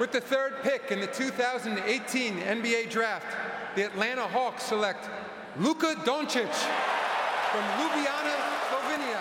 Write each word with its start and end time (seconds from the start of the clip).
With 0.00 0.12
the 0.12 0.20
third 0.22 0.54
pick 0.62 0.90
in 0.90 0.98
the 0.98 1.06
2018 1.08 2.38
NBA 2.38 2.88
draft, 2.88 3.26
the 3.76 3.84
Atlanta 3.84 4.22
Hawks 4.22 4.62
select 4.62 5.10
Doncic 5.58 6.54
from 7.50 7.64
Ljubljana, 7.76 8.34
Slovenia. 8.70 9.20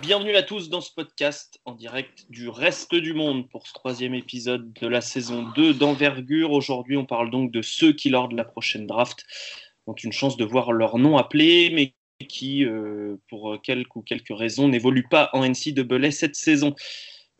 Bienvenue 0.00 0.36
à 0.36 0.44
tous 0.44 0.70
dans 0.70 0.80
ce 0.80 0.94
podcast 0.94 1.58
en 1.64 1.72
direct 1.72 2.26
du 2.30 2.48
reste 2.48 2.94
du 2.94 3.14
monde 3.14 3.48
pour 3.48 3.66
ce 3.66 3.72
troisième 3.72 4.14
épisode 4.14 4.72
de 4.74 4.86
la 4.86 5.00
saison 5.00 5.42
2 5.56 5.74
d'envergure. 5.74 6.52
Aujourd'hui, 6.52 6.96
on 6.96 7.04
parle 7.04 7.32
donc 7.32 7.50
de 7.50 7.62
ceux 7.62 7.92
qui, 7.92 8.10
lors 8.10 8.28
de 8.28 8.36
la 8.36 8.44
prochaine 8.44 8.86
draft, 8.86 9.24
ont 9.88 9.94
une 9.94 10.12
chance 10.12 10.36
de 10.36 10.44
voir 10.44 10.70
leur 10.70 10.98
nom 10.98 11.18
appelé, 11.18 11.72
mais 11.74 11.94
qui, 12.28 12.64
euh, 12.64 13.16
pour 13.28 13.60
quelques 13.60 13.96
ou 13.96 14.02
quelques 14.02 14.38
raisons, 14.38 14.68
n'évoluent 14.68 15.08
pas 15.10 15.30
en 15.32 15.44
NCAA 15.44 16.12
cette 16.12 16.36
saison. 16.36 16.76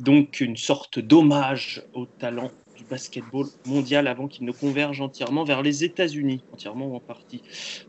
Donc 0.02 0.40
une 0.40 0.56
sorte 0.56 0.98
d'hommage 0.98 1.80
au 1.94 2.06
talent 2.06 2.50
du 2.76 2.82
basketball 2.84 3.46
mondial 3.66 4.08
avant 4.08 4.26
qu'il 4.26 4.44
ne 4.44 4.50
converge 4.50 5.00
entièrement 5.00 5.44
vers 5.44 5.62
les 5.62 5.84
États-Unis, 5.84 6.42
entièrement 6.52 6.86
ou 6.86 6.96
en 6.96 7.00
partie. 7.00 7.40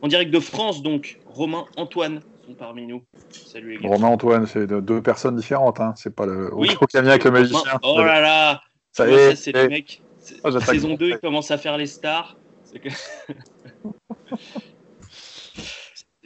En 0.03 0.07
direct 0.07 0.29
de 0.29 0.39
France, 0.39 0.83
donc, 0.83 1.17
Romain 1.25 1.65
Antoine 1.75 2.19
sont 2.45 2.53
parmi 2.53 2.85
nous. 2.85 3.01
Salut 3.31 3.77
les 3.77 3.83
gars. 3.83 3.89
Romain 3.89 4.09
Antoine, 4.09 4.45
c'est 4.45 4.67
de- 4.67 4.79
deux 4.79 5.01
personnes 5.01 5.35
différentes. 5.37 5.79
Hein. 5.79 5.95
C'est 5.97 6.13
pas 6.15 6.27
le 6.27 6.53
Oui, 6.53 6.69
autre 6.69 6.85
Camille 6.85 7.09
avec 7.09 7.23
le 7.23 7.31
Romain- 7.31 7.39
magicien. 7.41 7.79
Oh 7.81 7.97
là 7.97 8.21
là 8.21 8.61
Ça 8.91 9.07
est, 9.09 9.35
c'est 9.35 9.51
les 9.51 9.67
mecs. 9.67 9.99
c'est- 10.19 10.35
Oh, 10.43 10.51
saison 10.59 10.89
mon 10.89 10.95
2, 10.95 11.07
ils 11.07 11.13
fait. 11.13 11.19
commencent 11.21 11.49
à 11.51 11.57
faire 11.57 11.77
les 11.79 11.87
stars. 11.87 12.37
Que- 12.75 12.89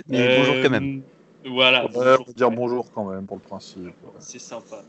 Mais 0.08 0.38
bonjour 0.38 0.56
quand 0.56 0.66
Euh, 0.66 0.70
même. 0.70 1.02
Voilà. 1.46 1.86
Ouais, 1.86 1.92
bonjour. 1.94 2.26
dire 2.36 2.52
bonjour 2.52 2.92
quand 2.92 3.06
même 3.06 3.26
pour 3.26 3.38
le 3.38 3.42
principe. 3.44 3.94
C'est 4.20 4.40
sympa. 4.40 4.84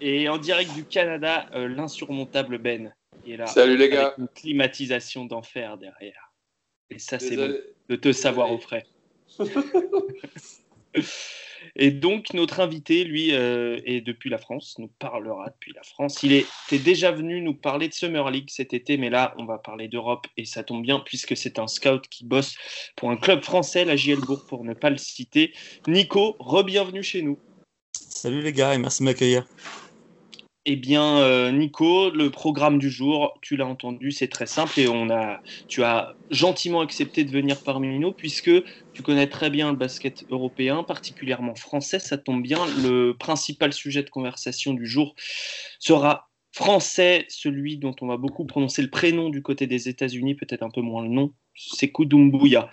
Et 0.00 0.28
en 0.28 0.38
direct 0.38 0.74
du 0.74 0.84
Canada, 0.84 1.46
euh, 1.54 1.68
l'insurmontable 1.68 2.58
Ben 2.58 2.94
qui 3.24 3.32
est 3.32 3.36
là. 3.36 3.46
Salut 3.46 3.76
les 3.76 3.84
avec 3.84 3.94
gars. 3.94 4.14
une 4.18 4.28
climatisation 4.28 5.24
d'enfer 5.24 5.76
derrière. 5.78 6.32
Et 6.90 6.98
ça, 6.98 7.18
c'est 7.18 7.36
bon 7.36 7.54
de 7.88 7.96
te 7.96 8.12
savoir 8.12 8.50
au 8.50 8.58
frais. 8.58 8.86
Et 11.76 11.90
donc, 11.90 12.34
notre 12.34 12.60
invité, 12.60 13.04
lui, 13.04 13.34
euh, 13.34 13.80
est 13.84 14.00
depuis 14.00 14.30
la 14.30 14.38
France, 14.38 14.76
nous 14.78 14.88
parlera 14.98 15.48
depuis 15.48 15.72
la 15.72 15.82
France. 15.82 16.22
Il 16.22 16.32
était 16.32 16.78
déjà 16.78 17.10
venu 17.10 17.40
nous 17.40 17.54
parler 17.54 17.88
de 17.88 17.94
Summer 17.94 18.30
League 18.30 18.48
cet 18.50 18.74
été, 18.74 18.96
mais 18.96 19.10
là, 19.10 19.34
on 19.38 19.44
va 19.44 19.58
parler 19.58 19.88
d'Europe 19.88 20.26
et 20.36 20.44
ça 20.44 20.62
tombe 20.62 20.82
bien 20.82 21.00
puisque 21.00 21.36
c'est 21.36 21.58
un 21.58 21.66
scout 21.66 22.06
qui 22.08 22.24
bosse 22.24 22.54
pour 22.96 23.10
un 23.10 23.16
club 23.16 23.42
français, 23.42 23.84
la 23.84 23.96
JL 23.96 24.20
Bourg, 24.20 24.44
pour 24.46 24.62
ne 24.64 24.74
pas 24.74 24.90
le 24.90 24.98
citer. 24.98 25.52
Nico, 25.88 26.36
re-bienvenue 26.38 27.02
chez 27.02 27.22
nous. 27.22 27.38
Salut 27.92 28.42
les 28.42 28.52
gars 28.52 28.74
et 28.74 28.78
merci 28.78 29.02
de 29.02 29.06
m'accueillir. 29.06 29.46
Eh 30.66 30.76
bien, 30.76 31.18
euh, 31.18 31.50
Nico, 31.50 32.08
le 32.08 32.30
programme 32.30 32.78
du 32.78 32.88
jour, 32.88 33.38
tu 33.42 33.54
l'as 33.56 33.66
entendu, 33.66 34.10
c'est 34.12 34.28
très 34.28 34.46
simple 34.46 34.80
et 34.80 34.88
on 34.88 35.10
a, 35.10 35.42
tu 35.68 35.82
as 35.82 36.16
gentiment 36.30 36.80
accepté 36.80 37.24
de 37.24 37.30
venir 37.30 37.62
parmi 37.62 37.98
nous 37.98 38.12
puisque 38.12 38.50
tu 38.94 39.02
connais 39.02 39.26
très 39.28 39.50
bien 39.50 39.70
le 39.72 39.76
basket 39.76 40.24
européen, 40.30 40.82
particulièrement 40.82 41.54
français. 41.54 41.98
Ça 41.98 42.16
tombe 42.16 42.42
bien. 42.42 42.64
Le 42.82 43.12
principal 43.12 43.74
sujet 43.74 44.02
de 44.02 44.08
conversation 44.08 44.72
du 44.72 44.86
jour 44.86 45.14
sera 45.78 46.30
français, 46.52 47.26
celui 47.28 47.76
dont 47.76 47.94
on 48.00 48.06
va 48.06 48.16
beaucoup 48.16 48.46
prononcer 48.46 48.80
le 48.80 48.88
prénom 48.88 49.28
du 49.28 49.42
côté 49.42 49.66
des 49.66 49.90
États-Unis, 49.90 50.34
peut-être 50.34 50.62
un 50.62 50.70
peu 50.70 50.80
moins 50.80 51.02
le 51.02 51.10
nom, 51.10 51.34
Sekou 51.54 52.06
Doumbouya. 52.06 52.70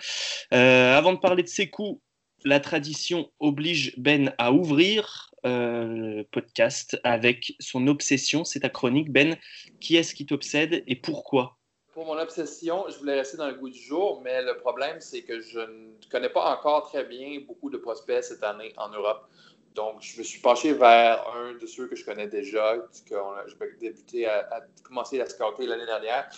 Euh, 0.53 0.95
avant 0.97 1.11
de 1.11 1.19
parler 1.19 1.43
de 1.43 1.49
Sekou, 1.49 2.01
la 2.45 2.61
tradition 2.61 3.29
oblige 3.39 3.93
Ben 3.97 4.33
à 4.37 4.53
ouvrir 4.53 5.30
euh, 5.45 6.23
podcast 6.31 6.99
avec 7.03 7.53
son 7.59 7.87
obsession. 7.87 8.45
C'est 8.45 8.61
ta 8.61 8.69
chronique, 8.69 9.11
Ben. 9.11 9.37
Qui 9.79 9.95
est-ce 9.95 10.13
qui 10.13 10.25
t'obsède 10.25 10.83
et 10.87 10.95
pourquoi? 10.95 11.57
Pour 11.93 12.05
mon 12.05 12.17
obsession, 12.17 12.85
je 12.89 12.97
voulais 12.97 13.15
rester 13.15 13.37
dans 13.37 13.47
le 13.47 13.55
goût 13.55 13.69
du 13.69 13.79
jour, 13.79 14.21
mais 14.23 14.41
le 14.41 14.55
problème, 14.57 15.01
c'est 15.01 15.23
que 15.23 15.41
je 15.41 15.59
ne 15.59 16.09
connais 16.09 16.29
pas 16.29 16.55
encore 16.55 16.89
très 16.89 17.03
bien 17.03 17.41
beaucoup 17.45 17.69
de 17.69 17.77
prospects 17.77 18.23
cette 18.23 18.43
année 18.43 18.71
en 18.77 18.89
Europe. 18.89 19.27
Donc, 19.75 20.01
je 20.01 20.17
me 20.17 20.23
suis 20.23 20.39
penché 20.39 20.73
vers 20.73 21.25
un 21.35 21.53
de 21.53 21.65
ceux 21.65 21.87
que 21.87 21.95
je 21.95 22.03
connais 22.03 22.27
déjà, 22.27 22.77
que 23.09 23.15
j'ai 23.47 23.77
débuté 23.89 24.25
à, 24.25 24.47
à 24.51 24.61
commencer 24.83 25.19
à 25.19 25.25
l'année 25.59 25.85
dernière, 25.85 26.29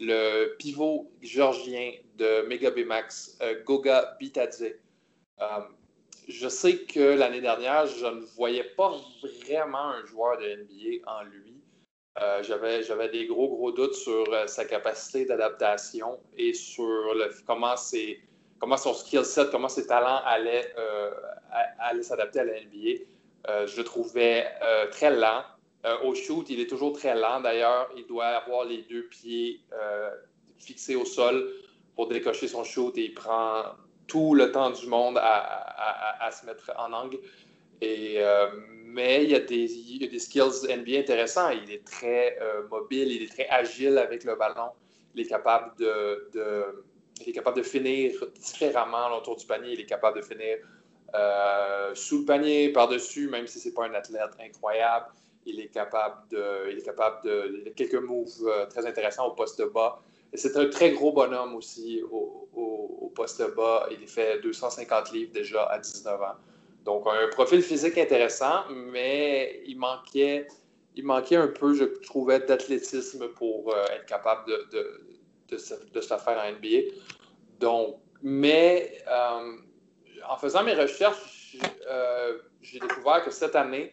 le 0.00 0.54
pivot 0.58 1.10
géorgien 1.22 1.92
de 2.16 2.46
Mega 2.48 2.70
Max, 2.86 3.38
euh, 3.42 3.62
Goga 3.64 4.16
Bitadze. 4.18 4.74
Euh, 5.40 5.44
je 6.28 6.48
sais 6.48 6.78
que 6.78 7.00
l'année 7.00 7.40
dernière, 7.40 7.86
je 7.86 8.06
ne 8.06 8.20
voyais 8.36 8.64
pas 8.64 8.92
vraiment 9.44 9.90
un 9.90 10.04
joueur 10.06 10.38
de 10.38 10.44
NBA 10.44 11.10
en 11.10 11.24
lui. 11.24 11.62
Euh, 12.20 12.42
j'avais, 12.42 13.08
des 13.08 13.26
gros, 13.26 13.48
gros 13.48 13.72
doutes 13.72 13.94
sur 13.94 14.24
euh, 14.32 14.46
sa 14.46 14.66
capacité 14.66 15.24
d'adaptation 15.24 16.20
et 16.36 16.52
sur 16.52 16.84
le, 16.84 17.30
comment, 17.46 17.76
c'est, 17.76 18.20
comment 18.58 18.76
son 18.76 18.92
skill 18.92 19.24
set, 19.24 19.50
comment 19.50 19.68
ses 19.68 19.86
talents 19.86 20.20
allaient, 20.26 20.74
euh, 20.76 21.10
allaient 21.78 22.02
s'adapter 22.02 22.40
à 22.40 22.44
la 22.44 22.60
NBA. 22.60 23.66
Je 23.66 23.76
le 23.76 23.84
trouvais 23.84 24.46
très 24.92 25.10
lent. 25.10 25.42
Au 26.04 26.14
shoot, 26.14 26.48
il 26.48 26.60
est 26.60 26.68
toujours 26.68 26.92
très 26.92 27.14
lent 27.16 27.40
d'ailleurs. 27.40 27.90
Il 27.96 28.06
doit 28.06 28.26
avoir 28.26 28.66
les 28.66 28.82
deux 28.82 29.08
pieds 29.08 29.60
fixés 30.60 30.94
au 30.94 31.04
sol 31.04 31.50
pour 31.96 32.06
décocher 32.06 32.46
son 32.46 32.62
shoot 32.62 32.96
et 32.96 33.06
il 33.06 33.14
prend 33.14 33.64
tout 34.12 34.34
le 34.34 34.52
temps 34.52 34.70
du 34.70 34.86
monde 34.88 35.18
à, 35.18 36.30
se 36.30 36.44
mettre 36.44 36.70
en 36.78 36.92
angle. 36.92 37.18
Euh, 37.82 38.50
mais 38.84 39.24
il 39.24 39.30
y, 39.30 39.34
a 39.34 39.40
des, 39.40 40.18
skills 40.18 40.68
NBA 40.68 40.98
intéressants. 40.98 41.48
Il 41.48 41.72
est 41.72 41.84
très 41.84 42.38
euh, 42.42 42.68
mobile, 42.68 43.10
il 43.10 43.22
est 43.22 43.32
très 43.32 43.48
agile 43.48 43.96
avec 43.96 44.24
le 44.24 44.36
ballon. 44.36 44.70
Il 45.14 45.22
est 45.22 45.26
capable 45.26 45.74
de, 45.78 47.62
finir 47.62 48.12
différemment 48.38 49.16
autour 49.16 49.36
du 49.36 49.46
panier. 49.46 49.72
Il 49.72 49.80
est 49.80 49.86
capable 49.86 50.18
de 50.18 50.22
finir 50.22 50.58
euh, 51.14 51.94
sous 51.94 52.18
le 52.20 52.26
panier, 52.26 52.68
par-dessus, 52.70 53.28
même 53.30 53.46
si 53.46 53.60
ce 53.60 53.68
n'est 53.68 53.74
pas 53.74 53.86
un 53.86 53.94
athlète 53.94 54.32
incroyable. 54.40 55.06
Il 55.46 55.58
est 55.58 55.68
capable 55.68 56.28
de, 56.30 56.70
il 56.70 57.66
est 57.66 57.74
quelques 57.74 57.94
moves 57.94 58.68
très 58.68 58.86
intéressants 58.86 59.26
au 59.26 59.32
poste 59.32 59.62
bas. 59.72 60.02
C'est 60.34 60.56
un 60.56 60.68
très 60.68 60.92
gros 60.92 61.12
bonhomme 61.12 61.54
aussi 61.54 62.02
au, 62.10 63.12
poste 63.14 63.42
bas. 63.54 63.86
Il 63.90 64.08
fait 64.08 64.40
250 64.40 65.12
livres 65.12 65.32
déjà 65.32 65.64
à 65.64 65.78
19 65.78 66.22
ans. 66.22 66.34
Donc, 66.84 67.06
un 67.06 67.28
profil 67.28 67.60
physique 67.62 67.98
intéressant, 67.98 68.64
mais 68.70 69.62
il 69.66 69.78
manquait, 69.78 70.48
il 70.96 71.04
manquait 71.04 71.36
un 71.36 71.48
peu, 71.48 71.74
je 71.74 71.84
trouvais, 71.84 72.40
d'athlétisme 72.40 73.28
pour 73.28 73.74
euh, 73.74 73.84
être 73.94 74.06
capable 74.06 74.48
de, 74.48 74.68
de, 74.72 75.00
de, 75.48 75.56
se, 75.58 75.74
de 75.74 76.00
se 76.00 76.08
faire 76.16 76.42
en 76.42 76.50
NBA. 76.50 76.94
Donc, 77.60 77.98
mais 78.22 78.98
euh, 79.08 79.56
en 80.28 80.36
faisant 80.36 80.62
mes 80.62 80.74
recherches, 80.74 81.56
euh, 81.88 82.38
j'ai 82.60 82.78
découvert 82.78 83.24
que 83.24 83.30
cette 83.30 83.56
année, 83.56 83.92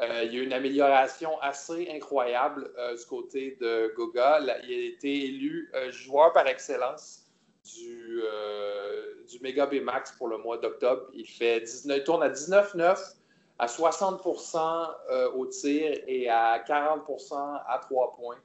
euh, 0.00 0.24
il 0.24 0.34
y 0.34 0.38
a 0.38 0.40
eu 0.40 0.44
une 0.44 0.52
amélioration 0.52 1.38
assez 1.40 1.88
incroyable 1.90 2.72
euh, 2.78 2.96
du 2.96 3.04
côté 3.04 3.56
de 3.60 3.92
Goga. 3.96 4.40
Il 4.40 4.50
a 4.50 4.58
été 4.58 5.26
élu 5.26 5.70
euh, 5.74 5.92
joueur 5.92 6.32
par 6.32 6.48
excellence 6.48 7.26
du, 7.64 8.20
euh, 8.24 9.24
du 9.28 9.38
Mega 9.40 9.68
Max 9.82 10.12
pour 10.12 10.26
le 10.28 10.38
mois 10.38 10.58
d'octobre. 10.58 11.06
Il, 11.12 11.26
fait 11.26 11.60
19, 11.60 11.98
il 11.98 12.04
tourne 12.04 12.22
à 12.24 12.28
19-9, 12.28 13.14
à 13.60 13.66
60% 13.66 14.90
euh, 15.10 15.30
au 15.32 15.46
tir 15.46 15.96
et 16.08 16.28
à 16.28 16.58
40% 16.58 17.62
à 17.68 17.78
3 17.78 18.16
points. 18.16 18.38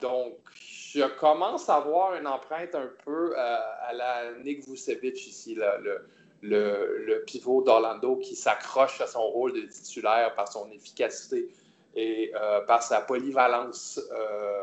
Donc, 0.00 0.36
je 0.60 1.04
commence 1.18 1.70
à 1.70 1.76
avoir 1.76 2.14
une 2.14 2.26
empreinte 2.26 2.74
un 2.74 2.90
peu 3.06 3.34
à 3.38 3.92
la 3.94 4.34
Nick 4.42 4.68
Vucevic 4.68 5.26
ici, 5.26 5.54
là, 5.54 5.78
le, 6.44 7.24
pivot 7.26 7.62
d'Orlando 7.62 8.16
qui 8.16 8.36
s'accroche 8.36 9.00
à 9.00 9.06
son 9.06 9.22
rôle 9.22 9.54
de 9.54 9.62
titulaire 9.62 10.34
par 10.34 10.48
son 10.48 10.70
efficacité 10.70 11.48
et 11.96 12.32
euh, 12.34 12.60
par 12.62 12.82
sa 12.82 13.00
polyvalence 13.00 14.00
euh, 14.12 14.62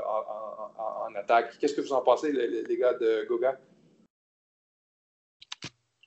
en, 0.77 1.15
attaque. 1.15 1.57
Qu'est-ce 1.59 1.73
que 1.73 1.81
vous 1.81 1.93
en 1.93 2.01
pensez, 2.01 2.31
les, 2.31 2.77
gars 2.77 2.93
de 2.93 3.25
Goga? 3.27 3.59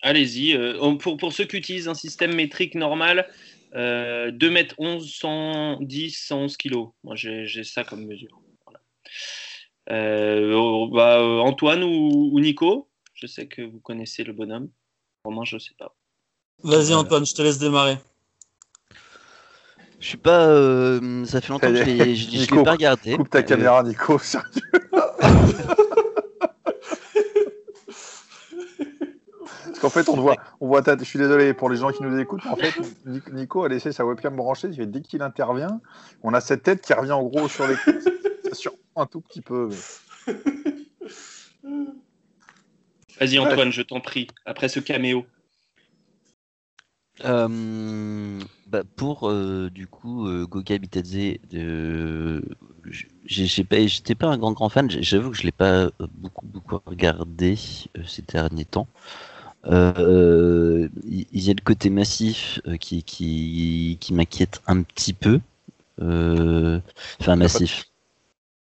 Allez-y. 0.02 0.54
euh, 0.54 0.94
pour, 0.96 1.16
pour 1.16 1.32
ceux 1.32 1.44
qui 1.44 1.56
utilisent 1.56 1.88
un 1.88 1.94
système 1.94 2.34
métrique 2.34 2.74
normal, 2.74 3.28
euh, 3.74 4.30
2m11, 4.30 5.08
110, 5.08 6.10
111 6.10 6.56
kg. 6.56 6.74
Moi, 7.02 7.16
j'ai 7.16 7.64
ça 7.64 7.84
comme 7.84 8.04
mesure. 8.04 8.40
Oh, 9.90 10.88
bah, 10.92 11.22
Antoine 11.42 11.82
ou 11.82 12.38
Nico 12.38 12.88
Je 13.14 13.26
sais 13.26 13.46
que 13.46 13.62
vous 13.62 13.80
connaissez 13.80 14.24
le 14.24 14.32
bonhomme. 14.32 14.70
Romain, 15.24 15.44
je 15.44 15.58
sais 15.58 15.74
pas. 15.78 15.94
Vas-y 16.62 16.94
Antoine, 16.94 17.24
je 17.24 17.34
te 17.34 17.42
laisse 17.42 17.58
démarrer. 17.58 17.98
Je 20.00 20.06
suis 20.08 20.18
pas. 20.18 20.46
euh, 20.48 21.24
ça 21.24 21.40
fait 21.40 21.48
longtemps 21.48 21.68
que 21.68 21.76
je 21.76 21.82
l'ai 21.84 22.38
Nico, 22.40 22.62
pas 22.62 22.72
regardé. 22.72 23.16
Coupe 23.16 23.30
ta 23.30 23.38
Euh, 23.38 23.42
caméra, 23.42 23.82
Nico. 23.82 24.18
sérieux. 24.22 24.50
Parce 29.64 29.78
qu'en 29.80 29.88
fait, 29.90 30.08
on 30.08 30.16
voit, 30.16 30.36
on 30.60 30.66
voit 30.68 30.82
ta. 30.82 30.96
Je 30.96 31.04
suis 31.04 31.18
désolé 31.18 31.54
pour 31.54 31.70
les 31.70 31.76
gens 31.76 31.90
qui 31.90 32.02
nous 32.02 32.18
écoutent. 32.18 32.42
mais 32.44 32.50
En 32.50 32.56
fait, 32.56 32.74
Nic- 33.06 33.32
Nico 33.32 33.64
a 33.64 33.68
laissé 33.68 33.92
sa 33.92 34.04
webcam 34.04 34.36
branchée. 34.36 34.68
Dès 34.68 35.00
qu'il 35.00 35.22
intervient, 35.22 35.80
on 36.22 36.34
a 36.34 36.40
cette 36.40 36.62
tête 36.62 36.82
qui 36.82 36.92
revient 36.92 37.12
en 37.12 37.22
gros 37.22 37.48
sur 37.48 37.66
l'écran. 37.66 37.92
Ça 38.04 38.10
d'explication, 38.10 38.72
un 38.96 39.06
tout 39.06 39.20
petit 39.22 39.40
peu. 39.40 39.70
mais- 40.26 40.34
Vas-y 43.20 43.38
Antoine, 43.38 43.72
je 43.72 43.82
t'en 43.82 44.00
prie, 44.00 44.26
après 44.44 44.68
ce 44.68 44.80
caméo. 44.80 45.26
Euh, 47.24 48.40
bah, 48.66 48.82
pour 48.96 49.30
euh, 49.30 49.70
du 49.70 49.86
coup 49.86 50.26
euh, 50.26 50.46
Goga 50.46 50.78
Bitadze, 50.78 51.38
euh, 51.54 52.42
j'étais 53.24 54.14
pas 54.16 54.26
un 54.26 54.36
grand 54.36 54.52
grand 54.52 54.68
fan. 54.68 54.90
J'avoue 54.90 55.30
que 55.30 55.36
je 55.36 55.44
l'ai 55.44 55.52
pas 55.52 55.84
euh, 55.84 55.90
beaucoup 56.16 56.46
beaucoup 56.46 56.80
regardé 56.86 57.56
euh, 57.96 58.02
ces 58.04 58.22
derniers 58.22 58.64
temps. 58.64 58.88
Il 59.66 60.90
il 61.04 61.40
y, 61.40 61.50
a 61.50 61.54
le 61.54 61.62
côté 61.62 61.88
massif 61.88 62.60
qui 62.80 63.04
qui, 63.04 63.96
qui 64.00 64.12
m'inquiète 64.12 64.60
un 64.66 64.82
petit 64.82 65.12
peu. 65.12 65.40
Euh, 66.02 66.80
Enfin 67.20 67.36
massif. 67.36 67.84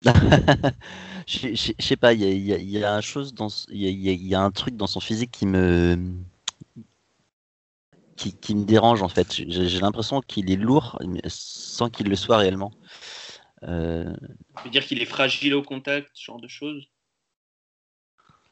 Je 1.27 1.73
sais 1.79 1.95
pas, 1.97 2.13
il 2.13 2.21
y 2.21 2.25
a, 2.25 2.29
il 2.29 2.45
y 2.45 2.53
a- 2.53 2.57
il 2.57 2.69
y 2.69 2.83
a 2.83 2.93
un 2.93 3.01
chose 3.01 3.33
dans, 3.33 3.49
ce- 3.49 3.65
il 3.71 3.81
y 3.81 3.87
a, 3.87 3.89
il 3.89 4.01
y 4.01 4.09
a- 4.09 4.13
il 4.13 4.27
y 4.27 4.35
a 4.35 4.41
un 4.41 4.51
truc 4.51 4.75
dans 4.77 4.87
son 4.87 4.99
physique 4.99 5.31
qui 5.31 5.45
me 5.47 5.97
qui, 8.15 8.33
qui 8.37 8.55
me 8.55 8.65
dérange 8.65 9.01
en 9.03 9.09
fait. 9.09 9.33
J'ai 9.33 9.79
l'impression 9.79 10.21
qu'il 10.21 10.49
est 10.51 10.55
lourd 10.55 10.99
sans 11.27 11.89
qu'il 11.89 12.07
le 12.07 12.15
soit 12.15 12.37
réellement. 12.37 12.71
Euh, 13.63 14.13
Tu 14.57 14.63
veux 14.65 14.69
dire 14.69 14.85
qu'il 14.85 15.01
est 15.01 15.05
fragile 15.05 15.53
au 15.55 15.63
contact, 15.63 16.11
ce 16.13 16.25
genre 16.25 16.41
de 16.41 16.49
choses? 16.49 16.89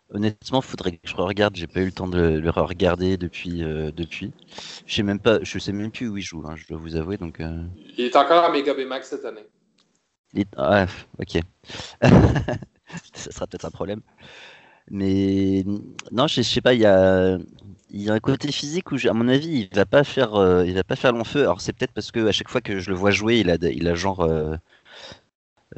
Honnêtement, 0.09 0.61
faudrait 0.61 0.93
que 0.93 1.07
je 1.09 1.15
regarde. 1.15 1.55
J'ai 1.57 1.67
pas 1.67 1.81
eu 1.81 1.85
le 1.85 1.91
temps 1.91 2.07
de 2.07 2.17
le, 2.17 2.39
le 2.39 2.49
regarder 2.51 3.17
depuis. 3.17 3.63
euh, 3.63 3.91
depuis. 3.91 4.31
Je 4.85 4.95
sais 4.95 5.03
même 5.03 5.19
pas. 5.19 5.39
Je 5.43 5.57
sais 5.59 5.71
même 5.73 5.91
plus 5.91 6.07
où 6.07 6.17
il 6.17 6.23
joue. 6.23 6.43
hein, 6.47 6.55
je 6.55 6.67
dois 6.67 6.77
vous 6.77 6.95
avouer. 6.95 7.17
Donc. 7.17 7.39
euh, 7.39 7.63
Il 7.97 8.01
est 8.05 8.15
encore 8.15 8.43
à 8.43 8.51
Mega 8.51 8.73
Max 8.85 9.09
cette 9.09 9.25
année. 9.25 9.45
Ah, 10.57 10.87
ok. 11.19 11.39
Ça 13.13 13.31
sera 13.31 13.47
peut-être 13.47 13.65
un 13.65 13.71
problème. 13.71 14.01
Mais 14.91 15.63
non, 16.11 16.27
je, 16.27 16.37
je 16.37 16.41
sais 16.43 16.61
pas. 16.61 16.73
Il 16.73 16.81
y 16.81 16.85
a. 16.85 17.37
Y 17.91 18.09
a 18.09 18.13
un 18.13 18.19
côté 18.19 18.51
physique 18.51 18.91
où, 18.91 18.97
à 19.07 19.13
mon 19.13 19.27
avis, 19.29 19.69
il 19.71 19.75
va 19.77 19.85
pas 19.85 20.03
faire, 20.03 20.35
euh, 20.35 20.65
il 20.65 20.73
va 20.73 20.83
pas 20.83 20.95
faire 20.95 21.13
long 21.13 21.23
feu. 21.23 21.41
Alors 21.41 21.61
c'est 21.61 21.73
peut-être 21.73 21.91
parce 21.93 22.11
que 22.11 22.27
à 22.27 22.31
chaque 22.31 22.49
fois 22.49 22.61
que 22.61 22.79
je 22.79 22.89
le 22.89 22.95
vois 22.97 23.11
jouer, 23.11 23.39
il 23.39 23.51
a, 23.51 23.57
il 23.61 23.87
a 23.87 23.95
genre 23.95 24.21
euh, 24.21 24.55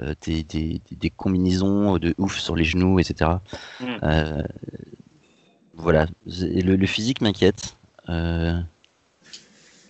euh, 0.02 0.14
des, 0.26 0.44
des, 0.44 0.82
des- 0.92 1.10
combinaisons 1.10 1.98
de 1.98 2.14
ouf 2.18 2.38
sur 2.40 2.56
les 2.56 2.66
genoux, 2.66 3.00
etc. 3.00 3.42
Mm. 3.80 4.44
Voilà, 5.74 6.08
le, 6.26 6.76
le 6.76 6.88
physique 6.88 7.22
m'inquiète. 7.22 7.76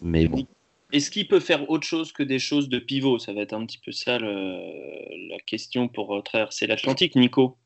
Mais 0.01 0.27
bon, 0.27 0.45
Est-ce 0.91 1.09
qu'il 1.11 1.27
peut 1.27 1.39
faire 1.39 1.69
autre 1.69 1.85
chose 1.85 2.11
que 2.11 2.23
des 2.23 2.39
choses 2.39 2.69
de 2.69 2.79
pivot? 2.79 3.19
Ça 3.19 3.33
va 3.33 3.41
être 3.41 3.53
un 3.53 3.65
petit 3.65 3.79
peu 3.83 3.91
ça 3.91 4.17
le- 4.19 5.29
la 5.29 5.39
question 5.39 5.87
pour 5.87 6.15
euh, 6.15 6.21
traverser 6.21 6.67
l'Atlantique, 6.67 7.15
Nico. 7.15 7.57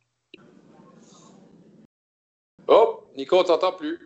Oh, 2.68 3.04
Nico, 3.18 3.40
on 3.40 3.44
t'entend 3.44 3.74
plus. 3.74 4.00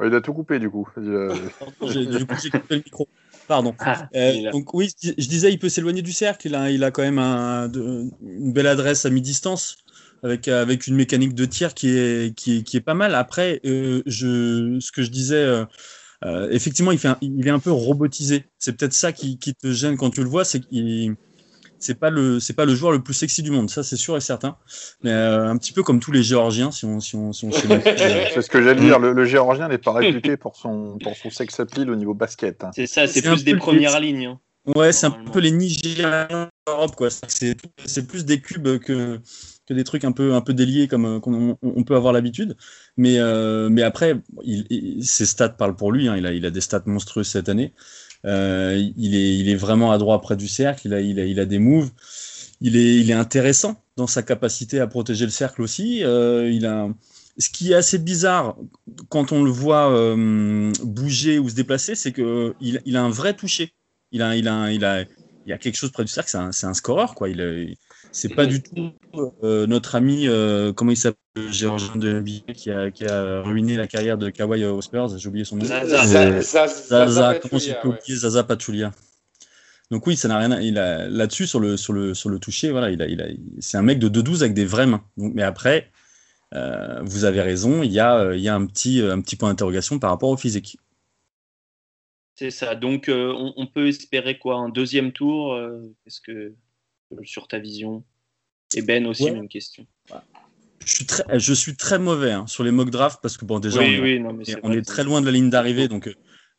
Oh, 0.00 0.04
Il 0.06 0.14
a 0.14 0.20
tout 0.20 0.32
coupé 0.34 0.58
du 0.58 0.70
coup. 0.70 0.88
J'ai- 0.96 2.06
Du 2.06 2.26
coup, 2.26 2.34
j'ai 2.42 2.50
coupé 2.50 2.76
le 2.76 2.82
micro. 2.84 3.08
Pardon. 3.46 3.74
Ah, 3.78 4.08
Euh, 4.14 4.50
donc 4.50 4.74
oui, 4.74 4.90
je 5.02 5.12
je 5.16 5.28
disais, 5.28 5.50
il 5.52 5.58
peut 5.58 5.68
s'éloigner 5.70 6.02
du 6.02 6.12
cercle. 6.12 6.46
Il 6.48 6.54
a, 6.54 6.70
il 6.70 6.84
a 6.84 6.90
quand 6.90 7.02
même 7.02 7.18
un- 7.18 7.68
de- 7.68 8.10
une 8.22 8.52
belle 8.52 8.66
adresse 8.66 9.06
à 9.06 9.10
mi-distance 9.10 9.78
avec, 10.22 10.48
avec 10.48 10.86
une 10.86 10.96
mécanique 10.96 11.34
de 11.34 11.44
tir 11.46 11.74
qui 11.74 11.88
est, 11.90 12.36
qui 12.36 12.58
est, 12.58 12.62
qui 12.62 12.76
est 12.76 12.80
pas 12.82 12.94
mal. 12.94 13.14
Après, 13.14 13.60
euh, 13.64 14.02
je, 14.06 14.78
ce 14.80 14.92
que 14.92 15.02
je 15.02 15.10
disais, 15.10 15.42
euh, 16.24 16.46
euh, 16.46 16.50
effectivement, 16.50 16.92
il, 16.92 16.98
fait 16.98 17.08
un- 17.08 17.18
il 17.20 17.46
est 17.46 17.50
un 17.50 17.58
peu 17.58 17.70
robotisé. 17.72 18.44
C'est 18.58 18.76
peut-être 18.76 18.92
ça 18.92 19.12
qui, 19.12 19.38
qui 19.38 19.54
te 19.54 19.70
gêne 19.72 19.96
quand 19.96 20.10
tu 20.10 20.22
le 20.22 20.28
vois, 20.28 20.44
c'est 20.44 20.60
qu'il 20.60 21.14
c'est 21.80 21.94
pas 21.94 22.10
le 22.10 22.40
c'est 22.40 22.54
pas 22.54 22.64
le 22.64 22.74
joueur 22.74 22.90
le 22.90 23.00
plus 23.00 23.14
sexy 23.14 23.40
du 23.40 23.52
monde, 23.52 23.70
ça 23.70 23.84
c'est 23.84 23.94
sûr 23.96 24.16
et 24.16 24.20
certain. 24.20 24.56
Mais 25.04 25.12
euh, 25.12 25.48
un 25.48 25.56
petit 25.56 25.72
peu 25.72 25.84
comme 25.84 26.00
tous 26.00 26.10
les 26.10 26.24
Géorgiens, 26.24 26.72
si 26.72 26.84
on 26.84 26.98
si 26.98 27.14
on, 27.14 27.32
si 27.32 27.44
on 27.44 27.52
se 27.52 27.66
met- 27.68 27.84
C'est 28.34 28.42
ce 28.42 28.50
que 28.50 28.60
j'allais 28.60 28.80
dire. 28.80 28.98
Le, 28.98 29.12
le 29.12 29.24
Géorgien 29.24 29.68
n'est 29.68 29.78
pas 29.78 29.92
réputé 29.92 30.36
pour 30.36 30.56
son, 30.56 30.98
pour 31.00 31.16
son 31.16 31.30
sex 31.30 31.60
appeal 31.60 31.88
au 31.88 31.94
niveau 31.94 32.14
basket. 32.14 32.64
hein. 32.64 32.72
C'est 32.74 32.88
ça, 32.88 33.06
c'est 33.06 33.22
plus 33.22 33.44
des 33.44 33.54
premières 33.54 34.00
lignes. 34.00 34.26
hein. 34.26 34.40
Ouais, 34.74 34.92
c'est 34.92 35.06
un 35.06 35.12
peu 35.12 35.38
les 35.38 35.52
Nigériens 35.52 36.50
d'Europe, 36.66 36.96
quoi. 36.96 37.08
C'est 37.28 37.56
c'est 37.86 38.06
plus 38.08 38.24
des 38.24 38.40
cubes 38.40 38.78
que, 38.80 39.20
que 39.68 39.74
des 39.74 39.84
trucs 39.84 40.04
un 40.04 40.12
peu, 40.12 40.34
un 40.34 40.40
peu 40.40 40.54
déliés 40.54 40.88
comme 40.88 41.04
euh, 41.04 41.20
qu'on 41.20 41.58
on, 41.60 41.84
peut 41.84 41.94
avoir 41.94 42.14
l'habitude. 42.14 42.56
Mais, 42.96 43.18
euh, 43.18 43.68
mais 43.68 43.82
après, 43.82 44.20
ses 45.02 45.26
stats 45.26 45.50
parlent 45.50 45.76
pour 45.76 45.92
lui. 45.92 46.08
hein. 46.08 46.16
Il, 46.16 46.26
a, 46.26 46.32
il 46.32 46.46
a 46.46 46.50
des 46.50 46.62
stats 46.62 46.82
monstrueuses 46.86 47.28
cette 47.28 47.50
année. 47.50 47.74
Euh, 48.24 48.82
il, 48.96 49.14
est, 49.14 49.36
il 49.36 49.48
est 49.50 49.56
vraiment 49.56 49.92
adroit 49.92 50.20
près 50.22 50.36
du 50.36 50.48
cercle. 50.48 50.86
Il 50.86 50.94
a, 50.94 51.00
il 51.00 51.20
a, 51.20 51.24
il 51.24 51.38
a 51.38 51.44
des 51.44 51.58
moves. 51.58 51.90
Il 52.62 52.76
est, 52.76 52.96
il 52.96 53.10
est 53.10 53.14
intéressant 53.14 53.76
dans 53.96 54.06
sa 54.06 54.22
capacité 54.22 54.80
à 54.80 54.86
protéger 54.86 55.26
le 55.26 55.30
cercle 55.30 55.60
aussi. 55.60 55.98
Il 55.98 56.66
a, 56.66 56.88
ce 57.36 57.50
qui 57.50 57.72
est 57.72 57.76
assez 57.76 57.98
bizarre 57.98 58.56
quand 59.10 59.32
on 59.32 59.44
le 59.44 59.50
voit 59.50 59.94
bouger 60.82 61.38
ou 61.38 61.48
se 61.48 61.54
déplacer, 61.54 61.94
c'est 61.94 62.12
qu'il 62.12 62.54
il 62.84 62.96
a 62.96 63.02
un 63.02 63.10
vrai 63.10 63.34
toucher. 63.34 63.72
Il 64.10 64.22
a, 64.22 64.34
il 64.34 64.48
a, 64.48 64.72
il 64.72 64.84
a, 64.84 65.04
il 65.46 65.52
a 65.52 65.58
quelque 65.58 65.76
chose 65.76 65.92
près 65.92 66.04
du 66.04 66.10
cercle. 66.10 66.30
C'est 66.30 66.66
un, 66.66 66.70
un 66.70 66.74
scoreur, 66.74 67.14
quoi. 67.14 67.28
Il, 67.28 67.76
c'est 68.12 68.34
pas 68.34 68.46
du 68.46 68.62
tout 68.62 68.92
euh, 69.42 69.66
notre 69.66 69.94
ami, 69.94 70.26
euh, 70.26 70.72
comment 70.72 70.90
il 70.90 70.96
s'appelle, 70.96 71.18
le 71.36 71.52
géorgien 71.52 71.96
de 71.96 72.20
NBA 72.20 72.52
qui 72.54 72.70
a, 72.70 72.90
qui 72.90 73.04
a 73.04 73.42
ruiné 73.42 73.76
la 73.76 73.86
carrière 73.86 74.18
de 74.18 74.30
Kawhi 74.30 74.64
aux 74.64 74.82
Spurs. 74.82 75.16
J'ai 75.18 75.28
oublié 75.28 75.44
son 75.44 75.56
nom. 75.56 75.64
Zaza. 75.64 76.04
Zaza, 76.04 76.40
Zaza, 76.40 76.68
Zaza, 76.68 77.22
Pachulia, 77.22 77.40
comment 77.40 77.60
j'ai 77.60 77.74
pu 77.74 77.88
ouais. 77.88 77.94
oublier 77.94 78.18
Zaza 78.18 78.44
Pachulia? 78.44 78.92
Donc 79.90 80.06
oui, 80.06 80.16
ça 80.16 80.28
n'a 80.28 80.38
rien. 80.38 80.50
À, 80.50 80.60
il 80.60 80.78
a 80.78 81.08
là-dessus 81.08 81.46
sur 81.46 81.60
le 81.60 81.76
sur 81.76 81.92
le 81.92 82.14
sur 82.14 82.28
le 82.28 82.38
toucher, 82.38 82.70
voilà, 82.70 82.90
il 82.90 83.00
a, 83.00 83.06
il 83.06 83.22
a, 83.22 83.26
c'est 83.60 83.78
un 83.78 83.82
mec 83.82 83.98
de 83.98 84.08
2-12 84.08 84.42
avec 84.42 84.54
des 84.54 84.66
vraies 84.66 84.86
mains. 84.86 85.02
Donc, 85.16 85.32
mais 85.34 85.42
après, 85.42 85.90
euh, 86.54 87.00
vous 87.02 87.24
avez 87.24 87.40
raison, 87.40 87.82
il 87.82 87.92
y 87.92 88.00
a 88.00 88.34
il 88.34 88.40
y 88.40 88.48
a 88.48 88.54
un 88.54 88.66
petit 88.66 89.00
un 89.00 89.20
petit 89.20 89.36
point 89.36 89.48
d'interrogation 89.48 89.98
par 89.98 90.10
rapport 90.10 90.28
au 90.28 90.36
physique. 90.36 90.78
C'est 92.38 92.50
ça. 92.52 92.76
Donc, 92.76 93.08
euh, 93.08 93.32
on, 93.36 93.52
on 93.56 93.66
peut 93.66 93.88
espérer 93.88 94.38
quoi? 94.38 94.58
Un 94.58 94.68
deuxième 94.68 95.10
tour 95.10 95.54
euh, 95.54 95.92
Est-ce 96.06 96.20
que 96.20 96.54
sur 97.24 97.48
ta 97.48 97.58
vision 97.58 98.04
Et 98.74 98.82
Ben 98.82 99.06
aussi, 99.06 99.24
Ouais. 99.24 99.32
même 99.32 99.48
question. 99.48 99.86
Je 100.84 100.94
suis 100.94 101.06
très 101.06 101.38
je 101.38 101.52
suis 101.52 101.76
très 101.76 101.98
mauvais 101.98 102.32
hein, 102.32 102.46
sur 102.46 102.64
les 102.64 102.70
mock 102.70 102.90
drafts 102.90 103.20
parce 103.20 103.36
que 103.36 103.44
bon 103.44 103.58
déjà 103.58 103.80
oui, 103.80 103.98
on, 103.98 104.02
oui, 104.02 104.20
non, 104.20 104.32
mais 104.32 104.44
Et 104.44 104.52
c'est 104.52 104.60
on 104.62 104.68
vrai 104.68 104.78
est 104.78 104.82
très 104.82 105.04
loin 105.04 105.20
de 105.20 105.26
la 105.26 105.32
ligne 105.32 105.50
d'arrivée, 105.50 105.88
donc 105.88 106.08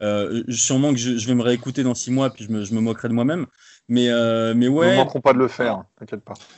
euh, 0.01 0.43
sûrement 0.49 0.91
que 0.91 0.99
je, 0.99 1.17
je 1.17 1.27
vais 1.27 1.35
me 1.35 1.41
réécouter 1.41 1.83
dans 1.83 1.95
six 1.95 2.11
mois, 2.11 2.29
puis 2.29 2.45
je 2.45 2.51
me, 2.51 2.63
je 2.63 2.73
me 2.73 2.79
moquerai 2.79 3.09
de 3.09 3.13
moi-même. 3.13 3.47
Mais, 3.87 4.09
euh, 4.09 4.53
mais 4.53 4.67
Nous 4.67 4.73
ne 4.73 4.77
ouais, 4.77 4.95
manquerons 4.95 5.21
pas 5.21 5.33
de 5.33 5.39
le 5.39 5.47
faire, 5.47 5.73
hein, 5.73 5.87
t'inquiète 5.97 6.23
pas. 6.23 6.35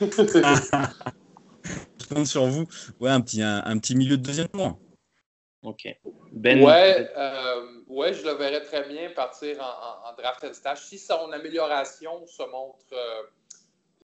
je 2.00 2.06
compte 2.08 2.26
sur 2.26 2.44
vous. 2.46 2.66
Ouais, 3.00 3.10
un 3.10 3.20
petit, 3.20 3.42
un, 3.42 3.62
un 3.64 3.78
petit 3.78 3.96
milieu 3.96 4.16
de 4.16 4.22
deuxième 4.22 4.48
tour. 4.48 4.78
Ok. 5.62 5.88
Ben, 6.32 6.62
Ouais, 6.62 7.10
euh, 7.16 7.80
ouais, 7.86 8.12
je 8.12 8.22
le 8.24 8.32
verrais 8.34 8.62
très 8.62 8.86
bien 8.88 9.10
partir 9.10 9.58
en, 9.60 10.08
en, 10.08 10.10
en 10.10 10.16
draft 10.16 10.44
and 10.44 10.52
stash. 10.54 10.80
Si 10.82 10.98
son 10.98 11.30
amélioration 11.32 12.26
se 12.26 12.42
montre 12.50 12.84
euh, 12.92 13.22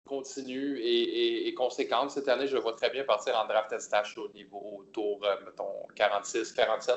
continue 0.05 0.77
et, 0.79 1.01
et- 1.01 1.47
et 1.47 1.53
conséquente 1.53 2.12
cette 2.12 2.27
année, 2.27 2.47
je 2.47 2.55
le 2.55 2.62
vois 2.62 2.74
très 2.74 2.89
bien 2.89 3.03
partir 3.03 3.35
en 3.38 3.45
draft 3.47 3.74
and 3.74 3.79
stash 3.79 4.17
au 4.17 4.29
niveau 4.33 4.77
autour, 4.79 5.24
euh, 5.25 5.35
mettons, 5.45 5.88
46, 5.95 6.53
47. 6.53 6.95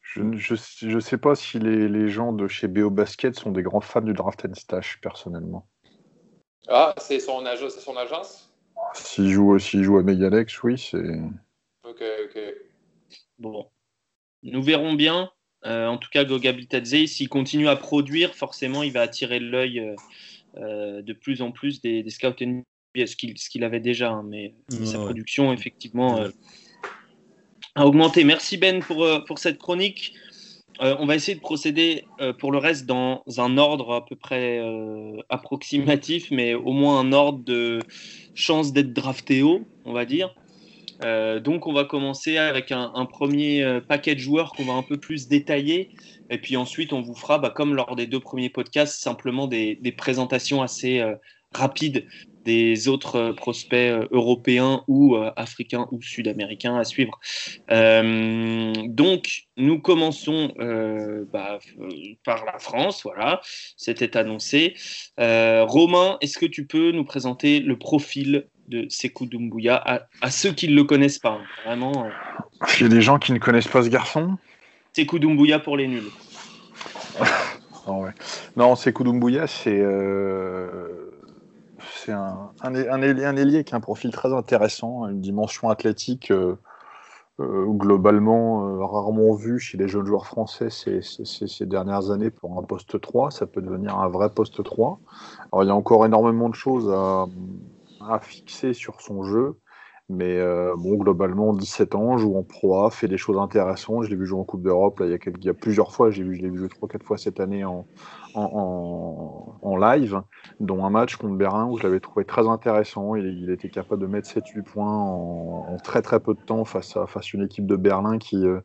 Je 0.00 0.22
ne 0.22 0.36
je, 0.36 0.54
je 0.54 0.98
sais 0.98 1.18
pas 1.18 1.34
si 1.34 1.58
les, 1.58 1.88
les 1.88 2.08
gens 2.08 2.32
de 2.32 2.48
chez 2.48 2.66
BO 2.66 2.90
Basket 2.90 3.34
sont 3.34 3.52
des 3.52 3.62
grands 3.62 3.80
fans 3.80 4.00
du 4.00 4.14
draft 4.14 4.44
and 4.44 4.54
stash, 4.54 5.00
personnellement. 5.00 5.66
Ah, 6.66 6.94
c'est 6.98 7.20
son, 7.20 7.44
ag- 7.46 7.68
c'est 7.68 7.80
son 7.80 7.96
agence? 7.96 8.50
S'ils 8.94 9.30
jouent, 9.30 9.58
s'ils 9.58 9.84
jouent 9.84 9.98
à 9.98 10.02
Megalex, 10.02 10.62
oui, 10.62 10.78
c'est. 10.78 11.20
Ok, 11.84 12.02
ok. 12.24 12.40
Bon. 13.38 13.70
Nous 14.42 14.62
verrons 14.62 14.94
bien. 14.94 15.30
Euh, 15.66 15.86
en 15.88 15.98
tout 15.98 16.08
cas, 16.10 16.24
Goga 16.24 16.52
Bitadze, 16.52 17.06
s'il 17.06 17.28
continue 17.28 17.68
à 17.68 17.76
produire, 17.76 18.34
forcément, 18.34 18.82
il 18.82 18.92
va 18.92 19.02
attirer 19.02 19.40
l'œil 19.40 19.80
euh, 19.80 19.96
de 20.58 21.12
plus 21.12 21.42
en 21.42 21.50
plus 21.52 21.80
des, 21.80 22.02
des 22.02 22.10
scouts 22.10 22.34
NBA, 22.40 23.06
ce 23.06 23.16
qu'il 23.16 23.64
avait 23.64 23.80
déjà. 23.80 24.10
hein, 24.10 24.24
mais 24.26 24.54
Ouais, 24.70 24.86
sa 24.86 24.98
production, 24.98 25.52
effectivement, 25.52 26.18
euh, 26.18 26.30
a 27.74 27.86
augmenté. 27.86 28.24
Merci 28.24 28.56
Ben 28.56 28.80
pour, 28.80 29.04
euh, 29.04 29.20
pour 29.20 29.38
cette 29.38 29.58
chronique. 29.58 30.14
Euh, 30.80 30.94
on 31.00 31.06
va 31.06 31.16
essayer 31.16 31.34
de 31.34 31.40
procéder 31.40 32.04
euh, 32.20 32.32
pour 32.32 32.52
le 32.52 32.58
reste 32.58 32.86
dans 32.86 33.24
un 33.38 33.58
ordre 33.58 33.94
à 33.94 34.06
peu 34.06 34.14
près 34.14 34.58
euh, 34.58 35.16
approximatif, 35.28 36.30
mais 36.30 36.54
au 36.54 36.72
moins 36.72 37.00
un 37.00 37.12
ordre 37.12 37.42
de 37.44 37.80
chance 38.34 38.72
d'être 38.72 38.92
drafté 38.92 39.42
haut, 39.42 39.66
on 39.84 39.92
va 39.92 40.04
dire. 40.04 40.34
Euh, 41.04 41.40
donc 41.40 41.66
on 41.66 41.72
va 41.72 41.84
commencer 41.84 42.38
avec 42.38 42.72
un, 42.72 42.90
un 42.94 43.06
premier 43.06 43.62
euh, 43.62 43.80
paquet 43.80 44.14
de 44.14 44.20
joueurs 44.20 44.52
qu'on 44.52 44.64
va 44.64 44.74
un 44.74 44.82
peu 44.82 44.96
plus 44.96 45.28
détailler. 45.28 45.90
Et 46.30 46.38
puis 46.38 46.56
ensuite, 46.56 46.92
on 46.92 47.00
vous 47.00 47.14
fera, 47.14 47.38
bah, 47.38 47.50
comme 47.50 47.74
lors 47.74 47.96
des 47.96 48.06
deux 48.06 48.20
premiers 48.20 48.50
podcasts, 48.50 49.00
simplement 49.00 49.46
des, 49.46 49.76
des 49.76 49.92
présentations 49.92 50.62
assez 50.62 51.00
euh, 51.00 51.14
rapides 51.54 52.06
des 52.44 52.88
autres 52.88 53.32
prospects 53.32 53.92
européens 54.10 54.82
ou 54.88 55.16
africains 55.36 55.86
ou 55.92 56.00
sud-américains 56.00 56.76
à 56.76 56.84
suivre. 56.84 57.18
donc, 57.68 59.42
nous 59.58 59.78
commençons 59.80 60.54
bah, 61.30 61.58
par 62.24 62.46
la 62.46 62.58
France, 62.58 63.02
voilà, 63.02 63.42
c'était 63.76 64.16
annoncé. 64.16 64.74
Romain, 65.18 66.16
est-ce 66.22 66.38
que 66.38 66.46
tu 66.46 66.66
peux 66.66 66.90
nous 66.90 67.04
présenter 67.04 67.60
le 67.60 67.76
profil 67.76 68.46
de 68.68 68.86
Sekou 68.88 69.26
Doumbouya 69.26 69.82
à, 70.20 70.30
ceux 70.30 70.52
qui 70.52 70.68
ne 70.68 70.74
le 70.74 70.84
connaissent 70.84 71.18
pas. 71.18 71.38
Hein. 71.40 71.44
Vraiment. 71.64 72.06
Euh. 72.06 72.10
Il 72.78 72.82
y 72.82 72.86
a 72.86 72.88
des 72.88 73.00
gens 73.00 73.18
qui 73.18 73.32
ne 73.32 73.38
connaissent 73.38 73.68
pas 73.68 73.82
ce 73.82 73.88
garçon 73.88 74.36
Sekou 74.94 75.18
Doumbouya 75.18 75.58
pour 75.58 75.76
les 75.76 75.88
nuls. 75.88 76.10
non, 77.86 78.02
ouais. 78.02 78.10
non, 78.56 78.76
Sekou 78.76 79.04
Doumbouya, 79.04 79.46
c'est 79.46 79.80
euh, 79.80 81.10
c'est 81.96 82.12
un, 82.12 82.50
un, 82.62 82.74
un, 82.74 83.36
ailier 83.36 83.64
qui 83.64 83.74
a 83.74 83.76
un 83.76 83.80
profil 83.80 84.10
très 84.10 84.32
intéressant, 84.32 85.08
une 85.08 85.20
dimension 85.20 85.68
athlétique 85.68 86.30
euh, 86.30 86.56
globalement 87.38 88.84
rarement 88.86 89.34
vue 89.34 89.60
chez 89.60 89.78
les 89.78 89.86
jeunes 89.86 90.06
joueurs 90.06 90.26
français 90.26 90.70
ces, 90.70 91.00
ces, 91.02 91.66
dernières 91.66 92.10
années 92.10 92.30
pour 92.30 92.58
un 92.58 92.62
poste 92.62 93.00
3. 93.00 93.30
Ça 93.30 93.46
peut 93.46 93.62
devenir 93.62 93.96
un 93.98 94.08
vrai 94.08 94.30
poste 94.30 94.62
3. 94.64 94.98
Alors, 95.52 95.64
il 95.64 95.68
y 95.68 95.70
a 95.70 95.74
encore 95.74 96.04
énormément 96.04 96.48
de 96.48 96.54
choses 96.54 96.90
à 96.90 97.26
à 98.00 98.18
fixer 98.20 98.72
sur 98.72 99.00
son 99.00 99.22
jeu. 99.22 99.58
Mais 100.10 100.38
euh, 100.38 100.74
bon, 100.74 100.96
globalement, 100.96 101.52
17 101.52 101.94
ans, 101.94 102.16
joue 102.16 102.34
en 102.38 102.42
Pro 102.42 102.88
fait 102.88 103.08
des 103.08 103.18
choses 103.18 103.36
intéressantes. 103.36 104.04
Je 104.04 104.10
l'ai 104.10 104.16
vu 104.16 104.24
jouer 104.24 104.40
en 104.40 104.44
Coupe 104.44 104.62
d'Europe 104.62 105.02
il, 105.04 105.18
il, 105.38 105.44
y 105.44 105.50
a 105.50 105.54
plusieurs 105.54 105.92
fois. 105.92 106.08
Vu, 106.08 106.34
je 106.34 106.40
l'ai 106.40 106.48
vu 106.48 106.56
jouer 106.56 106.68
3-4 106.68 107.02
fois 107.02 107.18
cette 107.18 107.40
année 107.40 107.62
en, 107.66 107.86
en, 108.34 109.58
en, 109.60 109.76
live, 109.76 110.22
dont 110.60 110.82
un 110.86 110.88
match 110.88 111.16
contre 111.16 111.34
Berlin 111.34 111.66
où 111.66 111.76
je 111.76 111.82
l'avais 111.82 112.00
trouvé 112.00 112.24
très 112.24 112.48
intéressant. 112.48 113.16
Il, 113.16 113.50
était 113.50 113.68
capable 113.68 114.00
de 114.00 114.06
mettre 114.06 114.30
7-8 114.30 114.62
points 114.62 114.90
en, 114.90 115.76
très 115.84 116.00
très 116.00 116.20
peu 116.20 116.32
de 116.32 116.40
temps 116.40 116.64
face 116.64 116.96
à, 116.96 117.06
face 117.06 117.34
une 117.34 117.42
équipe 117.42 117.66
de 117.66 117.76
Berlin 117.76 118.16
qui 118.16 118.46
euh, 118.46 118.60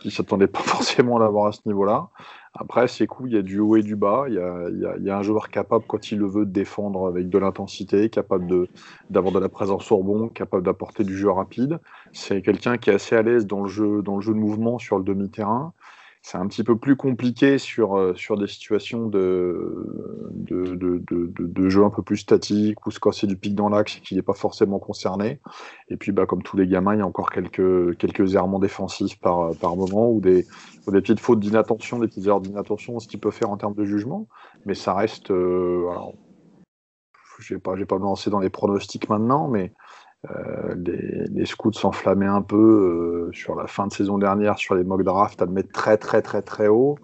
qui 0.00 0.10
s'attendait 0.10 0.46
pas 0.46 0.60
forcément 0.64 1.16
à 1.16 1.20
l'avoir 1.20 1.46
à 1.46 1.52
ce 1.52 1.60
niveau-là. 1.66 2.08
Après, 2.54 2.88
c'est 2.88 3.06
cool, 3.06 3.28
il 3.28 3.34
y 3.34 3.38
a 3.38 3.42
du 3.42 3.60
haut 3.60 3.76
et 3.76 3.82
du 3.82 3.94
bas. 3.94 4.24
Il 4.26 4.34
y 4.34 4.38
a, 4.38 4.68
il 4.98 5.04
y 5.04 5.10
a, 5.10 5.16
un 5.16 5.22
joueur 5.22 5.50
capable, 5.50 5.84
quand 5.86 6.10
il 6.10 6.18
le 6.18 6.26
veut, 6.26 6.44
de 6.44 6.50
défendre 6.50 7.06
avec 7.06 7.28
de 7.28 7.38
l'intensité, 7.38 8.10
capable 8.10 8.66
d'avoir 9.08 9.32
de, 9.32 9.38
la 9.38 9.48
présence 9.48 9.92
au 9.92 9.98
rebond, 9.98 10.28
capable 10.28 10.64
d'apporter 10.64 11.04
du 11.04 11.16
jeu 11.16 11.30
rapide. 11.30 11.78
C'est 12.12 12.42
quelqu'un 12.42 12.76
qui 12.76 12.90
est 12.90 12.94
assez 12.94 13.14
à 13.14 13.22
l'aise 13.22 13.46
dans, 13.46 13.62
le 13.62 13.68
jeu, 13.68 14.02
dans 14.02 14.16
le 14.16 14.20
jeu 14.20 14.34
de 14.34 14.38
mouvement 14.38 14.80
sur 14.80 14.98
le 14.98 15.04
demi-terrain 15.04 15.72
c'est 16.22 16.36
un 16.36 16.46
petit 16.46 16.64
peu 16.64 16.76
plus 16.76 16.96
compliqué 16.96 17.56
sur, 17.56 17.96
euh, 17.96 18.14
sur 18.14 18.36
des 18.36 18.46
situations 18.46 19.08
de, 19.08 19.86
de, 20.32 20.74
de, 20.74 21.02
de, 21.38 21.68
jeu 21.70 21.82
un 21.82 21.90
peu 21.90 22.02
plus 22.02 22.18
statique 22.18 22.86
ou 22.86 22.90
quand 23.00 23.12
c'est 23.12 23.26
du 23.26 23.36
pic 23.36 23.54
dans 23.54 23.70
l'axe 23.70 23.96
qu'il 23.96 24.18
n'est 24.18 24.22
pas 24.22 24.34
forcément 24.34 24.78
concerné. 24.78 25.40
Et 25.88 25.96
puis, 25.96 26.12
bah, 26.12 26.26
comme 26.26 26.42
tous 26.42 26.58
les 26.58 26.66
gamins, 26.66 26.94
il 26.94 26.98
y 26.98 27.02
a 27.02 27.06
encore 27.06 27.30
quelques, 27.30 27.96
quelques 27.96 28.34
errements 28.34 28.58
défensifs 28.58 29.18
par, 29.18 29.54
par 29.56 29.76
moment 29.76 30.10
ou 30.10 30.20
des, 30.20 30.46
ou 30.86 30.90
des 30.90 31.00
petites 31.00 31.20
fautes 31.20 31.40
d'inattention, 31.40 31.98
des 31.98 32.06
petites 32.06 32.26
erreurs 32.26 32.42
d'inattention, 32.42 33.00
ce 33.00 33.08
qu'il 33.08 33.20
peut 33.20 33.30
faire 33.30 33.50
en 33.50 33.56
termes 33.56 33.74
de 33.74 33.84
jugement. 33.84 34.28
Mais 34.66 34.74
ça 34.74 34.92
reste. 34.94 35.30
Euh, 35.30 35.88
alors, 35.90 36.14
je 37.38 37.54
ne 37.54 37.58
vais 37.58 37.86
pas 37.86 37.98
me 37.98 38.04
lancer 38.04 38.28
dans 38.28 38.40
les 38.40 38.50
pronostics 38.50 39.08
maintenant, 39.08 39.48
mais 39.48 39.72
euh, 40.28 40.74
les, 41.30 41.46
scouts 41.46 41.72
s'enflammaient 41.72 42.26
un 42.26 42.42
peu 42.42 42.56
euh, 42.56 43.32
sur 43.32 43.54
la 43.54 43.66
fin 43.66 43.86
de 43.86 43.92
saison 43.92 44.18
dernière 44.18 44.58
sur 44.58 44.74
les 44.74 44.84
mock 44.84 45.02
drafts 45.02 45.40
à 45.40 45.46
le 45.46 45.52
mettre 45.52 45.72
très 45.72 45.96
très 45.96 46.20
très 46.20 46.42
très 46.42 46.68
haut. 46.68 46.98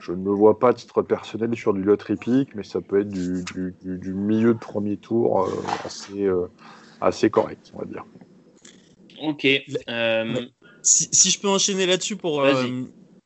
Je 0.00 0.10
ne 0.10 0.16
me 0.16 0.30
vois 0.30 0.58
pas 0.58 0.70
à 0.70 0.72
titre 0.72 1.02
personnel 1.02 1.54
sur 1.54 1.72
du 1.72 1.82
lot 1.82 1.96
pick, 2.20 2.54
mais 2.54 2.64
ça 2.64 2.80
peut 2.80 3.00
être 3.00 3.08
du, 3.08 3.44
du, 3.82 4.14
milieu 4.14 4.54
de 4.54 4.58
premier 4.58 4.96
tour 4.96 5.42
euh, 5.42 5.50
assez, 5.84 6.28
assez 7.00 7.30
correct, 7.30 7.72
on 7.74 7.80
va 7.80 7.84
dire. 7.86 8.04
Ok. 9.22 9.46
Si, 10.82 11.08
si, 11.10 11.30
je 11.30 11.40
peux 11.40 11.48
enchaîner 11.48 11.86
là-dessus 11.86 12.16
pour 12.16 12.44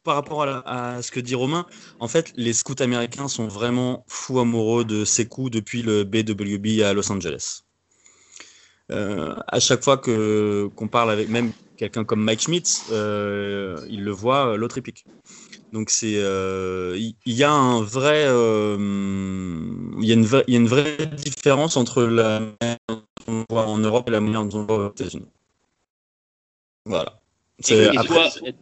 par 0.04 0.14
rapport 0.14 0.42
à, 0.45 0.95
à, 0.95 1.02
ce 1.02 1.11
que 1.11 1.21
dit 1.21 1.35
Romain, 1.35 1.66
en 1.99 2.09
fait, 2.09 2.33
les 2.37 2.54
scouts 2.54 2.83
américains 2.83 3.28
sont 3.28 3.49
vraiment 3.49 4.04
fous 4.09 4.40
amoureux 4.40 4.85
de 4.85 5.04
Sekou 5.04 5.50
depuis 5.50 5.83
le 5.83 6.04
BWB 6.04 6.83
à 6.83 6.95
Los 6.95 7.12
Angeles. 7.12 7.64
Euh, 8.90 9.35
à 9.47 9.61
chaque 9.61 9.82
fois 9.82 9.99
que 9.99 10.68
qu'on 10.75 10.88
parle 10.88 11.11
avec 11.11 11.28
même 11.28 11.52
quelqu'un 11.76 12.04
comme 12.04 12.23
Mike 12.23 12.40
Schmidt, 12.40 12.82
euh, 12.90 13.80
il 13.88 14.02
le 14.02 14.11
voit 14.11 14.49
euh, 14.49 14.56
l'autre 14.56 14.78
épique. 14.78 15.04
Donc 15.73 15.90
c'est 15.90 16.14
il 16.14 17.14
y, 17.26 17.44
a 17.44 17.52
un 17.52 17.80
vrai 17.82 18.25
il 18.25 20.04
y 20.04 20.11
a 20.11 20.14
une 20.14 20.25
vraie 20.25 20.44
il 20.49 20.54
y 20.54 20.56
a 20.56 20.61
une 20.61 20.66
vraie 20.66 21.06
différence 21.06 21.76
entre 21.76 22.02
la 22.02 22.40
manière 22.40 22.78
dont 22.88 23.02
on 23.28 23.44
voit 23.49 23.66
en 23.66 23.78
Europe 23.78 24.09
et 24.09 24.11
la 24.11 24.20
manière 24.20 24.44
dont 24.44 24.59
on 24.59 24.64
voit 24.64 24.87
aux 24.87 24.90
États-Unis. 24.90 25.28
Voilà. 26.87 27.20
Et, 27.68 27.88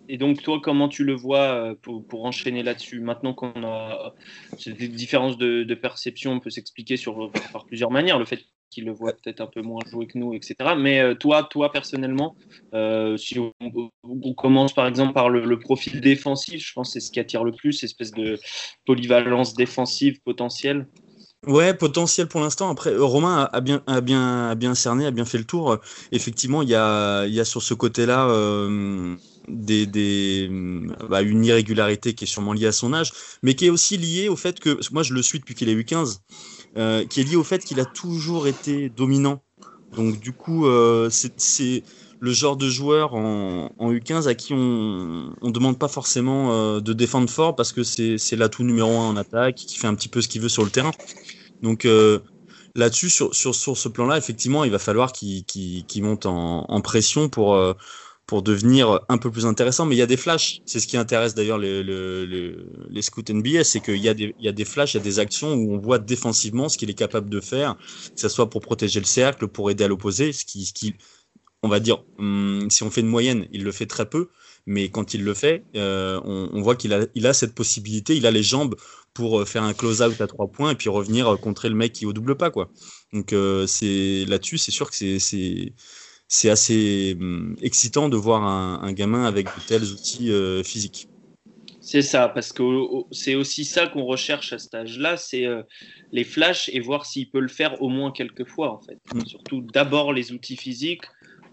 et, 0.08 0.18
donc 0.18 0.42
toi, 0.42 0.60
comment 0.60 0.88
tu 0.88 1.04
le 1.04 1.14
vois 1.14 1.76
pour, 1.82 2.04
pour 2.04 2.24
enchaîner 2.24 2.64
là-dessus 2.64 2.98
Maintenant 2.98 3.32
qu'on 3.32 3.62
a 3.64 4.12
des 4.66 4.88
différences 4.88 5.38
de, 5.38 5.62
de 5.62 5.74
perception, 5.76 6.32
on 6.32 6.40
peut 6.40 6.50
s'expliquer 6.50 6.96
sur 6.96 7.30
par 7.52 7.64
plusieurs 7.64 7.92
manières. 7.92 8.18
Le 8.18 8.24
fait 8.24 8.44
qui 8.70 8.80
le 8.80 8.92
voit 8.92 9.12
peut-être 9.12 9.40
un 9.40 9.46
peu 9.46 9.62
moins 9.62 9.80
jouer 9.90 10.06
que 10.06 10.18
nous, 10.18 10.34
etc. 10.34 10.56
Mais 10.78 11.00
euh, 11.00 11.14
toi, 11.14 11.42
toi 11.44 11.72
personnellement, 11.72 12.36
euh, 12.74 13.16
si 13.16 13.38
on, 13.38 13.52
commence 14.34 14.72
par 14.72 14.86
exemple 14.86 15.14
par 15.14 15.30
le, 15.30 15.58
profil 15.58 16.00
défensif, 16.00 16.66
je 16.66 16.72
pense 16.72 16.88
que 16.88 17.00
c'est 17.00 17.06
ce 17.06 17.10
qui 17.10 17.20
attire 17.20 17.44
le 17.44 17.52
plus, 17.52 17.82
espèce 17.82 18.12
de 18.12 18.38
polyvalence 18.86 19.54
défensive 19.54 20.20
potentielle. 20.24 20.86
Ouais, 21.46 21.72
potentiel 21.72 22.26
pour 22.26 22.40
l'instant. 22.40 22.68
Après, 22.68 22.90
euh, 22.90 23.04
Romain 23.04 23.48
a, 23.52 23.60
bien, 23.60 23.82
a, 23.86 24.00
bien, 24.00 24.48
a 24.48 24.54
bien 24.54 24.74
cerné, 24.74 25.06
a 25.06 25.10
bien 25.10 25.24
fait 25.24 25.38
le 25.38 25.44
tour. 25.44 25.78
Effectivement, 26.12 26.62
il 26.62 26.68
y 26.68 26.74
a, 26.74 27.26
y 27.26 27.40
a 27.40 27.44
sur 27.44 27.62
ce 27.62 27.74
côté-là 27.74 28.26
bah, 29.48 31.22
une 31.22 31.44
irrégularité 31.44 32.14
qui 32.14 32.24
est 32.24 32.26
sûrement 32.26 32.52
liée 32.52 32.66
à 32.66 32.72
son 32.72 32.92
âge, 32.92 33.12
mais 33.42 33.54
qui 33.54 33.66
est 33.66 33.70
aussi 33.70 33.96
liée 33.96 34.28
au 34.28 34.36
fait 34.36 34.60
que, 34.60 34.78
moi 34.92 35.02
je 35.02 35.14
le 35.14 35.22
suis 35.22 35.38
depuis 35.38 35.54
qu'il 35.54 35.68
a 35.68 35.72
eu 35.72 35.84
15, 35.84 36.22
euh, 36.78 37.04
qui 37.04 37.20
est 37.20 37.24
lié 37.24 37.34
au 37.34 37.42
fait 37.42 37.64
qu'il 37.64 37.80
a 37.80 37.84
toujours 37.84 38.46
été 38.46 38.88
dominant. 38.88 39.42
Donc 39.96 40.20
du 40.20 40.32
coup, 40.32 40.66
euh, 40.66 41.10
c'est 41.10 41.82
le 42.20 42.32
genre 42.32 42.56
de 42.56 42.68
joueur 42.68 43.14
en, 43.14 43.70
U15 43.80 44.28
à 44.28 44.34
qui 44.34 44.52
on 44.52 45.34
ne 45.42 45.50
demande 45.50 45.78
pas 45.78 45.88
forcément 45.88 46.52
euh, 46.52 46.80
de 46.80 46.92
défendre 46.92 47.28
fort 47.28 47.56
parce 47.56 47.72
que 47.72 47.82
c'est 47.82 48.36
l'atout 48.36 48.62
numéro 48.62 48.90
un 48.90 49.08
en 49.08 49.16
attaque, 49.16 49.56
qui 49.56 49.76
fait 49.76 49.88
un 49.88 49.94
petit 49.94 50.08
peu 50.08 50.20
ce 50.20 50.28
qu'il 50.28 50.40
veut 50.40 50.48
sur 50.48 50.62
le 50.62 50.70
terrain. 50.70 50.92
Donc 51.62 51.86
là-dessus, 52.76 53.10
sur, 53.10 53.34
ce 53.34 53.88
plan-là, 53.88 54.16
effectivement, 54.16 54.62
il 54.62 54.70
va 54.70 54.78
falloir 54.78 55.10
qu'il 55.12 55.84
monte 56.02 56.26
en, 56.26 56.64
en, 56.68 56.80
pression 56.80 57.28
pour, 57.28 57.56
pour 58.28 58.42
devenir 58.42 59.00
un 59.08 59.16
peu 59.16 59.30
plus 59.30 59.46
intéressant. 59.46 59.86
Mais 59.86 59.96
il 59.96 59.98
y 59.98 60.02
a 60.02 60.06
des 60.06 60.18
flashs. 60.18 60.60
C'est 60.66 60.78
ce 60.78 60.86
qui 60.86 60.98
intéresse 60.98 61.34
d'ailleurs 61.34 61.58
les, 61.58 61.82
les, 61.82 63.02
scouts 63.02 63.22
NBA, 63.28 63.64
c'est 63.64 63.80
qu'il 63.80 63.96
y, 63.96 64.08
a 64.08 64.14
des, 64.14 64.34
y 64.38 64.48
a 64.48 64.52
des 64.52 64.66
flashs, 64.66 64.94
il 64.94 64.98
y 64.98 65.00
a 65.00 65.02
des 65.02 65.18
actions 65.18 65.54
où 65.54 65.74
on 65.74 65.78
voit 65.78 65.98
défensivement 65.98 66.68
ce 66.68 66.76
qu'il 66.76 66.90
est 66.90 66.94
capable 66.94 67.30
de 67.30 67.40
faire, 67.40 67.76
que 67.76 68.20
ce 68.20 68.28
soit 68.28 68.50
pour 68.50 68.60
protéger 68.60 69.00
le 69.00 69.06
cercle, 69.06 69.48
pour 69.48 69.70
aider 69.70 69.84
à 69.84 69.88
l'opposé, 69.88 70.32
ce 70.32 70.44
qui, 70.44 70.66
ce 70.66 70.74
qui, 70.74 70.94
on 71.62 71.68
va 71.68 71.80
dire, 71.80 72.04
hum, 72.18 72.68
si 72.70 72.82
on 72.82 72.90
fait 72.90 73.00
une 73.00 73.08
moyenne, 73.08 73.48
il 73.50 73.64
le 73.64 73.72
fait 73.72 73.86
très 73.86 74.06
peu, 74.06 74.28
mais 74.66 74.90
quand 74.90 75.14
il 75.14 75.24
le 75.24 75.32
fait, 75.32 75.64
euh, 75.74 76.20
on, 76.22 76.60
voit 76.60 76.76
qu'il 76.76 76.92
a, 76.92 77.06
il 77.14 77.26
a 77.26 77.32
cette 77.32 77.54
possibilité, 77.54 78.14
il 78.14 78.26
a 78.26 78.30
les 78.30 78.42
jambes 78.42 78.74
pour 79.14 79.40
euh, 79.40 79.46
faire 79.46 79.62
un 79.62 79.72
close-out 79.72 80.20
à 80.20 80.26
trois 80.26 80.48
points 80.48 80.72
et 80.72 80.74
puis 80.74 80.90
revenir 80.90 81.34
contrer 81.40 81.70
le 81.70 81.74
mec 81.74 81.94
qui 81.94 82.04
au 82.04 82.12
double 82.12 82.36
pas, 82.36 82.50
quoi. 82.50 82.68
Donc 83.14 83.32
euh, 83.32 83.66
là-dessus, 84.26 84.58
c'est 84.58 84.70
sûr 84.70 84.90
que 84.90 85.18
c'est 85.18 85.72
c'est 86.28 86.50
assez 86.50 87.16
hum, 87.18 87.56
excitant 87.62 88.08
de 88.08 88.16
voir 88.16 88.44
un, 88.44 88.92
gamin 88.92 89.24
avec 89.24 89.46
de 89.46 89.66
tels 89.66 89.90
outils 89.92 90.30
euh, 90.30 90.62
physiques. 90.62 91.08
C'est 91.80 92.02
ça, 92.02 92.28
parce 92.28 92.52
que 92.52 92.62
c'est 93.12 93.34
aussi 93.34 93.64
ça 93.64 93.86
qu'on 93.86 94.04
recherche 94.04 94.52
à 94.52 94.58
cet 94.58 94.74
âge-là, 94.74 95.16
c'est 95.16 95.46
euh, 95.46 95.62
les 96.12 96.24
flashs 96.24 96.68
et 96.68 96.80
voir 96.80 97.06
s'il 97.06 97.30
peut 97.30 97.40
le 97.40 97.48
faire 97.48 97.80
au 97.80 97.88
moins 97.88 98.12
quelques 98.12 98.46
fois, 98.46 98.74
en 98.74 98.78
fait. 98.78 98.98
Mm. 99.14 99.24
Surtout 99.24 99.62
d'abord 99.62 100.12
les 100.12 100.32
outils 100.32 100.58
physiques, 100.58 101.04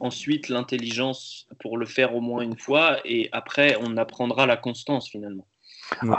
ensuite 0.02 0.50
l'intelligence 0.50 1.48
pour 1.62 1.78
le 1.78 1.86
faire 1.86 2.14
au 2.16 2.20
moins 2.20 2.42
une 2.42 2.58
fois, 2.58 3.00
et 3.06 3.30
après 3.32 3.78
on 3.82 3.96
apprendra 3.96 4.46
la 4.46 4.58
constance 4.58 5.10
finalement. 5.10 5.48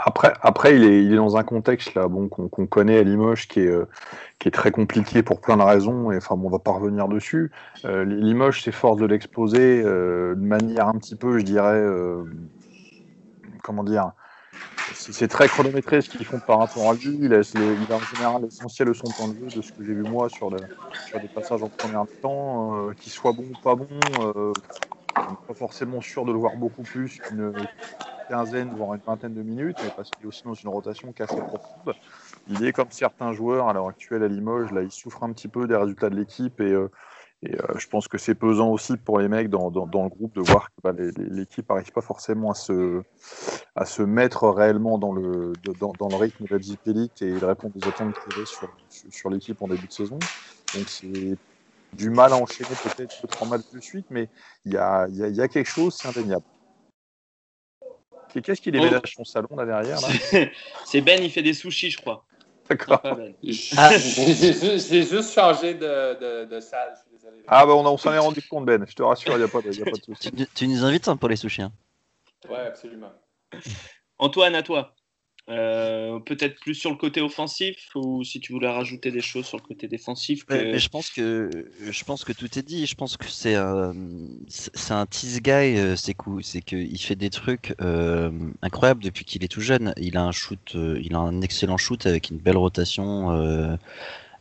Après, 0.05 0.33
après 0.41 0.75
il, 0.75 0.83
est, 0.83 1.15
dans 1.15 1.37
un 1.37 1.43
contexte 1.43 1.93
là, 1.93 2.07
bon, 2.07 2.29
qu'on 2.29 2.67
connaît 2.67 2.97
à 2.99 3.03
Limoges 3.03 3.47
qui 3.47 3.59
est, 3.59 3.67
euh, 3.67 3.85
qui 4.39 4.47
est 4.47 4.51
très 4.51 4.71
compliqué 4.71 5.23
pour 5.23 5.41
plein 5.41 5.57
de 5.57 5.61
raisons, 5.61 6.11
et 6.11 6.17
enfin, 6.17 6.35
bon, 6.35 6.47
on 6.47 6.51
va 6.51 6.59
pas 6.59 6.71
revenir 6.71 7.07
dessus. 7.07 7.51
Euh, 7.85 8.05
Limoges 8.05 8.63
s'efforce 8.63 8.97
de 8.97 9.05
l'exposer 9.05 9.81
euh, 9.83 10.35
de 10.35 10.41
manière 10.41 10.87
un 10.87 10.93
petit 10.93 11.15
peu, 11.15 11.37
je 11.37 11.43
dirais, 11.43 11.83
comment 13.63 13.83
dire, 13.83 14.11
c'est 14.93 15.27
très 15.27 15.47
chronométré 15.47 16.01
ce 16.01 16.09
qu'ils 16.09 16.25
font 16.25 16.39
par 16.39 16.59
rapport 16.59 16.89
à 16.89 16.93
lui. 16.93 17.19
Il 17.21 17.33
a, 17.33 17.39
en 17.39 17.99
général 18.15 18.43
l'essentiel 18.43 18.87
de 18.87 18.93
son 18.93 19.11
point 19.11 19.27
de 19.27 19.33
vue, 19.33 19.47
de 19.53 19.61
ce 19.61 19.71
que 19.73 19.83
j'ai 19.83 19.93
vu 19.93 20.03
moi 20.03 20.29
sur, 20.29 20.49
des 20.49 21.27
passages 21.35 21.61
en 21.61 21.69
première 21.69 22.05
temps, 22.21 22.89
qu'il 22.99 23.11
soit 23.11 23.33
bon 23.33 23.43
ou 23.43 23.61
pas 23.61 23.75
bon. 23.75 23.87
Pas 25.47 25.53
forcément 25.53 26.01
sûr 26.01 26.25
de 26.25 26.31
le 26.31 26.39
voir 26.39 26.55
beaucoup 26.57 26.83
plus 26.83 27.19
qu'une 27.19 27.53
quinzaine, 28.27 28.73
voire 28.75 28.93
une 28.93 29.01
vingtaine 29.01 29.33
de 29.33 29.41
minutes, 29.41 29.77
mais 29.83 29.91
parce 29.95 30.09
qu'il 30.11 30.25
est 30.25 30.27
aussi 30.27 30.43
dans 30.43 30.53
une 30.53 30.69
rotation 30.69 31.11
qui 31.13 31.23
assez 31.23 31.39
profonde. 31.39 31.95
il 32.47 32.63
est 32.65 32.73
comme 32.73 32.91
certains 32.91 33.33
joueurs 33.33 33.69
à 33.69 33.73
l'heure 33.73 33.87
actuelle 33.87 34.23
à 34.23 34.27
Limoges, 34.27 34.71
là, 34.71 34.81
il 34.81 34.91
souffre 34.91 35.23
un 35.23 35.31
petit 35.31 35.47
peu 35.47 35.67
des 35.67 35.75
résultats 35.75 36.09
de 36.09 36.15
l'équipe 36.15 36.59
et, 36.59 36.71
euh, 36.71 36.89
euh, 37.45 37.77
je 37.77 37.87
pense 37.87 38.07
que 38.07 38.17
c'est 38.17 38.33
pesant 38.33 38.71
aussi 38.71 38.97
pour 38.97 39.19
les 39.19 39.27
mecs 39.27 39.49
dans, 39.49 39.69
le 39.69 40.09
groupe 40.09 40.33
de 40.33 40.41
voir 40.41 40.69
que 40.69 40.81
bah, 40.83 40.91
l'équipe 41.17 41.69
n'arrive 41.69 41.91
pas 41.91 42.01
forcément 42.01 42.51
à 42.51 42.55
se, 42.55 44.01
mettre 44.01 44.49
réellement 44.49 44.97
dans 44.97 45.13
le, 45.13 45.53
rythme 46.17 46.45
de 46.45 46.55
la 46.55 46.57
et 47.21 47.29
il 47.29 47.45
répond 47.45 47.71
aux 47.75 47.87
attentes 47.87 48.15
qu'il 48.19 48.45
sur, 48.47 48.67
sur, 48.89 49.11
sur 49.11 49.29
l'équipe 49.29 49.61
en 49.61 49.67
début 49.67 49.85
de 49.85 49.91
saison. 49.91 50.17
Donc 50.73 50.89
c'est 50.89 51.37
du 51.93 52.09
mal 52.09 52.33
à 52.33 52.37
enchaîner 52.37 52.69
peut-être 52.83 53.21
deux, 53.21 53.27
trois 53.27 53.47
matchs 53.47 53.69
de 53.73 53.79
suite, 53.79 54.07
mais 54.09 54.29
il 54.65 54.73
y 54.73 54.77
a, 54.77 55.07
y, 55.09 55.23
a, 55.23 55.27
y 55.29 55.41
a 55.41 55.47
quelque 55.47 55.69
chose, 55.69 55.95
c'est 55.95 56.07
indéniable. 56.07 56.43
Qu'est-ce 58.43 58.61
qu'il 58.61 58.75
est 58.75 58.79
oh. 58.79 58.89
dans 58.89 59.01
son 59.05 59.23
salon 59.23 59.55
là 59.55 59.65
derrière 59.65 59.99
C'est 60.85 61.01
Ben, 61.01 61.23
il 61.23 61.31
fait 61.31 61.41
des 61.41 61.53
sushis, 61.53 61.91
je 61.91 61.97
crois. 61.97 62.25
D'accord. 62.69 63.01
Ben. 63.03 63.33
Ah. 63.77 63.97
J'ai 63.97 65.03
juste 65.03 65.33
changé 65.33 65.73
de, 65.73 66.19
de, 66.19 66.45
de 66.45 66.59
salle. 66.59 66.93
Ah 67.47 67.65
bah 67.65 67.73
on, 67.73 67.85
on 67.85 67.97
s'en 67.97 68.13
est 68.13 68.17
rendu 68.17 68.41
compte 68.41 68.65
Ben, 68.65 68.85
je 68.87 68.93
te 68.93 69.03
rassure, 69.03 69.33
il 69.33 69.37
n'y 69.37 69.43
a, 69.43 69.47
pas 69.47 69.61
de, 69.61 69.71
y 69.71 69.81
a 69.81 69.85
pas 69.85 69.91
de 69.91 70.03
souci. 70.03 70.31
Tu, 70.31 70.45
tu, 70.53 70.67
nous 70.67 70.83
invites 70.83 71.07
hein, 71.07 71.17
pour 71.17 71.29
les 71.29 71.35
sushis. 71.35 71.61
Hein. 71.61 71.71
Ouais, 72.49 72.59
absolument. 72.59 73.11
Antoine, 74.19 74.55
à 74.55 74.63
toi. 74.63 74.93
Euh, 75.49 76.19
peut-être 76.19 76.59
plus 76.59 76.75
sur 76.75 76.89
le 76.89 76.97
côté 76.97 77.21
offensif 77.21 77.77
ou 77.95 78.21
si 78.25 78.41
tu 78.41 78.51
voulais 78.51 78.67
rajouter 78.67 79.11
des 79.11 79.21
choses 79.21 79.45
sur 79.45 79.57
le 79.57 79.63
côté 79.63 79.87
défensif. 79.87 80.43
Que... 80.43 80.53
Mais, 80.53 80.71
mais, 80.73 80.79
je 80.79 80.89
pense 80.89 81.09
que 81.09 81.49
je 81.89 82.03
pense 82.03 82.25
que 82.25 82.33
tout 82.33 82.59
est 82.59 82.63
dit. 82.63 82.85
Je 82.85 82.95
pense 82.95 83.15
que 83.15 83.29
c'est 83.29 83.55
un 83.55 83.93
c'est 84.47 84.91
un 84.91 85.05
tease 85.05 85.41
guy. 85.41 85.51
Euh, 85.51 85.95
c'est 85.95 86.15
cool. 86.15 86.43
C'est 86.43 86.61
qu'il 86.61 86.99
fait 86.99 87.15
des 87.15 87.29
trucs 87.29 87.75
euh, 87.81 88.29
incroyables 88.61 89.01
depuis 89.01 89.23
qu'il 89.23 89.41
est 89.45 89.47
tout 89.47 89.61
jeune. 89.61 89.93
Il 89.95 90.17
a 90.17 90.23
un 90.23 90.33
shoot, 90.33 90.59
euh, 90.75 90.99
il 91.01 91.15
a 91.15 91.19
un 91.19 91.41
excellent 91.41 91.77
shoot 91.77 92.05
avec 92.05 92.29
une 92.29 92.39
belle 92.39 92.57
rotation. 92.57 93.77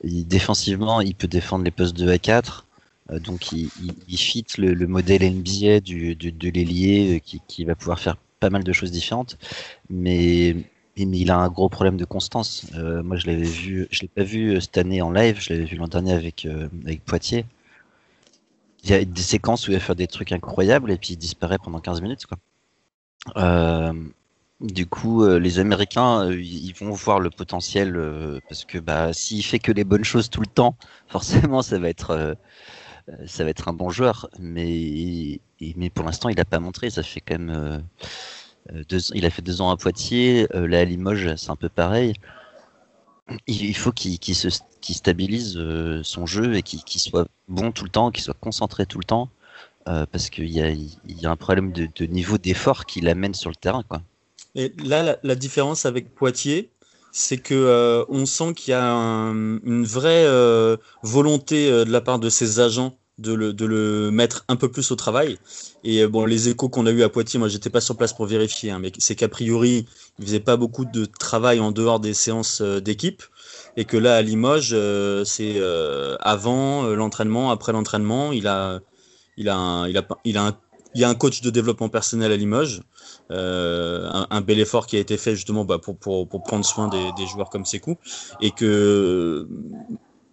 Il, 0.02 0.26
défensivement, 0.26 1.00
il 1.00 1.14
peut 1.14 1.28
défendre 1.28 1.64
les 1.64 1.70
postes 1.70 1.96
2 1.96 2.10
à 2.10 2.18
4. 2.18 2.66
donc 3.20 3.52
il, 3.52 3.70
il, 3.80 3.94
il, 4.08 4.18
fit 4.18 4.44
le, 4.58 4.74
le 4.74 4.86
modèle 4.88 5.22
NBA 5.22 5.80
du, 5.80 6.16
du 6.16 6.32
de 6.32 6.50
l'ailier 6.50 7.22
qui, 7.24 7.40
qui 7.46 7.64
va 7.64 7.76
pouvoir 7.76 8.00
faire 8.00 8.16
pas 8.40 8.50
mal 8.50 8.64
de 8.64 8.72
choses 8.72 8.90
différentes. 8.90 9.38
Mais 9.88 10.56
mais 11.04 11.18
il 11.18 11.30
a 11.30 11.36
un 11.36 11.48
gros 11.48 11.68
problème 11.68 11.98
de 11.98 12.06
constance. 12.06 12.66
Euh, 12.74 13.02
moi, 13.02 13.16
je 13.16 13.26
l'avais 13.26 13.42
vu, 13.42 13.86
je 13.90 14.00
l'ai 14.00 14.08
pas 14.08 14.22
vu 14.22 14.56
euh, 14.56 14.60
cette 14.60 14.78
année 14.78 15.02
en 15.02 15.10
live, 15.10 15.38
je 15.38 15.52
l'avais 15.52 15.66
vu 15.66 15.76
l'an 15.76 15.88
dernier 15.88 16.12
avec, 16.12 16.46
euh, 16.46 16.68
avec 16.84 17.04
Poitiers. 17.04 17.44
Il 18.84 18.90
y 18.90 18.94
a 18.94 19.04
des 19.04 19.22
séquences 19.22 19.68
où 19.68 19.72
il 19.72 19.74
va 19.74 19.80
faire 19.80 19.96
des 19.96 20.06
trucs 20.06 20.32
incroyables 20.32 20.90
et 20.90 20.96
puis 20.96 21.14
il 21.14 21.16
disparaît 21.16 21.58
pendant 21.58 21.80
15 21.80 22.00
minutes. 22.00 22.24
Du 24.62 24.86
coup, 24.86 25.26
les 25.26 25.58
Américains, 25.58 26.30
ils 26.30 26.72
vont 26.72 26.92
voir 26.92 27.20
le 27.20 27.28
potentiel 27.28 28.40
parce 28.48 28.64
que 28.64 28.78
bah, 28.78 29.12
s'il 29.12 29.44
fait 29.44 29.58
que 29.58 29.70
les 29.70 29.84
bonnes 29.84 30.04
choses 30.04 30.30
tout 30.30 30.40
le 30.40 30.46
temps, 30.46 30.76
forcément, 31.08 31.62
ça 31.62 31.78
va 31.78 31.90
être, 31.90 32.36
un 33.66 33.72
bon 33.72 33.90
joueur. 33.90 34.30
Mais, 34.38 35.40
pour 35.92 36.04
l'instant, 36.06 36.28
il 36.28 36.36
n'a 36.36 36.44
pas 36.44 36.60
montré. 36.60 36.88
Ça 36.88 37.02
fait 37.02 37.20
quand 37.20 37.38
même 37.38 37.82
deux, 38.88 38.98
il 39.14 39.24
a 39.26 39.30
fait 39.30 39.42
deux 39.42 39.60
ans 39.60 39.70
à 39.70 39.76
Poitiers, 39.76 40.46
euh, 40.54 40.66
là 40.66 40.80
à 40.80 40.84
Limoges, 40.84 41.36
c'est 41.36 41.50
un 41.50 41.56
peu 41.56 41.68
pareil. 41.68 42.14
Il, 43.48 43.76
faut 43.76 43.90
qu'il 43.90 44.18
qu 44.20 44.34
se 44.34 44.48
stabilise 44.82 45.56
euh, 45.56 46.00
son 46.04 46.26
jeu 46.26 46.54
et 46.54 46.62
qu'il 46.62 46.84
qu 46.84 46.98
soit 46.98 47.26
bon 47.48 47.72
tout 47.72 47.84
le 47.84 47.90
temps, 47.90 48.12
qu'il 48.12 48.22
soit 48.22 48.36
concentré 48.38 48.86
tout 48.86 48.98
le 48.98 49.04
temps, 49.04 49.30
euh, 49.88 50.06
parce 50.10 50.30
qu'il 50.30 50.50
y 50.50 50.60
a, 50.60 51.30
un 51.30 51.36
problème 51.36 51.72
de, 51.72 52.06
niveau 52.06 52.38
d'effort 52.38 52.86
qui 52.86 53.00
l'amène 53.00 53.34
sur 53.34 53.50
le 53.50 53.56
terrain. 53.56 53.84
Et 54.54 54.72
là, 54.84 55.16
la, 55.22 55.34
différence 55.34 55.86
avec 55.86 56.14
Poitiers, 56.14 56.70
c'est 57.12 57.38
que 57.38 57.54
euh, 57.54 58.04
on 58.08 58.26
sent 58.26 58.54
qu'il 58.54 58.72
y 58.72 58.74
a 58.74 58.84
un, 58.84 59.32
une 59.64 59.84
vraie 59.84 60.24
euh, 60.24 60.76
volonté 61.02 61.70
de 61.70 61.90
la 61.90 62.00
part 62.00 62.18
de 62.18 62.28
ses 62.28 62.58
agents 62.58 62.96
de 63.18 63.32
le, 63.32 63.52
de 63.52 63.64
le, 63.64 64.10
mettre 64.10 64.44
un 64.48 64.56
peu 64.56 64.70
plus 64.70 64.90
au 64.90 64.96
travail. 64.96 65.38
Et 65.84 66.02
euh, 66.02 66.08
bon, 66.08 66.24
les 66.26 66.48
échos 66.48 66.68
qu'on 66.68 66.86
a 66.86 66.90
eu 66.90 67.02
à 67.02 67.08
Poitiers, 67.08 67.38
moi 67.38 67.48
j'étais 67.48 67.70
pas 67.70 67.80
sur 67.80 67.96
place 67.96 68.12
pour 68.12 68.26
vérifier, 68.26 68.70
hein, 68.70 68.78
mais 68.78 68.92
c'est 68.98 69.14
qu'a 69.14 69.28
priori, 69.28 69.86
il 70.18 70.24
faisait 70.26 70.40
pas 70.40 70.56
beaucoup 70.56 70.84
de 70.84 71.04
travail 71.06 71.60
en 71.60 71.72
dehors 71.72 72.00
des 72.00 72.14
séances 72.14 72.60
euh, 72.60 72.80
d'équipe. 72.80 73.22
Et 73.76 73.84
que 73.84 73.96
là, 73.96 74.16
à 74.16 74.22
Limoges, 74.22 74.70
euh, 74.72 75.24
c'est 75.24 75.54
euh, 75.56 76.16
avant 76.20 76.84
euh, 76.84 76.94
l'entraînement, 76.94 77.50
après 77.50 77.72
l'entraînement, 77.72 78.32
il 78.32 78.46
a, 78.46 78.80
il 79.36 79.48
a, 79.48 79.86
il 79.88 79.96
a, 79.98 80.06
il 80.24 80.38
a 80.38 80.46
un, 80.46 80.58
il 80.94 81.00
y 81.00 81.04
a 81.04 81.08
un 81.10 81.14
coach 81.14 81.42
de 81.42 81.50
développement 81.50 81.90
personnel 81.90 82.32
à 82.32 82.36
Limoges, 82.36 82.80
euh, 83.30 84.08
un, 84.10 84.26
un, 84.30 84.40
bel 84.40 84.58
effort 84.58 84.86
qui 84.86 84.96
a 84.96 84.98
été 84.98 85.18
fait 85.18 85.34
justement 85.34 85.66
bah, 85.66 85.78
pour, 85.78 85.98
pour, 85.98 86.26
pour 86.26 86.42
prendre 86.42 86.64
soin 86.64 86.88
des, 86.88 87.10
des 87.18 87.26
joueurs 87.26 87.50
comme 87.50 87.66
Sekou, 87.66 87.98
et 88.40 88.50
que 88.50 89.46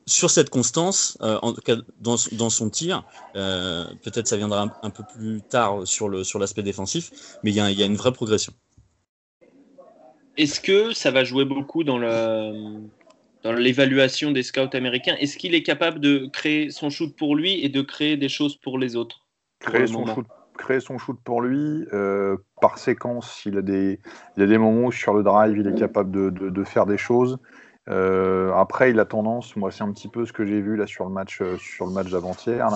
sur 0.05 0.29
cette 0.29 0.49
constance, 0.49 1.17
euh, 1.21 1.39
en 1.41 1.53
tout 1.53 1.61
cas 1.61 1.75
dans, 1.99 2.15
dans 2.33 2.49
son 2.49 2.69
tir, 2.69 3.03
euh, 3.35 3.85
peut-être 4.03 4.27
ça 4.27 4.37
viendra 4.37 4.63
un, 4.63 4.71
un, 4.83 4.89
peu 4.89 5.03
plus 5.15 5.41
tard 5.41 5.87
sur 5.87 6.09
le 6.09 6.23
sur 6.23 6.39
l'aspect 6.39 6.63
défensif, 6.63 7.11
mais 7.43 7.51
il 7.51 7.53
y, 7.53 7.73
y, 7.73 7.83
a 7.83 7.85
une 7.85 7.95
vraie 7.95 8.11
progression. 8.11 8.53
Est-ce 10.37 10.59
que 10.59 10.93
ça 10.93 11.11
va 11.11 11.23
jouer 11.23 11.45
beaucoup 11.45 11.83
dans 11.83 11.97
le 11.97 12.81
dans 13.43 13.53
l'évaluation 13.53 14.31
des 14.31 14.43
scouts 14.43 14.73
américains? 14.73 15.15
Est-ce 15.19 15.37
qu'il 15.37 15.53
est 15.55 15.63
capable 15.63 15.99
de 15.99 16.29
créer 16.31 16.69
son 16.69 16.89
shoot 16.89 17.15
pour 17.15 17.35
lui 17.35 17.63
et 17.63 17.69
de 17.69 17.81
créer 17.81 18.17
des 18.17 18.29
choses 18.29 18.57
pour 18.57 18.77
les 18.77 18.95
autres? 18.95 19.25
Créer 19.59 19.87
son 19.87 20.05
shoot 20.05 20.25
créer 20.57 20.79
son 20.79 20.97
shoot 20.97 21.17
pour 21.23 21.41
lui. 21.41 21.85
Euh, 21.93 22.37
par 22.61 22.77
séquence, 22.77 23.43
il 23.45 23.57
a, 23.57 23.61
des, 23.61 23.99
il 24.37 24.43
a 24.43 24.47
des 24.47 24.57
moments 24.57 24.87
où 24.87 24.91
sur 24.91 25.13
le 25.13 25.23
drive, 25.23 25.57
il 25.57 25.67
est 25.67 25.77
capable 25.77 26.11
de, 26.11 26.29
de, 26.29 26.49
de 26.49 26.63
faire 26.63 26.85
des 26.85 26.97
choses. 26.97 27.37
Euh, 27.89 28.53
après, 28.53 28.91
il 28.91 28.99
a 28.99 29.05
tendance, 29.05 29.55
moi 29.55 29.71
c'est 29.71 29.83
un 29.83 29.91
petit 29.91 30.07
peu 30.07 30.25
ce 30.25 30.31
que 30.31 30.45
j'ai 30.45 30.61
vu 30.61 30.77
là 30.77 30.87
sur 30.87 31.03
le 31.03 31.11
match, 31.11 31.41
euh, 31.41 31.57
match 31.91 32.09
d'avant-hier. 32.11 32.69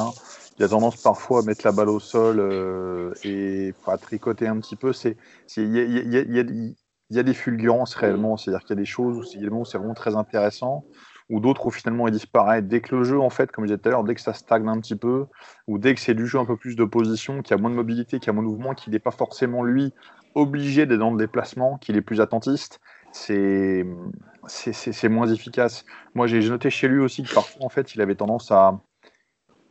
Il 0.59 0.65
a 0.65 0.67
tendance 0.67 1.01
parfois 1.01 1.41
à 1.41 1.43
mettre 1.43 1.65
la 1.65 1.71
balle 1.71 1.89
au 1.89 1.99
sol 1.99 2.39
euh, 2.39 3.13
et 3.23 3.73
à 3.85 3.97
tricoter 3.97 4.47
un 4.47 4.59
petit 4.59 4.75
peu. 4.75 4.91
C'est, 4.91 5.17
il 5.55 5.75
y 5.75 7.19
a, 7.19 7.23
des 7.23 7.33
fulgurances 7.33 7.95
réellement, 7.95 8.35
c'est-à-dire 8.35 8.61
qu'il 8.61 8.71
y 8.71 8.79
a 8.79 8.81
des 8.81 8.85
choses 8.85 9.17
où 9.17 9.65
c'est 9.65 9.77
vraiment 9.77 9.93
très 9.93 10.15
intéressant, 10.15 10.83
ou 11.29 11.39
d'autres 11.39 11.67
où 11.67 11.71
finalement 11.71 12.09
il 12.09 12.11
disparaît. 12.11 12.61
Dès 12.61 12.81
que 12.81 12.93
le 12.93 13.03
jeu, 13.03 13.17
en 13.17 13.29
fait, 13.29 13.49
comme 13.49 13.63
je 13.63 13.69
disais 13.69 13.77
tout 13.77 13.87
à 13.87 13.91
l'heure, 13.93 14.03
dès 14.03 14.15
que 14.15 14.21
ça 14.21 14.33
stagne 14.33 14.67
un 14.67 14.79
petit 14.81 14.97
peu, 14.97 15.27
ou 15.67 15.77
dès 15.77 15.95
que 15.95 16.01
c'est 16.01 16.15
du 16.15 16.27
jeu 16.27 16.37
un 16.37 16.45
peu 16.45 16.57
plus 16.57 16.75
de 16.75 16.83
position, 16.83 17.41
qu'il 17.41 17.55
y 17.55 17.59
a 17.59 17.61
moins 17.61 17.69
de 17.69 17.75
mobilité, 17.75 18.19
qu'il 18.19 18.27
y 18.27 18.29
a 18.31 18.33
moins 18.33 18.43
de 18.43 18.49
mouvement, 18.49 18.73
qu'il 18.73 18.91
n'est 18.91 18.99
pas 18.99 19.11
forcément 19.11 19.63
lui 19.63 19.93
obligé 20.35 20.85
d'être 20.85 20.99
dans 20.99 21.11
le 21.11 21.17
déplacement, 21.17 21.77
qu'il 21.77 21.95
est 21.95 22.01
plus 22.01 22.21
attentiste, 22.21 22.79
c'est 23.17 25.09
moins 25.09 25.27
efficace. 25.27 25.85
Moi, 26.13 26.27
j'ai 26.27 26.47
noté 26.49 26.69
chez 26.69 26.87
lui 26.87 26.99
aussi 26.99 27.23
que 27.23 27.33
parfois, 27.33 27.65
en 27.65 27.69
fait, 27.69 27.95
il 27.95 28.01
avait 28.01 28.15
tendance 28.15 28.51
à. 28.51 28.79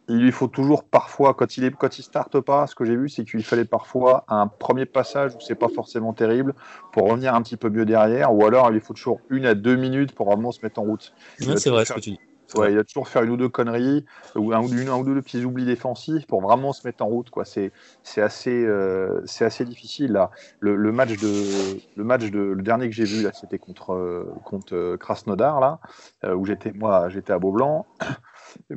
Il 0.09 0.19
lui 0.19 0.31
faut 0.31 0.47
toujours 0.47 0.85
parfois, 0.85 1.35
quand 1.35 1.57
il 1.57 1.65
est, 1.65 1.73
quand 1.73 1.99
il 1.99 2.03
starte 2.03 2.39
pas, 2.41 2.69
ce 2.69 2.77
que 2.77 2.85
j'ai 2.85 2.95
vu, 2.95 3.09
c'est 3.09 3.25
qu'il 3.25 3.43
fallait 3.43 3.65
parfois 3.65 4.25
un 4.29 4.47
premier 4.47 4.87
passage 4.87 5.35
où 5.35 5.41
c'est 5.41 5.57
pas 5.57 5.69
forcément 5.69 6.13
terrible 6.13 6.55
pour 6.93 7.09
revenir 7.09 7.35
un 7.35 7.43
petit 7.43 7.57
peu 7.57 7.71
mieux 7.71 7.85
derrière, 7.85 8.33
ou 8.33 8.47
alors 8.47 8.69
il 8.71 8.75
lui 8.75 8.81
faut 8.81 8.95
toujours 8.95 9.21
une 9.31 9.47
à 9.47 9.55
deux 9.55 9.75
minutes 9.75 10.15
pour 10.15 10.27
vraiment 10.27 10.53
se 10.53 10.61
mettre 10.63 10.79
en 10.79 10.85
route. 10.85 11.13
Ouais, 11.41 11.57
c'est 11.57 11.71
vrai 11.71 11.85
ce 11.85 11.93
que 11.93 11.99
tu 11.99 12.11
dis. 12.11 12.21
Ouais, 12.55 12.73
il 12.73 12.79
a 12.79 12.85
toujours 12.85 13.09
faire 13.09 13.23
une 13.25 13.31
ou 13.31 13.37
deux 13.37 13.49
conneries 13.49 14.05
ou 14.37 14.53
un, 14.53 14.61
ou 14.61 15.05
deux 15.05 15.21
petits 15.23 15.45
oublis 15.45 15.65
défensifs 15.65 16.27
pour 16.27 16.41
vraiment 16.41 16.73
se 16.73 16.87
mettre 16.87 17.05
en 17.05 17.09
route. 17.09 17.29
Quoi. 17.31 17.45
C'est, 17.45 17.73
c'est 18.03 18.23
assez, 18.23 18.65
euh, 18.65 19.21
c'est 19.25 19.45
assez 19.45 19.65
difficile 19.65 20.13
là. 20.13 20.31
Le, 20.61 20.77
match 20.93 21.17
de, 21.17 21.79
le 21.97 22.05
match 22.05 22.31
de, 22.31 22.39
le 22.39 22.63
dernier 22.63 22.89
que 22.89 22.95
j'ai 22.95 23.05
vu 23.05 23.23
là, 23.23 23.33
c'était 23.33 23.59
contre 23.59 23.95
euh, 23.95 24.33
contre 24.45 24.97
Krasnodar 24.97 25.61
là, 25.61 25.81
euh, 26.25 26.35
où 26.35 26.47
j'étais 26.47 26.73
moi, 26.73 27.09
j'étais 27.09 27.33
à 27.33 27.39
Beaublanc. 27.39 27.87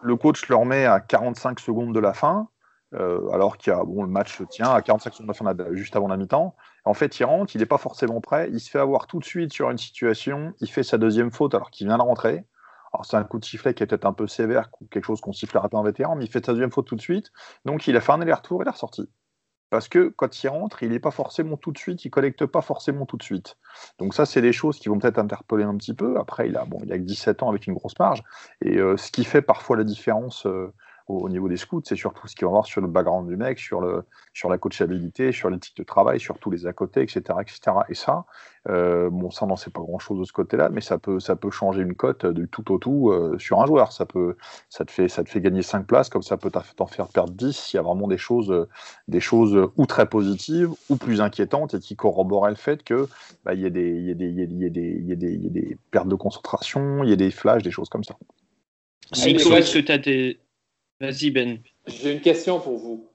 Le 0.00 0.14
coach 0.14 0.48
le 0.48 0.54
remet 0.54 0.84
à 0.84 1.00
45 1.00 1.58
secondes 1.58 1.92
de 1.92 1.98
la 1.98 2.12
fin. 2.12 2.48
Euh, 2.94 3.28
alors 3.32 3.58
qu'il 3.58 3.72
y 3.72 3.76
a 3.76 3.84
bon, 3.84 4.02
le 4.02 4.08
match 4.08 4.40
tient 4.48 4.72
à 4.72 4.80
45 4.80 5.12
secondes 5.12 5.26
de 5.26 5.32
la 5.32 5.64
fin, 5.64 5.74
juste 5.74 5.96
avant 5.96 6.08
la 6.08 6.16
mi-temps. 6.16 6.54
En 6.84 6.94
fait, 6.94 7.18
il 7.18 7.24
rentre, 7.24 7.54
il 7.54 7.58
n'est 7.58 7.66
pas 7.66 7.78
forcément 7.78 8.20
prêt, 8.20 8.48
il 8.50 8.60
se 8.60 8.70
fait 8.70 8.78
avoir 8.78 9.06
tout 9.06 9.18
de 9.18 9.24
suite 9.24 9.52
sur 9.52 9.70
une 9.70 9.76
situation, 9.76 10.54
il 10.60 10.70
fait 10.70 10.82
sa 10.82 10.96
deuxième 10.96 11.30
faute 11.30 11.54
alors 11.54 11.70
qu'il 11.70 11.86
vient 11.86 11.98
de 11.98 12.02
rentrer. 12.02 12.44
Alors, 12.92 13.04
c'est 13.04 13.16
un 13.16 13.24
coup 13.24 13.38
de 13.38 13.44
sifflet 13.44 13.74
qui 13.74 13.82
est 13.82 13.86
peut-être 13.86 14.06
un 14.06 14.12
peu 14.12 14.26
sévère, 14.26 14.70
quelque 14.90 15.04
chose 15.04 15.20
qu'on 15.20 15.32
sifflerait 15.32 15.68
pas 15.68 15.78
un 15.78 15.82
vétéran, 15.82 16.16
mais 16.16 16.24
il 16.24 16.30
fait 16.30 16.44
sa 16.44 16.52
deuxième 16.52 16.72
faute 16.72 16.86
tout 16.86 16.96
de 16.96 17.00
suite. 17.00 17.30
Donc, 17.64 17.86
il 17.86 17.96
a 17.96 18.00
fait 18.00 18.12
un 18.12 18.20
aller-retour, 18.20 18.62
il 18.62 18.68
est 18.68 18.70
ressorti. 18.70 19.08
Parce 19.70 19.88
que 19.88 20.08
quand 20.08 20.42
il 20.42 20.48
rentre, 20.48 20.82
il 20.82 20.90
n'est 20.90 20.98
pas 20.98 21.10
forcément 21.10 21.56
tout 21.56 21.72
de 21.72 21.78
suite, 21.78 22.04
il 22.04 22.10
collecte 22.10 22.46
pas 22.46 22.62
forcément 22.62 23.04
tout 23.04 23.18
de 23.18 23.22
suite. 23.22 23.56
Donc 23.98 24.14
ça, 24.14 24.24
c'est 24.24 24.40
des 24.40 24.52
choses 24.52 24.78
qui 24.78 24.88
vont 24.88 24.98
peut-être 24.98 25.18
interpeller 25.18 25.64
un 25.64 25.76
petit 25.76 25.94
peu. 25.94 26.18
Après, 26.18 26.48
il 26.48 26.56
a 26.56 26.62
a 26.62 26.66
que 26.66 27.02
17 27.02 27.42
ans 27.42 27.50
avec 27.50 27.66
une 27.66 27.74
grosse 27.74 27.98
marge, 27.98 28.22
et 28.62 28.78
euh, 28.78 28.96
ce 28.96 29.10
qui 29.10 29.24
fait 29.24 29.42
parfois 29.42 29.76
la 29.76 29.84
différence 29.84 30.46
euh, 30.46 30.72
au, 31.08 31.28
niveau 31.28 31.48
des 31.48 31.56
scouts, 31.56 31.82
c'est 31.84 31.96
surtout 31.96 32.28
ce 32.28 32.36
qu'il 32.36 32.44
va 32.44 32.50
voir 32.50 32.66
sur 32.66 32.80
le 32.80 32.86
background 32.86 33.28
du 33.28 33.36
mec, 33.36 33.58
sur, 33.58 33.80
le, 33.80 34.04
sur 34.34 34.50
la 34.50 34.58
coachabilité, 34.58 35.32
sur 35.32 35.48
l'éthique 35.48 35.76
de 35.76 35.82
travail, 35.82 36.20
sur 36.20 36.38
tous 36.38 36.50
les 36.50 36.66
à 36.66 36.72
côté, 36.72 37.02
etc. 37.02 37.22
etc. 37.40 37.60
Et 37.88 37.94
ça, 37.94 38.26
euh, 38.68 39.08
bon, 39.10 39.30
ça, 39.30 39.46
on 39.46 39.48
n'en 39.48 39.56
sait 39.56 39.70
pas 39.70 39.80
grand-chose 39.80 40.20
de 40.20 40.24
ce 40.24 40.32
côté-là, 40.32 40.68
mais 40.70 40.82
ça 40.82 40.98
peut, 40.98 41.18
ça 41.18 41.36
peut 41.36 41.50
changer 41.50 41.82
une 41.82 41.94
cote 41.94 42.26
du 42.26 42.48
tout 42.48 42.70
au 42.72 42.78
tout 42.78 43.10
euh, 43.10 43.38
sur 43.38 43.60
un 43.60 43.66
joueur. 43.66 43.92
Ça, 43.92 44.04
peut, 44.04 44.36
ça, 44.68 44.84
te 44.84 44.90
fait, 44.90 45.08
ça 45.08 45.24
te 45.24 45.30
fait 45.30 45.40
gagner 45.40 45.62
5 45.62 45.86
places, 45.86 46.10
comme 46.10 46.22
ça 46.22 46.36
peut 46.36 46.50
t'en 46.50 46.86
faire 46.86 47.08
perdre 47.08 47.32
10 47.32 47.56
s'il 47.56 47.78
y 47.78 47.80
a 47.80 47.82
vraiment 47.82 48.06
des 48.06 48.18
choses, 48.18 48.66
des 49.08 49.20
choses 49.20 49.70
ou 49.76 49.86
très 49.86 50.06
positives 50.06 50.70
ou 50.90 50.96
plus 50.96 51.20
inquiétantes 51.22 51.74
et 51.74 51.80
qui 51.80 51.96
corroborent 51.96 52.48
le 52.48 52.54
fait 52.54 52.82
qu'il 52.82 53.06
bah, 53.44 53.54
y, 53.54 53.64
a 53.64 53.70
des, 53.70 54.00
y, 54.00 54.10
a 54.10 54.14
des, 54.14 54.30
y, 54.30 54.42
a 54.42 54.46
des, 54.46 55.02
y, 55.02 55.12
a 55.12 55.16
des, 55.16 55.34
y 55.36 55.46
a 55.46 55.50
des 55.50 55.78
pertes 55.90 56.08
de 56.08 56.14
concentration, 56.14 57.02
il 57.02 57.10
y 57.10 57.12
a 57.12 57.16
des 57.16 57.30
flashs, 57.30 57.62
des 57.62 57.70
choses 57.70 57.88
comme 57.88 58.04
ça. 58.04 58.16
est-ce 59.12 59.74
que 59.74 59.78
tu 59.78 59.92
as 59.92 59.98
des 59.98 60.38
Vas-y, 61.00 61.30
Ben. 61.30 61.62
J'ai 61.86 62.12
une 62.12 62.20
question 62.20 62.60
pour 62.60 62.76
vous. 62.76 63.08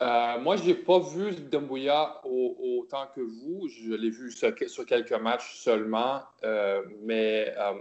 Euh, 0.00 0.38
moi, 0.40 0.56
je 0.56 0.64
n'ai 0.64 0.74
pas 0.74 0.98
vu 0.98 1.32
Dumbuya 1.34 2.20
autant 2.24 3.06
que 3.14 3.20
vous. 3.20 3.68
Je 3.68 3.94
l'ai 3.94 4.10
vu 4.10 4.30
sur, 4.30 4.54
quelques 4.86 5.12
matchs 5.12 5.56
seulement. 5.56 6.20
Euh, 6.44 6.82
mais 7.02 7.52
euh, 7.58 7.74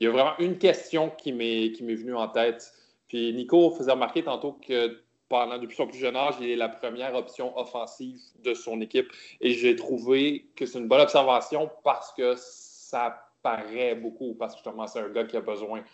il 0.00 0.04
y 0.04 0.06
a 0.08 0.10
vraiment 0.10 0.36
une 0.38 0.58
question 0.58 1.10
qui 1.10 1.32
m'est 1.32 1.68
venue 1.78 2.14
en 2.14 2.28
tête. 2.28 2.72
Puis 3.08 3.32
Nico 3.32 3.70
faisait 3.72 3.92
remarquer 3.92 4.24
tantôt 4.24 4.52
que 4.66 4.98
depuis 5.60 5.76
son 5.76 5.86
plus 5.86 5.98
jeune 5.98 6.16
âge, 6.16 6.34
il 6.40 6.50
est 6.50 6.56
la 6.56 6.68
première 6.68 7.14
option 7.14 7.56
offensive 7.58 8.20
de 8.44 8.54
son 8.54 8.80
équipe. 8.80 9.10
Et 9.40 9.52
j'ai 9.52 9.76
trouvé 9.76 10.46
que 10.56 10.66
c'est 10.66 10.78
une 10.78 10.88
bonne 10.88 11.00
observation 11.00 11.70
parce 11.84 12.12
que 12.12 12.34
ça 12.36 13.30
paraît 13.42 13.94
beaucoup. 13.94 14.34
Parce 14.34 14.54
que 14.54 14.58
justement, 14.58 14.86
c'est 14.86 15.00
un 15.00 15.08
gars 15.08 15.24
qui 15.24 15.36
a 15.36 15.40
besoin 15.40 15.84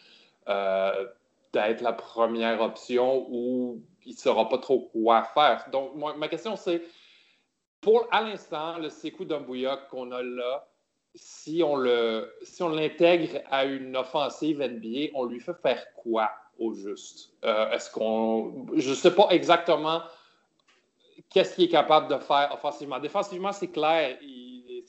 d'être 1.59 1.81
la 1.81 1.93
première 1.93 2.61
option 2.61 3.27
ou 3.31 3.83
il 4.05 4.13
ne 4.13 4.19
saura 4.19 4.49
pas 4.49 4.59
trop 4.59 4.89
quoi 4.93 5.25
faire. 5.35 5.67
Donc, 5.73 5.93
ma 5.95 6.29
question, 6.29 6.57
c'est 6.57 6.83
pour 7.81 8.07
à 8.11 8.23
l'instant, 8.23 8.79
le 8.79 8.89
Sekou 8.89 9.25
Doumbouya 9.25 9.77
qu'on 9.91 10.11
a 10.13 10.23
là, 10.23 10.69
si 11.15 11.63
on 11.63 11.83
si 12.43 12.63
l'intègre 12.63 13.41
à 13.51 13.65
une 13.65 13.97
offensive 13.97 14.61
NBA, 14.61 15.11
on 15.15 15.25
lui 15.25 15.41
fait 15.41 15.57
faire 15.63 15.85
quoi 15.95 16.31
au 16.59 16.75
juste? 16.75 17.33
Euh, 17.45 17.71
est-ce 17.71 17.91
qu'on. 17.91 18.67
Je 18.75 18.91
ne 18.91 18.95
sais 18.95 19.15
pas 19.15 19.29
exactement 19.31 20.03
qu'est-ce 21.31 21.55
qu'il 21.55 21.65
est 21.65 21.69
capable 21.69 22.09
de 22.09 22.19
faire 22.23 22.51
offensivement. 22.53 22.99
Défensivement, 22.99 23.53
c'est 23.53 23.69
clair. 23.69 24.17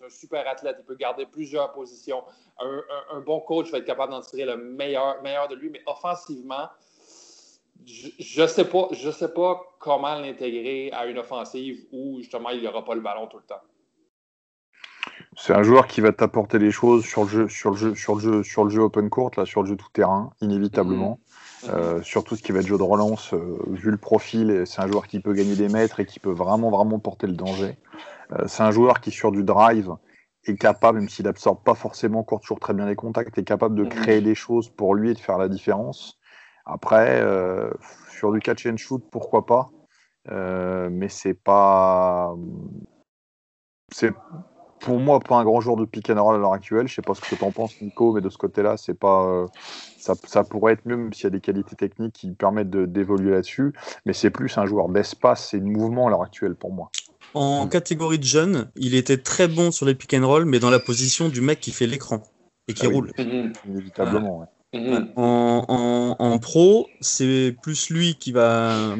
Un 0.10 0.12
super 0.12 0.48
athlète. 0.48 0.78
Il 0.80 0.86
peut 0.86 0.95
garder 0.95 1.26
plusieurs 1.26 1.72
positions. 1.72 2.24
Un, 2.60 3.22
bon 3.22 3.39
coach 3.39 3.72
va 3.72 3.78
être 3.78 3.86
capable 3.86 4.12
d'en 4.12 4.22
tirer 4.22 4.45
le 4.45 4.58
meilleur, 4.58 5.22
meilleur 5.22 5.48
de 5.48 5.56
lui, 5.56 5.69
mais 5.69 5.82
offensivement, 5.86 6.67
je 7.86 8.41
ne 8.41 8.48
sais, 8.48 8.65
pas, 8.65 8.89
je 8.91 9.10
sais 9.10 9.34
pas 9.34 9.62
comment 9.80 10.15
l'intégrer 10.15 10.91
à 10.91 11.06
une 11.06 11.17
offensive 11.17 11.86
où 11.91 12.17
justement 12.19 12.50
il 12.50 12.60
n'y 12.60 12.67
aura 12.67 12.84
pas 12.84 12.93
le 12.93 13.02
ballon 13.02 13.28
tout 13.28 13.38
le 13.38 13.43
temps. 13.43 13.62
C'est 15.38 15.54
un 15.54 15.63
joueur 15.63 15.88
qui 15.88 16.02
va 16.02 16.12
t'apporter 16.12 16.60
des 16.60 16.72
choses 16.72 17.06
sur 17.06 17.24
le 17.24 17.30
jeu, 17.30 17.48
sur 17.48 17.72
le 17.72 17.78
jeu, 17.78 17.95
sur 17.95 18.15
le 18.15 18.22
jeu, 18.22 18.43
sur 18.43 18.63
le 18.65 18.69
jeu 18.69 18.82
open 18.82 19.10
court, 19.10 19.32
là, 19.38 19.45
sur 19.45 19.63
le 19.63 19.69
jeu 19.69 19.76
tout 19.78 19.88
terrain, 19.93 20.32
inévitablement. 20.41 21.19
Mm-hmm. 21.63 21.69
Euh, 21.69 22.02
surtout 22.04 22.36
ce 22.36 22.43
qui 22.43 22.52
va 22.52 22.60
être 22.60 22.67
jeu 22.67 22.78
de 22.78 22.84
relance, 22.84 23.34
euh, 23.34 23.58
vu 23.67 23.91
le 23.91 23.98
profil, 23.98 24.63
c'est 24.65 24.82
un 24.82 24.88
joueur 24.88 25.08
qui 25.08 25.19
peut 25.19 25.34
gagner 25.34 25.56
des 25.56 25.69
mètres 25.69 26.00
et 26.00 26.06
qui 26.06 26.19
peut 26.19 26.32
vraiment, 26.32 26.69
vraiment 26.69 27.00
porter 27.00 27.28
le 27.28 27.34
danger. 27.34 27.78
Euh, 28.33 28.47
c'est 28.47 28.63
un 28.63 28.71
joueur 28.71 29.01
qui, 29.01 29.11
sur 29.11 29.31
du 29.31 29.43
drive, 29.43 29.91
est 30.45 30.55
capable, 30.55 30.99
même 30.99 31.09
s'il 31.09 31.25
n'absorbe 31.25 31.63
pas 31.63 31.75
forcément 31.75 32.19
encore 32.19 32.41
toujours 32.41 32.59
très 32.59 32.73
bien 32.73 32.85
les 32.85 32.95
contacts, 32.95 33.37
est 33.37 33.43
capable 33.43 33.75
de 33.75 33.85
créer 33.85 34.21
des 34.21 34.35
choses 34.35 34.69
pour 34.69 34.95
lui 34.95 35.11
et 35.11 35.13
de 35.13 35.19
faire 35.19 35.37
la 35.37 35.49
différence. 35.49 36.17
Après, 36.65 37.21
euh, 37.21 37.71
sur 38.17 38.31
du 38.31 38.39
catch 38.39 38.65
and 38.65 38.77
shoot, 38.77 39.03
pourquoi 39.11 39.45
pas 39.45 39.69
euh, 40.29 40.89
Mais 40.91 41.09
c'est 41.09 41.33
pas. 41.33 42.35
C'est 43.91 44.13
pour 44.79 44.99
moi 44.99 45.19
pas 45.19 45.37
un 45.37 45.43
grand 45.43 45.59
joueur 45.61 45.75
de 45.75 45.85
pick 45.85 46.09
and 46.09 46.23
roll 46.23 46.35
à 46.35 46.37
l'heure 46.37 46.53
actuelle. 46.53 46.87
Je 46.87 46.93
sais 46.93 47.01
pas 47.01 47.13
ce 47.15 47.21
que 47.21 47.35
tu 47.35 47.43
en 47.43 47.51
penses, 47.51 47.81
Nico, 47.81 48.13
mais 48.13 48.21
de 48.21 48.29
ce 48.29 48.37
côté-là, 48.37 48.77
c'est 48.77 48.93
pas. 48.93 49.47
Ça, 49.97 50.13
ça, 50.25 50.43
pourrait 50.43 50.73
être 50.73 50.85
mieux, 50.85 50.95
même 50.95 51.11
s'il 51.11 51.25
y 51.25 51.27
a 51.27 51.31
des 51.31 51.41
qualités 51.41 51.75
techniques 51.75 52.13
qui 52.13 52.31
permettent 52.31 52.69
d'évoluer 52.69 53.31
là-dessus. 53.31 53.73
Mais 54.05 54.13
c'est 54.13 54.29
plus 54.29 54.57
un 54.57 54.65
joueur 54.65 54.89
d'espace 54.89 55.53
et 55.53 55.59
de 55.59 55.65
mouvement 55.65 56.07
à 56.07 56.09
l'heure 56.11 56.23
actuelle 56.23 56.55
pour 56.55 56.71
moi. 56.71 56.91
En 57.33 57.67
catégorie 57.67 58.19
de 58.19 58.23
jeunes, 58.23 58.69
il 58.75 58.95
était 58.95 59.17
très 59.17 59.47
bon 59.47 59.71
sur 59.71 59.85
les 59.85 59.95
pick 59.95 60.13
and 60.13 60.27
roll, 60.27 60.45
mais 60.45 60.59
dans 60.59 60.69
la 60.69 60.79
position 60.79 61.29
du 61.29 61.41
mec 61.41 61.59
qui 61.59 61.71
fait 61.71 61.87
l'écran 61.87 62.23
et 62.67 62.73
qui 62.73 62.85
ah 62.85 62.89
roule. 62.89 63.11
Mhm. 63.17 63.53
Inévitablement, 63.67 64.47
mhm. 64.73 65.09
En, 65.15 66.39
pro, 66.39 66.87
c'est 67.01 67.55
plus 67.61 67.89
lui 67.89 68.15
qui 68.15 68.31
va, 68.31 68.95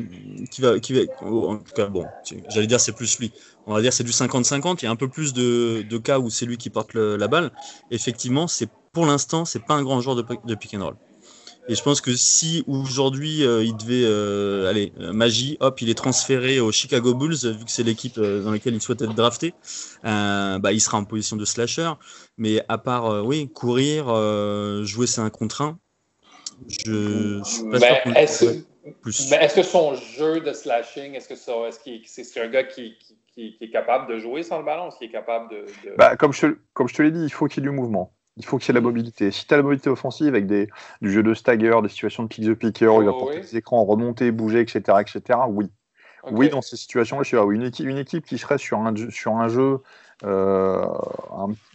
qui 0.52 0.62
va, 0.62 0.80
qui 0.80 0.94
va. 0.94 1.02
En 1.22 1.58
tout 1.58 1.74
cas, 1.76 1.88
bon, 1.88 2.06
j'allais 2.50 2.68
dire 2.68 2.80
c'est 2.80 2.96
plus 2.96 3.20
lui. 3.20 3.32
On 3.66 3.74
va 3.74 3.82
dire 3.82 3.94
c'est 3.94 4.04
du 4.04 4.12
50-50. 4.12 4.78
Il 4.82 4.86
y 4.86 4.88
a 4.88 4.92
un 4.92 4.96
peu 4.96 5.08
plus 5.08 5.34
de, 5.34 5.98
cas 5.98 6.20
où 6.20 6.30
c'est 6.30 6.46
lui 6.46 6.58
qui 6.58 6.70
porte 6.70 6.94
la 6.94 7.28
balle. 7.28 7.52
Effectivement, 7.92 8.48
c'est 8.48 8.70
pour 8.94 9.06
l'instant, 9.06 9.46
c'est 9.46 9.64
pas 9.64 9.76
un 9.76 9.84
grand 9.84 10.02
joueur 10.02 10.16
de, 10.16 10.26
de 10.46 10.56
pick 10.56 10.74
and 10.74 10.84
roll. 10.84 10.96
Et 11.70 11.76
je 11.76 11.84
pense 11.84 12.02
que 12.02 12.16
si 12.16 12.64
aujourd'hui 12.68 13.46
euh, 13.46 13.64
il 13.64 13.78
devait, 13.78 14.04
euh, 14.04 14.68
aller 14.68 14.92
euh, 15.00 15.14
magie, 15.14 15.56
hop, 15.60 15.80
il 15.84 15.90
est 15.92 15.98
transféré 15.98 16.60
aux 16.60 16.72
Chicago 16.72 17.14
Bulls, 17.14 17.36
vu 17.36 17.64
que 17.64 17.70
c'est 17.70 17.84
l'équipe 17.84 18.20
dans 18.20 18.52
laquelle 18.52 18.74
il 18.74 18.82
souhaite 18.82 19.04
être 19.04 19.14
drafté, 19.14 19.54
bah, 20.04 20.74
il 20.74 20.82
sera 20.82 20.98
en 20.98 21.06
position 21.06 21.38
de 21.38 21.46
slasher. 21.46 21.92
Mais 22.40 22.64
à 22.70 22.80
part, 22.80 23.24
oui, 23.24 23.50
courir, 23.54 24.06
jouer 24.84 25.06
c'est 25.06 25.22
un 25.22 25.30
contre 25.30 25.62
un, 25.62 25.78
je, 26.68 27.40
suis 27.44 27.70
pas 27.70 27.80
sûr 27.80 28.02
qu'on 28.04 28.14
est 28.14 28.66
plus. 29.02 29.30
Mais 29.30 29.38
est-ce 29.38 29.56
que 29.56 29.64
son 29.64 29.94
jeu 29.94 30.40
de 30.42 30.52
slashing, 30.52 31.14
est-ce 31.14 31.30
que 31.30 31.36
c'est 31.36 32.42
un 32.42 32.48
gars 32.48 32.64
qui, 32.64 32.98
qui, 33.36 33.58
est 33.62 33.70
capable 33.70 34.12
de 34.12 34.18
jouer 34.18 34.42
sans 34.42 34.58
le 34.58 34.66
ballon, 34.66 34.88
est-ce 34.88 34.98
qu'il 34.98 35.10
est 35.10 35.12
capable 35.12 35.52
de. 35.52 35.66
Bah, 36.00 36.16
comme 36.16 36.34
je, 36.34 36.48
comme 36.74 36.88
je 36.88 36.96
te 36.96 37.04
l'ai 37.04 37.12
dit, 37.12 37.24
il 37.24 37.32
faut 37.32 37.46
qu'il 37.46 37.64
y 37.64 37.68
ait 37.68 37.70
du 37.70 37.76
mouvement. 37.76 38.12
Il 38.40 38.46
faut 38.46 38.58
qu'il 38.58 38.70
y 38.70 38.72
ait 38.72 38.80
la 38.80 38.82
mobilité. 38.82 39.32
Si 39.32 39.46
tu 39.46 39.54
as 39.54 39.58
la 39.58 39.64
mobilité 39.64 39.90
offensive 39.90 40.30
avec 40.30 40.48
des, 40.48 40.70
du 41.02 41.12
jeu 41.12 41.24
de 41.24 41.34
stagger, 41.34 41.78
des 41.84 41.90
situations 41.90 42.24
de 42.24 42.30
pick 42.30 42.46
the 42.46 42.54
picker, 42.54 42.88
où 42.88 43.02
il 43.02 43.06
va 43.06 43.12
oh, 43.14 43.20
porter 43.20 43.42
des 43.42 43.58
écrans, 43.58 43.84
remonter, 43.84 44.32
bouger, 44.32 44.62
etc., 44.62 44.98
etc., 45.02 45.40
oui. 45.50 45.70
Oui, 46.32 46.50
dans 46.50 46.62
ces 46.62 46.76
situations-là, 46.76 47.24
je 47.24 47.38
oui, 47.38 47.56
une, 47.56 47.64
équipe, 47.64 47.88
une 47.88 47.98
équipe 47.98 48.26
qui 48.26 48.38
serait 48.38 48.58
sur 48.58 48.80
un, 48.80 48.94
sur 49.10 49.38
un 49.38 49.48
jeu, 49.48 49.80
euh, 50.26 50.86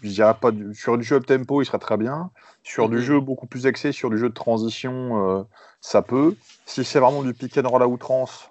je 0.02 0.10
dirais 0.10 0.34
pas 0.38 0.50
sur 0.74 0.98
du 0.98 1.04
jeu 1.04 1.16
up 1.16 1.26
tempo, 1.26 1.62
il 1.62 1.64
serait 1.64 1.78
très 1.78 1.96
bien. 1.96 2.30
Sur 2.62 2.88
du 2.88 2.96
mhm. 2.96 3.02
jeu 3.02 3.20
beaucoup 3.20 3.46
plus 3.46 3.66
axé, 3.66 3.92
sur 3.92 4.10
du 4.10 4.18
jeu 4.18 4.28
de 4.28 4.34
transition, 4.34 5.38
euh, 5.38 5.42
ça 5.80 6.02
peut. 6.02 6.36
Si 6.66 6.84
c'est 6.84 6.98
vraiment 6.98 7.22
du 7.22 7.32
pick 7.32 7.56
and 7.56 7.68
roll 7.68 7.82
à 7.82 7.88
outrance, 7.88 8.50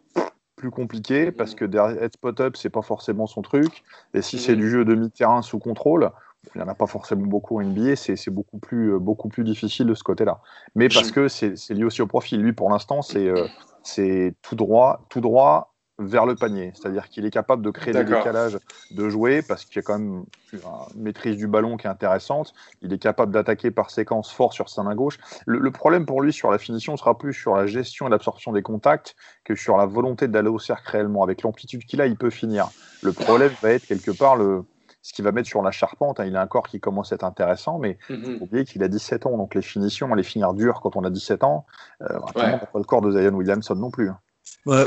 plus 0.55 0.71
compliqué 0.71 1.31
parce 1.31 1.51
mhm. 1.51 1.57
que 1.57 1.65
derrière 1.65 2.09
spot 2.13 2.39
up, 2.39 2.55
c'est 2.57 2.69
pas 2.69 2.81
forcément 2.81 3.27
son 3.27 3.41
truc. 3.41 3.83
Et 4.13 4.21
si 4.21 4.39
c'est 4.39 4.53
mhm. 4.53 4.59
du 4.59 4.69
jeu 4.69 4.85
demi-terrain 4.85 5.41
sous 5.41 5.59
contrôle, 5.59 6.11
il 6.55 6.57
n'y 6.57 6.63
en 6.63 6.67
a 6.67 6.75
pas 6.75 6.87
forcément 6.87 7.25
beaucoup 7.25 7.59
en 7.59 7.63
NBA, 7.63 7.95
c'est 7.95 8.29
beaucoup 8.29 8.59
plus, 8.59 8.93
euh, 8.93 8.99
beaucoup 8.99 9.29
plus 9.29 9.43
difficile 9.43 9.87
de 9.87 9.95
ce 9.95 10.03
côté-là. 10.03 10.41
Mais 10.75 10.89
parce 10.89 11.11
que 11.11 11.27
c'est 11.27 11.55
lié 11.69 11.83
aussi 11.83 12.01
au 12.01 12.07
profil. 12.07 12.41
Lui, 12.41 12.53
pour 12.53 12.69
l'instant, 12.69 13.01
c'est 13.01 13.27
euh, 13.27 14.31
tout 14.41 14.55
droit, 14.55 15.05
tout 15.09 15.21
droit 15.21 15.73
vers 15.99 16.25
le 16.25 16.35
panier. 16.35 16.71
C'est-à-dire 16.75 17.07
qu'il 17.07 17.25
est 17.25 17.31
capable 17.31 17.63
de 17.63 17.69
créer 17.69 17.93
des 17.93 18.03
décalages, 18.03 18.57
de 18.91 19.09
jouer, 19.09 19.41
parce 19.41 19.63
qu'il 19.63 19.75
y 19.75 19.79
a 19.79 19.83
quand 19.83 19.99
même 19.99 20.25
une 20.51 20.59
maîtrise 20.95 21.37
du 21.37 21.47
ballon 21.47 21.77
qui 21.77 21.87
est 21.87 21.89
intéressante. 21.89 22.53
Il 22.81 22.91
est 22.91 22.97
capable 22.97 23.31
d'attaquer 23.31 23.69
par 23.71 23.91
séquence 23.91 24.31
fort 24.31 24.53
sur 24.53 24.69
sa 24.69 24.83
main 24.83 24.95
gauche. 24.95 25.17
Le, 25.45 25.71
problème 25.71 26.05
pour 26.05 26.21
lui 26.21 26.33
sur 26.33 26.51
la 26.51 26.57
finition 26.57 26.97
sera 26.97 27.17
plus 27.17 27.33
sur 27.33 27.55
la 27.55 27.67
gestion 27.67 28.07
et 28.07 28.09
l'absorption 28.09 28.51
des 28.51 28.63
contacts 28.63 29.15
que 29.43 29.55
sur 29.55 29.77
la 29.77 29.85
volonté 29.85 30.27
d'aller 30.27 30.49
au 30.49 30.59
cercle 30.59 30.89
réellement. 30.89 31.23
Avec 31.23 31.43
l'amplitude 31.43 31.85
qu'il 31.85 32.01
a, 32.01 32.07
il 32.07 32.15
peut 32.15 32.31
finir. 32.31 32.69
Le 33.01 33.13
problème 33.13 33.51
va 33.61 33.71
être 33.71 33.85
quelque 33.85 34.11
part 34.11 34.35
le, 34.35 34.63
ce 35.03 35.13
qui 35.13 35.21
va 35.21 35.31
mettre 35.31 35.47
sur 35.47 35.61
la 35.61 35.71
charpente. 35.71 36.19
Hein, 36.19 36.25
il 36.25 36.35
a 36.35 36.41
un 36.41 36.47
corps 36.47 36.67
qui 36.67 36.79
commence 36.79 37.11
à 37.11 37.15
être 37.15 37.23
intéressant, 37.23 37.77
mais 37.77 37.99
il 38.09 38.23
faut 38.23 38.31
mhm. 38.31 38.41
oublier 38.41 38.65
qu'il 38.65 38.81
a 38.81 38.87
17 38.87 39.27
ans, 39.27 39.37
donc 39.37 39.53
les 39.53 39.61
finitions, 39.61 40.15
les 40.15 40.23
finir 40.23 40.53
dures 40.53 40.79
quand 40.81 40.95
on 40.95 41.03
a 41.03 41.11
17 41.11 41.43
ans, 41.43 41.65
euh, 42.01 42.19
pas 42.33 42.61
le 42.73 42.83
corps 42.83 43.01
de 43.01 43.11
Zion 43.11 43.35
Williamson 43.35 43.75
non 43.75 43.91
plus. 43.91 44.09
Hein. 44.09 44.17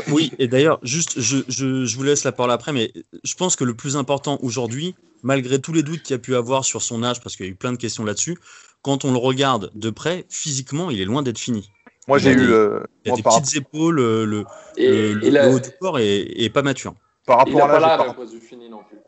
oui, 0.08 0.32
et 0.38 0.48
d'ailleurs, 0.48 0.80
juste, 0.82 1.20
je, 1.20 1.38
je, 1.48 1.96
vous 1.96 2.02
laisse 2.02 2.24
la 2.24 2.32
parole 2.32 2.50
après, 2.50 2.72
mais 2.72 2.92
je 3.22 3.34
pense 3.34 3.56
que 3.56 3.64
le 3.64 3.74
plus 3.74 3.96
important 3.96 4.38
aujourd'hui, 4.42 4.96
malgré 5.22 5.60
tous 5.60 5.74
les 5.74 5.82
doutes 5.82 6.02
qu'il 6.02 6.14
y 6.14 6.18
a 6.18 6.18
pu 6.18 6.34
avoir 6.34 6.64
sur 6.64 6.80
son 6.80 7.04
âge, 7.04 7.20
parce 7.20 7.36
qu'il 7.36 7.46
y 7.46 7.48
a 7.50 7.52
eu 7.52 7.56
plein 7.56 7.72
de 7.72 7.78
questions 7.78 8.04
là-dessus, 8.04 8.38
quand 8.80 9.04
on 9.04 9.12
le 9.12 9.18
regarde 9.18 9.70
de 9.74 9.90
près, 9.90 10.24
physiquement, 10.30 10.90
il 10.90 11.00
est 11.00 11.04
loin 11.04 11.22
d'être 11.22 11.38
fini. 11.38 11.70
Moi, 12.08 12.18
j'ai 12.18 12.30
eu. 12.30 12.52
Euh, 12.52 12.80
il 13.04 13.10
y 13.10 13.12
a 13.12 13.16
des 13.16 13.22
petites 13.22 13.56
épaules, 13.56 13.96
le, 13.96 14.24
le, 14.24 14.44
le, 14.76 15.54
haut 15.54 15.58
du 15.58 15.70
corps 15.80 15.98
est, 15.98 16.50
pas 16.54 16.62
mature. 16.62 16.94
Par 17.26 17.38
rapport 17.38 17.68
à 17.68 17.80
l'âge. 17.80 18.00
fini 18.40 18.70
non 18.70 18.82
plus. 18.88 18.98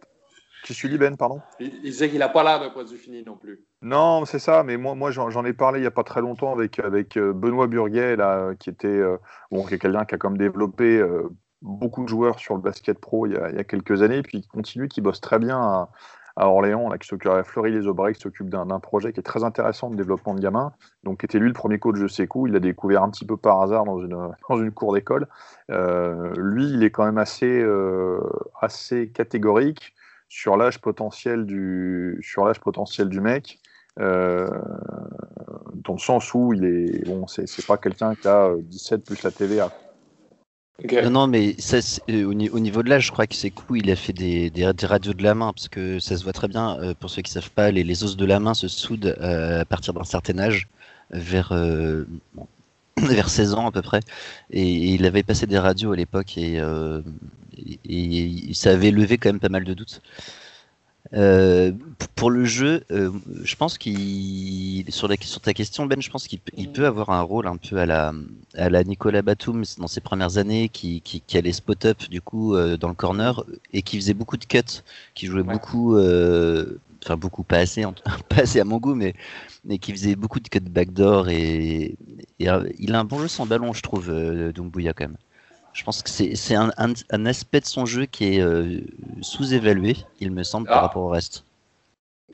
Tu 0.69 0.75
suis 0.75 0.99
Ben, 0.99 1.17
pardon 1.17 1.41
Il, 1.61 1.81
disait 1.81 2.11
qu'il 2.11 2.19
n'a 2.19 2.29
pas 2.29 2.45
l'air 2.45 2.61
d'un 2.61 2.69
produit 2.69 2.99
fini 2.99 3.25
non 3.25 3.39
plus. 3.39 3.65
Non, 3.81 4.27
c'est 4.27 4.39
ça, 4.39 4.63
mais 4.65 4.77
moi, 4.77 4.95
moi 4.95 5.11
j'en 5.11 5.43
ai 5.47 5.55
parlé 5.55 5.79
il 5.79 5.81
n'y 5.81 5.87
a 5.87 5.91
pas 5.91 6.05
très 6.05 6.21
longtemps 6.21 6.53
avec, 6.53 6.79
avec 6.79 7.17
euh, 7.17 7.33
Benoît 7.33 7.69
Burguet, 7.69 8.17
là, 8.17 8.55
qui 8.55 8.69
était 8.69 8.87
euh, 8.87 9.17
bon, 9.51 9.65
qui 9.65 9.79
quelqu'un 9.79 10.05
qui 10.05 10.15
a 10.15 10.19
comme 10.19 10.37
développé 10.37 10.99
euh, 10.99 11.23
beaucoup 11.63 12.05
de 12.05 12.09
joueurs 12.11 12.39
sur 12.39 12.55
le 12.55 12.61
basket 12.61 12.99
pro 12.99 13.25
il 13.25 13.33
y 13.33 13.37
a, 13.39 13.49
il 13.49 13.57
y 13.57 13.59
a 13.59 13.65
quelques 13.65 14.03
années, 14.03 14.21
puis 14.21 14.43
qui 14.43 14.49
continue, 14.49 14.89
qui 14.89 15.01
bosse 15.01 15.23
très 15.23 15.39
bien 15.39 15.59
à, 15.59 15.89
à 16.39 16.49
Orléans, 16.49 16.89
là, 16.89 16.99
qui 16.99 17.09
s'occupe 17.09 17.31
à 17.31 17.43
Fleury-les-Aubrais, 17.43 18.15
qui 18.15 18.21
s'occupe 18.21 18.49
d'un 18.49 18.79
projet 18.79 19.13
qui 19.13 19.19
est 19.19 19.25
très 19.25 19.43
intéressant 19.43 19.91
de 19.91 19.97
développement 19.97 20.35
de 20.35 20.41
gamins. 20.41 20.73
Donc, 21.03 21.25
était 21.25 21.41
lui 21.41 21.49
le 21.49 21.53
premier 21.53 21.81
coach 21.81 21.99
de 21.99 22.07
Sekou. 22.07 22.47
Il 22.47 22.53
l'a 22.53 22.61
découvert 22.61 23.03
un 23.03 23.11
petit 23.11 23.27
peu 23.27 23.37
par 23.37 23.61
hasard 23.61 23.85
dans 23.85 24.01
une, 24.01 24.17
dans 24.49 24.57
une 24.57 24.71
cour 24.71 24.95
d'école. 24.95 25.27
Euh, 25.73 26.33
lui, 26.37 26.71
il 26.71 26.85
est 26.85 26.93
quand 26.93 27.05
même 27.05 27.19
assez, 27.19 27.61
euh, 27.61 28.21
assez 28.61 29.09
catégorique 29.09 29.95
sur 30.29 30.57
l'âge 30.57 30.79
potentiel 30.79 31.47
du, 31.47 32.19
sur 32.23 32.45
l'âge 32.45 32.61
potentiel 32.61 33.09
du 33.09 33.21
mec. 33.21 33.59
Euh, 33.99 34.47
dans 35.75 35.95
le 35.95 35.99
sens 35.99 36.33
où 36.35 36.53
il 36.53 36.65
est 36.65 37.05
bon, 37.07 37.27
c'est 37.27 37.67
pas 37.67 37.79
quelqu'un 37.79 38.15
qui 38.15 38.29
a 38.29 38.53
17 38.57 39.05
plus 39.05 39.23
la 39.23 39.31
TVA. 39.31 39.73
Non, 41.03 41.11
non, 41.11 41.27
mais 41.27 41.57
ça, 41.59 41.79
euh, 42.09 42.25
au, 42.25 42.35
niveau 42.61 42.83
de 42.85 42.89
l'âge, 42.89 43.07
je 43.07 43.11
crois 43.11 43.27
que 43.27 43.35
c'est 43.35 43.51
cool. 43.51 43.79
Il 43.79 43.91
a 43.91 43.97
fait 43.97 44.13
des, 44.13 44.49
des, 44.49 44.65
radios 44.87 45.13
de 45.13 45.25
la 45.25 45.35
main 45.35 45.53
parce 45.53 45.69
que 45.69 45.99
ça 45.99 46.17
se 46.17 46.23
voit 46.23 46.33
très 46.33 46.47
bien. 46.47 46.79
Euh, 46.81 46.95
pour 46.95 47.11
ceux 47.11 47.23
qui 47.23 47.33
savent 47.33 47.51
pas, 47.51 47.73
les, 47.73 47.83
les, 47.83 48.05
os 48.05 48.17
de 48.17 48.25
la 48.25 48.39
main 48.39 48.55
se 48.55 48.69
soudent 48.69 49.13
euh, 49.21 49.63
à 49.63 49.65
partir 49.65 49.93
d'un 49.93 50.05
certain 50.05 50.39
âge, 50.39 50.69
vers 51.11 51.49
bon, 52.35 52.47
vers 53.03 53.29
16 53.29 53.55
ans 53.55 53.67
à 53.69 53.73
peu 53.73 53.83
près. 53.83 54.01
Et, 54.51 54.95
il 54.95 55.07
avait 55.07 55.23
passé 55.23 55.47
des 55.47 55.59
radios 55.59 55.93
à 55.93 55.97
l'époque 55.97 56.37
et, 56.39 56.61
et, 57.85 58.51
et, 58.51 58.55
ça 58.55 58.71
avait 58.71 58.91
levé 58.91 59.19
quand 59.19 59.31
même 59.31 59.41
pas 59.41 59.49
mal 59.49 59.65
de 59.65 59.75
doutes. 59.75 60.01
Euh, 61.15 61.73
pour 62.17 62.31
le 62.31 62.45
jeu, 62.45 62.85
euh, 62.91 63.11
je 63.43 63.57
pense 63.57 63.79
qu'il 63.79 64.85
sur, 64.91 65.09
la, 65.09 65.17
sur 65.21 65.41
ta 65.41 65.55
question 65.55 65.87
Ben, 65.87 66.03
je 66.03 66.11
pense 66.11 66.27
qu'il 66.27 66.41
peut 66.41 66.87
avoir 66.87 67.11
un 67.11 67.23
rôle 67.23 67.47
un 67.47 67.57
peu 67.57 67.79
à 67.79 67.87
la 67.87 68.13
à 68.57 68.69
la 68.69 68.85
Nicolas 68.85 69.23
Batum 69.23 69.65
dans 69.79 69.87
ses 69.87 70.01
premières 70.01 70.37
années, 70.37 70.69
qui, 70.69 71.01
qui, 71.01 71.23
qui 71.23 71.39
allait 71.39 71.53
spot 71.53 71.87
up 71.87 72.09
du 72.11 72.21
coup 72.21 72.55
euh, 72.55 72.77
dans 72.77 72.89
le 72.89 72.95
corner 72.95 73.43
et 73.73 73.83
qui 73.83 73.97
faisait 73.97 74.15
beaucoup 74.15 74.37
de 74.37 74.45
cuts, 74.45 74.83
qui 75.15 75.27
jouait 75.27 75.43
beaucoup, 75.43 75.97
enfin 77.05 77.17
beaucoup 77.17 77.43
pas 77.43 77.59
assez, 77.59 77.85
pas 78.29 78.43
assez 78.43 78.61
à 78.61 78.65
mon 78.65 78.79
goût, 78.79 78.95
mais 78.95 79.15
mais 79.65 79.79
qui 79.79 79.93
faisait 79.93 80.17
beaucoup 80.17 80.41
de 80.41 80.49
cuts 80.49 80.61
backdoor 80.61 81.29
et, 81.29 81.97
et 82.39 82.49
il 82.79 82.95
a 82.95 82.99
un 82.99 83.05
bon 83.05 83.21
jeu 83.21 83.29
sans 83.29 83.47
ballon, 83.47 83.73
je 83.73 83.83
trouve, 83.83 84.11
Doumbouya 84.53 84.93
quand 84.93 85.05
même. 85.05 85.17
Je 85.79 85.85
pense 85.85 86.03
que 86.03 86.11
c'est 86.11 86.55
un, 86.57 86.73
un, 86.77 87.27
aspect 87.27 87.61
de 87.61 87.67
son 87.67 87.87
jeu 87.87 88.07
qui 88.07 88.35
est 88.35 88.41
euh, 88.41 88.81
sous-évalué, 89.21 89.97
il 90.19 90.33
me 90.33 90.43
semble, 90.43 90.67
par 90.67 90.79
ah. 90.79 90.81
rapport 90.81 91.05
au 91.05 91.09
reste. 91.09 91.45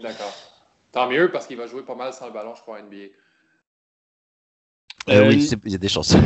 D'accord. 0.01 0.35
Tant 0.93 1.11
mieux 1.11 1.31
parce 1.31 1.47
qu'il 1.47 1.59
va 1.59 1.67
jouer 1.67 1.83
pas 1.83 1.95
mal 1.95 2.15
sans 2.15 2.27
le 2.27 2.33
ballon, 2.33 2.55
je 2.55 2.63
crois, 2.63 2.81
NBA. 2.81 2.97
Euh, 5.11 5.29
oui, 5.29 5.47
il 5.67 5.73
y 5.73 5.75
a 5.75 5.79
des 5.79 5.89
chances. 5.89 6.17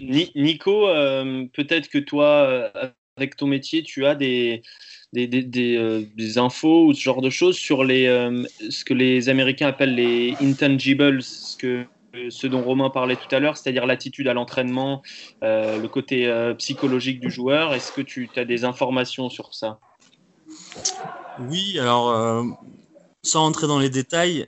Nico, 0.00 0.88
euh, 0.88 1.44
peut-être 1.52 1.88
que 1.88 1.98
toi, 1.98 2.72
avec 3.18 3.36
ton 3.36 3.48
métier, 3.48 3.82
tu 3.82 4.06
as 4.06 4.14
des, 4.14 4.62
des, 5.12 5.26
des, 5.26 5.42
des, 5.42 6.38
infos 6.38 6.86
ou 6.86 6.94
ce 6.94 7.00
genre 7.00 7.20
de 7.20 7.30
choses 7.30 7.56
sur 7.56 7.84
les, 7.84 8.06
ce 8.70 8.84
que 8.84 8.94
les 8.94 9.28
Américains 9.28 9.68
appellent 9.68 9.94
les 9.94 10.36
intangibles, 10.40 11.22
ce 11.22 11.56
que 11.56 11.84
ce 12.30 12.46
dont 12.46 12.62
Romain 12.62 12.90
parlait 12.90 13.16
tout 13.16 13.34
à 13.34 13.40
l'heure, 13.40 13.56
c'est-à-dire 13.56 13.86
l'attitude 13.86 14.28
à 14.28 14.34
l'entraînement, 14.34 15.02
euh, 15.42 15.80
le 15.80 15.88
côté 15.88 16.26
euh, 16.26 16.54
psychologique 16.54 17.20
du 17.20 17.30
joueur. 17.30 17.74
Est-ce 17.74 17.92
que 17.92 18.00
tu 18.00 18.28
as 18.36 18.44
des 18.44 18.64
informations 18.64 19.30
sur 19.30 19.54
ça? 19.54 19.78
Oui, 21.38 21.78
alors 21.78 22.10
euh, 22.10 22.42
sans 23.22 23.46
entrer 23.46 23.66
dans 23.66 23.78
les 23.78 23.88
détails, 23.90 24.46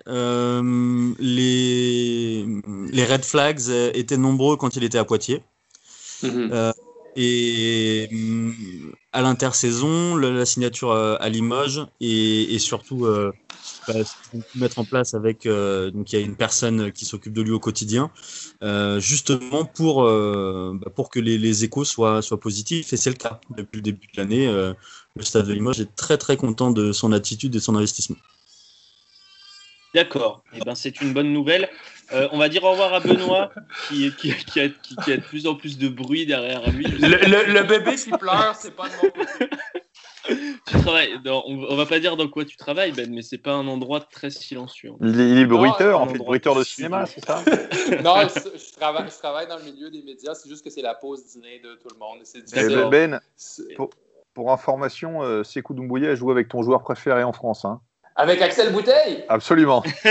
les, 1.18 2.44
les 2.92 3.04
red 3.04 3.24
flags 3.24 3.70
étaient 3.94 4.18
nombreux 4.18 4.56
quand 4.56 4.76
il 4.76 4.84
était 4.84 4.98
à 4.98 5.04
Poitiers. 5.04 5.42
Mhm. 6.22 6.72
Et 7.16 8.08
à 9.12 9.22
l'intersaison, 9.22 10.16
la, 10.16 10.44
signature 10.46 10.92
à 10.92 11.28
Limoges 11.28 11.86
et, 12.00 12.58
surtout 12.58 13.06
bah, 13.86 13.94
mettre 14.54 14.78
en 14.78 14.84
place 14.84 15.14
avec 15.14 15.46
euh, 15.46 15.90
donc 15.90 16.12
il 16.12 16.18
y 16.18 16.22
a 16.22 16.24
une 16.24 16.36
personne 16.36 16.90
qui 16.92 17.04
s'occupe 17.04 17.32
de 17.32 17.42
lui 17.42 17.50
au 17.50 17.60
quotidien, 17.60 18.10
euh, 18.62 18.98
justement 19.00 19.64
pour 19.64 20.04
euh, 20.04 20.72
bah, 20.74 20.90
pour 20.94 21.10
que 21.10 21.20
les, 21.20 21.38
les, 21.38 21.64
échos 21.64 21.84
soient 21.84 22.22
soient 22.22 22.40
positifs 22.40 22.92
et 22.92 22.96
c'est 22.96 23.10
le 23.10 23.16
cas 23.16 23.40
depuis 23.56 23.76
le 23.76 23.82
début 23.82 24.06
de 24.06 24.20
l'année. 24.20 24.46
le 24.46 25.22
Stade 25.22 25.46
de 25.46 25.52
Limoges 25.52 25.80
est 25.80 25.94
très 25.96 26.18
très 26.18 26.36
content 26.36 26.70
de 26.70 26.92
son 26.92 27.12
attitude 27.12 27.54
et 27.54 27.58
de 27.58 27.62
son 27.62 27.76
investissement. 27.76 28.16
D'accord, 29.94 30.42
et 30.52 30.58
eh 30.60 30.64
ben, 30.64 30.74
c'est 30.74 31.00
une 31.00 31.12
bonne 31.12 31.32
nouvelle. 31.32 31.68
on 32.12 32.38
va 32.38 32.48
dire 32.48 32.64
au 32.64 32.72
revoir 32.72 32.94
à 32.94 33.00
Benoît 33.00 33.50
qui, 33.88 34.12
qui, 34.16 34.34
qui, 34.34 34.60
a, 34.60 34.68
qui, 34.68 35.12
a, 35.12 35.16
de 35.16 35.22
plus 35.22 35.46
en 35.46 35.54
plus 35.54 35.78
de 35.78 35.88
bruit 35.88 36.26
derrière 36.26 36.68
lui. 36.70 36.84
Le, 36.84 37.52
le, 37.52 37.62
bébé 37.62 37.94
qui 37.94 38.10
pleure, 38.10 38.54
c'est 38.56 38.74
pas 38.74 38.88
de 38.88 38.94
mon 38.94 39.10
côté. 39.10 39.46
tu 40.66 40.78
travailles 40.78 41.20
on, 41.26 41.76
va 41.76 41.86
pas 41.86 42.00
dire 42.00 42.16
dans 42.16 42.28
quoi 42.28 42.44
tu 42.44 42.56
travailles, 42.56 42.92
Ben, 42.92 43.12
mais 43.12 43.22
c'est 43.22 43.38
pas 43.38 43.52
un 43.52 43.66
endroit 43.66 44.00
très 44.00 44.30
silencieux. 44.30 44.92
Il 45.00 45.38
est, 45.38 45.46
bruiteur, 45.46 46.00
en 46.00 46.06
fait, 46.06 46.18
bruiteur 46.18 46.54
de 46.54 46.64
cinéma, 46.64 47.06
c'est 47.06 47.24
ça? 47.24 47.42
Non, 48.02 48.16
je, 48.22 48.72
travaille, 48.76 49.10
je, 49.10 49.18
travaille, 49.18 49.46
dans 49.46 49.58
le 49.58 49.64
milieu 49.64 49.90
des 49.90 50.02
médias, 50.02 50.34
c'est 50.34 50.48
juste 50.48 50.64
que 50.64 50.70
c'est 50.70 50.82
la 50.82 50.94
pause 50.94 51.26
dîner 51.26 51.60
de 51.60 51.74
tout 51.74 51.88
le 51.92 51.98
monde. 51.98 52.22
Eh 52.56 52.90
ben, 52.90 53.20
pour, 53.76 53.90
pour, 54.32 54.52
information, 54.52 55.22
euh, 55.22 55.44
Sekou 55.44 55.74
Doumbouya 55.74 56.10
a 56.10 56.14
joué 56.14 56.32
avec 56.32 56.48
ton 56.48 56.62
joueur 56.62 56.82
préféré 56.82 57.22
en 57.22 57.32
France. 57.32 57.64
Hein. 57.66 57.80
Avec 58.16 58.40
Axel 58.40 58.72
Bouteille? 58.72 59.24
Absolument. 59.28 59.82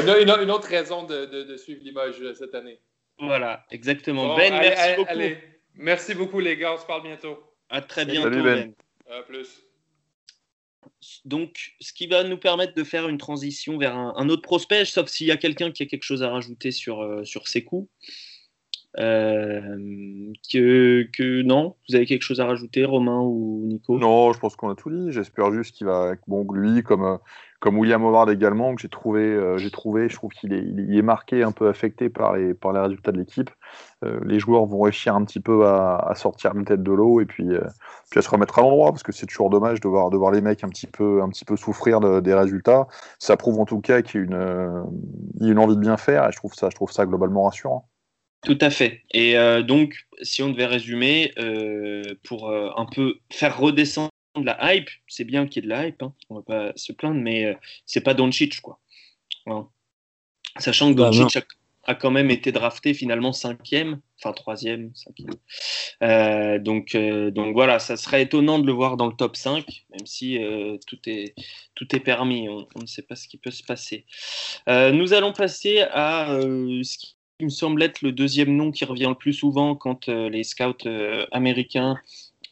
une, 0.00 0.08
une, 0.42 0.50
autre 0.50 0.68
raison 0.68 1.04
de, 1.04 1.26
de, 1.26 1.56
suivre 1.56 1.80
l'image 1.84 2.20
euh, 2.20 2.34
cette 2.34 2.54
année. 2.54 2.80
Voilà, 3.18 3.64
exactement. 3.70 4.34
ben, 4.36 4.52
merci 4.54 4.96
beaucoup. 4.96 5.10
Allez. 5.10 5.38
Merci 5.74 6.14
beaucoup, 6.14 6.40
les 6.40 6.56
gars. 6.56 6.74
On 6.74 6.78
se 6.78 6.86
parle 6.86 7.02
bientôt. 7.02 7.38
À 7.68 7.82
très 7.82 8.04
bientôt. 8.04 8.30
Ben. 8.30 8.72
À 9.10 9.22
plus. 9.22 9.64
Donc, 11.24 11.74
ce 11.80 11.92
qui 11.92 12.06
va 12.06 12.24
nous 12.24 12.38
permettre 12.38 12.74
de 12.74 12.84
faire 12.84 13.08
une 13.08 13.18
transition 13.18 13.78
vers 13.78 13.96
un, 13.96 14.28
autre 14.28 14.42
prospect, 14.42 14.84
sauf 14.84 15.08
s'il 15.08 15.26
y 15.26 15.32
a 15.32 15.36
quelqu'un 15.36 15.70
qui 15.70 15.82
a 15.82 15.86
quelque 15.86 16.02
chose 16.02 16.22
à 16.22 16.30
rajouter 16.30 16.70
sur, 16.70 17.02
euh, 17.02 17.24
sur 17.24 17.48
ses 17.48 17.64
coups. 17.64 17.90
Euh, 18.98 20.32
que, 20.52 21.08
que, 21.16 21.42
non, 21.42 21.74
vous 21.88 21.96
avez 21.96 22.06
quelque 22.06 22.22
chose 22.22 22.40
à 22.40 22.46
rajouter, 22.46 22.84
Romain 22.84 23.20
ou 23.20 23.62
Nico? 23.66 23.98
Non, 23.98 24.32
je 24.32 24.38
pense 24.38 24.54
qu'on 24.56 24.70
a 24.70 24.74
tout 24.74 24.90
dit. 24.90 25.10
J'espère 25.10 25.52
juste 25.52 25.74
qu'il 25.74 25.86
va, 25.86 26.12
bon, 26.28 26.46
lui, 26.52 26.82
comme, 26.84 27.02
euh, 27.02 27.16
comme 27.58 27.76
William 27.78 28.04
Howard 28.04 28.30
également, 28.30 28.72
que 28.74 28.80
j'ai 28.80 28.88
trouvé, 28.88 29.22
euh, 29.22 29.58
trouvé, 29.70 30.08
je 30.08 30.14
trouve 30.14 30.30
qu'il 30.30 30.52
est, 30.52 30.62
il 30.62 30.96
est 30.96 31.02
marqué, 31.02 31.42
un 31.42 31.50
peu 31.50 31.68
affecté 31.68 32.08
par 32.08 32.36
les, 32.36 32.54
par 32.54 32.72
les 32.72 32.80
résultats 32.80 33.10
de 33.10 33.18
l'équipe. 33.18 33.50
Les 34.22 34.38
joueurs 34.38 34.66
vont 34.66 34.82
réussir 34.82 35.14
un 35.16 35.24
petit 35.24 35.40
peu 35.40 35.66
à, 35.66 36.12
sortir 36.14 36.52
la 36.52 36.62
tête 36.62 36.82
de 36.82 36.92
l'eau 36.92 37.22
et 37.22 37.24
puis, 37.24 37.48
puis 38.10 38.18
à 38.18 38.22
se 38.22 38.28
remettre 38.28 38.58
à 38.58 38.62
l'endroit 38.62 38.90
parce 38.90 39.02
que 39.02 39.12
c'est 39.12 39.24
toujours 39.24 39.48
dommage 39.48 39.80
de 39.80 39.88
voir, 39.88 40.10
de 40.10 40.18
voir 40.18 40.30
les 40.30 40.42
mecs 40.42 40.62
un 40.62 40.68
petit 40.68 40.86
peu, 40.86 41.22
un 41.22 41.30
petit 41.30 41.46
peu 41.46 41.56
souffrir 41.56 42.00
des 42.20 42.34
résultats. 42.34 42.86
Ça 43.18 43.38
prouve 43.38 43.58
en 43.60 43.64
tout 43.64 43.80
cas 43.80 44.02
qu'il 44.02 44.20
y 44.20 44.24
a 44.24 44.26
une, 44.26 44.84
une 45.40 45.58
envie 45.58 45.74
de 45.74 45.80
bien 45.80 45.96
faire 45.96 46.28
et 46.28 46.32
je 46.32 46.36
trouve 46.36 46.52
ça, 46.52 46.68
je 46.68 46.74
trouve 46.74 46.92
ça 46.92 47.06
globalement 47.06 47.44
rassurant. 47.44 47.88
Tout 48.44 48.58
à 48.60 48.70
fait. 48.70 49.02
Et 49.12 49.34
donc, 49.66 50.06
si 50.22 50.42
on 50.42 50.50
devait 50.50 50.66
résumer, 50.66 51.32
pour 52.24 52.50
un 52.50 52.86
peu 52.86 53.18
faire 53.30 53.58
redescendre 53.58 54.10
de 54.40 54.46
la 54.46 54.74
hype, 54.74 54.90
c'est 55.06 55.24
bien 55.24 55.46
qu'il 55.46 55.62
y 55.62 55.66
ait 55.66 55.68
de 55.68 55.74
la 55.74 55.86
hype, 55.86 56.02
hein. 56.02 56.12
on 56.30 56.36
va 56.36 56.42
pas 56.42 56.72
se 56.76 56.92
plaindre, 56.92 57.20
mais 57.20 57.46
euh, 57.46 57.54
c'est 57.86 58.00
pas 58.00 58.14
Doncic, 58.14 58.60
quoi. 58.60 58.80
Sachant 60.58 60.92
que 60.92 60.98
bah, 60.98 61.10
Doncic 61.10 61.44
a, 61.84 61.94
quand 61.94 62.10
même 62.10 62.30
été 62.30 62.50
drafté 62.50 62.94
finalement 62.94 63.32
cinquième, 63.32 64.00
enfin 64.18 64.32
troisième, 64.32 64.94
cinquième. 64.94 65.34
Euh, 66.02 66.58
donc, 66.58 66.94
euh, 66.94 67.30
donc 67.30 67.52
voilà, 67.54 67.78
ça 67.78 67.96
serait 67.96 68.22
étonnant 68.22 68.58
de 68.58 68.66
le 68.66 68.72
voir 68.72 68.96
dans 68.96 69.06
le 69.06 69.14
top 69.14 69.36
5, 69.36 69.84
même 69.90 70.06
si 70.06 70.38
tout, 70.86 70.98
est, 71.06 71.34
tout 71.74 71.94
est 71.94 72.00
permis, 72.00 72.48
on, 72.48 72.66
on, 72.74 72.80
ne 72.80 72.86
sait 72.86 73.02
pas 73.02 73.16
ce 73.16 73.28
qui 73.28 73.36
peut 73.36 73.50
se 73.50 73.62
passer. 73.62 74.06
nous 74.66 75.12
allons 75.12 75.32
passer 75.32 75.82
à 75.82 76.38
ce 76.40 76.98
qui 76.98 77.16
me 77.40 77.48
semble 77.48 77.82
être 77.82 78.02
le 78.02 78.12
deuxième 78.12 78.54
nom 78.54 78.70
qui 78.70 78.84
revient 78.84 79.08
le 79.08 79.14
plus 79.14 79.32
souvent 79.32 79.74
quand 79.74 80.08
les 80.08 80.44
scouts 80.44 80.88
américains 81.32 81.98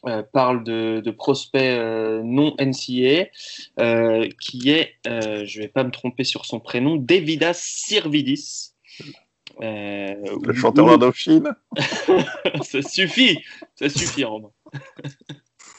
euh, 0.05 0.21
parle 0.21 0.65
de, 0.65 1.11
prospects 1.11 1.61
euh, 1.61 2.21
non 2.25 2.57
NCA, 2.59 3.29
euh, 3.79 4.27
qui 4.41 4.69
est, 4.69 4.95
je 5.05 5.57
ne 5.57 5.61
vais 5.61 5.69
pas 5.69 5.85
me 5.85 5.91
tromper 5.91 6.25
sur 6.25 6.45
son 6.45 6.59
prénom, 6.59 6.97
Davidas 6.97 7.53
Sirvidis. 7.53 8.73
le 9.61 10.53
chanteur 10.53 10.87
d'Indochine 10.87 11.55
Ça 12.63 12.81
suffit, 12.81 13.39
ça 13.75 13.87
suffit, 13.87 14.25
Romain. 14.25 14.51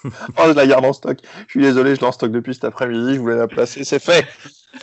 oh, 0.05 0.11
je 0.39 0.55
la 0.55 0.67
garde 0.67 0.87
en 0.87 0.95
stock. 0.95 1.19
Je 1.47 1.51
suis 1.51 1.61
désolé, 1.61 1.95
je 1.95 2.01
l'ai 2.01 2.07
en 2.07 2.13
stock 2.13 2.33
depuis 2.33 2.55
cet 2.55 2.65
après-midi, 2.65 3.17
je 3.17 3.21
voulais 3.21 3.37
la 3.37 3.49
placer, 3.49 3.85
c'est 3.85 4.03
fait. 4.03 4.27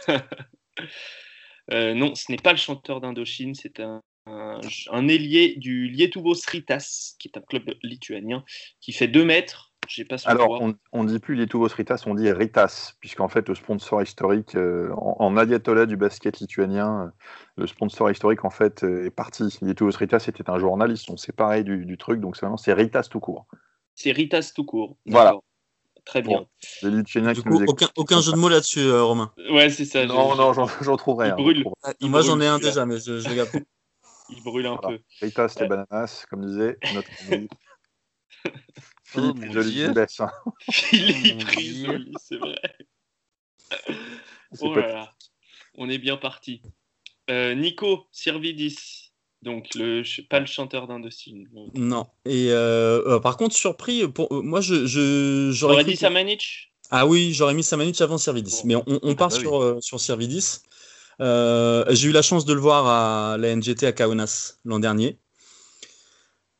non, 1.72 2.14
ce 2.14 2.32
n'est 2.32 2.38
pas 2.38 2.52
le 2.52 2.60
chanteur 2.60 3.02
d'Indochine, 3.02 3.56
c'est 3.56 3.80
un, 3.80 4.04
un, 4.26 5.08
ailier 5.08 5.56
du 5.58 5.88
Lietuvo 5.88 6.36
Sritas, 6.36 7.16
qui 7.20 7.28
est 7.28 7.38
un 7.38 7.42
club 7.42 7.64
lituanien, 7.84 8.44
qui 8.80 8.94
fait 8.94 9.08
2 9.08 9.24
mètres. 9.26 9.70
Pas 10.08 10.16
Alors, 10.26 10.62
on, 10.94 11.04
ne 11.04 11.10
dit 11.10 11.20
plus 11.20 11.36
Lietuvo 11.36 11.68
Sritas, 11.68 12.04
on 12.06 12.14
dit 12.14 12.32
Ritas, 12.32 12.94
puisqu'en 13.02 13.28
fait, 13.28 13.50
le 13.50 13.56
sponsor 13.56 14.02
historique, 14.02 14.56
euh, 14.56 14.90
en, 14.94 15.36
en, 15.36 15.86
du 15.86 15.98
basket 15.98 16.40
lituanien, 16.40 17.06
euh, 17.06 17.10
le 17.58 17.68
sponsor 17.68 18.10
historique, 18.10 18.46
en 18.46 18.52
fait, 18.52 18.84
euh, 18.84 19.06
est 19.06 19.10
parti. 19.10 19.58
Lietuvo 19.62 19.92
Sritas 19.92 20.26
était 20.28 20.50
un 20.50 20.60
journaliste, 20.60 21.10
on 21.10 21.18
s'est 21.18 21.28
séparé 21.28 21.64
du, 21.64 21.86
du 21.86 21.98
truc, 21.98 22.22
donc 22.22 22.38
c'est 22.38 22.74
Ritas 22.74 23.08
tout 23.10 23.20
court. 23.20 23.48
C'est 23.96 24.12
Ritas 24.12 24.54
tout 24.56 24.66
court. 24.66 24.98
Voilà. 25.08 25.36
Très 26.06 26.22
bien. 26.22 26.40
Bon, 26.40 26.48
les 26.84 26.92
Lituaniens 26.92 27.34
Du 27.34 27.42
qui 27.42 27.48
nous 27.48 27.58
coup, 27.58 27.64
écoutent. 27.64 27.84
aucun, 27.84 27.92
aucun 27.96 28.22
jeu 28.22 28.32
de 28.32 28.38
mots 28.38 28.50
là-dessus, 28.50 28.80
euh, 28.80 29.04
Romain. 29.04 29.32
Ouais, 29.52 29.70
c'est 29.70 29.86
ça. 29.86 30.06
Non, 30.06 30.32
je- 30.32 30.38
non, 30.38 30.68
j'en 30.82 30.98
trouverai. 30.98 31.30
Il 31.30 31.36
brûle. 31.36 31.64
Il 32.00 32.10
Moi, 32.10 32.22
j'en 32.22 32.40
ai 32.40 32.48
un 32.48 32.60
déjà, 32.60 32.86
mais 32.86 32.98
je, 32.98 33.20
je 33.20 33.30
le 33.30 33.36
garde. 33.36 33.50
Il 34.32 34.42
brûle 34.44 34.66
un 34.66 34.76
Voilà. 34.82 34.98
peu. 34.98 35.04
Ritas, 35.22 35.54
les 35.58 35.62
Ouais. 35.64 35.68
bananas, 35.68 36.26
comme 36.30 36.46
disait 36.46 36.78
notre 36.94 37.10
ami 37.32 37.48
Oh 39.16 39.34
Philippe 39.34 39.52
Risoli. 39.54 39.94
Baisse, 39.94 40.20
hein. 40.22 40.32
Philippe 40.72 41.44
Risoli, 41.44 42.14
c'est 42.24 42.38
vrai. 42.38 42.56
Oh 44.62 44.76
là 44.76 44.88
là. 44.88 45.14
On 45.76 45.90
est 45.90 45.98
bien 45.98 46.18
parti. 46.18 46.62
Euh, 47.30 47.56
Nico 47.56 48.08
Sirvidis, 48.12 49.12
donc 49.42 49.74
le, 49.76 50.04
ch- 50.04 50.28
pas 50.28 50.40
le 50.42 50.46
chanteur 50.46 50.88
d'Indochine. 50.88 51.48
Non. 51.74 52.06
Et 52.26 52.52
euh, 52.52 53.02
euh, 53.08 53.20
par 53.22 53.38
contre, 53.38 53.56
surpris, 53.56 54.06
pour, 54.10 54.28
euh, 54.36 54.42
moi, 54.42 54.60
je, 54.60 54.86
je, 54.86 55.52
j'aurais 55.54 55.86
dit 55.86 55.94
que- 55.94 56.00
Samanic 56.00 56.74
Ah 56.90 57.06
oui, 57.08 57.34
j'aurais 57.34 57.54
mis 57.54 57.64
Samanic 57.64 58.00
avant 58.02 58.18
Servidis. 58.18 58.62
Bon. 58.64 58.68
Mais 58.68 58.76
on, 58.76 59.00
on 59.04 59.16
part 59.16 59.30
bah 59.30 59.36
oui. 59.36 59.42
sur, 59.42 59.62
euh, 59.62 59.80
sur 59.80 60.02
Servidis. 60.02 60.60
Euh, 61.22 61.86
j'ai 61.90 62.10
eu 62.10 62.12
la 62.12 62.22
chance 62.22 62.46
de 62.46 62.54
le 62.54 62.60
voir 62.60 62.88
à 62.88 63.38
la 63.38 63.56
NGT 63.56 63.86
à 63.86 63.92
Kaunas 63.92 64.58
l'an 64.66 64.80
dernier. 64.80 65.20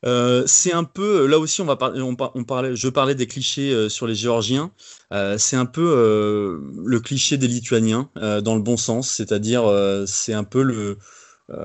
Euh, 0.04 0.44
c'est 0.46 0.72
un 0.72 0.82
peu, 0.84 1.26
là 1.26 1.38
aussi, 1.38 1.60
on 1.60 1.64
va 1.64 1.76
parler, 1.76 2.02
on, 2.02 2.16
on 2.34 2.44
parlait, 2.44 2.74
je 2.74 2.88
parlais 2.88 3.14
des 3.14 3.26
clichés 3.28 3.72
euh, 3.72 3.88
sur 3.88 4.06
les 4.06 4.14
Géorgiens. 4.16 4.72
Euh, 5.12 5.38
c'est 5.38 5.56
un 5.56 5.66
peu 5.66 5.82
euh, 5.96 6.58
le 6.84 7.00
cliché 7.00 7.36
des 7.36 7.46
Lituaniens 7.46 8.10
euh, 8.16 8.40
dans 8.40 8.56
le 8.56 8.62
bon 8.62 8.76
sens, 8.76 9.10
c'est-à-dire 9.10 9.64
c'est 10.06 10.32
un 10.34 10.44
peu 10.44 10.62
le. 10.62 10.98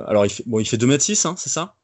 alors 0.07 0.25
il 0.25 0.29
fait, 0.29 0.43
bon, 0.45 0.59
il 0.59 0.65
fait 0.67 0.77
2m6, 0.77 1.25
hein, 1.27 1.35
c'est 1.37 1.49
ça? 1.49 1.76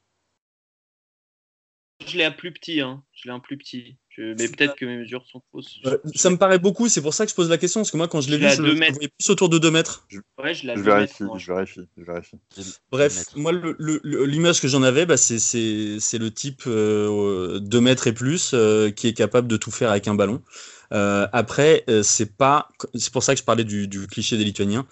Je 2.07 2.17
l'ai 2.17 2.23
un 2.25 2.31
plus 2.31 2.51
petit, 2.51 2.81
hein. 2.81 3.03
Je 3.13 3.27
l'ai 3.27 3.33
un 3.33 3.39
plus 3.39 3.57
petit. 3.57 3.97
Je- 4.09 4.35
Mais 4.37 4.47
peut-être 4.47 4.75
que 4.75 4.85
mes 4.85 4.97
mesures 4.97 5.25
sont 5.31 5.41
fausses. 5.51 5.79
Euh, 5.85 5.97
Ça 6.13 6.29
me 6.29 6.37
paraît 6.37 6.59
beaucoup, 6.59 6.87
c'est 6.87 7.01
pour 7.01 7.13
ça 7.13 7.25
que 7.25 7.31
je 7.31 7.35
pose 7.35 7.49
la 7.49 7.57
question, 7.57 7.79
parce 7.81 7.89
que 7.91 7.97
moi, 7.97 8.07
quand 8.07 8.21
je 8.21 8.29
l'ai 8.29 8.37
vu, 8.37 8.43
je 8.57 8.61
deux 8.61 8.63
le 8.73 8.75
voyais 8.93 9.09
plus 9.17 9.29
autour 9.31 9.49
de 9.49 9.57
2 9.57 9.71
mètres. 9.71 10.05
Ouais, 10.37 10.53
je 10.53 10.67
vérifie, 10.81 11.23
mètres, 11.23 11.39
je 11.39 11.51
vérifie, 11.51 11.79
je 11.97 12.03
vérifie. 12.03 12.37
Bref, 12.91 13.13
moi, 13.35 13.51
le- 13.51 13.75
le- 13.79 13.99
le- 14.03 14.25
l'image 14.25 14.61
que 14.61 14.67
j'en 14.67 14.83
avais, 14.83 15.05
bah, 15.07 15.17
c'est- 15.17 15.39
le 16.19 16.29
type 16.29 16.63
euh, 16.67 17.59
2 17.59 17.81
mètres 17.81 18.05
et 18.07 18.13
plus 18.13 18.51
euh, 18.53 18.91
qui 18.91 19.07
est 19.07 19.13
capable 19.13 19.47
de 19.47 19.57
tout 19.57 19.71
faire 19.71 19.89
avec 19.89 20.07
un 20.07 20.13
ballon. 20.15 20.43
Euh, 20.91 21.27
après, 21.33 21.83
euh, 21.89 22.03
c'est 22.03 22.37
pas, 22.37 22.69
c'est 22.93 23.11
pour 23.11 23.23
ça 23.23 23.33
que 23.33 23.39
je 23.39 23.45
parlais 23.45 23.63
du, 23.63 23.87
du 23.87 24.05
cliché 24.05 24.37
des 24.37 24.43
Lituaniens. 24.43 24.85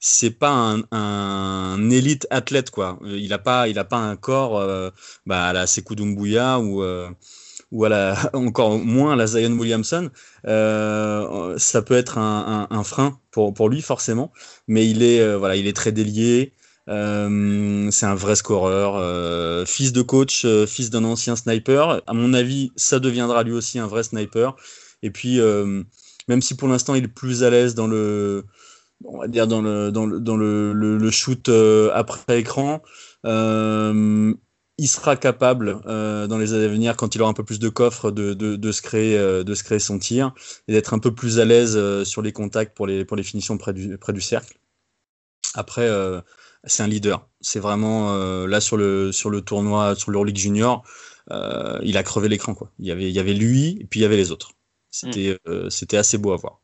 C'est 0.00 0.30
pas 0.30 0.76
un, 0.92 1.90
élite 1.90 2.26
athlète 2.30 2.70
quoi. 2.70 2.98
Euh, 3.02 3.18
Il 3.18 3.32
a 3.32 3.38
pas, 3.38 3.68
il 3.68 3.78
a 3.78 3.84
pas 3.84 3.96
un 3.96 4.16
corps 4.16 4.58
euh, 4.58 4.90
bah, 5.26 5.46
à 5.46 5.52
la 5.52 5.66
Sekou 5.66 5.96
Doumbouya 5.96 6.60
ou 6.60 6.82
euh, 6.82 7.08
ou 7.72 7.84
à 7.84 8.14
encore 8.34 8.78
moins 8.78 9.14
à 9.14 9.16
la 9.16 9.26
Zion 9.26 9.52
Williamson. 9.58 10.10
Ça 10.44 11.82
peut 11.82 11.96
être 11.96 12.18
un, 12.18 12.84
frein 12.84 13.18
pour, 13.32 13.52
pour 13.54 13.68
lui 13.68 13.82
forcément, 13.82 14.32
mais 14.68 14.88
il 14.88 15.02
est 15.02 15.36
voilà, 15.36 15.56
il 15.56 15.66
est 15.66 15.76
très 15.76 15.92
délié. 15.92 16.52
C'est 16.86 18.06
un 18.06 18.14
vrai 18.14 18.36
scoreur, 18.36 19.66
fils 19.66 19.92
de 19.92 20.02
coach, 20.02 20.46
fils 20.66 20.90
d'un 20.90 21.04
ancien 21.04 21.36
sniper. 21.36 22.02
À 22.06 22.14
mon 22.14 22.32
avis, 22.34 22.70
ça 22.76 23.00
deviendra 23.00 23.42
lui 23.42 23.52
aussi 23.52 23.78
un 23.78 23.86
vrai 23.86 24.04
sniper. 24.04 24.56
Et 25.02 25.10
puis, 25.10 25.40
même 26.28 26.40
si 26.40 26.54
pour 26.56 26.68
l'instant 26.68 26.94
il 26.94 27.04
est 27.04 27.08
plus 27.08 27.42
à 27.42 27.50
l'aise 27.50 27.74
dans 27.74 27.86
le, 27.86 28.44
on 29.04 29.18
va 29.18 29.28
dire 29.28 29.46
dans 29.46 29.62
le 29.62 29.90
dans 29.92 30.06
le 30.06 30.20
dans 30.20 30.36
le, 30.36 30.72
le- 30.72 30.98
le 30.98 31.10
shoot 31.10 31.48
euh, 31.48 31.90
après 31.94 32.40
écran, 32.40 32.82
euh, 33.26 34.34
il 34.78 34.88
sera 34.88 35.16
capable 35.16 35.80
euh, 35.86 36.26
dans 36.26 36.38
les 36.38 36.52
années 36.54 36.64
à 36.64 36.68
venir, 36.68 36.96
quand 36.96 37.14
il 37.14 37.22
aura 37.22 37.30
un 37.30 37.34
peu 37.34 37.44
plus 37.44 37.58
de 37.58 37.68
coffre, 37.68 38.10
de, 38.10 38.34
de, 38.34 38.56
de 38.56 38.72
se 38.72 38.82
créer 38.82 39.16
euh, 39.18 39.44
de 39.44 39.54
se 39.54 39.64
créer 39.64 39.78
son 39.80 39.98
tir 39.98 40.32
et 40.68 40.72
d'être 40.72 40.94
un 40.94 40.98
peu 40.98 41.14
plus 41.14 41.40
à 41.40 41.44
l'aise 41.44 41.76
euh, 41.76 42.04
sur 42.04 42.22
les 42.22 42.32
contacts 42.32 42.76
pour 42.76 42.86
les 42.86 43.04
pour 43.04 43.16
les 43.16 43.22
finitions 43.22 43.58
près 43.58 43.72
du 43.72 43.98
près 43.98 44.12
du 44.12 44.20
cercle. 44.20 44.58
Après. 45.54 45.86
euh, 45.88 46.20
c'est 46.64 46.82
un 46.82 46.88
leader. 46.88 47.28
C'est 47.40 47.60
vraiment 47.60 48.14
euh, 48.14 48.46
là 48.48 48.60
sur 48.60 48.76
le 48.76 49.12
sur 49.12 49.30
le 49.30 49.40
tournoi, 49.42 49.94
sur 49.96 50.10
l'Euroleague 50.10 50.36
Junior, 50.36 50.84
euh, 51.30 51.78
il 51.84 51.96
a 51.96 52.02
crevé 52.02 52.28
l'écran 52.28 52.54
quoi. 52.54 52.72
Il 52.80 52.86
y 52.86 52.90
avait 52.90 53.08
il 53.08 53.14
y 53.14 53.20
avait 53.20 53.34
lui 53.34 53.78
et 53.80 53.86
puis 53.86 54.00
il 54.00 54.02
y 54.02 54.06
avait 54.06 54.16
les 54.16 54.32
autres. 54.32 54.52
C'était 54.90 55.38
euh, 55.46 55.70
c'était 55.70 55.96
assez 55.96 56.18
beau 56.18 56.32
à 56.32 56.36
voir. 56.36 56.60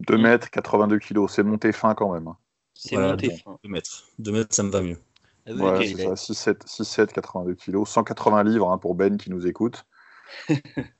2 0.00 0.18
mètres, 0.18 0.50
82 0.50 0.98
kilos, 0.98 1.32
c'est 1.32 1.42
monté 1.42 1.72
fin 1.72 1.94
quand 1.94 2.12
même. 2.12 2.28
hein. 2.28 2.36
C'est 2.74 2.96
Voilà, 2.96 3.12
monté 3.12 3.28
bon. 3.28 3.36
fin. 3.36 3.58
2 3.62 3.70
mètres, 3.70 4.04
2 4.18 4.32
mètres, 4.32 4.54
ça 4.54 4.62
me 4.62 4.70
va 4.70 4.80
mieux. 4.80 4.98
Ah 5.46 5.50
oui, 5.54 5.60
Ouais, 5.62 5.70
ok, 5.70 5.84
c'est 5.84 5.90
il 5.92 6.00
a- 6.00 6.16
ça, 6.16 6.16
6-7, 6.16 6.62
6-7, 6.66 7.12
82 7.12 7.54
kilos, 7.54 7.88
180 7.88 8.42
livres 8.44 8.70
hein, 8.70 8.78
pour 8.78 8.94
Ben 8.94 9.16
qui 9.16 9.30
nous 9.30 9.46
écoute. 9.46 9.84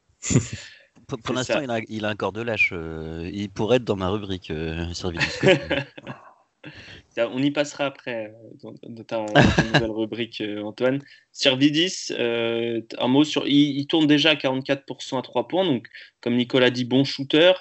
Pour, 1.09 1.35
l'instant, 1.35 1.61
il 1.61 1.71
a, 1.71 1.81
il 1.88 2.05
a 2.05 2.09
un 2.09 2.15
corps 2.15 2.33
de 2.33 2.41
lâche. 2.43 2.71
euh, 2.73 3.29
il 3.33 3.51
pourrait 3.51 3.77
être 3.77 3.85
dans 3.85 3.97
ma 3.97 4.09
rubrique 4.09 4.51
euh, 4.51 4.87
On 7.18 7.42
y 7.42 7.51
passera 7.51 7.87
après 7.87 8.27
euh, 8.27 8.48
dans, 8.62 8.75
dans 8.88 9.05
ta, 9.05 9.16
dans 9.27 9.35
nouvelle 9.72 9.90
rubrique, 9.90 10.40
euh, 10.40 10.62
Antoine. 10.62 11.03
Servidis, 11.33 12.09
euh, 12.12 12.81
un 12.98 13.09
mot 13.09 13.25
sur. 13.25 13.46
Il, 13.46 13.79
il 13.79 13.87
tourne 13.87 14.07
déjà 14.07 14.31
à 14.31 14.35
44% 14.35 15.18
à 15.18 15.22
3 15.22 15.48
points, 15.48 15.64
donc 15.64 15.88
comme 16.20 16.37
Nicolas 16.37 16.70
dit, 16.70 16.85
bon 16.85 17.05
shooter. 17.05 17.53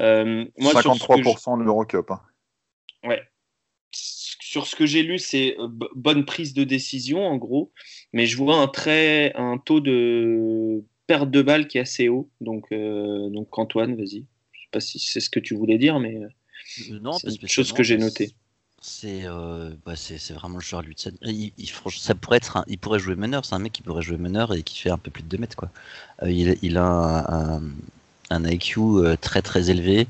Euh, 0.00 0.44
moi, 0.58 0.72
sur 0.80 0.94
ce 0.94 1.00
que 1.06 1.22
je- 1.22 1.28
53% 1.28 1.58
de 1.58 1.64
l'Eurocup. 1.64 2.10
hein. 2.10 2.20
Ouais. 3.04 3.22
Sur 3.90 4.66
ce 4.66 4.76
que 4.76 4.86
j'ai 4.86 5.02
lu, 5.02 5.18
c'est 5.18 5.56
bonne 5.94 6.24
prise 6.24 6.54
de 6.54 6.64
décision 6.64 7.26
en 7.26 7.36
gros, 7.36 7.72
mais 8.12 8.26
je 8.26 8.36
vois 8.36 8.56
un 8.56 8.68
très 8.68 9.32
un 9.34 9.58
taux 9.58 9.80
de 9.80 10.84
perte 11.06 11.30
de 11.30 11.42
balle 11.42 11.68
qui 11.68 11.78
est 11.78 11.82
assez 11.82 12.08
haut. 12.08 12.30
Donc 12.40 12.66
euh, 12.72 13.28
donc 13.30 13.58
Antoine, 13.58 13.96
vas-y. 13.96 14.26
Je 14.52 14.60
sais 14.60 14.68
pas 14.70 14.80
si 14.80 14.98
c'est 14.98 15.20
ce 15.20 15.30
que 15.30 15.40
tu 15.40 15.54
voulais 15.54 15.78
dire, 15.78 15.98
mais 16.00 16.20
non, 17.00 17.12
C'est 17.12 17.28
une 17.42 17.48
chose 17.48 17.72
que 17.72 17.82
j'ai 17.82 17.96
notée. 17.98 18.30
C'est 18.84 19.22
euh, 19.26 19.70
bah, 19.86 19.94
c'est 19.94 20.18
vraiment 20.32 20.56
le 20.58 20.62
joueur 20.62 20.82
Lutsen. 20.82 21.12
Il, 21.22 21.52
ça 21.90 22.14
pourrait 22.16 22.38
être 22.38 22.56
un- 22.56 22.64
il 22.66 22.78
pourrait 22.78 22.98
jouer 22.98 23.14
meneur. 23.14 23.44
C'est 23.44 23.54
un 23.54 23.60
mec 23.60 23.72
qui 23.72 23.82
pourrait 23.82 24.02
jouer 24.02 24.16
meneur 24.18 24.52
et 24.54 24.62
qui 24.64 24.78
fait 24.78 24.90
un 24.90 24.98
peu 24.98 25.10
plus 25.10 25.22
de 25.22 25.28
2 25.28 25.38
mètres 25.38 25.56
quoi. 25.56 25.70
Euh, 26.22 26.30
il, 26.30 26.58
il 26.62 26.76
a 26.78 26.84
un, 26.84 27.58
un, 27.58 27.62
un 28.30 28.44
IQ 28.44 28.80
euh, 28.80 29.16
très 29.16 29.40
très 29.42 29.70
élevé. 29.70 30.08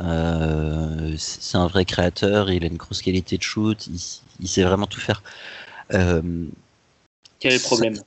Euh, 0.00 1.14
c'est 1.18 1.58
un 1.58 1.66
vrai 1.68 1.84
créateur. 1.84 2.50
Il 2.52 2.64
a 2.64 2.68
une 2.68 2.76
grosse 2.76 3.02
qualité 3.02 3.38
de 3.38 3.42
shoot. 3.42 3.86
Il, 3.88 4.00
il 4.40 4.48
sait 4.48 4.64
vraiment 4.64 4.86
tout 4.86 5.00
faire. 5.00 5.22
Quel 7.38 7.52
est 7.52 7.56
le 7.58 7.62
problème? 7.62 8.02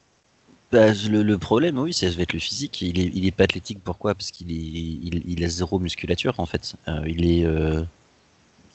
Bah, 0.71 0.91
le, 1.09 1.23
le 1.23 1.37
problème, 1.37 1.77
oui, 1.79 1.93
ça 1.93 2.09
va 2.09 2.21
être 2.23 2.33
le 2.33 2.39
physique. 2.39 2.81
Il 2.81 2.99
est, 2.99 3.11
il 3.13 3.25
est 3.25 3.31
pas 3.31 3.45
athlétique. 3.45 3.79
Pourquoi? 3.83 4.15
Parce 4.15 4.31
qu'il 4.31 4.51
est, 4.51 4.55
il, 4.55 5.23
il 5.25 5.43
a 5.43 5.47
zéro 5.49 5.79
musculature 5.79 6.39
en 6.39 6.45
fait. 6.45 6.75
Il 7.07 7.25
est, 7.25 7.45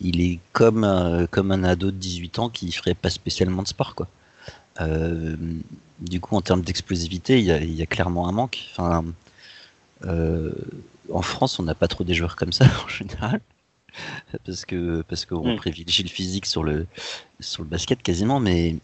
il 0.03 0.21
est 0.21 0.39
comme, 0.53 0.85
euh, 0.85 1.27
comme 1.31 1.53
un 1.53 1.65
ado 1.65 1.91
de 1.91 1.97
18 1.97 2.39
ans 2.39 2.49
qui 2.51 2.71
ferait 2.73 2.95
pas 2.95 3.11
spécialement 3.11 3.63
de 3.63 3.69
sport, 3.69 3.95
quoi. 3.95 4.09
Euh, 4.81 5.37
du 6.01 6.21
coup, 6.21 6.37
en 6.37 6.41
termes 6.41 6.63
d'explosivité, 6.63 7.39
il 7.39 7.45
y 7.45 7.53
a, 7.53 7.59
il 7.63 7.73
y 7.75 7.83
a 7.83 7.87
clairement 7.87 8.29
un 8.29 8.33
manque. 8.33 8.59
Enfin, 8.73 9.05
euh, 10.07 10.53
en 11.13 11.23
France, 11.23 11.59
on 11.59 11.63
n'a 11.63 11.75
pas 11.75 11.89
trop 11.89 12.05
des 12.05 12.15
joueurs 12.15 12.37
comme 12.37 12.53
ça 12.53 12.67
en 12.85 12.89
général, 12.89 13.41
parce 14.47 14.65
que 14.65 15.03
parce 15.09 15.27
qu'on 15.27 15.55
Mm. 15.55 15.57
privilégie 15.57 16.03
le 16.03 16.09
physique 16.09 16.47
sur 16.47 16.63
le 16.65 16.87
sur 17.41 17.63
le 17.63 17.69
basket 17.69 18.03
quasiment, 18.03 18.41
mais 18.41 18.77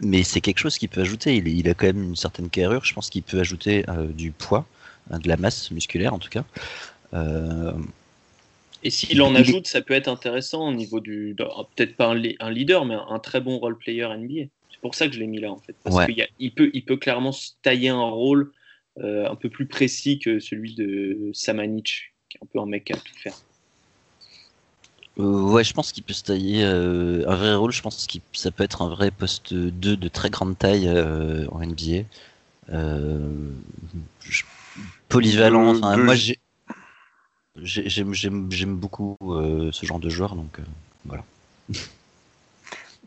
mais 0.00 0.22
c'est 0.24 0.40
quelque 0.40 0.58
chose 0.58 0.78
qui 0.78 0.88
peut 0.88 1.00
ajouter. 1.02 1.36
Il, 1.36 1.48
il 1.48 1.68
a 1.68 1.74
quand 1.74 1.86
même 1.86 2.02
une 2.02 2.16
certaine 2.16 2.48
carrure. 2.50 2.84
Je 2.84 2.94
pense 2.94 3.10
qu'il 3.10 3.22
peut 3.22 3.40
ajouter 3.40 3.84
euh, 3.88 4.06
du 4.06 4.32
poids, 4.32 4.66
de 5.10 5.28
la 5.28 5.36
masse 5.36 5.70
musculaire 5.70 6.14
en 6.14 6.18
tout 6.18 6.30
cas. 6.30 6.44
Et 8.82 8.90
s'il 8.90 9.22
en 9.22 9.34
ajoute, 9.34 9.66
ça 9.66 9.80
peut 9.80 9.94
être 9.94 10.08
intéressant 10.08 10.68
au 10.68 10.72
niveau 10.72 11.00
du. 11.00 11.34
de- 11.34 11.44
Peut-être 11.76 11.96
pas 11.96 12.08
un, 12.08 12.50
leader, 12.50 12.84
mais 12.84 12.94
un, 13.08 13.18
très 13.18 13.40
bon 13.40 13.58
role 13.58 13.78
player 13.78 14.02
NBA. 14.16 14.48
C'est 14.70 14.80
pour 14.80 14.94
ça 14.94 15.06
que 15.06 15.14
je 15.14 15.20
l'ai 15.20 15.26
mis 15.26 15.40
là, 15.40 15.52
en 15.52 15.58
fait. 15.58 15.76
Parce 15.84 15.96
Ouais. 15.96 16.06
qu'il 16.06 16.16
y 16.18 16.22
a- 16.22 16.28
il 16.38 16.52
peut, 16.52 16.70
il 16.74 16.84
peut 16.84 16.96
clairement 16.96 17.32
se 17.32 17.50
tailler 17.62 17.90
un 17.90 18.00
rôle 18.02 18.52
euh, 18.98 19.26
un 19.28 19.36
peu 19.36 19.48
plus 19.48 19.66
précis 19.66 20.18
que 20.18 20.38
celui 20.38 20.74
de 20.74 21.30
Samanic, 21.32 22.12
qui 22.28 22.36
est 22.36 22.40
un 22.42 22.46
peu 22.52 22.58
un 22.58 22.66
mec 22.66 22.90
à 22.90 22.94
tout 22.94 23.14
faire. 23.16 23.34
Euh, 25.18 25.42
ouais, 25.42 25.62
je 25.64 25.72
pense 25.74 25.92
qu'il 25.92 26.02
peut 26.02 26.12
se 26.14 26.22
tailler 26.24 26.64
euh, 26.64 27.24
un 27.28 27.36
vrai 27.36 27.54
rôle. 27.54 27.70
Je 27.72 27.82
pense 27.82 28.06
que 28.06 28.18
ça 28.32 28.50
peut 28.50 28.64
être 28.64 28.82
un 28.82 28.88
vrai 28.88 29.10
poste 29.10 29.52
2 29.54 29.96
de 29.96 30.08
très 30.08 30.30
grande 30.30 30.58
taille 30.58 30.88
euh, 30.88 31.46
en 31.52 31.60
NBA. 31.62 32.04
Euh, 32.70 33.18
je- 34.20 34.44
polyvalent. 35.08 35.76
Enfin, 35.76 35.96
moi, 35.98 36.14
j'ai- 36.14 36.38
j'aime 37.56 38.76
beaucoup 38.76 39.16
euh, 39.22 39.70
ce 39.72 39.86
genre 39.86 39.98
de 39.98 40.08
joueur. 40.08 40.34
Donc, 40.34 40.58
euh, 40.58 40.62
voilà. 41.04 41.24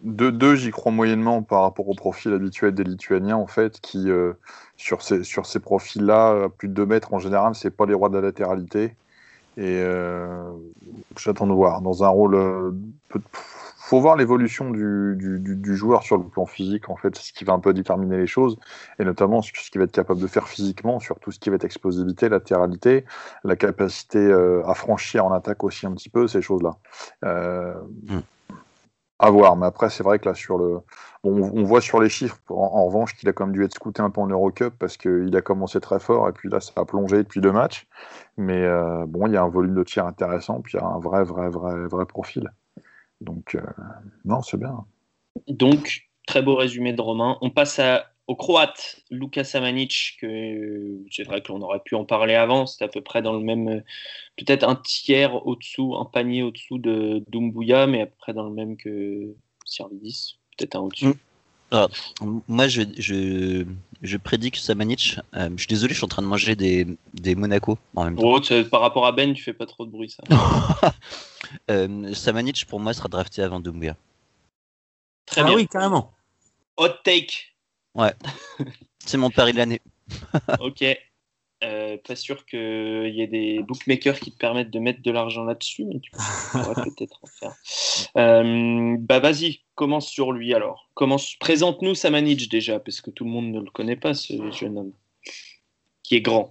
Deux, 0.03 0.31
deux, 0.31 0.55
j'y 0.55 0.71
crois 0.71 0.91
moyennement 0.91 1.41
par 1.41 1.61
rapport 1.61 1.87
au 1.87 1.95
profil 1.95 2.33
habituel 2.33 2.75
des 2.75 2.83
Lituaniens, 2.83 3.37
en 3.37 3.47
fait, 3.47 3.79
qui, 3.79 4.09
euh, 4.09 4.33
sur 4.77 5.01
ces, 5.01 5.59
profils-là, 5.59 6.43
à 6.43 6.49
plus 6.49 6.67
de 6.67 6.73
2 6.73 6.85
mètres 6.85 7.13
en 7.13 7.19
général, 7.19 7.55
c'est 7.55 7.71
pas 7.71 7.85
les 7.85 7.93
rois 7.93 8.09
de 8.09 8.15
la 8.15 8.21
latéralité. 8.21 8.93
Et 9.57 9.81
j'attends 11.17 11.47
de 11.47 11.53
voir. 11.53 11.81
Dans 11.81 12.03
un 12.03 12.09
rôle, 12.09 12.75
faut 13.85 14.01
voir 14.01 14.15
l'évolution 14.15 14.71
du, 14.71 15.15
du, 15.15 15.39
du, 15.39 15.75
joueur 15.75 16.01
sur 16.01 16.17
le 16.17 16.23
plan 16.23 16.47
physique, 16.47 16.89
en 16.89 16.95
fait, 16.95 17.15
c'est 17.15 17.27
ce 17.27 17.33
qui 17.33 17.43
va 17.43 17.53
un 17.53 17.59
peu 17.59 17.71
déterminer 17.71 18.17
les 18.17 18.25
choses, 18.25 18.57
et 18.97 19.05
notamment 19.05 19.43
ce 19.43 19.51
qu'il 19.51 19.77
va 19.77 19.85
être 19.85 19.91
capable 19.91 20.19
de 20.19 20.25
faire 20.25 20.47
physiquement, 20.47 20.99
sur 20.99 21.19
tout 21.19 21.31
ce 21.31 21.37
qui 21.37 21.51
va 21.51 21.55
être 21.57 21.65
explosivité, 21.65 22.27
latéralité, 22.27 23.05
la 23.43 23.55
capacité 23.55 24.17
euh, 24.17 24.65
à 24.65 24.73
franchir 24.73 25.23
en 25.23 25.31
attaque 25.31 25.63
aussi 25.63 25.85
un 25.85 25.91
petit 25.91 26.09
peu, 26.09 26.27
ces 26.27 26.41
choses-là. 26.41 26.77
Euh, 27.25 27.75
mm. 28.07 28.21
À 29.19 29.29
voir, 29.29 29.55
mais 29.55 29.67
après, 29.67 29.91
c'est 29.91 30.03
vrai 30.03 30.17
que 30.19 30.27
là, 30.27 30.35
sur 30.35 30.57
le. 30.57 30.79
Bon, 31.23 31.51
on 31.53 31.63
voit 31.63 31.79
sur 31.79 32.01
les 32.01 32.09
chiffres, 32.09 32.37
en, 32.49 32.85
revanche, 32.87 33.15
qu'il 33.15 33.29
a 33.29 33.33
quand 33.33 33.45
même 33.45 33.55
dû 33.55 33.63
être 33.63 33.73
scouté 33.73 34.01
un 34.01 34.09
peu 34.09 34.19
en 34.19 34.27
Eurocup 34.27 34.73
parce 34.77 34.97
qu'il 34.97 35.33
a 35.37 35.41
commencé 35.41 35.79
très 35.79 35.99
fort 35.99 36.27
et 36.27 36.33
puis 36.33 36.49
là, 36.49 36.59
ça 36.59 36.73
a 36.75 36.85
plongé 36.85 37.17
depuis 37.17 37.39
deux 37.39 37.53
matchs. 37.53 37.87
Mais 38.35 38.63
euh, 38.63 39.05
bon, 39.07 39.27
il 39.27 39.33
y 39.33 39.37
a 39.37 39.43
un 39.43 39.47
volume 39.47 39.75
de 39.75 39.83
tir 39.83 40.05
intéressant, 40.05 40.59
puis 40.59 40.73
il 40.73 40.81
y 40.81 40.83
a 40.83 40.87
un 40.87 40.99
vrai, 40.99 41.23
vrai, 41.23 41.49
vrai, 41.49 41.87
vrai 41.87 42.05
profil. 42.05 42.51
Donc, 43.21 43.55
euh, 43.55 43.61
non, 44.23 44.41
c'est 44.41 44.57
bien. 44.57 44.85
Donc, 45.47 46.09
très 46.27 46.41
beau 46.41 46.55
résumé 46.55 46.93
de 46.93 47.01
Romain. 47.01 47.37
On 47.41 47.49
passe 47.49 47.79
à, 47.79 48.11
au 48.27 48.35
Croate, 48.35 49.01
Luka 49.11 49.43
Samanic, 49.43 50.17
que 50.19 50.99
c'est 51.11 51.23
vrai 51.23 51.41
qu'on 51.41 51.61
aurait 51.61 51.81
pu 51.83 51.95
en 51.95 52.05
parler 52.05 52.35
avant, 52.35 52.65
c'est 52.65 52.83
à 52.83 52.87
peu 52.87 53.01
près 53.01 53.21
dans 53.21 53.33
le 53.33 53.41
même, 53.41 53.83
peut-être 54.35 54.67
un 54.67 54.75
tiers 54.75 55.45
au-dessous, 55.45 55.95
un 55.95 56.05
panier 56.05 56.43
au-dessous 56.43 56.79
de 56.79 57.23
Dumbuya, 57.29 57.87
mais 57.87 58.01
après 58.01 58.33
dans 58.33 58.47
le 58.47 58.53
même 58.53 58.77
que 58.77 59.35
Servidis, 59.65 60.39
peut-être 60.57 60.75
un 60.75 60.81
au-dessus. 60.81 61.13
Moi, 62.47 62.67
je, 62.67 62.83
je, 62.97 63.65
je, 64.01 64.17
prédis 64.17 64.51
que 64.51 64.57
Samanic, 64.57 65.19
euh, 65.35 65.49
je 65.55 65.61
suis 65.61 65.67
désolé, 65.67 65.93
je 65.93 65.97
suis 65.97 66.05
en 66.05 66.09
train 66.09 66.21
de 66.21 66.27
manger 66.27 66.55
des, 66.55 66.87
des 67.13 67.35
Monaco 67.35 67.77
en 67.95 68.05
même 68.05 68.15
temps. 68.15 68.23
Oh, 68.23 68.63
par 68.69 68.81
rapport 68.81 69.05
à 69.05 69.11
Ben, 69.11 69.33
tu 69.33 69.43
fais 69.43 69.53
pas 69.53 69.65
trop 69.65 69.85
de 69.85 69.91
bruit, 69.91 70.09
ça. 70.09 70.23
euh, 71.71 72.13
Samanic, 72.13 72.65
pour 72.65 72.79
moi, 72.79 72.93
sera 72.93 73.09
drafté 73.09 73.41
avant 73.41 73.59
Dumbuya. 73.59 73.95
Très 75.25 75.41
ah 75.41 75.45
bien. 75.45 75.55
oui, 75.55 75.67
carrément. 75.67 76.13
Hot 76.77 76.89
take. 77.03 77.55
Ouais. 77.95 78.13
C'est 79.05 79.17
mon 79.17 79.29
pari 79.29 79.53
de 79.53 79.57
l'année. 79.57 79.81
ok. 80.59 80.83
Euh, 81.63 81.97
pas 82.05 82.15
sûr 82.15 82.45
qu'il 82.45 83.13
y 83.15 83.21
ait 83.21 83.27
des 83.27 83.63
bookmakers 83.63 84.19
qui 84.19 84.31
te 84.31 84.37
permettent 84.37 84.71
de 84.71 84.79
mettre 84.79 85.01
de 85.01 85.09
l'argent 85.09 85.45
là-dessus, 85.45 85.85
mais 85.85 85.99
tu 85.99 86.11
pourrais 86.11 86.73
peut-être 86.83 87.19
en 87.23 87.27
faire. 87.27 87.55
Euh, 88.17 88.97
bah 88.99 89.19
vas-y, 89.19 89.61
commence 89.73 90.07
sur 90.07 90.33
lui 90.33 90.53
alors. 90.53 90.89
Commence, 90.95 91.35
présente-nous 91.39 91.95
Samanich 91.95 92.49
déjà, 92.49 92.79
parce 92.79 92.99
que 92.99 93.09
tout 93.09 93.23
le 93.23 93.31
monde 93.31 93.51
ne 93.51 93.61
le 93.61 93.71
connaît 93.71 93.95
pas, 93.95 94.13
ce 94.13 94.33
jeune 94.51 94.77
homme, 94.77 94.91
qui 96.03 96.15
est 96.15 96.21
grand. 96.21 96.49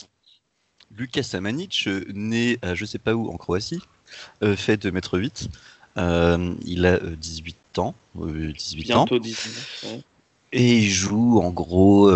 Lucas 0.90 1.22
Samanic, 1.22 1.84
euh, 1.86 2.04
né 2.14 2.58
à 2.62 2.74
je 2.74 2.86
sais 2.86 2.98
pas 2.98 3.14
où 3.14 3.28
en 3.28 3.36
Croatie, 3.36 3.82
fait 4.56 4.78
de 4.78 4.90
mètre 4.90 5.18
8. 5.18 5.48
il 5.96 6.86
a 6.86 6.98
18 6.98 7.78
ans. 7.78 7.94
18 8.16 8.82
Bientôt 8.84 9.16
ans. 9.16 9.18
19, 9.18 9.84
et 10.52 10.78
il 10.78 10.88
joue 10.88 11.40
en 11.40 11.50
gros 11.50 12.10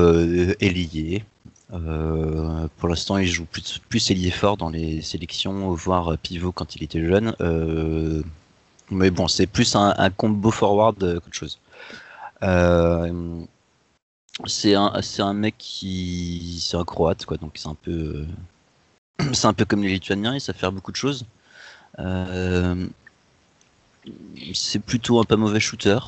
ailier. 0.60 1.24
Euh, 1.72 2.66
pour 2.78 2.88
l'instant, 2.88 3.18
il 3.18 3.26
joue 3.26 3.44
plus, 3.44 3.78
plus 3.78 4.30
fort 4.30 4.56
dans 4.56 4.70
les 4.70 5.02
sélections, 5.02 5.72
voire 5.74 6.16
pivot 6.18 6.52
quand 6.52 6.76
il 6.76 6.82
était 6.82 7.04
jeune. 7.04 7.34
Euh, 7.40 8.22
mais 8.90 9.10
bon, 9.10 9.28
c'est 9.28 9.46
plus 9.46 9.76
un, 9.76 10.10
combo 10.10 10.50
forward 10.50 10.98
qu'autre 11.20 11.34
chose. 11.34 11.58
c'est 14.46 14.74
un, 14.74 14.92
un 15.18 15.32
mec 15.34 15.54
qui. 15.58 16.58
C'est 16.60 16.76
un 16.76 16.84
croate, 16.84 17.26
quoi, 17.26 17.36
donc 17.36 17.52
c'est 17.56 17.68
un 17.68 17.74
peu. 17.74 18.26
c'est 19.32 19.46
un 19.46 19.52
peu 19.52 19.64
comme 19.64 19.82
les 19.82 19.90
Lituaniens, 19.90 20.34
il 20.34 20.40
sait 20.40 20.52
faire 20.52 20.72
beaucoup 20.72 20.92
de 20.92 20.96
choses. 20.96 21.26
c'est 24.54 24.78
plutôt 24.80 25.20
un 25.20 25.24
pas 25.24 25.36
mauvais 25.36 25.60
shooter. 25.60 25.98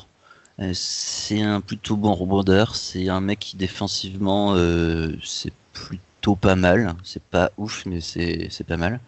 Euh, 0.61 0.71
c'est 0.73 1.41
un 1.41 1.61
plutôt 1.61 1.95
bon 1.95 2.13
rebondeur. 2.13 2.75
C'est 2.75 3.09
un 3.09 3.21
mec 3.21 3.39
qui 3.39 3.57
défensivement, 3.57 4.53
euh, 4.55 5.15
c'est 5.23 5.53
plutôt 5.73 6.35
pas 6.35 6.55
mal. 6.55 6.95
C'est 7.03 7.23
pas 7.23 7.51
ouf, 7.57 7.85
mais 7.85 8.01
c'est 8.01 8.65
pas 8.67 8.77
mal. 8.77 8.99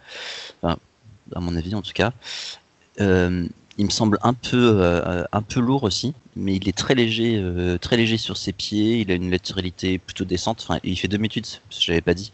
Enfin, 0.61 0.77
à 1.35 1.39
mon 1.39 1.55
avis, 1.55 1.75
en 1.75 1.81
tout 1.81 1.93
cas. 1.93 2.13
Euh, 3.01 3.47
il 3.79 3.85
me 3.85 3.89
semble 3.89 4.19
un 4.21 4.35
peu, 4.35 4.83
un 5.31 5.41
peu 5.41 5.59
lourd 5.59 5.81
aussi, 5.83 6.13
mais 6.35 6.55
il 6.57 6.69
est 6.69 6.77
très 6.77 6.93
léger, 6.93 7.43
très 7.81 7.97
léger 7.97 8.17
sur 8.17 8.37
ses 8.37 8.53
pieds. 8.53 8.99
Il 8.99 9.09
a 9.09 9.15
une 9.15 9.31
latéralité 9.31 9.97
plutôt 9.97 10.25
décente. 10.25 10.61
Enfin, 10.61 10.79
il 10.83 10.95
fait 10.95 11.07
2 11.07 11.17
m 11.17 11.25
8, 11.33 11.61
je 11.71 11.91
l'avais 11.91 12.01
pas 12.01 12.13
dit. 12.13 12.31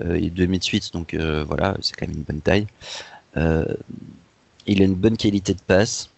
il 0.00 0.24
est 0.24 0.30
2 0.30 0.44
m 0.44 0.54
8, 0.54 0.92
donc 0.94 1.14
voilà, 1.14 1.76
c'est 1.82 1.94
quand 1.94 2.06
même 2.08 2.16
une 2.16 2.22
bonne 2.22 2.40
taille. 2.40 2.66
il 3.36 4.80
a 4.80 4.84
une 4.84 4.94
bonne 4.94 5.18
qualité 5.18 5.52
de 5.52 5.60
passe. 5.60 6.08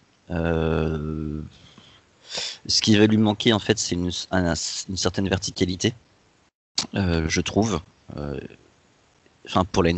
Ce 2.67 2.81
qui 2.81 2.95
va 2.97 3.07
lui 3.07 3.17
manquer, 3.17 3.53
en 3.53 3.59
fait, 3.59 3.77
c'est 3.77 3.95
une, 3.95 4.11
certaine 4.11 5.27
verticalité, 5.27 5.93
euh, 6.95 7.25
je 7.27 7.41
trouve. 7.41 7.81
Euh, 8.17 8.39
enfin, 9.45 9.65
pour 9.65 9.83
la 9.83 9.91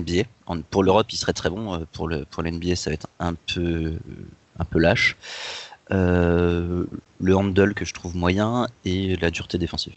pour 0.69 0.83
l'Europe, 0.83 1.11
il 1.11 1.17
serait 1.17 1.33
très 1.33 1.49
bon. 1.49 1.73
Euh, 1.73 1.85
pour 1.91 2.07
le 2.07 2.25
pour 2.25 2.43
l'NBA, 2.43 2.75
ça 2.75 2.89
va 2.89 2.95
être 2.95 3.07
un 3.19 3.33
peu 3.33 3.93
un 4.59 4.65
peu 4.65 4.79
lâche. 4.79 5.17
le 5.89 6.87
handle 7.35 7.73
que 7.73 7.85
je 7.85 7.93
trouve 7.93 8.15
moyen 8.15 8.67
et 8.85 9.15
la 9.17 9.31
dureté 9.31 9.57
défensive. 9.57 9.93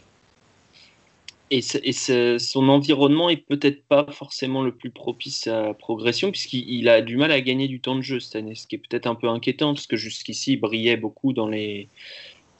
Et, 1.49 1.61
son 1.61 2.69
environnement 2.69 3.29
est 3.29 3.37
peut-être 3.37 3.85
pas 3.85 4.05
forcément 4.11 4.63
le 4.63 4.75
plus 4.75 4.91
propice 4.91 5.47
à 5.47 5.61
la 5.61 5.73
progression, 5.73 6.31
puisqu'il 6.31 6.89
a 6.89 7.01
du 7.01 7.15
mal 7.17 7.31
à 7.31 7.39
gagner 7.39 7.67
du 7.67 7.79
temps 7.79 7.95
de 7.95 8.01
jeu 8.01 8.19
cette 8.19 8.35
année, 8.35 8.55
ce 8.55 8.67
qui 8.67 8.75
est 8.75 8.79
peut-être 8.79 9.07
un 9.07 9.15
peu 9.15 9.29
inquiétant, 9.29 9.73
parce 9.73 9.87
que 9.87 9.95
jusqu'ici, 9.95 10.53
il 10.53 10.57
brillait 10.57 10.97
beaucoup 10.97 11.31
dans 11.31 11.47
les 11.47 11.87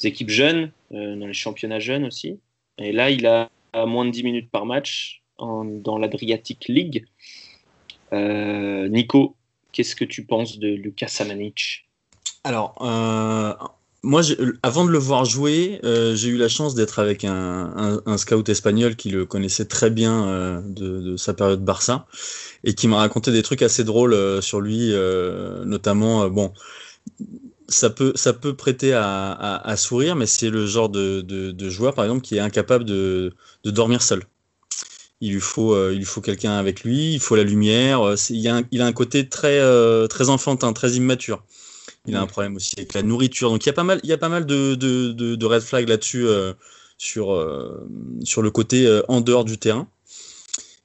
équipes 0.03 0.29
jeunes, 0.29 0.71
euh, 0.93 1.15
dans 1.15 1.27
les 1.27 1.33
championnats 1.33 1.79
jeunes 1.79 2.05
aussi. 2.05 2.39
Et 2.77 2.91
là, 2.91 3.09
il 3.09 3.25
a 3.25 3.49
moins 3.85 4.05
de 4.05 4.11
10 4.11 4.23
minutes 4.23 4.49
par 4.49 4.65
match 4.65 5.21
dans 5.39 5.97
l'Adriatic 5.97 6.67
League. 6.67 7.05
Euh, 8.13 8.87
Nico, 8.87 9.35
qu'est-ce 9.71 9.95
que 9.95 10.05
tu 10.05 10.25
penses 10.25 10.57
de 10.59 10.69
Lucas 10.69 11.07
Samanic 11.07 11.87
Alors, 12.43 12.75
euh, 12.81 13.53
moi, 14.03 14.21
avant 14.63 14.85
de 14.85 14.91
le 14.91 14.97
voir 14.97 15.25
jouer, 15.25 15.79
euh, 15.83 16.15
j'ai 16.15 16.29
eu 16.29 16.37
la 16.37 16.49
chance 16.49 16.75
d'être 16.75 16.99
avec 16.99 17.25
un, 17.25 18.01
scout 18.17 18.47
espagnol 18.47 18.95
qui 18.95 19.09
le 19.09 19.25
connaissait 19.25 19.65
très 19.65 19.89
bien 19.89 20.27
euh, 20.27 20.61
de, 20.63 21.17
sa 21.17 21.33
période 21.33 21.63
Barça 21.63 22.05
et 22.63 22.73
qui 22.73 22.87
m'a 22.87 22.97
raconté 22.97 23.31
des 23.31 23.41
trucs 23.41 23.61
assez 23.63 23.83
drôles 23.83 24.13
euh, 24.13 24.39
sur 24.39 24.61
lui, 24.61 24.93
notamment, 25.65 26.29
bon, 26.29 26.53
ça 27.67 27.89
peut, 27.89 28.13
ça 28.15 28.33
peut 28.33 28.55
prêter 28.55 28.93
à, 28.93 29.75
sourire, 29.77 30.15
mais 30.15 30.27
c'est 30.27 30.49
le 30.49 30.65
genre 30.67 30.89
de, 30.89 31.69
joueur, 31.69 31.93
par 31.93 32.05
exemple, 32.05 32.21
qui 32.21 32.37
est 32.37 32.39
incapable 32.39 32.85
de, 32.85 33.33
dormir 33.65 34.01
seul. 34.01 34.23
Il 35.21 35.33
lui 35.33 35.41
faut, 35.41 35.75
faut 36.05 36.21
quelqu'un 36.21 36.53
avec 36.53 36.83
lui, 36.83 37.15
il 37.15 37.19
faut 37.19 37.35
la 37.35 37.43
lumière. 37.43 38.15
Il 38.29 38.47
a, 38.47 38.57
un, 38.57 38.63
il, 38.71 38.81
a 38.81 38.85
un, 38.85 38.93
côté 38.93 39.27
très, 39.27 39.59
très 40.07 40.29
enfantin, 40.29 40.71
très 40.73 40.91
immature. 40.91 41.43
Il 42.07 42.15
a 42.15 42.21
un 42.21 42.27
problème 42.27 42.55
aussi 42.55 42.73
avec 42.77 42.93
la 42.93 43.03
nourriture. 43.03 43.49
Donc 43.49 43.65
il 43.65 43.67
y 43.67 43.69
a 43.69 43.73
pas 43.73 43.83
mal, 43.83 43.99
il 44.03 44.09
y 44.09 44.13
a 44.13 44.17
pas 44.17 44.29
mal 44.29 44.45
de, 44.45 44.75
de, 44.75 45.11
de, 45.11 45.45
red 45.45 45.61
flags 45.61 45.87
là-dessus 45.87 46.25
euh, 46.25 46.53
sur, 46.97 47.33
euh, 47.33 47.87
sur 48.23 48.41
le 48.41 48.49
côté 48.49 48.87
euh, 48.87 49.01
en 49.09 49.21
dehors 49.21 49.43
du 49.43 49.57
terrain. 49.57 49.87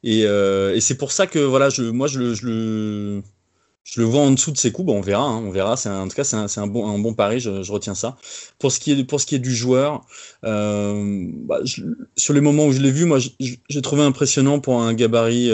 Et, 0.05 0.23
et 0.23 0.81
c'est 0.81 0.97
pour 0.97 1.13
ça 1.13 1.29
que 1.29 1.39
voilà, 1.39 1.71
je, 1.71 1.85
moi 1.85 2.09
je 2.09 2.19
le, 2.19 2.35
je 2.35 2.47
le, 2.47 3.23
je 3.85 4.01
le 4.01 4.07
vois 4.07 4.23
en 4.23 4.33
dessous 4.33 4.51
de 4.51 4.59
ses 4.59 4.73
coups. 4.73 4.87
Bon, 4.87 4.99
on 4.99 5.01
verra, 5.01 5.23
hein, 5.23 5.37
on 5.45 5.53
verra. 5.53 5.77
C'est 5.77 5.89
en 5.91 6.09
tout 6.09 6.17
cas 6.17 6.25
c'est 6.25 6.35
un, 6.35 6.47
un, 6.57 6.67
bon, 6.67 6.89
un 6.89 6.99
bon 6.99 7.15
pari. 7.15 7.39
Je, 7.39 7.63
je, 7.63 7.71
retiens 7.71 7.95
ça. 7.95 8.17
Pour 8.59 8.73
ce 8.73 8.81
qui 8.81 8.91
est 8.91 9.05
pour 9.05 9.21
ce 9.21 9.27
qui 9.27 9.37
est 9.37 9.39
du 9.39 9.55
joueur, 9.55 10.05
bah, 10.43 11.61
sur 12.17 12.35
les 12.35 12.41
moments 12.41 12.67
où 12.67 12.73
je 12.73 12.81
l'ai 12.81 12.91
vu, 12.91 13.05
moi 13.05 13.21
j'ai 13.21 13.83
trouvé 13.83 14.03
impressionnant 14.03 14.59
pour 14.59 14.83
un 14.83 14.93
gabarit. 14.93 15.53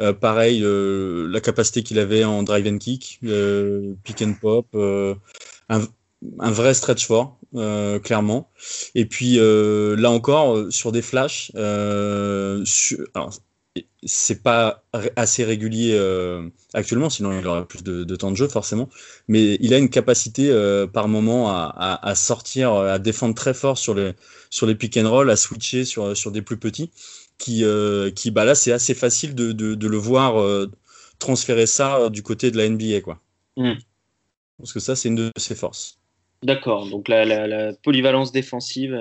Euh, 0.00 0.12
pareil, 0.12 0.60
euh, 0.62 1.28
la 1.28 1.40
capacité 1.40 1.82
qu'il 1.82 1.98
avait 1.98 2.24
en 2.24 2.42
drive 2.42 2.66
and 2.66 2.78
kick, 2.78 3.20
euh, 3.24 3.94
pick 4.02 4.22
and 4.22 4.34
pop, 4.40 4.66
un, 4.74 5.16
un, 6.40 6.50
vrai 6.50 6.74
stretch 6.74 7.06
fort, 7.06 7.38
clairement. 8.02 8.50
Et 8.94 9.06
puis 9.06 9.36
là 9.36 10.10
encore, 10.10 10.72
sur 10.72 10.92
des 10.92 11.02
flashs, 11.02 11.52
c'est 14.06 14.42
pas 14.42 14.84
assez 15.16 15.44
régulier 15.44 15.98
actuellement, 16.74 17.10
sinon 17.10 17.38
il 17.38 17.46
aurait 17.46 17.64
plus 17.64 17.82
de, 17.84 18.16
temps 18.16 18.30
de 18.32 18.36
jeu 18.36 18.48
forcément. 18.48 18.88
Mais 19.28 19.56
il 19.60 19.72
a 19.74 19.78
une 19.78 19.90
capacité 19.90 20.52
par 20.92 21.06
moment 21.06 21.50
à, 21.50 22.00
à, 22.02 22.14
sortir, 22.16 22.72
à 22.74 22.98
défendre 22.98 23.34
très 23.34 23.54
fort 23.54 23.78
sur 23.78 23.94
les, 23.94 24.12
sur 24.50 24.66
les 24.66 24.74
pick 24.74 24.96
and 24.96 25.08
roll, 25.08 25.30
à 25.30 25.36
switcher 25.36 25.84
sur, 25.84 26.16
sur 26.16 26.32
des 26.32 26.42
plus 26.42 26.56
petits 26.56 26.90
qui, 27.44 27.62
euh, 27.62 28.10
qui 28.10 28.30
bah 28.30 28.46
là, 28.46 28.54
c'est 28.54 28.72
assez 28.72 28.94
facile 28.94 29.34
de, 29.34 29.52
de, 29.52 29.86
le 29.86 29.96
voir 29.98 30.40
euh, 30.40 30.70
transférer 31.18 31.66
ça 31.66 31.98
euh, 31.98 32.08
du 32.08 32.22
côté 32.22 32.50
de 32.50 32.56
la 32.56 32.66
NBA, 32.66 33.02
quoi. 33.02 33.20
Hmm. 33.58 33.74
Parce 34.56 34.72
que 34.72 34.80
ça, 34.80 34.96
c'est 34.96 35.10
une 35.10 35.16
de 35.16 35.30
ses 35.36 35.54
forces. 35.54 36.00
D'accord. 36.42 36.88
Donc 36.88 37.06
la, 37.08 37.26
la, 37.26 37.74
polyvalence 37.74 38.32
défensive 38.32 38.98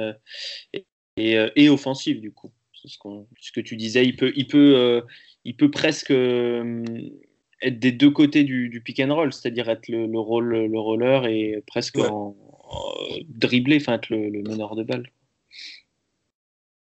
et, 0.73 1.37
et, 1.55 1.69
offensive, 1.69 2.19
du 2.19 2.33
coup. 2.33 2.51
Ce, 2.73 2.89
ce, 2.89 3.51
que 3.53 3.61
tu 3.61 3.77
disais, 3.77 4.03
il 4.03 4.17
peut, 4.17 4.33
il 4.35 4.47
peut, 4.47 5.03
il 5.45 5.55
peut 5.55 5.71
presque 5.71 6.11
être 6.11 7.79
des 7.79 7.93
deux 7.93 8.11
côtés 8.11 8.43
du, 8.43 8.67
du 8.67 8.81
pick 8.81 8.99
and 8.99 9.15
roll, 9.15 9.31
c'est-à-dire 9.31 9.69
être 9.69 9.87
le, 9.87 10.05
le, 10.05 10.19
rôle, 10.19 10.65
le 10.65 10.79
roller 10.79 11.27
et 11.27 11.63
presque 11.65 11.95
Ouais. 11.95 12.09
en, 12.09 12.35
en 12.67 12.93
dribbler, 13.29 13.77
enfin 13.77 13.93
être 13.93 14.09
le, 14.09 14.27
le 14.27 14.41
meneur 14.41 14.75
de 14.75 14.83
balle. 14.83 15.09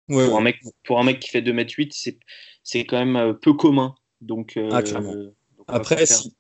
Ouais, 0.10 0.26
Pour, 0.26 0.38
un 0.38 0.42
mec, 0.42 0.58
pour 0.86 1.00
un 1.00 1.04
mec 1.04 1.20
qui 1.20 1.30
fait 1.30 1.42
2m8, 1.42 1.94
c'est, 1.94 2.18
c'est 2.64 2.86
quand 2.86 2.98
même 2.98 3.16
euh, 3.16 3.34
peu 3.34 3.54
commun. 3.54 3.96
Donc, 4.22 4.58
euh, 4.58 4.70
Ah, 4.72 4.82
clairement. 4.82 5.14
donc 5.58 5.68
Après, 5.70 6.06
si, 6.06 6.34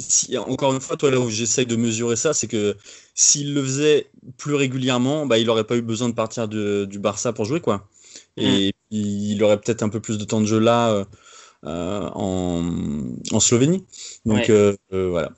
si- 0.00 0.38
encore 0.38 0.74
une 0.74 0.80
fois, 0.80 0.96
toi, 0.96 1.10
là 1.10 1.20
où 1.20 1.30
j'essaye 1.30 1.66
de 1.66 1.76
mesurer 1.76 2.16
ça, 2.16 2.34
c'est 2.34 2.48
que 2.48 2.76
s'il 3.14 3.54
le 3.54 3.62
faisait 3.62 4.10
plus 4.38 4.54
régulièrement, 4.54 5.26
bah, 5.26 5.38
il 5.38 5.46
n'aurait 5.46 5.64
pas 5.66 5.76
eu 5.76 5.82
besoin 5.82 6.08
de 6.10 6.14
partir 6.14 6.48
de- 6.48 6.86
du 6.86 6.98
Barça 6.98 7.32
pour 7.32 7.44
jouer, 7.46 7.60
quoi. 7.60 7.88
Et 8.38 8.74
puis, 8.90 9.32
il 9.32 9.42
aurait 9.44 9.60
peut-être 9.60 9.82
un 9.82 9.88
peu 9.90 10.00
plus 10.00 10.18
de 10.18 10.24
temps 10.24 10.40
de 10.40 10.46
jeu 10.46 10.58
là 10.60 11.06
euh, 11.66 12.10
en, 12.14 12.64
en 13.32 13.40
Slovénie. 13.40 13.84
Donc 14.26 14.48
Ouais. 14.48 14.50
euh, 14.50 14.76
euh, 14.92 15.08
voilà, 15.10 15.32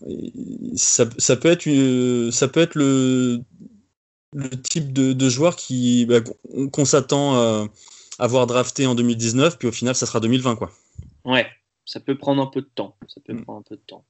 ça, 0.77 1.07
ça 1.19 1.37
peut 1.37 1.49
être 1.51 1.67
une- 1.67 2.31
ça 2.33 2.49
peut 2.49 2.61
être 2.61 2.75
le, 2.75 3.41
le 4.33 4.49
type 4.51 4.93
de, 4.93 5.13
de 5.13 5.29
joueur 5.29 5.57
qui 5.57 6.07
bah, 6.07 6.21
qu'on 6.73 6.85
s'attend 6.85 7.37
euh, 7.37 7.67
à 8.19 8.27
voir 8.27 8.47
drafté 8.47 8.87
en 8.87 8.95
2019, 8.95 9.59
puis 9.59 9.69
au 9.69 9.73
final, 9.73 9.95
ça 9.95 10.07
sera 10.07 10.21
2020, 10.21 10.57
quoi. 10.57 10.71
Ouais, 11.25 11.47
ça 11.85 12.01
peut 12.01 12.17
prendre 12.17 12.43
un 12.43 12.47
peu 12.47 12.61
de 12.63 12.71
temps. 12.75 12.97
Ça 13.09 13.21
peut 13.25 13.35
Mm. 13.35 13.43
prendre 13.43 13.59
un 13.61 13.63
peu 13.63 13.77
de 13.77 13.83
temps. 13.83 14.05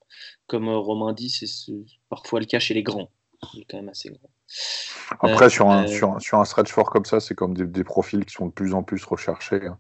Comme 0.47 0.69
euh, 0.69 0.77
Romain 0.79 1.13
dit, 1.13 1.31
c'est 1.31 1.47
c'est 1.47 1.85
parfois 2.09 2.41
le 2.41 2.47
cas 2.47 2.59
chez 2.59 2.75
les 2.75 2.83
grands. 2.83 3.11
Il 3.55 3.61
est 3.61 3.65
quand 3.65 3.79
même 3.79 3.89
assez 3.89 4.11
grand. 4.11 4.31
Après, 5.21 5.47
Euh, 5.47 5.49
sur, 5.49 5.69
un, 5.71 5.85
euh, 5.85 5.87
sur, 5.87 6.13
un- 6.17 6.21
sur 6.21 6.39
un 6.41 6.45
stretch 6.45 6.73
fort 6.73 6.91
comme 6.91 7.05
ça, 7.05 7.21
c'est 7.21 7.35
comme 7.35 7.55
des, 7.55 7.67
des 7.67 7.85
profils 7.85 8.25
qui 8.25 8.35
sont 8.35 8.47
de 8.47 8.53
plus 8.53 8.75
en 8.75 8.83
plus 8.83 9.05
recherchés. 9.05 9.67
hein. 9.67 9.79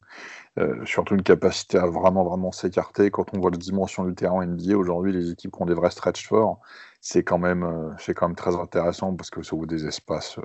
Euh, 0.58 0.84
surtout 0.86 1.14
une 1.14 1.22
capacité 1.22 1.78
à 1.78 1.86
vraiment, 1.86 2.24
vraiment 2.24 2.52
s'écarter. 2.52 3.10
Quand 3.10 3.34
on 3.34 3.40
voit 3.40 3.50
la 3.52 3.58
dimension 3.58 4.04
du 4.04 4.14
terrain 4.14 4.42
NBA, 4.42 4.76
aujourd'hui, 4.76 5.12
les 5.12 5.30
équipes 5.32 5.52
qui 5.56 5.62
ont 5.62 5.66
des 5.66 5.74
vrais 5.74 5.90
stretch 5.90 6.26
forts, 6.26 6.60
c'est 7.00 7.24
quand, 7.24 7.38
même, 7.38 7.94
c'est 7.98 8.14
quand 8.14 8.28
même 8.28 8.36
très 8.36 8.56
intéressant 8.56 9.14
parce 9.16 9.30
que 9.30 9.42
ça 9.42 9.54
ouvre 9.56 9.66
des 9.66 9.86
espaces 9.86 10.38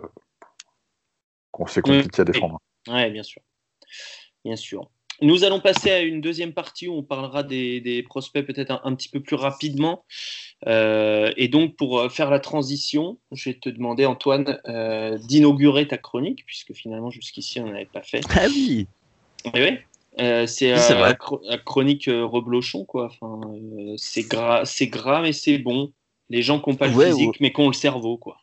qu'on 1.51 1.65
c'est 1.67 1.81
compliqué 1.81 2.21
à 2.21 2.25
défendre. 2.25 2.59
Ouais, 2.87 3.09
bien 3.11 3.23
sûr. 3.23 3.41
Bien 4.43 4.55
sûr. 4.55 4.89
Nous 5.21 5.43
allons 5.43 5.59
passer 5.59 5.91
à 5.91 6.01
une 6.01 6.21
deuxième 6.21 6.53
partie 6.53 6.87
où 6.87 6.93
on 6.95 7.03
parlera 7.03 7.43
des, 7.43 7.79
des 7.81 8.03
prospects 8.03 8.45
peut-être 8.45 8.71
un, 8.71 8.81
un 8.83 8.95
petit 8.95 9.09
peu 9.09 9.21
plus 9.21 9.35
rapidement. 9.35 10.03
Euh, 10.67 11.31
et 11.37 11.47
donc, 11.47 11.75
pour 11.75 11.99
euh, 11.99 12.09
faire 12.09 12.29
la 12.29 12.39
transition, 12.39 13.19
je 13.31 13.49
vais 13.49 13.57
te 13.59 13.69
demander, 13.69 14.05
Antoine, 14.05 14.59
euh, 14.67 15.17
d'inaugurer 15.17 15.87
ta 15.87 15.97
chronique, 15.97 16.45
puisque 16.45 16.73
finalement, 16.73 17.09
jusqu'ici, 17.11 17.59
on 17.59 17.67
n'avait 17.71 17.85
pas 17.85 18.01
fait. 18.03 18.21
Ah 18.29 18.45
oui 18.47 18.87
Oui, 19.45 19.51
oui. 19.55 19.77
Euh, 20.19 20.47
c'est 20.47 20.73
Oui, 20.73 20.79
c'est 20.79 20.93
la, 20.95 21.13
chro- 21.13 21.41
la 21.43 21.57
chronique 21.57 22.05
reblochon, 22.07 22.85
quoi. 22.85 23.05
Enfin, 23.11 23.41
c'est 23.97 24.23
gras, 24.23 24.63
gras, 24.83 25.21
mais 25.21 25.33
c'est 25.33 25.57
bon. 25.57 25.91
Les 26.29 26.41
gens 26.41 26.59
qui 26.59 26.69
n'ont 26.69 26.75
pas 26.77 26.87
le 26.87 26.95
Ouais, 26.95 27.09
physique, 27.11 27.39
mais 27.41 27.51
qui 27.51 27.59
ont 27.61 27.67
le 27.67 27.73
cerveau, 27.73 28.17
quoi. 28.17 28.37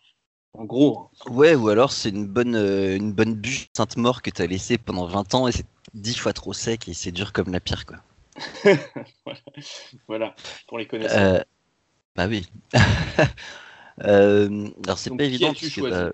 En 0.55 0.65
gros. 0.65 1.09
Ouais, 1.31 1.55
ou 1.55 1.71
alors 1.71 1.93
c'est 1.93 2.11
une 2.11 2.27
bonne, 2.27 2.55
euh, 2.57 2.95
une 2.95 3.13
bonne 3.13 3.35
bûche 3.35 3.69
Sainte-Mort 3.75 4.21
que 4.21 4.29
t'as 4.31 4.47
laissée 4.47 4.77
pendant 4.77 5.07
20 5.07 5.35
ans 5.35 5.49
et 5.49 5.53
c'est 5.53 5.65
10 5.95 6.17
fois 6.17 6.33
trop 6.33 6.53
sec 6.53 6.89
et 6.89 6.95
c'est 6.95 7.13
dur 7.13 7.33
comme 7.33 7.53
la 7.53 7.61
pierre, 7.61 7.87
quoi. 7.87 7.99
voilà. 9.25 9.41
voilà, 10.09 10.37
pour 10.67 10.79
les 10.79 10.87
connaisseurs. 10.87 11.37
Euh, 11.37 11.41
bah 12.17 12.27
oui. 12.29 12.47
Euh, 14.05 14.71
alors 14.85 14.99
c'est 14.99 15.15
pas 15.15 15.25
évident 15.25 15.53
parce 15.53 15.69
que 15.69 15.81
bah, 15.83 16.13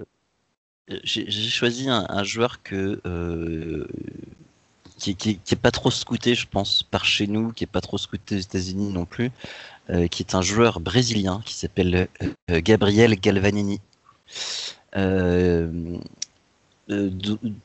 j'ai 1.05 1.31
j'ai 1.31 1.49
choisi 1.49 1.89
un, 1.89 2.05
un 2.09 2.25
joueur 2.25 2.61
que 2.65 3.01
euh, 3.07 3.87
qui, 4.99 5.15
qui, 5.15 5.39
qui 5.39 5.55
est 5.55 5.57
pas 5.59 5.71
trop 5.71 5.93
scouté, 5.93 6.35
je 6.35 6.49
pense, 6.49 6.83
par 6.83 7.05
chez 7.05 7.29
nous, 7.29 7.53
qui 7.53 7.63
est 7.65 7.69
pas 7.69 7.81
trop 7.81 7.97
scouté 7.97 8.35
aux 8.35 8.41
États-Unis 8.41 8.93
non 8.93 9.05
plus, 9.05 9.31
euh, 9.91 10.09
qui 10.09 10.25
est 10.25 10.35
un 10.35 10.43
joueur 10.43 10.81
brésilien 10.81 11.41
qui 11.45 11.55
s'appelle 11.55 12.09
Gabriel 12.51 13.15
Galvanini. 13.15 13.81
Euh, 14.97 15.99
euh, 16.91 17.11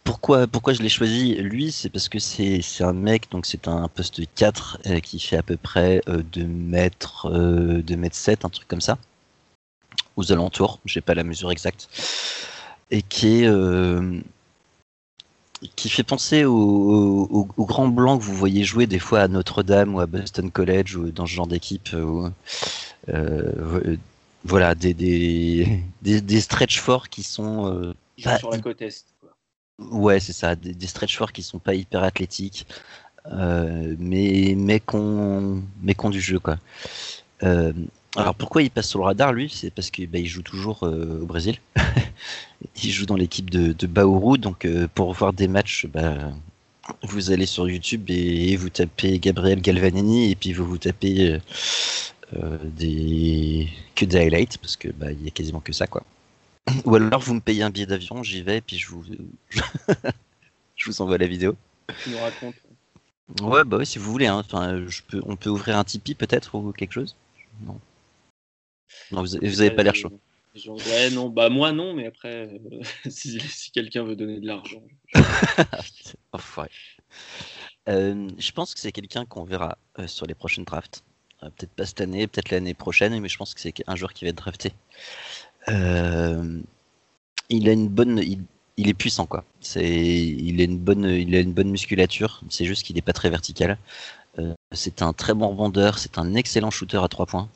pourquoi, 0.03 0.47
pourquoi 0.47 0.73
je 0.73 0.81
l'ai 0.81 0.89
choisi 0.89 1.35
lui 1.35 1.71
C'est 1.71 1.89
parce 1.89 2.09
que 2.09 2.19
c'est 2.19 2.61
un 2.81 2.93
mec, 2.93 3.31
donc 3.31 3.45
c'est 3.45 3.67
un 3.67 3.87
poste 3.87 4.21
4 4.35 4.79
euh, 4.87 4.99
qui 4.99 5.19
fait 5.19 5.37
à 5.37 5.43
peu 5.43 5.55
près 5.55 6.01
euh, 6.09 6.23
2 6.33 6.45
mètres, 6.45 7.27
euh, 7.31 7.81
2 7.81 7.95
mètres 7.95 8.15
7, 8.15 8.43
un 8.43 8.49
truc 8.49 8.67
comme 8.67 8.81
ça, 8.81 8.97
aux 10.17 10.31
alentours, 10.33 10.79
j'ai 10.85 11.01
pas 11.01 11.13
la 11.13 11.23
mesure 11.23 11.51
exacte, 11.51 11.87
et 12.91 13.01
qui 13.01 13.43
est. 13.43 13.49
qui 15.77 15.89
fait 15.89 16.03
penser 16.03 16.43
au, 16.43 16.53
au, 16.53 17.47
au 17.55 17.65
grand 17.65 17.87
blanc 17.87 18.17
que 18.17 18.23
vous 18.23 18.35
voyez 18.35 18.65
jouer 18.65 18.87
des 18.87 18.99
fois 18.99 19.21
à 19.21 19.27
Notre-Dame 19.29 19.95
ou 19.95 20.01
à 20.01 20.05
Boston 20.05 20.51
College 20.51 20.97
ou 20.97 21.11
dans 21.11 21.25
ce 21.25 21.31
genre 21.31 21.47
d'équipe. 21.47 21.89
voilà, 24.45 24.75
des, 24.75 24.93
des, 24.93 25.81
des, 26.01 26.19
des 26.19 26.41
stretch 26.41 26.79
forts 26.79 27.07
qui 27.07 27.23
sont 27.23 27.71
euh, 27.73 27.93
bah, 28.23 28.37
sur 28.37 28.51
la 28.51 28.59
côte 28.59 28.81
est. 28.81 29.12
Ouais, 29.79 30.19
c'est 30.19 30.33
ça, 30.33 30.55
des, 30.55 30.73
des 30.73 30.87
stretch 30.87 31.17
forts 31.17 31.31
qui 31.31 31.41
sont 31.41 31.59
pas 31.59 31.73
hyper 31.73 32.03
athlétiques, 32.03 32.67
euh, 33.31 33.95
mais 33.99 34.53
mais 34.55 34.79
qu'on 34.79 35.63
du 36.11 36.21
jeu 36.21 36.39
quoi. 36.39 36.57
Euh, 37.43 37.73
alors 38.15 38.35
pourquoi 38.35 38.61
il 38.61 38.69
passe 38.69 38.89
sur 38.89 38.99
le 38.99 39.05
radar 39.05 39.33
lui? 39.33 39.49
C'est 39.49 39.71
parce 39.71 39.89
que 39.91 40.05
bah, 40.05 40.19
joue 40.23 40.43
toujours 40.43 40.83
euh, 40.83 41.21
au 41.21 41.25
Brésil. 41.25 41.57
il 42.83 42.91
joue 42.91 43.05
dans 43.05 43.15
l'équipe 43.15 43.49
de, 43.49 43.87
Bauru, 43.87 44.37
donc 44.37 44.67
pour 44.95 45.13
voir 45.13 45.33
des 45.33 45.47
matchs, 45.47 45.87
bah, 45.87 46.31
vous 47.03 47.31
allez 47.31 47.45
sur 47.45 47.69
YouTube 47.69 48.09
et, 48.09 48.55
vous 48.57 48.69
tapez 48.69 49.19
Gabriel 49.19 49.61
Galvanini 49.61 50.31
et 50.31 50.35
puis 50.35 50.53
vous 50.53 50.65
vous 50.65 50.77
tapez 50.77 51.39
des 52.65 53.69
que 53.95 54.05
des 54.05 54.17
highlights 54.17 54.57
parce 54.59 54.77
que 54.77 54.89
bah, 54.89 55.11
il 55.11 55.23
y 55.23 55.27
a 55.27 55.31
quasiment 55.31 55.61
que 55.61 55.73
ça 55.73 55.87
quoi. 55.87 56.03
Ou 56.85 56.95
alors 56.95 57.21
vous 57.21 57.33
me 57.33 57.41
payez 57.41 57.63
un 57.63 57.69
billet 57.69 57.85
d'avion, 57.85 58.23
j'y 58.23 58.41
vais 58.41 58.57
et 58.57 58.61
puis 58.61 58.77
je 58.77 58.89
vous 58.89 59.03
je 60.75 60.85
vous 60.85 61.01
envoie 61.01 61.17
la 61.17 61.27
vidéo. 61.27 61.55
Tu 62.03 62.11
nous 62.11 62.19
racontes. 62.19 62.55
Ouais 63.41 63.63
bah 63.63 63.77
oui 63.77 63.85
si 63.85 63.99
vous 63.99 64.11
voulez 64.11 64.27
hein. 64.27 64.43
Enfin 64.45 64.85
je 64.87 65.01
peux 65.07 65.21
on 65.25 65.35
peut 65.35 65.49
ouvrir 65.49 65.77
un 65.77 65.83
Tipeee 65.83 66.15
peut-être 66.15 66.55
ou 66.55 66.71
quelque 66.71 66.93
chose? 66.93 67.15
Non. 67.61 67.79
Non 69.11 69.23
vous, 69.23 69.37
vous 69.41 69.61
avez 69.61 69.71
pas 69.71 69.83
l'air 69.83 69.95
chaud. 69.95 70.11
Ouais, 70.67 71.09
non, 71.09 71.29
bah 71.29 71.49
moi 71.49 71.71
non, 71.71 71.93
mais 71.95 72.05
après, 72.05 72.47
euh, 72.47 72.81
si, 73.09 73.39
si 73.39 73.71
quelqu'un 73.71 74.03
veut 74.03 74.15
donner 74.15 74.39
de 74.39 74.45
l'argent. 74.45 74.83
Enfoiré. 76.31 76.69
Euh, 77.89 78.29
je 78.37 78.51
pense 78.51 78.73
que 78.73 78.79
c'est 78.79 78.91
quelqu'un 78.91 79.25
qu'on 79.25 79.43
verra 79.43 79.77
euh, 79.97 80.07
sur 80.07 80.27
les 80.27 80.35
prochaines 80.35 80.63
drafts. 80.63 81.03
Peut-être 81.41 81.71
pas 81.71 81.85
cette 81.85 81.99
année, 81.99 82.25
peut-être 82.27 82.51
l'année 82.51 82.73
prochaine, 82.73 83.19
mais 83.19 83.27
je 83.27 83.37
pense 83.37 83.53
que 83.53 83.59
c'est 83.59 83.73
un 83.85 83.97
joueur 83.97 84.13
qui 84.13 84.23
va 84.23 84.29
être 84.29 84.37
drafté. 84.37 84.71
Euh, 85.69 86.59
il 87.49 87.69
a 87.69 87.71
une 87.71 87.87
bonne, 87.87 88.19
il, 88.77 88.89
est 88.89 88.93
puissant 88.93 89.25
quoi. 89.25 89.43
Il 89.75 90.61
a 90.61 90.63
une 90.63 90.77
bonne, 90.77 91.05
il 91.05 91.35
a 91.35 91.39
une 91.39 91.53
bonne 91.53 91.69
musculature. 91.69 92.41
C'est 92.49 92.65
juste 92.65 92.83
qu'il 92.83 92.95
n'est 92.95 93.01
pas 93.01 93.13
très 93.13 93.29
vertical. 93.29 93.77
Euh, 94.39 94.53
c'est 94.71 95.01
un 95.01 95.13
très 95.13 95.33
bon 95.33 95.49
rebondeur. 95.49 95.99
C'est 95.99 96.17
un 96.17 96.35
excellent 96.35 96.71
shooter 96.71 97.03
à 97.03 97.07
trois 97.07 97.25
points. 97.25 97.49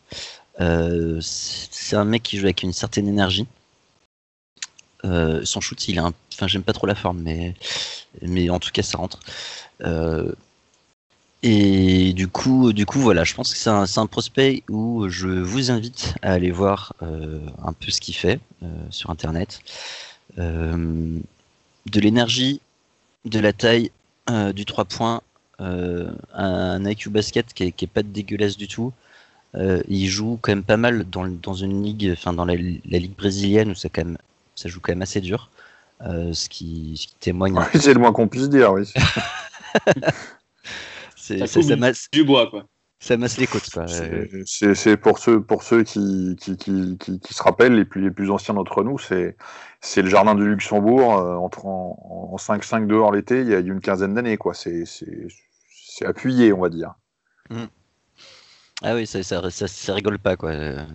Euh, 0.60 1.20
c'est 1.22 1.96
un 1.96 2.06
mec 2.06 2.24
qui 2.24 2.38
joue 2.38 2.46
avec 2.46 2.64
une 2.64 2.74
certaine 2.74 3.08
énergie. 3.08 3.48
Son 5.44 5.62
shoot, 5.62 5.88
il 5.88 6.02
enfin 6.02 6.48
j'aime 6.48 6.64
pas 6.64 6.74
trop 6.74 6.86
la 6.86 6.96
forme, 6.96 7.22
mais 8.22 8.50
en 8.50 8.60
tout 8.60 8.72
cas 8.72 8.84
ça 8.84 8.98
rentre. 8.98 9.20
Et 11.44 12.14
du 12.14 12.28
coup, 12.28 12.74
du 12.74 12.86
coup 12.86 13.00
voilà, 13.00 13.24
je 13.24 13.36
pense 13.36 13.54
que 13.54 13.58
c'est 13.58 13.70
un, 14.00 14.08
prospect 14.08 14.64
où 14.70 15.08
je 15.08 15.28
vous 15.28 15.70
invite 15.70 16.16
à 16.24 16.34
aller 16.34 16.50
voir 16.50 16.94
euh, 17.04 17.40
un 17.64 17.74
peu 17.74 17.92
ce 17.92 18.02
qu'il 18.02 18.16
fait 18.16 18.40
euh, 18.64 18.68
sur 18.90 19.12
internet. 19.12 19.60
Euh, 20.40 21.20
de 21.86 22.00
l'énergie, 22.00 22.60
de 23.26 23.40
la 23.40 23.54
taille, 23.54 23.92
du 24.54 24.66
3 24.66 24.86
points, 24.86 25.22
un 25.60 26.86
IQ 26.86 27.10
basket 27.10 27.54
qui 27.54 27.64
est, 27.64 27.72
qui 27.72 27.86
est 27.86 27.88
pas 27.88 28.04
dégueulasse 28.04 28.58
du 28.58 28.68
tout. 28.68 28.92
Il 29.56 30.08
joue 30.08 30.38
quand 30.42 30.52
même 30.52 30.64
pas 30.64 30.76
mal 30.76 31.10
dans, 31.10 31.26
dans 31.28 31.54
une 31.54 31.82
ligue, 31.82 32.10
enfin 32.12 32.34
dans 32.34 32.44
la, 32.44 32.56
la 32.56 33.00
ligue 33.00 33.16
brésilienne 33.16 33.72
où 33.72 33.76
ça, 33.76 33.88
quand 33.88 34.04
même, 34.04 34.18
ça 34.56 34.68
joue 34.68 34.82
quand 34.82 34.92
même 34.92 35.02
assez 35.02 35.22
dur. 35.22 35.50
Ce, 36.02 36.50
qui, 36.50 36.98
ce 36.98 37.08
qui 37.08 37.16
témoigne. 37.22 37.56
C'est 37.74 37.94
le 37.94 38.02
moins 38.02 38.12
qu'on 38.12 38.28
puisse 38.28 38.50
dire, 38.50 38.74
oui. 38.74 38.84
C'est, 41.28 41.40
Ça 41.40 41.48
ça, 41.48 41.60
coupe 41.60 41.70
ça 41.70 41.76
masse, 41.76 42.08
Du 42.14 42.24
bois, 42.24 42.50
quoi. 42.50 42.64
ça 43.00 43.18
masse 43.18 43.38
les 43.38 43.48
côtes. 43.48 43.70
Quoi. 43.70 43.86
Euh, 43.90 44.26
C'est- 44.46 44.96
pour 44.96 45.20
ceux, 45.20 45.42
pour 45.42 45.62
ceux 45.64 45.84
qui, 45.84 46.38
qui, 46.40 46.56
qui, 46.56 46.98
qui, 46.98 47.20
qui 47.20 47.34
se 47.34 47.44
rappellent, 47.44 47.76
les 47.76 47.84
plus, 47.86 48.02
les 48.02 48.12
plus 48.12 48.32
anciens 48.32 48.54
d'entre 48.54 48.84
nous, 48.84 48.98
c'est 48.98 49.36
c'est 49.82 50.02
le 50.02 50.10
jardin 50.10 50.36
du 50.36 50.48
Luxembourg, 50.48 51.18
euh, 51.18 51.36
entre 51.36 51.66
en, 51.66 52.30
en 52.32 52.38
5-5 52.38 52.88
dehors 52.88 53.12
l'été, 53.12 53.42
il 53.42 53.50
y 53.50 53.54
a 53.56 53.60
une 53.60 53.82
quinzaine 53.82 54.14
d'années. 54.14 54.38
quoi. 54.38 54.54
C'est 54.54 54.86
appuyé, 56.06 56.54
on 56.54 56.62
va 56.62 56.70
dire. 56.70 56.94
Ah 58.84 58.94
oui, 58.96 59.06
ça, 59.08 59.22
ça, 59.24 59.50
ça, 59.50 59.68
ça 59.68 59.94
rigole 59.94 60.20
pas. 60.20 60.36
quoi. 60.38 60.54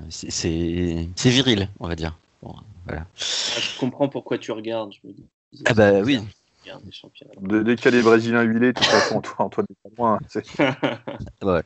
C'est, 0.08 1.08
viril, 1.24 1.68
on 1.80 1.88
va 1.88 1.94
dire. 1.96 2.16
Bon, 2.42 2.54
voilà. 2.86 3.02
Ah, 3.02 3.60
je 3.60 3.78
comprends 3.78 4.08
pourquoi 4.08 4.38
tu 4.38 4.50
regardes. 4.52 4.92
Je 4.92 5.06
me 5.08 5.12
dis, 5.12 5.26
Ah 5.66 5.74
bah 5.74 6.00
oui. 6.00 6.20
Regarde 6.62 6.84
les 6.84 6.92
championnats. 6.92 7.32
Dès, 7.40 7.64
dès 7.64 7.76
qu'il 7.76 7.84
y 7.86 7.88
a 7.88 7.90
des 7.90 8.02
Brésiliens 8.02 8.42
huilés, 8.42 8.72
de 8.72 8.78
toute 8.78 8.84
façon, 8.86 9.16
Antoine, 9.16 9.46
Antoine 9.46 9.66
est 9.70 9.88
pas 9.88 9.94
loin. 9.96 10.18
C'est- 10.28 10.46
Ouais. 11.42 11.62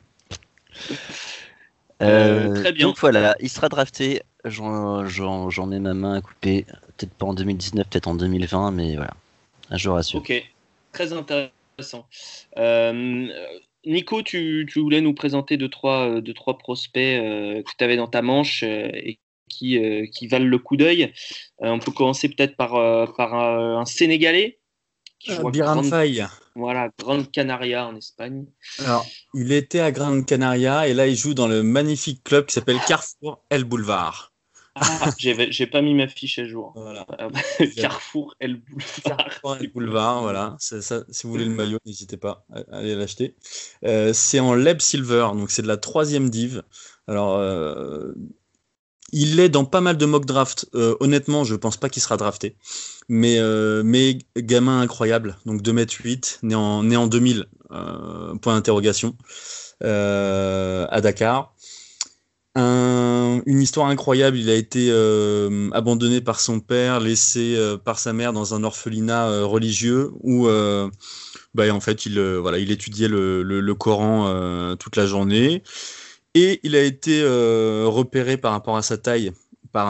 Euh, 2.01 2.53
très 2.53 2.71
bien. 2.73 2.87
Donc 2.87 2.99
voilà, 2.99 3.35
il 3.39 3.49
sera 3.49 3.69
drafté. 3.69 4.21
J'en 4.45 5.03
ai 5.71 5.79
ma 5.79 5.93
main 5.93 6.15
à 6.15 6.21
couper. 6.21 6.65
Peut-être 6.97 7.13
pas 7.13 7.25
en 7.25 7.33
2019, 7.33 7.87
peut-être 7.87 8.07
en 8.07 8.15
2020, 8.15 8.71
mais 8.71 8.95
voilà. 8.95 9.13
Un 9.69 9.77
jour 9.77 9.97
à 9.97 10.03
suivre. 10.03 10.23
Ok, 10.23 10.43
très 10.93 11.13
intéressant. 11.13 12.07
Nico, 13.85 14.21
tu, 14.21 14.67
voulais 14.75 15.01
nous 15.01 15.13
présenter 15.13 15.57
deux, 15.57 15.69
trois, 15.69 16.21
deux, 16.21 16.33
trois 16.33 16.57
prospects 16.57 16.93
que 16.93 17.77
tu 17.77 17.83
avais 17.83 17.97
dans 17.97 18.07
ta 18.07 18.21
manche 18.21 18.63
et 18.63 19.19
qui, 19.49 19.79
qui 20.11 20.27
valent 20.27 20.45
le 20.45 20.57
coup 20.59 20.77
d'œil. 20.77 21.13
on 21.59 21.79
peut 21.79 21.91
commencer 21.91 22.29
peut-être 22.29 22.55
par, 22.55 22.71
par 23.15 23.33
un 23.33 23.85
Sénégalais 23.85 24.56
euh, 25.29 25.49
Biran 25.51 25.83
Faye. 25.83 26.25
Voilà, 26.55 26.89
Grande 26.97 27.31
Canaria 27.31 27.87
en 27.87 27.95
Espagne. 27.95 28.45
Alors, 28.79 29.05
il 29.33 29.51
était 29.51 29.79
à 29.79 29.91
Grande 29.91 30.25
Canaria 30.25 30.87
et 30.87 30.93
là, 30.93 31.07
il 31.07 31.15
joue 31.15 31.33
dans 31.33 31.47
le 31.47 31.63
magnifique 31.63 32.23
club 32.23 32.45
qui 32.45 32.53
s'appelle 32.53 32.79
Carrefour 32.87 33.43
El 33.49 33.63
Boulevard. 33.63 34.33
Ah, 34.79 35.09
j'ai 35.17 35.67
pas 35.67 35.81
mis 35.81 35.95
ma 35.95 36.07
fiche 36.07 36.39
à 36.39 36.45
jour. 36.45 36.73
Voilà. 36.75 37.05
Carrefour 37.75 38.35
El 38.39 38.57
Boulevard. 38.57 39.17
Carrefour 39.17 39.57
El 39.57 39.71
Boulevard, 39.71 40.21
voilà. 40.21 40.55
Ça, 40.59 40.81
si 41.09 41.23
vous 41.23 41.31
voulez 41.31 41.45
le 41.45 41.51
maillot, 41.51 41.79
n'hésitez 41.85 42.17
pas 42.17 42.45
à 42.51 42.77
aller 42.77 42.95
l'acheter. 42.95 43.35
Euh, 43.85 44.13
c'est 44.13 44.39
en 44.39 44.53
Leb 44.53 44.79
Silver, 44.79 45.29
donc 45.33 45.51
c'est 45.51 45.63
de 45.63 45.67
la 45.67 45.77
troisième 45.77 46.29
div. 46.29 46.63
Alors, 47.07 47.37
euh, 47.37 48.13
il 49.11 49.39
est 49.39 49.49
dans 49.49 49.65
pas 49.65 49.81
mal 49.81 49.97
de 49.97 50.05
mock 50.05 50.25
draft. 50.25 50.67
honnêtement, 50.73 51.43
je 51.43 51.55
pense 51.55 51.77
pas 51.77 51.89
qu'il 51.89 52.01
sera 52.01 52.17
drafté. 52.17 52.55
Mais, 53.09 53.37
euh, 53.39 53.83
gamin 54.35 54.81
incroyable, 54.81 55.37
donc 55.45 55.61
2m8, 55.61 56.39
né 56.43 56.55
en, 56.55 56.83
né 56.83 56.97
en 56.97 57.07
2000, 57.07 57.45
euh, 57.71 58.35
point 58.35 58.55
d'interrogation, 58.55 59.15
euh, 59.83 60.85
à 60.89 61.01
Dakar. 61.01 61.53
une 62.55 63.61
histoire 63.61 63.87
incroyable, 63.87 64.37
il 64.37 64.49
a 64.49 64.55
été 64.55 64.91
abandonné 65.71 66.21
par 66.21 66.39
son 66.39 66.59
père, 66.59 66.99
laissé 66.99 67.57
par 67.85 67.99
sa 67.99 68.13
mère 68.13 68.33
dans 68.33 68.53
un 68.55 68.63
orphelinat 68.63 69.43
religieux 69.43 70.11
où 70.21 70.47
bah, 71.53 71.73
en 71.73 71.79
fait 71.79 72.05
il, 72.05 72.17
étudiait 72.71 73.07
le 73.07 73.73
Coran 73.73 74.75
toute 74.77 74.95
la 74.95 75.05
journée. 75.05 75.63
Et 76.39 76.59
il 76.61 76.75
a 76.75 76.83
été 76.83 77.23
repéré 77.23 78.37
par 78.37 78.51
rapport 78.51 78.77
à 78.77 78.83
sa 78.83 78.99
taille 78.99 79.31
par, 79.71 79.87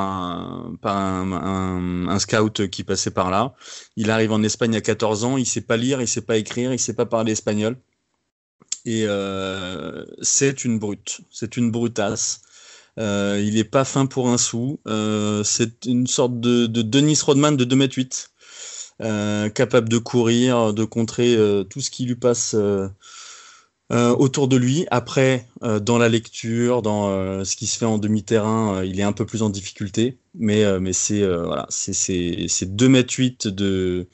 un, 0.93 2.19
scout 2.19 2.69
qui 2.69 2.83
passait 2.83 3.11
par 3.11 3.29
là. 3.31 3.53
Il 3.95 4.11
arrive 4.11 4.31
en 4.31 4.41
Espagne 4.43 4.75
à 4.77 4.81
14 4.81 5.23
ans, 5.25 5.37
il 5.37 5.45
sait 5.45 5.61
pas 5.61 5.77
lire, 5.77 6.01
il 6.01 6.07
sait 6.07 6.21
pas 6.21 6.37
écrire, 6.37 6.71
il 6.73 6.79
sait 6.79 6.93
pas 6.93 7.05
parler 7.05 7.33
espagnol. 7.33 7.77
Et 8.85 9.03
euh, 9.05 10.05
c'est 10.21 10.63
une 10.63 10.79
brute, 10.79 11.19
c'est 11.29 11.57
une 11.57 11.71
brutasse. 11.71 12.41
Euh, 12.97 13.43
il 13.45 13.57
est 13.57 13.65
pas 13.65 13.83
fin 13.83 14.05
pour 14.05 14.29
un 14.29 14.37
sou. 14.37 14.79
Euh, 14.87 15.43
c'est 15.43 15.85
une 15.85 16.07
sorte 16.07 16.39
de, 16.39 16.67
de, 16.67 16.81
Denis 16.81 17.19
Rodman 17.21 17.57
de 17.57 17.65
2m8, 17.65 18.29
capable 19.53 19.89
de 19.89 19.97
courir, 19.97 20.73
de 20.73 20.85
contrer 20.85 21.37
tout 21.69 21.81
ce 21.81 21.91
qui 21.91 22.05
lui 22.05 22.15
passe 22.15 22.55
euh, 23.89 24.13
autour 24.13 24.49
de 24.49 24.57
lui. 24.57 24.85
Après, 24.91 25.47
euh, 25.63 25.79
dans 25.79 25.97
la 25.97 26.09
lecture, 26.09 26.81
dans 26.81 27.09
euh, 27.09 27.45
ce 27.45 27.55
qui 27.55 27.67
se 27.67 27.77
fait 27.77 27.85
en 27.85 27.97
demi-terrain, 27.97 28.83
il 28.83 28.99
est 28.99 29.03
un 29.03 29.13
peu 29.13 29.25
plus 29.25 29.43
en 29.43 29.49
difficulté. 29.49 30.17
Mais, 30.35 30.79
mais 30.79 30.93
c'est 30.93 31.25
voilà, 31.25 31.65
c'est 31.69 32.75
2 32.75 32.89
mètres 32.89 33.13
8 33.17 33.47
de, 33.47 34.07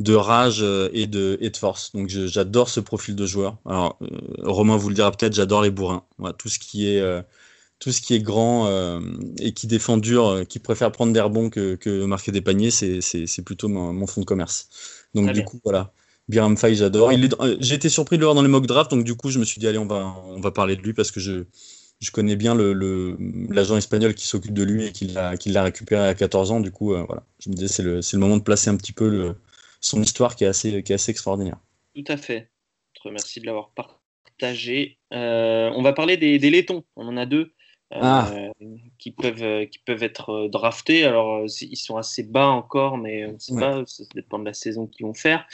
de 0.00 0.14
rage 0.14 0.64
et 0.92 1.06
de, 1.06 1.38
et 1.40 1.50
de 1.50 1.56
force. 1.56 1.92
Donc 1.92 2.08
j'adore 2.08 2.70
ce 2.70 2.80
profil 2.80 3.14
de 3.16 3.26
joueur. 3.26 3.58
Alors, 3.66 3.98
Romain 4.42 4.76
vous 4.76 4.88
le 4.88 4.94
dira 4.94 5.10
peut-être, 5.10 5.34
j'adore 5.34 5.60
les 5.60 5.70
bourrins. 5.70 6.04
Voilà, 6.18 6.32
tout 6.32 6.48
ce 6.48 6.58
qui 6.58 6.88
est 6.88 7.02
tout 7.78 7.92
ce 7.92 8.00
qui 8.00 8.14
est 8.14 8.20
grand 8.20 8.70
et 9.38 9.52
qui 9.52 9.66
défend 9.66 9.98
dur, 9.98 10.44
qui 10.48 10.60
préfère 10.60 10.92
prendre 10.92 11.12
des 11.12 11.20
rebonds 11.20 11.50
que, 11.50 11.74
que 11.74 12.04
marquer 12.06 12.32
des 12.32 12.40
paniers, 12.40 12.70
c'est 12.70 13.42
plutôt 13.44 13.68
mon, 13.68 13.92
mon, 13.92 14.06
fond 14.06 14.22
de 14.22 14.26
commerce. 14.26 14.68
Donc, 15.14 15.32
du 15.32 15.44
coup, 15.44 15.60
voilà. 15.64 15.92
Biram 16.28 16.56
Faye, 16.56 16.74
j'adore. 16.74 17.10
Euh, 17.10 17.56
j'ai 17.60 17.74
été 17.74 17.88
surpris 17.88 18.16
de 18.16 18.20
le 18.20 18.26
voir 18.26 18.34
dans 18.34 18.42
les 18.42 18.48
mock 18.48 18.66
drafts, 18.66 18.90
donc 18.90 19.04
du 19.04 19.14
coup, 19.14 19.30
je 19.30 19.38
me 19.38 19.44
suis 19.44 19.60
dit, 19.60 19.66
allez, 19.66 19.78
on 19.78 19.86
va, 19.86 20.14
on 20.26 20.40
va 20.40 20.50
parler 20.50 20.76
de 20.76 20.82
lui 20.82 20.92
parce 20.92 21.10
que 21.10 21.20
je, 21.20 21.44
je 22.00 22.10
connais 22.10 22.36
bien 22.36 22.54
l'agent 22.54 23.74
le, 23.74 23.78
espagnol 23.78 24.14
qui 24.14 24.26
s'occupe 24.26 24.52
de 24.52 24.64
lui 24.64 24.86
et 24.86 24.92
qui 24.92 25.06
l'a 25.06 25.62
récupéré 25.62 26.08
à 26.08 26.14
14 26.14 26.50
ans. 26.50 26.60
Du 26.60 26.72
coup, 26.72 26.94
euh, 26.94 27.04
voilà, 27.06 27.24
je 27.38 27.50
me 27.50 27.54
disais, 27.54 27.68
c'est 27.68 27.82
le, 27.82 28.00
le, 28.00 28.18
moment 28.18 28.36
de 28.36 28.42
placer 28.42 28.70
un 28.70 28.76
petit 28.76 28.92
peu 28.92 29.34
son 29.80 30.02
histoire 30.02 30.36
qui 30.36 30.44
est, 30.44 30.48
assez, 30.48 30.82
qui 30.82 30.92
est 30.92 30.96
assez 30.96 31.10
extraordinaire. 31.10 31.58
Tout 31.94 32.04
à 32.08 32.16
fait. 32.16 32.50
Merci 33.10 33.40
de 33.40 33.46
l'avoir 33.46 33.70
partagé. 33.70 34.98
Euh, 35.12 35.70
on 35.74 35.82
va 35.82 35.92
parler 35.92 36.16
des, 36.16 36.38
des 36.38 36.50
laitons. 36.50 36.84
On 36.96 37.06
en 37.06 37.16
a 37.16 37.26
deux. 37.26 37.52
Ah. 37.92 38.28
Euh, 38.32 38.50
qui, 38.98 39.12
peuvent, 39.12 39.42
euh, 39.42 39.66
qui 39.66 39.78
peuvent 39.78 40.02
être 40.02 40.30
euh, 40.30 40.48
draftés. 40.48 41.04
Alors, 41.04 41.44
ils 41.44 41.76
sont 41.76 41.96
assez 41.96 42.24
bas 42.24 42.48
encore, 42.48 42.98
mais 42.98 43.26
on 43.26 43.34
ne 43.34 43.38
sait 43.38 43.54
pas, 43.54 43.84
ça 43.86 44.04
dépend 44.14 44.38
de 44.38 44.44
la 44.44 44.52
saison 44.52 44.86
qu'ils 44.86 45.06
vont 45.06 45.14
faire. 45.14 45.46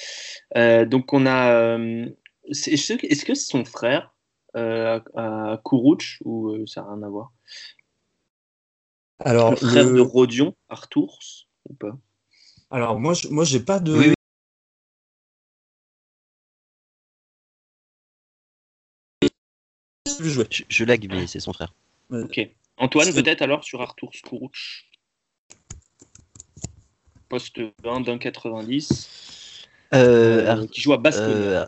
donc, 0.55 1.13
on 1.13 1.27
a. 1.27 1.79
Est-ce 2.49 3.25
que 3.25 3.35
c'est 3.35 3.51
son 3.51 3.65
frère 3.65 4.15
à, 4.55 5.01
à 5.15 5.61
Kourouch 5.63 6.21
ou 6.25 6.67
ça 6.67 6.83
n'a 6.83 6.95
rien 6.95 7.03
à 7.03 7.09
voir? 7.09 7.33
Alors, 9.21 9.51
le 9.51 9.57
frère 9.57 9.93
de 9.93 10.01
Rodion, 10.01 10.57
Arthurs, 10.69 11.47
ou 11.69 11.75
pas? 11.75 11.97
Alors, 12.71 12.99
moi, 12.99 13.15
je, 13.15 13.29
moi, 13.29 13.45
j'ai 13.45 13.61
pas 13.61 13.79
de. 13.79 13.97
Oui, 13.97 14.13
Je, 20.21 20.45
je, 20.51 20.63
je 20.69 20.85
lag, 20.85 21.07
mais 21.09 21.27
c'est 21.27 21.41
son 21.41 21.53
frère. 21.53 21.73
Ok. 22.13 22.41
Antoine, 22.77 23.13
peut-être 23.13 23.43
alors 23.43 23.65
sur 23.65 23.81
Arthur 23.81 24.11
Skourouch 24.13 24.89
Poste 27.29 27.61
1 27.85 28.01
d'un 28.01 28.19
90. 28.19 29.67
Euh, 29.95 30.57
euh, 30.57 30.67
qui 30.67 30.81
joue 30.81 30.93
à 30.93 30.99
Basque. 30.99 31.21
Euh, 31.21 31.65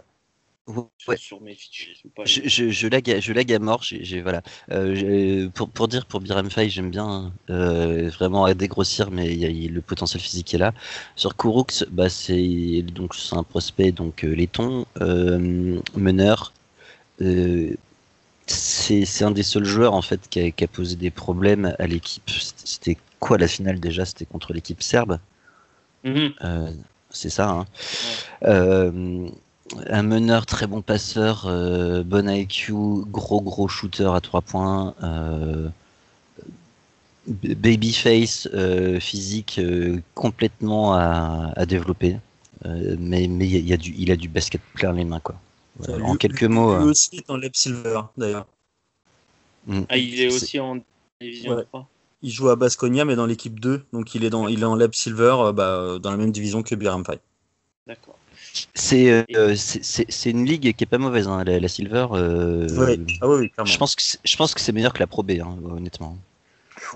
sur 1.17 1.41
mes 1.41 1.55
fichiers. 1.55 1.95
Je, 2.25 2.41
je, 2.45 2.71
je, 2.71 2.89
lag, 2.89 3.21
je 3.21 3.33
lag 3.33 3.53
à 3.53 3.59
mort. 3.59 3.83
J'ai, 3.83 4.21
voilà. 4.21 4.43
Euh, 4.71 5.49
pour, 5.51 5.69
pour, 5.71 5.89
dire, 5.89 6.05
pour 6.07 6.21
Biram 6.21 6.51
Faye, 6.51 6.69
j'aime 6.69 6.91
bien 6.91 7.33
euh, 7.49 8.11
vraiment 8.11 8.45
à 8.45 8.55
dégrossir, 8.55 9.11
mais 9.11 9.35
y 9.35 9.47
a, 9.47 9.71
le 9.71 9.81
potentiel 9.81 10.23
physique 10.23 10.53
est 10.53 10.59
là. 10.59 10.73
Sur 11.17 11.37
Kouroux, 11.37 11.67
bah, 11.91 12.09
c'est, 12.09 12.83
donc, 12.83 13.15
c'est 13.15 13.37
un 13.37 13.43
prospect, 13.43 13.93
donc 13.93 14.23
laiton, 14.23 14.87
meneur 15.01 16.53
c'est 18.47 19.23
un 19.23 19.31
des 19.31 19.43
seuls 19.43 19.65
joueurs 19.65 19.95
en 19.95 20.03
fait 20.03 20.29
qui 20.29 20.41
a, 20.41 20.69
posé 20.69 20.97
des 20.97 21.11
problèmes 21.11 21.75
à 21.79 21.87
l'équipe. 21.87 22.29
C'était 22.65 22.99
quoi 23.21 23.39
la 23.39 23.49
finale 23.49 23.81
déjà? 23.81 24.05
C'était 24.05 24.27
contre 24.27 24.53
l'équipe 24.53 24.83
serbe? 24.83 25.19
Mm-hmm. 26.05 26.33
Euh, 26.45 26.71
c'est 27.11 27.31
ça. 27.31 27.49
Hein. 27.49 27.67
Euh, 28.45 29.29
un 29.89 30.03
meneur 30.03 30.45
très 30.45 30.67
bon 30.67 30.83
passeur, 30.83 31.47
euh, 31.47 32.03
bon 32.03 32.29
IQ, 32.29 32.75
gros 33.07 33.41
gros 33.41 33.69
shooter 33.69 34.11
à 34.15 34.21
trois 34.21 34.43
points, 34.43 34.95
babyface 37.27 38.49
physique 39.01 39.59
complètement 40.15 40.95
à, 40.95 41.65
développer. 41.67 42.19
mais 42.65 43.27
mais 43.27 43.47
y 43.49 43.73
a 43.73 43.77
du, 43.79 43.95
il 43.97 44.11
a 44.13 44.17
du 44.17 44.29
basket 44.29 44.61
plein 44.75 44.93
les 44.93 45.05
mains 45.05 45.21
quoi 45.21 45.37
en 45.89 46.17
quelques 46.17 46.45
mots. 46.45 46.77
Il 46.81 46.87
est 46.87 46.91
aussi 46.91 47.25
dans 47.29 47.37
Leb 47.37 47.55
Silver, 47.55 48.01
d'ailleurs. 48.17 48.47
Mm. 49.67 49.83
Ah, 49.89 49.97
il 49.97 50.21
est, 50.21 50.29
aussi 50.29 50.61
en 50.61 50.79
division 51.21 51.63
3 51.63 51.89
Il 52.23 52.31
joue 52.31 52.49
à 52.49 52.57
Basconia, 52.57 53.05
mais 53.05 53.17
dans 53.17 53.27
l'équipe 53.27 53.59
2. 53.59 53.85
Donc 53.93 54.15
il 54.15 54.25
est, 54.25 54.31
dans, 54.31 54.49
il 54.49 54.61
est 54.61 54.67
en 54.67 54.77
Leb 54.77 54.95
Silver, 54.95 55.37
euh, 55.39 55.53
bah, 55.53 55.99
dans 56.01 56.11
la 56.11 56.17
même 56.17 56.33
division 56.33 56.63
que 56.63 56.75
Biram. 56.75 57.03
D'accord. 57.87 58.19
C'est 58.75 59.27
euh, 59.35 59.55
c'est 59.57 60.31
une 60.31 60.45
ligue 60.45 60.77
qui 60.77 60.85
est 60.85 60.87
pas 60.87 60.99
mauvaise, 60.99 61.27
hein, 61.27 61.43
la, 61.43 61.69
Silver. 61.69 62.07
Euh, 62.13 62.69
ah 63.21 63.29
oui, 63.29 63.51
clairement. 63.51 63.65
Je 63.65 63.79
pense 63.79 63.97
que 63.97 64.03
je 64.23 64.37
pense 64.37 64.55
que 64.55 64.61
c'est 64.61 64.71
meilleur 64.71 64.93
que 64.93 65.01
la 65.01 65.09
Pro 65.09 65.25
B, 65.25 65.33
hein, 65.43 65.57
honnêtement. 65.65 66.17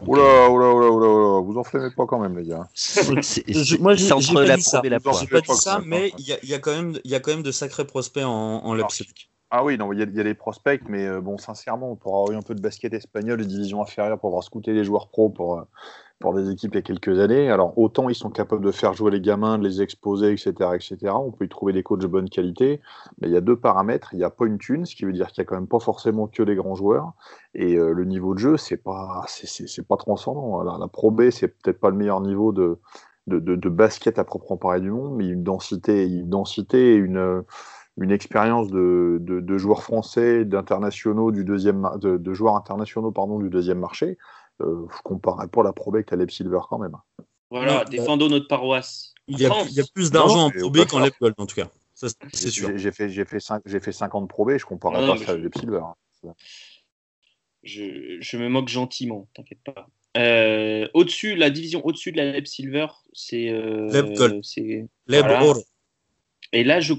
Oula, 0.06 0.50
oula, 0.50 0.72
oula, 0.72 0.90
oula, 0.90 1.08
oula, 1.08 1.38
vous 1.59 1.66
enflammez 1.66 1.90
pas 1.94 2.06
quand 2.06 2.18
même, 2.18 2.36
les 2.36 2.44
gars. 2.44 2.68
moi, 3.80 3.94
j'ai 3.94 4.12
entre 4.12 4.42
la 4.42 4.56
Pro 4.59 4.84
et 4.84 4.88
la 4.88 5.00
Pro. 5.00 5.18
J'ai 5.18 5.26
pas 5.26 5.40
dit 5.40 5.54
ça, 5.54 5.80
mais 5.84 6.12
il 6.18 6.28
y 6.28 6.32
a, 6.32 6.38
y, 6.42 6.54
a 6.54 6.59
quand 6.59 6.74
même, 6.74 6.98
y 7.04 7.14
a 7.14 7.20
quand 7.20 7.32
même 7.32 7.42
de 7.42 7.52
sacrés 7.52 7.86
prospects 7.86 8.24
en, 8.24 8.64
en 8.64 8.88
Ah 9.50 9.64
oui, 9.64 9.78
non, 9.78 9.92
il 9.92 9.98
y, 9.98 10.02
a 10.02 10.06
des 10.06 10.34
prospects, 10.34 10.82
mais 10.88 11.06
euh, 11.06 11.20
bon, 11.20 11.38
sincèrement, 11.38 11.90
on 11.90 11.96
pourra 11.96 12.18
avoir 12.18 12.32
eu 12.32 12.36
un 12.36 12.42
peu 12.42 12.54
de 12.54 12.61
basket 12.61 12.92
espagnol, 12.94 13.38
de 13.38 13.44
division 13.44 13.82
inférieure 13.82 14.18
pour 14.18 14.28
avoir 14.28 14.44
scouté 14.44 14.72
les 14.72 14.84
joueurs 14.84 15.09
pro 15.09 15.30
pour, 15.30 15.59
euh, 15.59 15.62
pour 16.20 16.34
des 16.34 16.50
équipes 16.50 16.74
il 16.74 16.78
y 16.78 16.78
a 16.78 16.82
quelques 16.82 17.18
années. 17.18 17.50
Alors, 17.50 17.78
autant 17.78 18.08
ils 18.08 18.14
sont 18.14 18.30
capables 18.30 18.64
de 18.64 18.72
faire 18.72 18.92
jouer 18.94 19.10
les 19.10 19.20
gamins, 19.20 19.58
de 19.58 19.64
les 19.64 19.82
exposer, 19.82 20.32
etc., 20.32 20.52
etc. 20.74 20.96
On 21.14 21.30
peut 21.30 21.44
y 21.44 21.48
trouver 21.48 21.72
des 21.72 21.82
coachs 21.82 22.00
de 22.00 22.06
bonne 22.06 22.28
qualité, 22.28 22.80
mais 23.20 23.28
il 23.28 23.34
y 23.34 23.36
a 23.36 23.40
deux 23.40 23.56
paramètres. 23.56 24.10
Il 24.12 24.18
n'y 24.18 24.24
a 24.24 24.30
pas 24.30 24.46
une 24.46 24.58
thune, 24.58 24.84
ce 24.84 24.96
qui 24.96 25.04
veut 25.04 25.12
dire 25.12 25.28
qu'il 25.28 25.42
n'y 25.42 25.46
a 25.46 25.48
quand 25.48 25.56
même 25.56 25.68
pas 25.68 25.80
forcément 25.80 26.26
que 26.26 26.42
des 26.42 26.54
grands 26.54 26.74
joueurs. 26.74 27.12
Et 27.54 27.76
euh, 27.76 27.92
le 27.92 28.04
niveau 28.04 28.34
de 28.34 28.38
jeu, 28.40 28.56
c'est 28.56 28.76
pas, 28.76 29.24
c'est, 29.28 29.86
pas 29.86 29.96
transcendant. 29.96 30.62
La, 30.62 30.76
la 30.78 30.88
Pro 30.88 31.10
B, 31.10 31.30
c'est 31.30 31.48
peut-être 31.48 31.80
pas 31.80 31.90
le 31.90 31.96
meilleur 31.96 32.20
niveau 32.20 32.52
de, 32.52 32.78
de, 33.28 33.38
de, 33.38 33.68
basket 33.68 34.18
à 34.18 34.24
proprement 34.24 34.56
parler 34.56 34.80
du 34.80 34.90
monde, 34.90 35.14
mais 35.14 35.28
une 35.28 35.44
densité, 35.44 36.06
une 36.06 36.28
densité 36.28 36.96
une 37.98 38.12
expérience 38.12 38.70
de, 38.70 39.18
de, 39.20 39.58
joueurs 39.58 39.82
français, 39.82 40.44
d'internationaux 40.44 41.32
du 41.32 41.44
deuxième, 41.44 41.88
de, 42.00 42.32
joueurs 42.32 42.56
internationaux 42.56 43.10
pardon 43.10 43.38
du 43.38 43.50
deuxième 43.50 43.80
marché. 43.80 44.18
Euh, 44.61 44.86
je 44.90 45.02
comparerais 45.02 45.48
pas 45.48 45.62
la 45.62 45.72
Pro 45.72 45.90
B 45.90 46.02
Caleb 46.02 46.30
Silver 46.30 46.61
quand 46.68 46.78
même. 46.78 46.96
Voilà, 47.50 47.84
défendons 47.84 48.28
notre 48.28 48.48
paroisse. 48.48 49.14
Il 49.26 49.38
y, 49.38 49.46
a, 49.46 49.52
il 49.68 49.72
y, 49.74 49.80
a, 49.80 49.84
plus 49.92 50.11
d'argent 50.11 50.46
en 50.46 50.50
Pro 50.50 50.70
B 50.70 50.84
qu'en 50.86 51.00
Lep 51.00 51.14
Gold 51.20 51.34
en 51.38 51.46
tout 51.46 51.56
cas. 51.56 51.68
C'est 51.94 52.50
sûr. 52.50 52.76
J'ai 52.76 52.92
fait, 52.92 53.11
j'ai 53.11 53.24
fait, 53.24 53.38
j'ai 53.66 53.80
fait 53.80 53.92
50 53.92 54.28
Pro 54.28 54.44
B, 54.44 54.56
je 54.59 54.64
comparerais 54.64 55.06
pas 55.06 55.16
ça 55.16 55.32
à 55.32 55.34
Caleb 55.34 55.52
Silver. 55.59 55.80
Hein. 56.24 56.34
Je, 57.62 58.18
je, 58.20 58.36
me 58.36 58.48
moque 58.48 58.68
gentiment, 58.68 59.28
t'inquiète 59.34 59.62
pas. 59.64 59.88
Euh, 60.16 60.88
au-dessus, 60.94 61.34
la 61.36 61.50
division 61.50 61.84
au-dessus 61.84 62.12
de 62.12 62.16
la 62.16 62.32
Leb 62.32 62.46
Silver, 62.46 62.86
c'est. 63.12 63.50
Euh, 63.50 63.90
Leb 63.90 64.14
Gold. 64.14 64.42
Leb 65.06 65.26
voilà. 65.26 65.54
Et 66.52 66.64
là, 66.64 66.80
je 66.80 66.94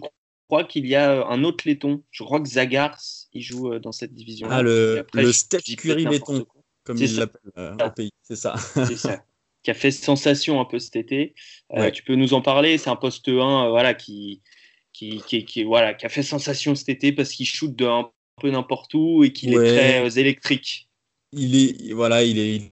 crois 0.47 0.63
qu'il 0.63 0.85
y 0.85 0.95
a 0.95 1.25
un 1.27 1.43
autre 1.43 1.67
laiton. 1.67 2.03
Je 2.11 2.23
crois 2.23 2.39
que 2.39 2.47
Zagars, 2.47 2.99
il 3.33 3.41
joue 3.41 3.73
euh, 3.73 3.79
dans 3.79 3.91
cette 3.91 4.13
division. 4.13 4.47
Ah, 4.51 4.61
le, 4.61 4.99
après, 4.99 5.23
le 5.23 5.31
Steph 5.31 5.61
Curry 5.77 6.05
laiton, 6.05 6.45
comme 6.89 6.97
il 6.97 7.15
l'appelle 7.17 7.51
euh, 7.59 7.75
au 7.85 7.91
pays. 7.91 8.11
C'est 8.23 8.35
ça. 8.35 8.55
C'est 8.57 8.97
ça. 8.97 9.23
Qui 9.63 9.69
a 9.69 9.75
fait 9.75 9.91
sensation 9.91 10.59
un 10.59 10.65
peu 10.65 10.79
cet 10.79 10.95
été. 10.95 11.35
Euh. 11.73 11.91
Tu 11.91 12.01
peux 12.01 12.15
nous 12.15 12.33
en 12.33 12.41
parler 12.41 12.79
C'est 12.79 12.89
un 12.89 12.95
poste 12.95 13.27
1 13.27 13.69
voilà, 13.69 13.93
qui, 13.93 14.41
qui, 14.91 15.21
qui, 15.27 15.45
qui, 15.45 15.63
voilà, 15.65 15.93
qui 15.93 16.07
a 16.07 16.09
fait 16.09 16.23
sensation 16.23 16.73
cet 16.73 16.89
été 16.89 17.11
parce 17.11 17.29
qu'il 17.29 17.45
shoot 17.45 17.75
de 17.75 17.85
un 17.85 18.09
peu 18.41 18.49
n'importe 18.49 18.95
où 18.95 19.23
et 19.23 19.31
qu'il 19.31 19.55
ouais. 19.55 19.67
est 19.67 20.01
très 20.01 20.19
électrique. 20.19 20.89
Il 21.31 21.55
est, 21.55 21.93
voilà, 21.93 22.23
il 22.23 22.39
est, 22.39 22.71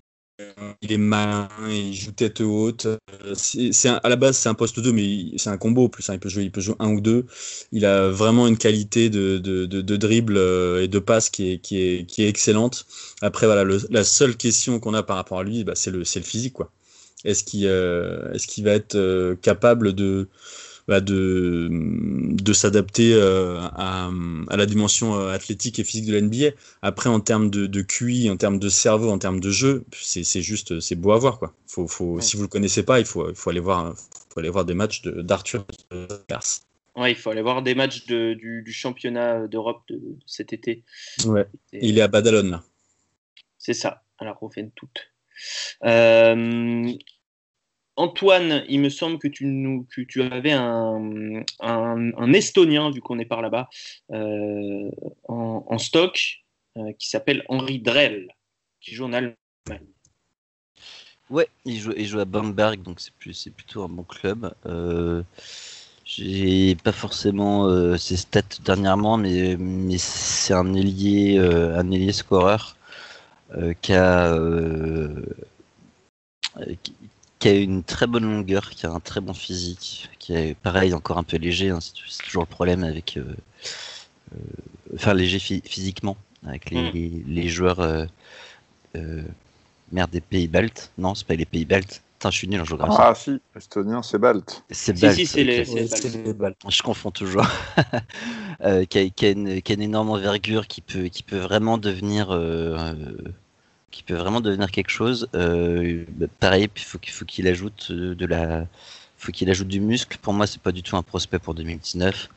il 0.81 0.91
est 0.91 0.97
malin, 0.97 1.49
il 1.67 1.93
joue 1.93 2.11
tête 2.11 2.41
haute. 2.41 2.87
C'est 3.33 3.89
à 3.89 4.09
la 4.09 4.15
base 4.15 4.37
c'est 4.37 4.49
un 4.49 4.53
poste 4.53 4.79
2, 4.79 4.91
mais 4.91 5.37
c'est 5.37 5.49
un 5.49 5.57
combo 5.57 5.89
plus. 5.89 6.09
Hein. 6.09 6.13
Il 6.13 6.19
peut 6.19 6.29
jouer, 6.29 6.43
il 6.43 6.75
un 6.79 6.89
ou 6.93 7.01
deux. 7.01 7.25
Il 7.71 7.85
a 7.85 8.09
vraiment 8.09 8.47
une 8.47 8.57
qualité 8.57 9.09
de, 9.09 9.65
dribble 9.95 10.37
euh, 10.37 10.83
et 10.83 10.87
de 10.87 10.99
passe 10.99 11.29
qui 11.29 11.51
est, 11.51 12.19
excellente. 12.19 12.85
Après 13.21 13.47
voilà, 13.47 13.63
la 13.89 14.03
seule 14.03 14.35
question 14.37 14.79
qu'on 14.79 14.93
a 14.93 15.03
par 15.03 15.15
rapport 15.15 15.39
à 15.39 15.43
lui, 15.43 15.63
bah, 15.63 15.73
c'est 15.75 15.91
le, 15.91 16.03
physique 16.03 16.53
quoi. 16.53 16.71
Est-ce 17.25 17.43
qu'il 17.43 17.65
euh, 17.65 18.31
va 18.59 18.71
être 18.71 18.95
euh, 18.95 19.35
capable 19.35 19.93
de 19.93 20.27
bah, 20.87 21.01
de, 21.01 21.67
de 21.69 22.53
s'adapter 22.53 23.13
euh, 23.13 23.59
à, 23.59 24.09
à, 24.47 24.57
la 24.57 24.65
dimension 24.65 25.15
euh, 25.15 25.33
athlétique 25.33 25.79
et 25.79 25.83
physique 25.83 26.05
de 26.05 26.17
l'NBA. 26.17 26.55
Après, 26.81 27.09
en 27.09 27.19
termes 27.19 27.49
de, 27.49 27.67
de, 27.67 27.81
QI, 27.81 28.29
en 28.29 28.37
termes 28.37 28.59
de 28.59 28.69
cerveau, 28.69 29.09
en 29.09 29.19
termes 29.19 29.39
de 29.39 29.49
jeu, 29.49 29.83
c'est 29.93 30.41
juste, 30.41 30.79
c'est 30.79 30.95
beau 30.95 31.11
à 31.11 31.17
voir. 31.17 31.39
Quoi. 31.39 31.53
Faut, 31.67 31.87
faut, 31.87 32.15
ouais. 32.15 32.21
Si 32.21 32.37
vous 32.37 32.43
le 32.43 32.47
connaissez 32.47 32.83
pas, 32.83 32.99
il 32.99 33.05
faut, 33.05 33.29
il 33.29 33.35
faut, 33.35 33.49
aller, 33.49 33.59
voir, 33.59 33.95
faut 34.29 34.39
aller 34.39 34.49
voir 34.49 34.65
des 34.65 34.73
matchs 34.75 35.01
d'Arthur 35.03 35.65
Garce. 36.29 36.63
Ouais, 36.95 37.11
il 37.11 37.15
faut 37.15 37.29
aller 37.29 37.41
voir 37.41 37.61
des 37.61 37.75
matchs 37.75 38.05
de, 38.07 38.33
du, 38.33 38.63
du, 38.63 38.73
championnat 38.73 39.47
d'Europe 39.47 39.83
de, 39.89 39.95
de, 39.95 40.17
cet 40.25 40.51
été. 40.51 40.83
Ouais. 41.25 41.45
Et... 41.73 41.85
Il 41.85 41.99
est 41.99 42.01
à 42.01 42.07
Badalone 42.07 42.49
là. 42.49 42.63
C'est 43.57 43.73
ça, 43.73 44.03
à 44.19 44.25
la 44.25 44.35
toute. 44.75 45.11
Euh, 45.83 46.93
Antoine, 47.97 48.63
il 48.69 48.79
me 48.79 48.89
semble 48.89 49.17
que 49.17 49.27
tu, 49.27 50.21
avais 50.21 50.51
un, 50.51 51.43
Estonien, 52.33 52.91
vu 52.91 53.01
qu'on 53.01 53.17
est 53.17 53.25
par 53.25 53.41
là-bas, 53.41 53.69
euh, 54.11 54.91
en, 55.27 55.77
stock, 55.79 56.43
euh, 56.77 56.93
qui 56.99 57.09
s'appelle 57.09 57.43
Henri 57.49 57.79
Drell, 57.79 58.27
qui 58.79 58.93
joue 58.93 59.05
en 59.05 59.13
Allemagne. 59.13 59.35
Ouais, 61.31 61.49
il 61.65 61.79
joue, 61.79 61.93
il 61.97 62.05
joue 62.05 62.19
à 62.19 62.25
Bamberg, 62.25 62.83
donc 62.83 63.01
c'est 63.01 63.51
plutôt 63.51 63.83
un 63.83 63.89
bon 63.89 64.03
club. 64.03 64.53
Euh, 64.67 65.23
J'ai 66.05 66.75
pas 66.75 66.93
forcément 66.93 67.65
euh, 67.65 67.97
ses 67.97 68.15
stats 68.15 68.43
dernièrement, 68.63 69.17
mais, 69.17 69.57
c'est 69.97 70.53
un 70.53 70.73
ailier, 70.75 71.39
un 71.39 71.91
qui 73.81 73.93
a. 73.93 74.37
Qui, 77.39 77.49
a 77.49 77.53
une 77.53 77.83
très 77.83 78.07
bonne 78.07 78.23
longueur, 78.23 78.69
qui 78.71 78.85
a 78.85 78.91
un 78.91 78.99
très 78.99 79.21
bon 79.21 79.33
physique, 79.33 80.09
qui 80.19 80.33
est 80.33 80.55
pareil, 80.55 80.93
encore 80.93 81.17
un 81.17 81.23
peu 81.23 81.37
léger. 81.37 81.69
Hein, 81.69 81.79
c'est 81.81 82.23
toujours 82.23 82.43
le 82.43 82.47
problème 82.47 82.83
avec. 82.83 83.17
Euh, 83.17 83.23
euh, 84.33 84.39
enfin, 84.95 85.13
léger 85.13 85.39
physiquement, 85.39 86.17
avec 86.45 86.69
les, 86.71 86.81
mm. 86.81 86.93
les, 86.93 87.23
les 87.27 87.49
joueurs. 87.49 87.79
Euh, 87.79 88.05
euh, 88.95 89.21
merde, 89.91 90.11
des 90.11 90.21
pays 90.21 90.47
baltes. 90.47 90.91
Non, 90.97 91.15
c'est 91.15 91.27
pas 91.27 91.35
les 91.35 91.45
pays 91.45 91.65
baltes. 91.65 92.01
Putain, 92.13 92.31
je 92.31 92.37
suis 92.37 92.47
nul 92.47 92.61
en 92.61 92.65
géographie. 92.65 92.95
Ah, 92.97 93.13
si, 93.13 93.39
estonien, 93.55 94.01
c'est 94.01 94.17
balte. 94.17 94.63
C'est 94.71 94.99
balte. 94.99 95.15
Si, 95.15 95.27
si, 95.27 95.33
c'est 95.33 95.43
les, 95.43 95.63
les, 95.63 96.33
baltes. 96.33 96.57
Je 96.67 96.81
confonds 96.81 97.11
toujours. 97.11 97.45
euh, 98.61 98.85
qui, 98.85 98.97
a, 98.97 99.09
qui, 99.09 99.25
a 99.27 99.29
une, 99.29 99.61
qui, 99.61 99.71
a, 99.71 99.75
une, 99.75 99.81
énorme 99.83 100.09
envergure, 100.09 100.67
qui 100.67 100.81
peut, 100.81 101.05
qui 101.05 101.21
peut 101.21 101.37
vraiment 101.37 101.77
devenir 101.77 102.29
qui 103.91 104.03
peut 104.03 104.15
vraiment 104.15 104.41
devenir 104.41 104.71
quelque 104.71 104.89
chose. 104.89 105.27
Euh, 105.35 106.05
bah, 106.09 106.27
pareil, 106.39 106.69
il 106.75 106.81
faut, 106.81 106.99
qu'il 106.99 107.47
ajoute 107.47 107.87
euh, 107.91 108.15
de 108.15 108.25
la, 108.25 108.65
faut 109.17 109.31
qu'il 109.31 109.49
ajoute 109.49 109.67
du 109.67 109.79
muscle. 109.79 110.17
Pour 110.21 110.33
moi, 110.33 110.47
c'est 110.47 110.61
pas 110.61 110.71
du 110.71 110.83
tout 110.83 110.97
un 110.97 111.03
prospect 111.03 111.39
pour 111.39 111.53
2019. 111.55 112.29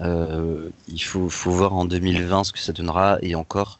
Euh, 0.00 0.70
il 0.88 1.02
faut, 1.02 1.28
voir 1.28 1.74
en 1.74 1.84
2020 1.84 2.44
ce 2.44 2.52
que 2.52 2.58
ça 2.58 2.72
donnera 2.72 3.18
et 3.22 3.34
encore. 3.34 3.78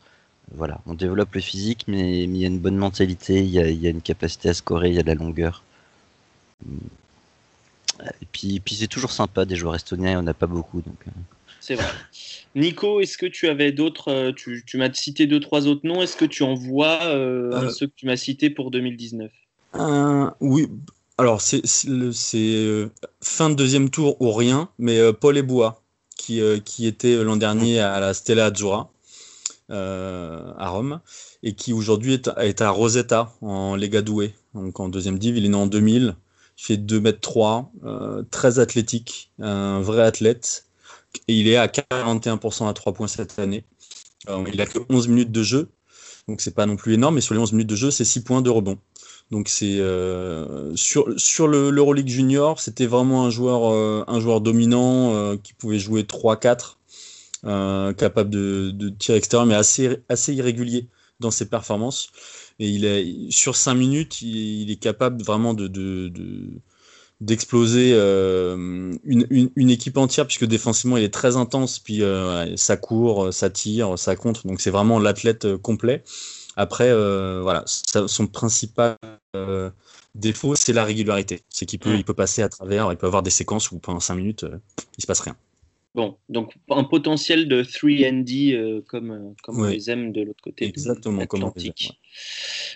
Voilà, 0.52 0.80
on 0.86 0.94
développe 0.94 1.34
le 1.34 1.40
physique, 1.40 1.84
mais, 1.86 2.24
il 2.24 2.36
y 2.36 2.44
a 2.44 2.48
une 2.48 2.58
bonne 2.58 2.76
mentalité, 2.76 3.38
il 3.38 3.50
y 3.50 3.60
a, 3.60 3.90
une 3.90 4.02
capacité 4.02 4.48
à 4.48 4.54
scorer, 4.54 4.88
il 4.88 4.96
y 4.96 4.98
a 4.98 5.02
de 5.02 5.06
la 5.08 5.14
longueur. 5.14 5.62
Et 8.20 8.26
puis, 8.32 8.60
puis 8.60 8.74
c'est 8.74 8.88
toujours 8.88 9.12
sympa 9.12 9.44
des 9.44 9.56
joueurs 9.56 9.76
estoniens, 9.76 10.10
il 10.10 10.14
n'y 10.14 10.22
en 10.22 10.26
a 10.26 10.34
pas 10.34 10.46
beaucoup. 10.46 10.80
Donc, 10.82 11.04
c'est 11.60 11.74
vrai. 11.74 11.84
Nico, 12.54 13.00
est-ce 13.00 13.16
que 13.16 13.26
tu 13.26 13.48
avais 13.48 13.70
d'autres 13.70 14.10
euh, 14.10 14.32
Tu, 14.32 14.64
tu 14.66 14.76
m'as 14.76 14.92
cité 14.92 15.26
deux, 15.26 15.40
trois 15.40 15.66
autres 15.66 15.82
noms. 15.84 16.02
Est-ce 16.02 16.16
que 16.16 16.24
tu 16.24 16.42
en 16.42 16.54
vois 16.54 17.02
euh, 17.04 17.52
euh, 17.52 17.70
ceux 17.70 17.86
que 17.86 17.92
tu 17.94 18.06
m'as 18.06 18.16
cités 18.16 18.50
pour 18.50 18.70
2019 18.70 19.30
euh, 19.76 20.30
Oui. 20.40 20.68
Alors, 21.18 21.40
c'est 21.42 21.62
fin 23.20 23.50
de 23.50 23.54
deuxième 23.54 23.90
tour 23.90 24.20
ou 24.20 24.32
rien, 24.32 24.70
mais 24.78 25.12
Paul 25.12 25.36
Ebois, 25.36 25.82
qui, 26.16 26.40
qui 26.64 26.86
était 26.86 27.22
l'an 27.22 27.36
dernier 27.36 27.78
à 27.78 28.00
la 28.00 28.14
Stella 28.14 28.46
Azzurra 28.46 28.90
à 29.68 30.68
Rome, 30.68 31.00
et 31.42 31.52
qui 31.52 31.74
aujourd'hui 31.74 32.14
est, 32.14 32.30
est, 32.38 32.62
à 32.62 32.70
Rosetta, 32.70 33.34
en 33.42 33.76
Lega 33.76 34.00
Douai, 34.00 34.34
donc 34.54 34.80
en 34.80 34.88
deuxième 34.88 35.18
div. 35.18 35.36
Il 35.36 35.44
est 35.44 35.50
né 35.50 35.56
en 35.56 35.66
2000. 35.66 36.16
Il 36.58 36.62
fait 36.62 36.76
2 36.78 37.00
mètres 37.00 37.20
3, 37.20 37.70
très 38.30 38.58
athlétique, 38.58 39.30
un 39.40 39.82
vrai 39.82 40.02
athlète 40.02 40.69
il 41.28 41.48
est 41.48 41.56
à 41.56 41.66
41% 41.66 42.68
à 42.68 42.72
3 42.72 42.92
points 42.92 43.08
cette 43.08 43.38
année. 43.38 43.64
Il 44.52 44.60
a 44.60 44.66
que 44.66 44.78
11 44.88 45.08
minutes 45.08 45.32
de 45.32 45.42
jeu, 45.42 45.70
donc 46.28 46.40
c'est 46.40 46.54
pas 46.54 46.66
non 46.66 46.76
plus 46.76 46.94
énorme, 46.94 47.16
mais 47.16 47.20
sur 47.20 47.34
les 47.34 47.40
11 47.40 47.52
minutes 47.52 47.68
de 47.68 47.76
jeu, 47.76 47.90
c'est 47.90 48.04
6 48.04 48.22
points 48.24 48.42
de 48.42 48.50
rebond. 48.50 48.78
Donc 49.30 49.48
c'est 49.48 49.78
euh, 49.78 50.74
sur, 50.76 51.06
sur 51.18 51.46
le 51.46 51.70
l'Euroleague 51.70 52.08
Junior, 52.08 52.58
c'était 52.60 52.86
vraiment 52.86 53.24
un 53.24 53.30
joueur, 53.30 53.72
euh, 53.72 54.40
dominant 54.40 55.14
euh, 55.14 55.36
qui 55.36 55.54
pouvait 55.54 55.78
jouer 55.78 56.02
3-4, 56.02 56.76
euh, 57.44 57.92
capable 57.92 58.30
de, 58.30 58.70
de 58.72 58.88
tir 58.88 59.14
extérieur, 59.14 59.46
mais 59.46 59.54
assez, 59.54 60.34
irrégulier 60.34 60.88
dans 61.20 61.30
ses 61.30 61.48
performances. 61.48 62.10
Et 62.58 62.68
il 62.68 62.84
est 62.84 63.30
sur 63.30 63.56
5 63.56 63.74
minutes, 63.74 64.20
il, 64.20 64.70
est 64.70 64.76
capable 64.76 65.22
vraiment 65.22 65.54
de, 65.54 65.68
de 65.68 66.08
d'exploser 67.20 67.92
euh, 67.92 68.94
une, 69.04 69.26
une, 69.28 69.50
une, 69.54 69.70
équipe 69.70 69.98
entière 69.98 70.26
puisque 70.26 70.46
défensivement 70.46 70.96
il 70.96 71.04
est 71.04 71.12
très 71.12 71.36
intense 71.36 71.78
puis 71.78 72.02
euh, 72.02 72.56
ça 72.56 72.78
court 72.78 73.32
ça 73.32 73.50
tire 73.50 73.98
ça 73.98 74.16
contre 74.16 74.46
donc 74.46 74.60
c'est 74.60 74.70
vraiment 74.70 74.98
l'athlète 74.98 75.44
euh, 75.44 75.58
complet 75.58 76.02
après 76.56 76.88
euh, 76.88 77.40
voilà 77.42 77.62
ça, 77.66 78.08
son 78.08 78.26
principal 78.26 78.96
euh, 79.36 79.70
défaut 80.14 80.54
c'est 80.54 80.72
la 80.72 80.84
régularité 80.84 81.42
c'est 81.50 81.66
qu'il 81.66 81.78
peut 81.78 81.92
mmh. 81.92 81.96
il 81.96 82.04
peut 82.04 82.14
passer 82.14 82.42
à 82.42 82.48
travers 82.48 82.90
il 82.90 82.96
peut 82.96 83.06
avoir 83.06 83.22
des 83.22 83.30
séquences 83.30 83.70
où 83.70 83.78
pendant 83.78 84.00
5 84.00 84.14
minutes 84.14 84.46
il 84.96 85.02
se 85.02 85.06
passe 85.06 85.20
rien 85.20 85.36
Bon, 85.92 86.16
donc 86.28 86.54
un 86.70 86.84
potentiel 86.84 87.48
de 87.48 87.64
3D 87.64 88.84
comme, 88.84 89.34
comme 89.42 89.58
ouais. 89.58 89.66
on 89.66 89.70
les 89.72 89.90
aime 89.90 90.12
de 90.12 90.22
l'autre 90.22 90.40
côté. 90.40 90.64
Exactement, 90.64 91.26
comme 91.26 91.42
on 91.42 91.52
les 91.56 91.66
aime, 91.66 91.72
ouais. 91.80 91.96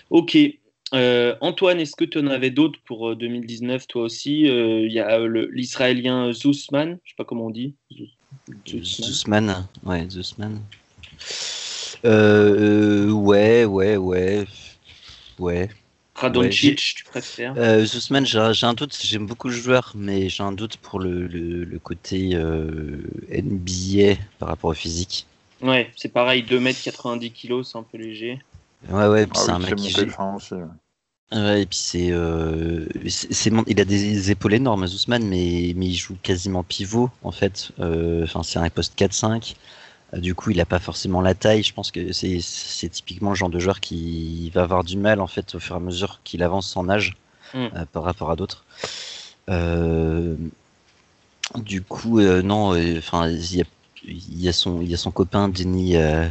Ok, 0.09 0.37
euh, 0.93 1.35
Antoine, 1.41 1.79
est-ce 1.79 1.95
que 1.95 2.05
tu 2.05 2.19
en 2.19 2.27
avais 2.27 2.51
d'autres 2.51 2.79
pour 2.85 3.15
2019 3.15 3.81
euh, 3.81 3.85
toi 3.87 4.03
aussi? 4.03 4.41
Il 4.41 4.49
euh, 4.49 4.87
y 4.87 4.99
a 4.99 5.19
l'Israélien 5.27 6.31
Zousman, 6.31 6.99
je 7.03 7.09
sais 7.09 7.15
pas 7.17 7.25
comment 7.25 7.47
on 7.47 7.49
dit. 7.49 7.75
Zousman, 8.67 9.67
ouais, 9.83 10.07
Zousman. 10.09 10.61
ouais, 12.03 13.65
ouais, 13.65 13.97
ouais, 13.97 14.45
ouais. 15.39 15.69
Radoncic, 16.13 16.69
ouais, 16.69 16.75
tu 16.75 17.03
préfères? 17.03 17.53
Euh, 17.57 17.83
Zousman, 17.83 18.25
j'ai 18.25 18.65
un 18.65 18.73
doute, 18.73 18.97
j'aime 19.01 19.25
beaucoup 19.25 19.49
le 19.49 19.55
joueur, 19.55 19.91
mais 19.95 20.29
j'ai 20.29 20.43
un 20.43 20.53
doute 20.53 20.77
pour 20.77 20.99
le, 20.99 21.27
le, 21.27 21.63
le 21.63 21.79
côté 21.79 22.37
NBA 23.29 24.15
par 24.39 24.49
rapport 24.49 24.69
au 24.69 24.75
physique. 24.75 25.25
Ouais, 25.61 25.89
c'est 25.95 26.13
pareil, 26.13 26.43
2m90 26.43 27.31
kg, 27.31 27.63
c'est 27.63 27.77
un 27.77 27.83
peu 27.83 27.97
léger. 27.97 28.39
Ouais, 28.89 29.07
ouais, 29.07 29.27
ah, 29.29 29.35
c'est 29.35 29.51
oui, 29.51 29.55
un 29.55 29.59
mec 29.59 29.75
qui 29.75 29.87
aussi, 30.35 30.53
ouais. 30.53 30.61
Ouais, 31.31 31.63
et 31.63 31.65
puis 31.65 31.77
c'est, 31.77 32.11
euh, 32.11 32.85
c'est- 33.09 33.51
il 33.67 33.81
a 33.81 33.85
des 33.85 34.31
épaules 34.31 34.53
énormes, 34.53 34.83
Ousmane, 34.83 35.25
mais, 35.25 35.73
mais 35.75 35.87
il 35.87 35.95
joue 35.95 36.15
quasiment 36.21 36.63
pivot 36.63 37.09
en 37.23 37.31
fait. 37.31 37.71
Euh, 37.79 38.23
Enfin, 38.23 38.43
c'est 38.43 38.59
un 38.59 38.69
poste 38.69 38.93
4-5. 38.95 39.55
Euh, 40.13 40.19
Du 40.19 40.35
coup, 40.35 40.51
il 40.51 40.57
n'a 40.57 40.65
pas 40.65 40.79
forcément 40.79 41.21
la 41.21 41.33
taille. 41.33 41.63
Je 41.63 41.73
pense 41.73 41.89
que 41.91 42.13
c'est, 42.13 42.39
c'est 42.41 42.89
typiquement 42.89 43.31
le 43.31 43.35
genre 43.35 43.49
de 43.49 43.59
joueur 43.59 43.79
qui 43.79 44.51
va 44.51 44.63
avoir 44.63 44.83
du 44.83 44.97
mal 44.97 45.19
en 45.19 45.27
fait 45.27 45.55
au 45.55 45.59
fur 45.59 45.75
et 45.75 45.77
à 45.77 45.81
mesure 45.81 46.21
qu'il 46.23 46.43
avance 46.43 46.77
en 46.77 46.89
âge 46.89 47.15
Mm. 47.53 47.65
euh, 47.75 47.85
par 47.91 48.03
rapport 48.03 48.29
à 48.31 48.35
d'autres. 48.35 48.65
Euh, 49.49 50.35
du 51.55 51.81
coup, 51.81 52.19
euh, 52.19 52.41
non, 52.41 52.73
euh, 52.75 52.97
enfin, 52.97 53.29
il 53.29 53.55
y 53.55 53.61
a, 53.61 53.65
il 54.07 54.41
y 54.41 54.49
a 54.49 54.53
son, 54.53 54.81
il 54.81 54.89
y 54.89 54.93
a 54.93 54.97
son 54.97 55.11
copain 55.11 55.47
Denis 55.49 55.95
euh, 55.97 56.27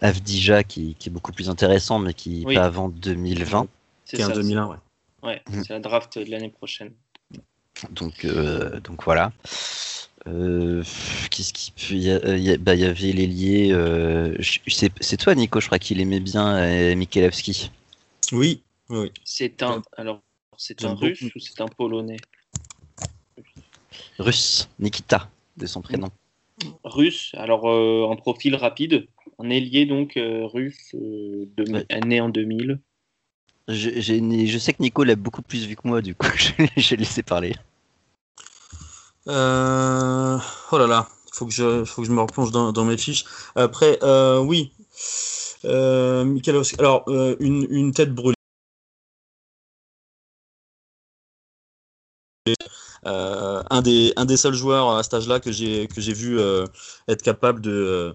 Avdija 0.00 0.62
qui, 0.64 0.94
qui 0.94 1.08
est 1.08 1.12
beaucoup 1.12 1.32
plus 1.32 1.48
intéressant, 1.50 1.98
mais 1.98 2.14
qui 2.14 2.44
Oui. 2.46 2.54
pas 2.54 2.64
avant 2.64 2.88
2020. 2.88 3.66
C'est 4.04 4.16
Qui 4.16 4.22
est 4.22 4.24
un 4.24 4.28
ça, 4.28 4.34
2001, 4.34 4.66
ouais. 4.66 4.76
c'est- 5.22 5.26
Ouais, 5.26 5.42
Mhm. 5.50 5.64
c'est 5.64 5.72
la 5.74 5.80
draft 5.80 6.18
de 6.18 6.30
l'année 6.30 6.48
prochaine. 6.48 6.92
Donc, 7.90 8.24
euh, 8.24 8.80
donc 8.80 9.04
voilà. 9.04 9.32
Euh, 10.26 10.82
Qu'est-ce 11.30 11.52
qui 11.52 11.70
peut. 11.72 11.94
Il 11.94 12.02
y, 12.02 12.10
a- 12.10 12.16
euh, 12.24 12.36
y 12.36 12.56
bah, 12.58 12.74
il 12.74 12.80
y 12.80 12.84
avait 12.84 13.12
l'ailier. 13.12 13.72
Euh, 13.72 14.36
c'est 14.66 14.92
c'est 15.00 15.16
toi, 15.16 15.34
Nico, 15.34 15.60
je 15.60 15.66
crois 15.66 15.78
qu'il 15.78 16.00
aimait 16.00 16.20
bien 16.20 16.56
euh, 16.58 16.94
Michalewski. 16.94 17.70
Oui, 18.32 18.62
oui. 18.90 19.10
C'est 19.24 19.62
un, 19.62 19.82
alors, 19.96 20.20
c'est 20.58 20.84
un 20.84 20.94
russe 20.94 21.22
beaucoup. 21.22 21.38
ou 21.38 21.40
c'est 21.40 21.60
un 21.62 21.68
polonais? 21.68 22.18
Russe, 24.18 24.68
Nikita, 24.78 25.30
de 25.56 25.66
son 25.66 25.80
prénom. 25.80 26.10
Russe, 26.84 27.30
alors 27.34 27.68
euh, 27.70 28.10
un 28.10 28.16
profil 28.16 28.54
rapide, 28.56 29.06
un 29.40 29.50
ailier 29.50 29.86
donc 29.86 30.16
euh, 30.16 30.46
russe, 30.46 30.94
euh, 30.94 31.46
de- 31.56 31.72
Ouais. 31.72 32.00
né 32.04 32.20
en 32.20 32.28
2000. 32.28 32.80
Je, 33.68 33.90
j'ai- 33.96 34.46
je 34.46 34.58
sais 34.58 34.72
que 34.72 34.82
Nico 34.82 35.04
l'a 35.04 35.16
beaucoup 35.16 35.42
plus 35.42 35.66
vu 35.66 35.76
que 35.76 35.86
moi, 35.86 36.02
du 36.02 36.14
coup, 36.14 36.26
je, 36.36 36.50
je 36.76 36.90
vais 36.90 36.96
le 36.96 37.00
laisser 37.00 37.22
parler. 37.22 37.54
Euh, 39.28 40.38
Oh 40.72 40.78
là 40.78 40.86
là, 40.86 41.08
faut 41.32 41.46
que 41.46 41.52
je, 41.52 41.84
faut 41.84 42.02
que 42.02 42.08
je 42.08 42.12
me 42.12 42.20
replonge 42.20 42.50
dans, 42.50 42.72
dans 42.72 42.84
mes 42.84 42.96
fiches. 42.96 43.24
Après, 43.54 43.98
euh, 44.02 44.38
oui. 44.40 44.72
Euh, 45.64 46.38
Alors, 46.78 47.04
euh, 47.08 47.36
une, 47.40 47.66
une 47.70 47.92
tête 47.92 48.12
brûlée. 48.14 48.34
Euh, 53.06 53.62
un, 53.70 53.82
des, 53.82 54.12
un 54.16 54.24
des 54.26 54.36
seuls 54.36 54.54
joueurs 54.54 54.90
à 54.96 55.02
cet 55.02 55.14
âge-là 55.14 55.40
que 55.40 55.50
j'ai 55.52 55.86
que 55.88 56.00
j'ai 56.02 56.12
vu 56.12 56.38
euh, 56.38 56.66
être 57.08 57.22
capable 57.22 57.60
de, 57.62 57.70
euh, 57.70 58.12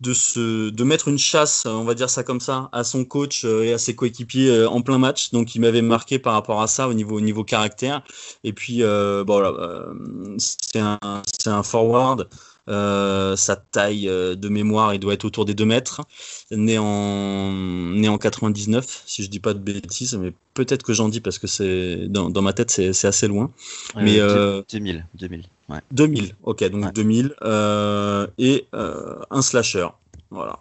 de, 0.00 0.12
se, 0.12 0.70
de 0.70 0.84
mettre 0.84 1.08
une 1.08 1.18
chasse, 1.18 1.66
on 1.66 1.84
va 1.84 1.94
dire 1.94 2.08
ça 2.10 2.22
comme 2.22 2.40
ça, 2.40 2.68
à 2.72 2.84
son 2.84 3.04
coach 3.04 3.44
euh, 3.44 3.64
et 3.64 3.72
à 3.72 3.78
ses 3.78 3.96
coéquipiers 3.96 4.50
euh, 4.50 4.68
en 4.68 4.80
plein 4.82 4.98
match. 4.98 5.30
Donc, 5.32 5.54
il 5.54 5.60
m'avait 5.60 5.82
marqué 5.82 6.18
par 6.18 6.34
rapport 6.34 6.62
à 6.62 6.68
ça 6.68 6.88
au 6.88 6.94
niveau, 6.94 7.16
au 7.16 7.20
niveau 7.20 7.44
caractère. 7.44 8.02
Et 8.44 8.52
puis, 8.52 8.82
euh, 8.82 9.24
bon, 9.24 9.42
euh, 9.42 9.92
c'est 10.38 10.78
un, 10.78 10.98
c'est 11.26 11.50
un 11.50 11.62
forward. 11.62 12.28
Euh, 12.68 13.34
sa 13.36 13.56
taille 13.56 14.08
euh, 14.08 14.34
de 14.34 14.48
mémoire, 14.48 14.92
il 14.94 15.00
doit 15.00 15.14
être 15.14 15.24
autour 15.24 15.44
des 15.44 15.54
2 15.54 15.64
mètres. 15.64 16.02
Né 16.50 16.78
en, 16.78 17.52
né 17.52 18.08
en 18.08 18.18
99, 18.18 19.02
si 19.06 19.22
je 19.22 19.28
dis 19.30 19.40
pas 19.40 19.54
de 19.54 19.58
bêtises, 19.58 20.14
mais 20.16 20.32
peut-être 20.54 20.82
que 20.82 20.92
j'en 20.92 21.08
dis 21.08 21.20
parce 21.20 21.38
que 21.38 21.46
c'est 21.46 22.08
dans, 22.08 22.30
dans 22.30 22.42
ma 22.42 22.52
tête, 22.52 22.70
c'est 22.70 22.92
c'est 22.92 23.06
assez 23.08 23.28
loin. 23.28 23.50
Mais, 23.96 24.18
Euh, 24.20 24.58
euh, 24.58 24.62
2000, 24.70 25.06
2000. 25.14 25.44
Ouais. 25.68 25.80
2000, 25.92 26.34
ok, 26.42 26.64
donc 26.70 26.84
Ouais. 26.84 26.92
2000 26.92 27.34
euh, 27.42 28.26
et 28.38 28.66
un 28.72 29.42
slasher. 29.42 29.88
Voilà, 30.30 30.58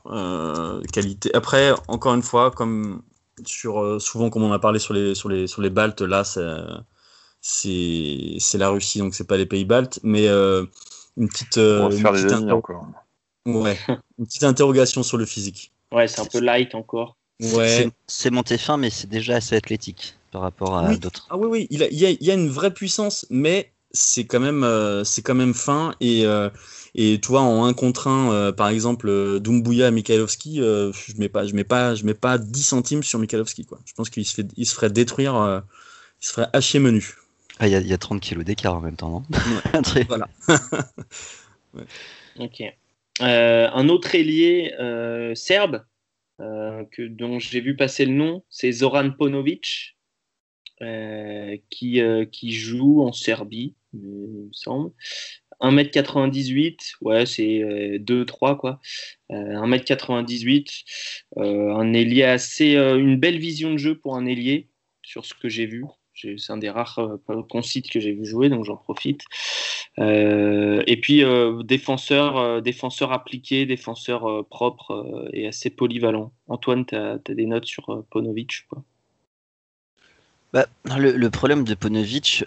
qualité. 0.93 1.29
Après, 1.33 1.73
encore 1.87 2.13
une 2.13 2.21
fois, 2.23 2.51
comme 2.51 3.01
sur 3.45 4.01
souvent 4.01 4.29
comme 4.29 4.43
on 4.43 4.53
a 4.53 4.59
parlé 4.59 4.79
sur 4.79 4.93
les 4.93 5.13
sur 5.13 5.29
les 5.29 5.45
sur 5.47 5.61
les 5.61 5.69
Baltes, 5.69 6.01
là, 6.01 6.23
c'est 6.23 6.41
c'est 7.41 8.37
c'est 8.39 8.57
la 8.57 8.69
Russie, 8.69 8.99
donc 8.99 9.13
c'est 9.15 9.27
pas 9.27 9.37
les 9.37 9.45
pays 9.45 9.65
Baltes, 9.65 9.99
mais 10.03 10.27
euh, 10.27 10.65
une 11.17 11.27
petite 11.29 11.57
euh, 11.57 11.81
On 11.81 11.85
va 11.85 11.91
se 11.91 11.95
une 11.97 12.01
faire 12.01 12.13
des 12.13 12.19
petite 12.23 12.31
amis 12.33 12.43
inter- 12.45 12.53
encore. 12.53 12.85
ouais, 13.47 13.77
une 14.19 14.25
petite 14.25 14.43
interrogation 14.43 15.03
sur 15.03 15.17
le 15.17 15.25
physique. 15.25 15.71
Ouais, 15.91 16.07
c'est 16.07 16.21
un 16.21 16.25
peu 16.25 16.39
light 16.39 16.75
encore. 16.75 17.17
Ouais. 17.41 17.89
C'est- 18.07 18.29
monté 18.31 18.57
fin, 18.57 18.77
mais 18.77 18.89
c'est 18.89 19.07
déjà 19.09 19.35
assez 19.35 19.55
athlétique 19.55 20.15
par 20.31 20.41
rapport 20.41 20.77
à 20.77 20.89
Oui. 20.89 20.99
d'autres. 20.99 21.27
Ah 21.29 21.37
oui, 21.37 21.47
oui, 21.49 21.67
il, 21.69 21.83
a- 21.83 21.87
il 21.89 21.97
y, 21.99 22.05
a, 22.05 22.09
il 22.09 22.23
y 22.23 22.31
a 22.31 22.33
une 22.33 22.49
vraie 22.49 22.73
puissance, 22.73 23.25
mais 23.29 23.71
c'est 23.91 24.25
quand 24.25 24.39
même, 24.39 24.63
euh, 24.63 25.03
c'est 25.03 25.21
quand 25.21 25.35
même 25.35 25.53
fin. 25.53 25.93
Et, 26.01 26.25
euh, 26.25 26.49
et 26.95 27.19
tu 27.21 27.27
vois, 27.29 27.41
en 27.41 27.65
1 27.65 27.73
contre 27.73 28.07
1, 28.07 28.31
euh, 28.31 28.51
par 28.51 28.67
exemple, 28.69 29.39
Doumbouya, 29.39 29.91
Mikhailovski, 29.91 30.61
euh, 30.61 30.91
je 30.93 31.13
mets 31.17 31.29
pas, 31.29 31.45
je 31.45 31.53
mets 31.53 31.63
pas, 31.63 31.95
je 31.95 32.03
mets 32.05 32.13
pas 32.15 32.37
10 32.37 32.63
centimes 32.63 33.03
sur 33.03 33.19
Mikhailovski, 33.19 33.65
quoi. 33.65 33.79
Je 33.85 33.93
pense 33.93 34.09
qu'il 34.09 34.25
se, 34.25 34.33
fait, 34.33 34.47
il 34.57 34.65
se 34.65 34.73
ferait 34.75 34.89
détruire, 34.89 35.35
euh, 35.35 35.61
il 36.21 36.25
se 36.27 36.33
ferait 36.33 36.49
hacher 36.53 36.79
menu. 36.79 37.15
Ah, 37.59 37.67
il 37.67 37.71
y, 37.71 37.75
a- 37.75 37.79
il 37.79 37.87
y 37.87 37.93
a 37.93 37.97
30 37.97 38.21
kilos 38.21 38.45
d'écart 38.45 38.75
en 38.75 38.81
même 38.81 38.95
temps, 38.95 39.09
non 39.09 39.23
Ouais. 41.73 41.83
Ok. 42.39 42.61
Euh, 43.21 43.69
un 43.73 43.89
autre 43.89 44.13
ailier 44.15 44.73
euh, 44.79 45.33
serbe 45.35 45.83
euh, 46.39 46.83
que, 46.91 47.01
dont 47.01 47.39
j'ai 47.39 47.61
vu 47.61 47.75
passer 47.75 48.05
le 48.05 48.13
nom, 48.13 48.43
c'est 48.49 48.71
Zoran 48.71 49.09
Ponovic, 49.11 49.97
qui, 50.79 51.99
qui 52.31 52.51
joue 52.51 53.01
en 53.03 53.11
Serbie, 53.11 53.73
il 53.93 53.99
me 54.01 54.49
semble. 54.51 54.91
1m98, 55.59 56.97
ouais, 57.01 57.25
c'est 57.25 57.63
euh, 57.63 57.97
2-3 57.97 58.57
quoi. 58.59 58.79
Euh, 59.31 59.55
1m98, 59.65 60.83
euh, 61.37 61.73
un 61.73 61.93
ailier 61.93 62.23
assez. 62.23 62.75
une 62.75 63.17
belle 63.17 63.39
vision 63.39 63.71
de 63.73 63.77
jeu 63.77 63.97
pour 63.97 64.15
un 64.15 64.27
ailier, 64.27 64.67
sur 65.01 65.25
ce 65.25 65.33
que 65.33 65.49
j'ai 65.49 65.65
vu. 65.65 65.83
C'est 66.19 66.51
un 66.51 66.57
des 66.57 66.69
rares 66.69 66.99
euh, 66.99 67.43
concites 67.43 67.89
que 67.89 67.99
j'ai 67.99 68.13
vu 68.13 68.25
jouer, 68.25 68.49
donc 68.49 68.65
j'en 68.65 68.77
profite. 68.77 69.21
Euh, 69.99 70.83
et 70.85 70.97
puis 70.97 71.23
euh, 71.23 71.63
défenseur, 71.63 72.37
euh, 72.37 72.61
défenseur 72.61 73.11
appliqué, 73.11 73.65
défenseur 73.65 74.45
propre 74.47 75.29
et 75.33 75.47
assez 75.47 75.69
polyvalent. 75.69 76.31
Antoine, 76.47 76.85
tu 76.85 76.95
as, 76.95 77.17
des 77.27 77.45
notes 77.45 77.65
sur 77.65 78.03
Ponovic 78.09 78.67
pas? 78.69 78.83
Bah, 80.53 80.65
le, 80.97 81.11
le 81.11 81.29
problème 81.29 81.65
de 81.65 81.75
Ponovic, 81.75 82.45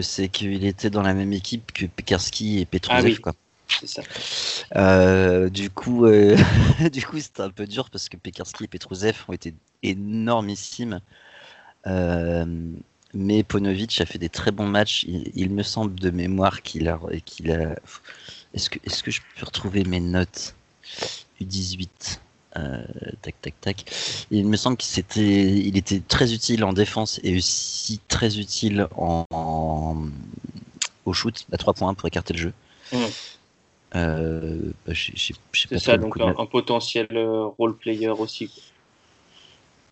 c'est 0.00 0.28
qu'il 0.28 0.64
était 0.64 0.90
dans 0.90 1.02
la 1.02 1.14
même 1.14 1.32
équipe 1.32 1.72
que 1.72 1.86
Pekarski 1.86 2.60
et 2.60 2.66
Petrouzev. 2.66 3.04
Ah 3.04 3.08
oui. 3.08 3.16
quoi. 3.16 3.34
C'est 3.80 3.86
ça. 3.86 4.02
Euh, 4.76 5.48
du 5.48 5.70
coup, 5.70 6.06
euh, 6.06 6.36
du 6.92 7.04
coup, 7.04 7.20
c'était 7.20 7.42
un 7.42 7.50
peu 7.50 7.66
dur 7.66 7.90
parce 7.90 8.08
que 8.08 8.16
Pekarski 8.16 8.64
et 8.64 8.68
Petrouzev 8.68 9.24
ont 9.28 9.32
été 9.32 9.54
énormissimes. 9.82 11.00
Euh, 11.86 12.44
mais 13.14 13.42
Ponovic 13.42 14.00
a 14.00 14.06
fait 14.06 14.18
des 14.18 14.28
très 14.28 14.50
bons 14.50 14.66
matchs. 14.66 15.04
Il, 15.04 15.30
il 15.34 15.50
me 15.50 15.62
semble 15.62 15.98
de 15.98 16.10
mémoire 16.10 16.62
qu'il 16.62 16.88
a, 16.88 16.94
a. 16.94 17.74
Est-ce 18.54 18.70
que, 18.70 18.78
est-ce 18.84 19.02
que 19.02 19.10
je 19.10 19.20
peux 19.36 19.44
retrouver 19.46 19.84
mes 19.84 20.00
notes? 20.00 20.54
U18 21.40 22.20
Euh, 22.56 22.82
Tac, 23.22 23.34
tac, 23.42 23.54
tac. 23.60 23.84
Il 24.30 24.46
me 24.46 24.56
semble 24.56 24.76
qu'il 24.76 24.90
c'était, 24.90 25.44
il 25.58 25.76
était 25.76 26.00
très 26.00 26.32
utile 26.32 26.64
en 26.64 26.72
défense 26.72 27.20
et 27.22 27.36
aussi 27.36 28.00
très 28.08 28.38
utile 28.38 28.88
en, 28.96 29.24
en- 29.30 30.08
au 31.04 31.12
shoot 31.12 31.46
à 31.52 31.56
3 31.56 31.74
points 31.74 31.94
pour 31.94 32.08
écarter 32.08 32.34
le 32.34 32.38
jeu. 32.40 32.52
Euh, 33.94 34.72
bah, 34.86 34.92
C'est 34.94 35.78
ça, 35.78 35.96
donc 35.96 36.18
de 36.18 36.22
un, 36.22 36.46
potentiel 36.46 37.06
euh, 37.12 37.46
role 37.58 37.76
player 37.76 38.08
aussi. 38.08 38.48
quoi. 38.48 38.62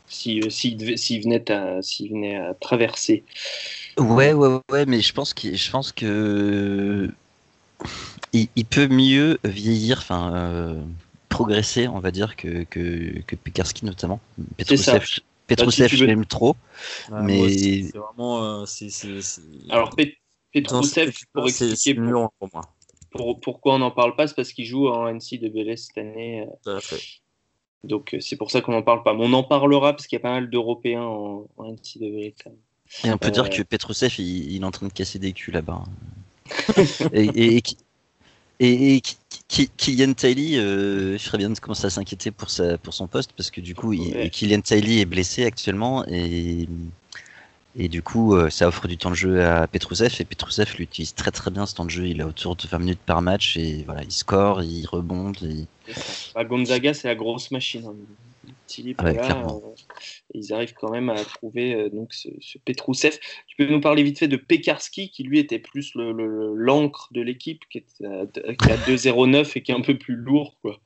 Si, 0.08 0.40
s'il 0.50 0.76
devait- 0.76 0.96
s'il 0.96 1.22
venait, 1.22 1.50
à, 1.50 1.82
s'il 1.82 2.10
venait 2.10 2.36
à 2.36 2.54
traverser. 2.54 3.24
Ouais, 3.98 4.32
ouais, 4.32 4.60
ouais, 4.70 4.86
mais 4.86 5.00
je 5.00 5.12
pense 5.12 5.34
que 5.34 5.54
je 5.54 5.70
pense 5.70 5.92
que 5.92 7.10
il, 8.32 8.48
il 8.56 8.64
peut 8.64 8.88
mieux 8.88 9.38
vieillir, 9.44 9.98
enfin 9.98 10.34
euh, 10.34 10.82
progresser, 11.28 11.88
on 11.88 11.98
va 11.98 12.10
dire, 12.10 12.36
que 12.36 12.64
que, 12.64 13.20
que 13.26 13.36
Pekarski 13.36 13.84
notamment. 13.84 14.20
Tu 15.90 15.96
je 15.96 16.00
veux- 16.02 16.06
l'aime 16.06 16.26
trop. 16.26 16.56
Ouais, 17.10 17.22
Mais- 17.22 17.40
aussi, 17.40 17.84
c'est 17.92 17.98
vraiment, 17.98 18.42
euh, 18.42 18.66
c'est, 18.66 18.90
c'est, 18.90 19.22
c'est- 19.22 19.42
Alors, 19.70 19.94
Pet- 19.94 20.16
pour 21.32 21.48
expliquer 21.48 21.94
pour- 21.94 22.32
pour 22.38 22.48
moi. 22.52 22.74
pour- 23.10 23.40
pourquoi 23.40 23.74
on 23.74 23.78
n'en 23.78 23.90
parle 23.90 24.16
pas, 24.16 24.26
c'est 24.26 24.34
parce 24.34 24.52
qu'il 24.52 24.64
joue 24.66 24.88
en 24.88 25.08
NCAA 25.08 25.76
cette 25.76 25.98
année. 25.98 26.42
euh, 26.42 26.46
Tout 26.64 26.70
à 26.70 26.80
fait. 26.80 27.00
Donc, 27.84 28.14
euh, 28.14 28.20
c'est 28.20 28.36
pour 28.36 28.50
ça 28.50 28.60
qu'on 28.60 28.72
n'en 28.72 28.82
parle 28.82 29.02
pas. 29.02 29.14
Mais 29.14 29.24
on 29.24 29.32
en 29.32 29.44
parlera 29.44 29.92
parce 29.92 30.06
qu'il 30.06 30.16
y 30.16 30.20
a 30.20 30.22
pas 30.22 30.32
mal 30.32 30.50
d'Européens 30.50 31.02
en, 31.02 31.46
en 31.56 31.72
NCAA. 31.72 32.32
Et 33.04 33.10
on 33.10 33.18
peut 33.18 33.28
Euh, 33.28 33.30
dire 33.30 33.50
que 33.50 33.62
Petrousev, 33.62 34.14
il, 34.18 34.52
il 34.52 34.62
est 34.62 34.64
en 34.64 34.70
train 34.70 34.86
de 34.86 34.92
casser 34.92 35.18
des 35.18 35.32
culs 35.32 35.52
là-bas. 35.54 35.84
et, 37.12 37.24
et, 37.24 37.62
et, 38.60 38.96
et- 38.96 39.02
Kylian 39.48 40.12
Tiley, 40.14 40.58
euh, 40.58 41.16
je 41.18 41.36
bien 41.36 41.50
de 41.50 41.58
commencer 41.58 41.86
à 41.86 41.90
s'inquiéter 41.90 42.30
pour, 42.32 42.50
sa, 42.50 42.78
pour 42.78 42.94
son 42.94 43.06
poste 43.06 43.32
parce 43.36 43.50
que 43.50 43.60
du 43.60 43.74
coup, 43.74 43.92
il-. 43.92 44.30
Kylian 44.30 44.60
Tiley 44.60 45.00
est 45.00 45.04
blessé 45.06 45.44
actuellement 45.44 46.04
et, 46.06 46.68
et 47.78 47.88
du 47.88 48.02
coup, 48.02 48.34
euh, 48.34 48.50
ça 48.50 48.68
offre 48.68 48.88
du 48.88 48.96
temps 48.96 49.10
de 49.10 49.14
jeu 49.16 49.42
à 49.44 49.66
Petrousev 49.66 50.14
et 50.20 50.24
Petrousev 50.24 50.74
l'utilise 50.78 51.14
très 51.14 51.30
très 51.30 51.50
bien 51.50 51.66
ce 51.66 51.74
temps 51.74 51.84
de 51.84 51.90
jeu. 51.90 52.06
Il 52.06 52.20
a 52.22 52.26
autour 52.26 52.56
de 52.56 52.66
20 52.66 52.78
minutes 52.78 53.00
par 53.04 53.22
match 53.22 53.56
et 53.56 53.82
voilà, 53.84 54.02
il 54.02 54.12
score, 54.12 54.62
il 54.62 54.86
rebonde. 54.86 55.36
et-. 55.42 55.66
Bah, 56.34 56.44
Gonzaga, 56.44 56.94
c'est 56.94 57.08
la 57.08 57.14
grosse 57.14 57.50
machine. 57.50 57.84
hein. 57.86 57.94
Ouais, 59.02 59.18
euh, 59.20 59.74
ils 60.34 60.52
arrivent 60.52 60.74
quand 60.74 60.90
même 60.90 61.08
à 61.10 61.16
trouver 61.24 61.74
euh, 61.74 61.88
donc 61.88 62.12
ce, 62.12 62.28
ce. 62.40 62.58
Tu 62.58 63.56
peux 63.58 63.66
nous 63.66 63.80
parler 63.80 64.02
vite 64.02 64.18
fait 64.18 64.28
de 64.28 64.36
Pekarski, 64.36 65.10
qui 65.10 65.24
lui 65.24 65.38
était 65.38 65.58
plus 65.58 65.94
le- 65.94 66.12
le- 66.12 66.54
l'encre 66.54 67.08
de 67.12 67.20
l'équipe, 67.22 67.62
qui, 67.70 67.78
est 67.78 68.04
à- 68.04 68.26
qui 68.26 68.70
a 68.70 68.76
2,09 68.76 69.56
et 69.56 69.62
qui 69.62 69.72
est 69.72 69.74
un 69.74 69.80
peu 69.80 69.98
plus 69.98 70.14
lourd. 70.14 70.54
Quoi. 70.62 70.78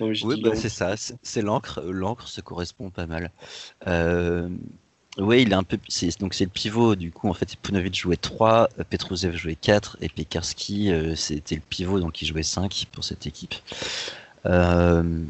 Donc, 0.00 0.16
Oui, 0.24 0.40
bah, 0.42 0.48
l'encre. 0.50 0.60
c'est 0.60 0.68
ça, 0.68 0.94
c'est 1.22 1.42
l'encre. 1.42 1.82
L'encre 1.82 2.28
se 2.28 2.40
correspond 2.40 2.90
pas 2.90 3.06
mal. 3.06 3.30
Euh, 3.86 4.48
oui, 5.18 5.42
il 5.42 5.52
est 5.52 5.54
un 5.54 5.62
peu. 5.62 5.78
c'est- 5.88 6.18
Donc 6.20 6.34
c'est 6.34 6.44
le 6.44 6.50
pivot. 6.50 6.96
Du 6.96 7.10
coup, 7.12 7.28
en 7.28 7.34
fait, 7.34 7.56
Punovic 7.62 7.94
jouait 7.94 8.16
3, 8.16 8.68
euh, 8.78 8.84
Petrouzev 8.88 9.36
jouait 9.36 9.54
4 9.54 9.96
et 10.00 10.08
Pekarski, 10.08 10.90
euh, 10.90 11.14
c'était 11.14 11.54
le 11.56 11.60
pivot, 11.68 12.00
donc 12.00 12.20
il 12.22 12.26
jouait 12.26 12.42
5 12.42 12.86
pour 12.92 13.04
cette 13.04 13.26
équipe. 13.26 13.54
Euh, 14.46 15.22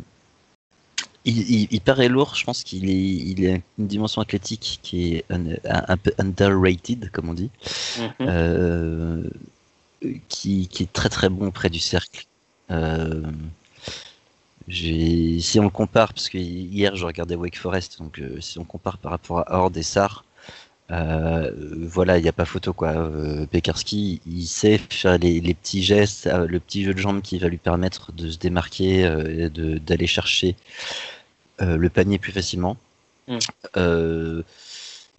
il, 1.27 1.39
il- 1.51 1.69
il 1.71 1.81
paraît 1.81 2.09
lourd, 2.09 2.35
je 2.35 2.45
pense 2.45 2.63
qu'il 2.65 2.89
est, 2.91 2.95
il 2.95 3.47
a 3.49 3.55
une 3.79 3.87
dimension 3.87 4.21
athlétique 4.21 4.81
qui 4.83 5.15
est 5.15 5.25
un, 5.31 5.47
un- 5.65 5.85
un 5.89 5.97
peu 5.97 6.13
underrated, 6.19 7.11
comme 7.11 7.29
on 7.31 7.35
dit, 7.35 7.51
Mhm. 7.99 8.11
euh, 8.29 9.23
qui, 10.29 10.69
qui 10.69 10.83
est 10.83 10.93
très 10.93 11.09
très 11.09 11.29
bon 11.31 11.51
près 11.51 11.71
du 11.71 11.79
cercle. 11.79 12.27
Si 14.69 15.59
on 15.61 15.65
le 15.65 15.71
compare, 15.71 16.15
parce 16.15 16.29
que 16.29 16.39
hier 16.39 16.97
je 16.97 17.05
regardais 17.05 17.35
Wake 17.35 17.57
Forest, 17.59 17.99
donc 17.99 18.19
euh, 18.19 18.41
si 18.41 18.59
on 18.59 18.65
compare 18.65 18.97
par 18.99 19.11
rapport 19.13 19.41
à 19.41 19.59
Horde 19.59 19.77
et 19.77 19.83
Sar, 19.83 20.25
euh, 20.91 21.51
voilà, 21.87 22.19
il 22.19 22.23
n'y 22.23 22.29
a 22.29 22.33
pas 22.33 22.45
photo 22.47 22.73
quoi. 22.73 22.91
Euh, 22.91 23.47
Pekarski, 23.47 24.21
il 24.27 24.47
sait 24.47 24.79
faire 24.79 25.19
les, 25.19 25.41
les 25.41 25.55
petits 25.55 25.83
gestes, 25.83 26.27
euh, 26.29 26.47
le 26.47 26.61
petit 26.61 26.85
jeu 26.85 26.95
de 26.95 26.99
jambes 26.99 27.23
qui 27.23 27.39
va 27.39 27.49
lui 27.49 27.59
permettre 27.59 28.13
de 28.13 28.31
se 28.31 28.39
démarquer 28.39 29.05
euh, 29.07 29.47
et 29.47 29.51
de- 29.51 29.79
d'aller 29.79 30.07
chercher 30.07 30.57
le 31.61 31.89
panier 31.89 32.19
plus 32.19 32.33
facilement. 32.33 32.77
Mm. 33.29 33.39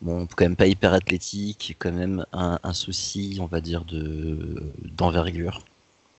Bon, 0.01 0.27
quand 0.27 0.45
même 0.45 0.55
pas 0.55 0.67
hyper 0.67 0.93
athlétique, 0.93 1.75
quand 1.79 1.91
même 1.91 2.25
un, 2.33 2.59
un 2.61 2.73
souci, 2.73 3.37
on 3.39 3.45
va 3.45 3.61
dire, 3.61 3.85
de 3.85 4.61
d'envergure. 4.97 5.61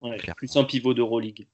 Ouais, 0.02 0.16
plus 0.36 0.56
un 0.56 0.64
pivot 0.64 0.94
d'Euroleague. 0.94 1.46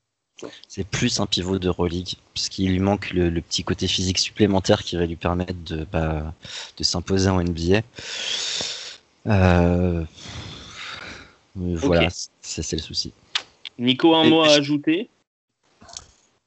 C'est 0.68 0.84
plus 0.86 1.20
un 1.20 1.26
pivot 1.26 1.58
d'Euroleague, 1.58 2.14
parce 2.34 2.48
qu'il 2.48 2.70
lui 2.70 2.78
manque 2.80 3.10
le, 3.10 3.30
le 3.30 3.40
petit 3.40 3.62
côté 3.64 3.86
physique 3.86 4.18
supplémentaire 4.18 4.82
qui 4.82 4.96
va 4.96 5.06
lui 5.06 5.16
permettre 5.16 5.54
de, 5.64 5.84
bah, 5.90 6.34
de 6.76 6.84
s'imposer 6.84 7.28
en 7.30 7.40
NBA. 7.40 7.82
Euh, 9.26 10.04
Voilà, 11.54 12.08
ça 12.40 12.62
c'est 12.62 12.76
le 12.76 12.82
souci. 12.82 13.12
Nico, 13.78 14.14
un 14.14 14.24
Et- 14.24 14.30
mot 14.30 14.42
à 14.42 14.52
ajouter? 14.52 15.08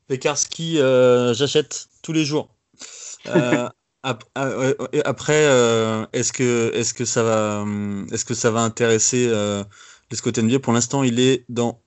Pekarski, 0.07 0.79
euh, 0.79 1.33
j'achète 1.33 1.87
tous 2.01 2.13
les 2.13 2.25
jours. 2.25 2.49
Euh, 3.27 3.67
ap- 4.03 4.23
euh, 4.37 4.73
après, 5.03 5.45
euh, 5.47 6.05
est-ce 6.13 6.31
que, 6.33 6.71
est-ce 6.75 6.93
que 6.93 7.05
ça 7.05 7.23
va, 7.23 7.61
hum, 7.61 8.07
est-ce 8.11 8.25
que 8.25 8.33
ça 8.35 8.51
va 8.51 8.61
intéresser 8.61 9.27
euh, 9.27 9.63
les 10.11 10.17
Scott 10.17 10.37
NBA 10.37 10.59
Pour 10.59 10.73
l'instant, 10.73 11.01
il 11.03 11.19
est 11.19 11.45
dans 11.49 11.79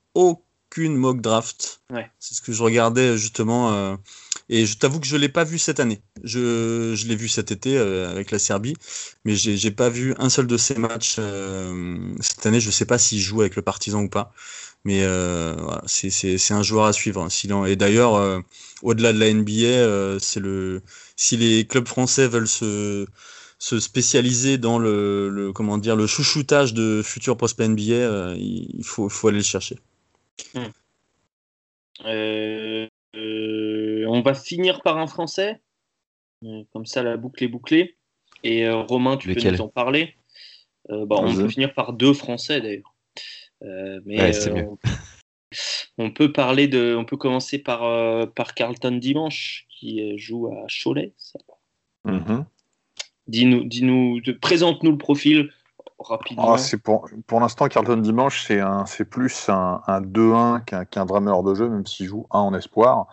aucune 0.80 0.96
mock 0.96 1.20
draft. 1.20 1.80
Ouais. 1.90 2.10
C'est 2.18 2.34
ce 2.34 2.42
que 2.42 2.52
je 2.52 2.62
regardais 2.62 3.16
justement. 3.18 3.72
euh, 3.72 3.96
et 4.48 4.66
je 4.66 4.76
t'avoue 4.78 5.00
que 5.00 5.06
je 5.06 5.16
l'ai 5.16 5.28
pas 5.28 5.44
vu 5.44 5.58
cette 5.58 5.80
année. 5.80 6.00
Je, 6.24 6.94
je 6.96 7.06
l'ai 7.06 7.16
vu 7.16 7.28
cet 7.28 7.52
été 7.52 7.76
euh, 7.78 8.10
avec 8.10 8.30
la 8.30 8.38
Serbie, 8.38 8.74
mais 9.24 9.36
j'ai 9.36 9.56
j'ai 9.56 9.70
pas 9.70 9.88
vu 9.90 10.14
un 10.18 10.30
seul 10.30 10.46
de 10.46 10.56
ses 10.56 10.74
matchs 10.76 11.16
euh, 11.18 11.98
cette 12.20 12.46
année. 12.46 12.60
Je 12.60 12.70
sais 12.70 12.86
pas 12.86 12.98
s'il 12.98 13.20
joue 13.20 13.40
avec 13.40 13.56
le 13.56 13.62
Partizan 13.62 14.02
ou 14.02 14.08
pas. 14.08 14.32
Mais 14.84 15.02
voilà, 15.06 15.82
c'est- 15.86 16.10
un 16.54 16.62
joueur 16.62 16.86
à 16.86 16.92
suivre. 16.92 17.22
hein, 17.22 17.64
Et 17.66 17.76
d'ailleurs, 17.76 18.42
au-delà 18.82 19.12
de 19.12 19.18
la 19.18 19.28
NBA, 19.28 20.18
c'est 20.20 20.40
le 20.40 20.82
si 21.16 21.36
les 21.36 21.66
clubs 21.66 21.86
français 21.88 22.28
veulent 22.28 22.48
se 22.48 23.06
se 23.60 23.80
spécialiser 23.80 24.56
dans 24.58 24.78
le, 24.78 25.28
le 25.30 25.52
comment 25.52 25.78
dire 25.78 25.96
le 25.96 26.06
chouchoutage 26.06 26.74
de 26.74 27.02
futurs 27.04 27.36
prospects 27.36 27.66
NBA, 27.66 27.94
euh, 27.94 28.34
il 28.38 28.70
il 28.78 28.84
faut 28.84 29.08
faut 29.08 29.28
aller 29.28 29.38
le 29.38 29.44
chercher. 29.44 29.78
Euh, 32.04 32.86
euh, 33.16 34.04
on 34.06 34.20
va 34.20 34.34
finir 34.34 34.82
par 34.82 34.98
un 34.98 35.06
Français. 35.06 35.60
Euh, 36.44 36.62
Comme 36.72 36.86
ça, 36.86 37.02
la 37.02 37.16
boucle 37.16 37.42
est 37.42 37.48
bouclée. 37.48 37.96
Et 38.44 38.66
euh, 38.66 38.82
Romain, 38.82 39.16
tu 39.16 39.34
peux 39.34 39.50
nous 39.50 39.60
en 39.60 39.68
parler. 39.68 40.14
Euh, 40.90 41.04
bah, 41.06 41.16
on 41.18 41.34
peut 41.34 41.48
finir 41.48 41.74
par 41.74 41.92
deux 41.92 42.12
Français 42.12 42.60
d'ailleurs. 42.60 42.94
Euh, 43.62 44.00
mais 44.04 44.20
Ouais, 44.20 44.32
c'est 44.32 44.50
euh, 44.50 44.54
mieux. 44.54 44.66
on, 45.98 46.04
on 46.04 46.10
peut 46.12 46.32
parler 46.32 46.68
de, 46.68 46.94
on 46.96 47.04
peut 47.04 47.16
commencer 47.16 47.58
par 47.58 47.82
euh, 47.82 48.26
par 48.26 48.54
Carlton 48.54 48.92
Dimanche 48.92 49.66
qui 49.68 50.16
joue 50.18 50.46
à 50.46 50.66
Cholet. 50.68 51.12
Mhm. 52.04 52.46
Dis-nous, 53.26 53.64
dis-nous, 53.64 54.20
présente-nous 54.40 54.92
le 54.92 54.98
profil 54.98 55.52
rapidement. 55.98 56.54
Ah, 56.54 56.58
c'est 56.58 56.78
pour 56.78 57.08
pour 57.26 57.40
l'instant, 57.40 57.66
Carlton 57.68 57.96
Dimanche, 57.96 58.44
c'est 58.46 58.60
un, 58.60 58.86
c'est 58.86 59.04
plus 59.04 59.48
un, 59.48 59.80
un 59.86 60.00
2-1 60.00 60.60
qu'un 60.60 60.84
qu'un 60.84 61.04
vrai 61.04 61.20
meneur 61.20 61.42
de 61.42 61.54
jeu, 61.54 61.68
même 61.68 61.86
s'il 61.86 62.06
joue 62.06 62.26
1 62.30 62.38
en 62.40 62.54
espoir. 62.54 63.06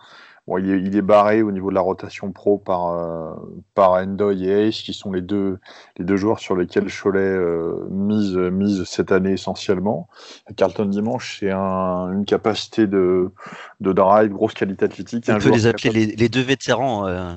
Bon, 0.46 0.58
il, 0.58 0.70
est, 0.70 0.80
il 0.80 0.96
est 0.96 1.02
barré 1.02 1.42
au 1.42 1.50
niveau 1.50 1.70
de 1.70 1.74
la 1.74 1.80
rotation 1.80 2.30
pro 2.30 2.56
par, 2.56 2.86
euh, 2.90 3.34
par 3.74 3.94
Endoy 3.94 4.44
et 4.44 4.68
Ace, 4.68 4.80
qui 4.82 4.92
sont 4.92 5.10
les 5.10 5.20
deux, 5.20 5.58
les 5.98 6.04
deux 6.04 6.16
joueurs 6.16 6.38
sur 6.38 6.54
lesquels 6.54 6.86
Cholet 6.88 7.18
euh, 7.18 7.84
mise, 7.90 8.36
mise 8.36 8.84
cette 8.84 9.10
année 9.10 9.32
essentiellement. 9.32 10.08
Carlton 10.56 10.84
Dimanche, 10.84 11.38
c'est 11.40 11.50
un, 11.50 12.12
une 12.12 12.24
capacité 12.24 12.86
de, 12.86 13.32
de 13.80 13.92
drive, 13.92 14.30
grosse 14.30 14.54
qualité 14.54 14.84
athlétique. 14.84 15.24
On 15.28 15.32
un 15.32 15.38
peut 15.40 15.50
les 15.50 15.66
appeler 15.66 15.90
capable- 15.90 15.98
les, 15.98 16.14
les 16.14 16.28
deux 16.28 16.42
vétérans. 16.42 17.08
euh, 17.08 17.34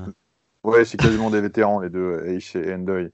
Ouais, 0.65 0.83
c'est 0.83 0.97
quasiment 0.97 1.29
des 1.29 1.39
vétérans, 1.39 1.79
les 1.79 1.89
deux, 1.89 2.21
Ace 2.25 2.53
et 2.55 2.73
Endoy. 2.73 3.11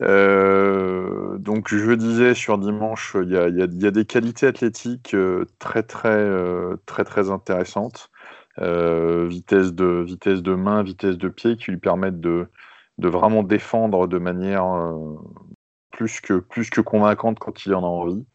Euh, 0.00 1.36
donc, 1.36 1.68
je 1.68 1.92
disais 1.92 2.32
sur 2.34 2.56
dimanche, 2.56 3.14
il 3.22 3.30
y 3.30 3.36
a, 3.36 3.90
des 3.90 4.04
qualités 4.06 4.46
athlétiques 4.46 5.12
euh, 5.12 5.44
très, 5.58 5.82
très, 5.82 6.08
euh, 6.08 6.76
très, 6.86 7.04
très 7.04 7.30
intéressantes. 7.30 8.10
Vitesse, 8.58 9.72
de, 9.72 10.02
vitesse 10.04 10.42
de 10.42 10.54
main, 10.54 10.82
vitesse 10.82 11.16
de 11.16 11.28
pied 11.28 11.56
qui 11.56 11.70
lui 11.70 11.78
permettent 11.78 12.20
de, 12.20 12.48
de 12.96 13.08
vraiment 13.08 13.44
défendre 13.44 14.08
de 14.08 14.18
manière 14.18 14.66
plus, 15.92 16.20
que, 16.20 16.40
plus 16.40 16.68
que 16.70 16.80
convaincante 16.80 17.38
quand 17.38 17.66
il 17.66 17.74
en 17.74 17.84
a 17.84 17.86
envie. 17.86 18.26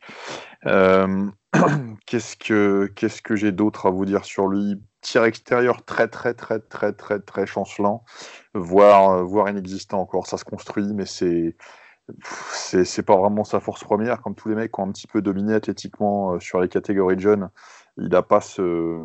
Qu'est-ce 2.06 2.38
que, 2.38 2.90
qu'est-ce 2.96 3.22
que 3.22 3.36
j'ai 3.36 3.52
d'autre 3.52 3.88
à 3.88 3.92
vous 3.92 4.06
dire 4.06 4.26
sur 4.26 4.48
lui? 4.48 4.82
Tir 5.04 5.26
extérieur 5.26 5.86
très, 5.86 6.08
très, 6.08 6.34
très, 6.34 6.60
très, 6.60 6.94
très, 6.94 7.20
très 7.20 7.46
chancelant 7.46 8.04
voire, 8.54 9.12
euh, 9.12 9.24
voire 9.24 9.50
inexistant 9.50 10.00
encore. 10.02 10.28
Ça 10.28 10.38
se 10.38 10.46
construit, 10.46 10.94
mais 10.94 11.06
c'est 11.06 11.56
c'est 12.84 13.04
pas 13.04 13.16
vraiment 13.16 13.44
sa 13.44 13.60
force 13.60 13.84
première. 13.84 14.22
Comme 14.22 14.36
tous 14.36 14.50
les 14.50 14.56
mecs 14.56 14.78
ont 14.78 14.88
un 14.88 14.92
petit 14.92 15.08
peu 15.08 15.22
dominé 15.22 15.54
athlétiquement 15.54 16.34
euh, 16.34 16.40
sur 16.40 16.60
les 16.60 16.70
catégories 16.70 17.16
de 17.16 17.22
jeunes, 17.22 17.50
il 17.98 18.10
n'a 18.10 18.22
pas 18.24 18.42
ce 18.42 19.02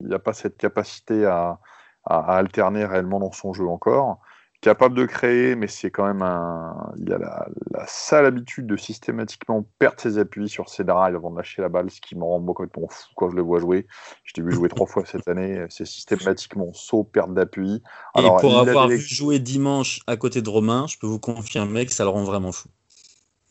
il 0.00 0.12
a 0.12 0.18
pas 0.18 0.32
cette 0.32 0.56
capacité 0.56 1.24
à, 1.26 1.60
à 2.04 2.36
alterner 2.36 2.84
réellement 2.84 3.20
dans 3.20 3.32
son 3.32 3.52
jeu 3.52 3.66
encore. 3.66 4.20
Capable 4.64 4.94
de 4.96 5.04
créer, 5.04 5.56
mais 5.56 5.66
c'est 5.66 5.90
quand 5.90 6.06
même 6.06 6.22
un. 6.22 6.90
Il 6.96 7.12
a 7.12 7.18
la, 7.18 7.48
la 7.70 7.86
sale 7.86 8.24
habitude 8.24 8.66
de 8.66 8.78
systématiquement 8.78 9.66
perdre 9.78 10.00
ses 10.00 10.16
appuis 10.16 10.48
sur 10.48 10.70
ses 10.70 10.84
drives 10.84 11.14
avant 11.14 11.30
de 11.30 11.36
lâcher 11.36 11.60
la 11.60 11.68
balle, 11.68 11.90
ce 11.90 12.00
qui 12.00 12.16
me 12.16 12.24
rend 12.24 12.40
complètement 12.42 12.88
fou 12.88 13.08
quand 13.14 13.28
je 13.28 13.36
le 13.36 13.42
vois 13.42 13.60
jouer. 13.60 13.86
Je 14.22 14.32
l'ai 14.38 14.42
vu 14.42 14.52
jouer 14.52 14.70
trois 14.70 14.86
fois 14.86 15.04
cette 15.04 15.28
année. 15.28 15.66
C'est 15.68 15.84
systématiquement 15.84 16.72
saut, 16.72 17.04
perte 17.04 17.34
d'appui. 17.34 17.82
Et 18.16 18.22
pour 18.22 18.58
avoir 18.58 18.88
vu 18.88 18.98
jouer 18.98 19.38
dimanche 19.38 20.00
à 20.06 20.16
côté 20.16 20.40
de 20.40 20.48
Romain, 20.48 20.86
je 20.88 20.96
peux 20.96 21.06
vous 21.06 21.20
confirmer 21.20 21.84
que 21.84 21.92
ça 21.92 22.04
le 22.04 22.08
rend 22.08 22.24
vraiment 22.24 22.50
fou. 22.50 22.70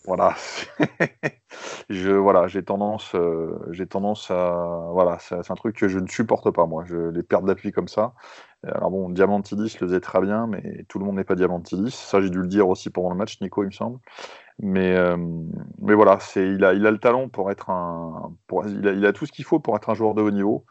Voilà. 0.05 0.36
je 1.89 2.09
voilà, 2.09 2.47
j'ai 2.47 2.64
tendance, 2.64 3.14
euh, 3.14 3.57
j'ai 3.70 3.86
tendance 3.86 4.32
à 4.32 4.89
voilà, 4.91 5.18
c'est 5.20 5.43
c'est 5.43 5.51
un 5.51 5.55
truc 5.55 5.78
que 5.78 5.88
je 5.88 5.99
ne 5.99 6.07
supporte 6.07 6.49
pas 6.49 6.66
moi. 6.66 6.84
Je 6.86 7.11
les 7.11 7.24
pertes 7.24 7.45
d'appui 7.45 7.72
comme 7.72 7.88
ça. 7.88 8.14
Alors 8.66 8.91
bon, 8.91 9.09
Diamantidis 9.09 9.76
le 9.80 9.88
faisait 9.88 9.99
très 9.99 10.22
bien, 10.22 10.47
mais 10.47 10.86
tout 10.88 10.99
le 10.99 11.05
monde 11.05 11.16
n'est 11.18 11.24
pas 11.24 11.36
Diamantidis. 11.36 11.91
Ça, 11.91 12.22
j'ai 12.22 12.30
dû 12.30 12.39
le 12.39 12.47
dire 12.47 12.70
aussi 12.70 12.89
pendant 12.89 13.09
le 13.09 13.16
match, 13.16 13.41
Nico, 13.41 13.64
il 13.64 13.68
me 13.68 13.72
semble. 13.72 13.99
Mais 14.59 14.95
euh, 14.95 15.18
mais 15.82 15.95
voilà, 15.95 16.20
c'est 16.20 16.47
il 16.47 16.64
a 16.64 16.74
il 16.74 16.86
a 16.86 16.91
le 16.91 16.99
talent 16.99 17.28
pour 17.28 17.51
être 17.51 17.70
un, 17.72 18.34
pour, 18.47 18.66
il 18.68 18.88
a, 18.88 18.91
il 18.91 19.05
a 19.05 19.11
tout 19.11 19.26
ce 19.26 19.32
qu'il 19.32 19.45
faut 19.45 19.59
pour 19.59 19.76
être 19.76 19.89
un 19.89 19.95
joueur 19.95 20.14
de 20.14 20.22
haut 20.22 20.32
niveau, 20.32 20.66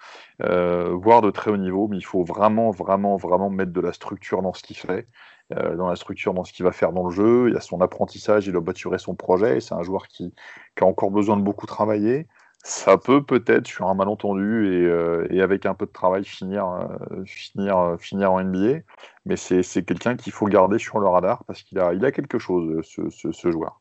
euh, 0.44 0.94
voire 0.94 1.20
de 1.20 1.30
très 1.30 1.50
haut 1.50 1.56
niveau. 1.56 1.88
Mais 1.88 1.98
il 1.98 2.04
faut 2.04 2.24
vraiment 2.24 2.70
vraiment 2.70 3.16
vraiment 3.16 3.50
mettre 3.50 3.72
de 3.72 3.80
la 3.80 3.92
structure 3.92 4.40
dans 4.40 4.52
ce 4.54 4.62
qu'il 4.62 4.76
fait 4.76 5.08
euh, 5.52 5.76
dans 5.76 5.88
la 5.88 5.96
structure, 5.96 6.32
dans 6.32 6.44
ce 6.44 6.52
qu'il 6.52 6.64
va 6.64 6.72
faire 6.72 6.92
dans 6.92 7.04
le 7.08 7.10
jeu. 7.10 7.48
Il 7.50 7.56
a 7.56 7.60
son 7.60 7.80
apprentissage, 7.80 8.46
il 8.46 8.52
doit 8.52 8.62
maturer 8.62 8.98
son 8.98 9.14
projet. 9.16 9.60
C'est 9.60 9.74
un 9.74 9.82
joueur 9.82 10.06
qui, 10.08 10.32
qui 10.76 10.84
a 10.84 10.86
encore 10.86 11.10
besoin 11.10 11.36
de 11.36 11.42
beaucoup 11.42 11.66
travailler. 11.66 12.28
Ça 12.64 12.96
peut 12.96 13.24
peut-être, 13.24 13.66
sur 13.66 13.88
un 13.88 13.94
malentendu 13.94 14.68
et, 14.72 14.86
euh, 14.86 15.26
et 15.30 15.40
avec 15.42 15.66
un 15.66 15.74
peu 15.74 15.84
de 15.84 15.90
travail, 15.90 16.24
finir, 16.24 16.68
euh, 16.68 17.24
finir, 17.26 17.76
euh, 17.76 17.96
finir 17.96 18.32
en 18.32 18.40
NBA. 18.40 18.80
Mais 19.26 19.36
c'est 19.36 19.64
c'est 19.64 19.84
quelqu'un 19.84 20.16
qu'il 20.16 20.32
faut 20.32 20.46
garder 20.46 20.78
sur 20.78 21.00
le 21.00 21.08
radar 21.08 21.44
parce 21.44 21.62
qu'il 21.62 21.80
a, 21.80 21.92
il 21.92 22.04
a 22.04 22.12
quelque 22.12 22.38
chose, 22.38 22.86
ce, 22.86 23.10
ce, 23.10 23.32
ce 23.32 23.50
joueur. 23.50 23.80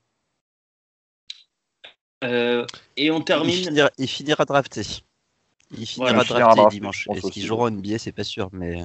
Euh, 2.24 2.66
et 2.98 3.12
on 3.12 3.20
il, 3.20 3.24
termine. 3.24 3.52
finira, 3.52 3.92
il 4.00 4.08
finira 4.08 4.46
drafté. 4.46 4.82
Il 5.78 5.86
finira 5.86 6.14
Voilà, 6.14 6.24
il 6.24 6.28
finira 6.28 6.56
drafté 6.56 6.76
dimanche. 6.76 7.08
Est-ce 7.14 7.32
qu'il 7.32 7.46
jouera 7.46 7.66
en 7.66 7.72
NBA 7.72 8.00
C'est 8.00 8.12
pas 8.12 8.24
sûr, 8.24 8.50
mais 8.52 8.84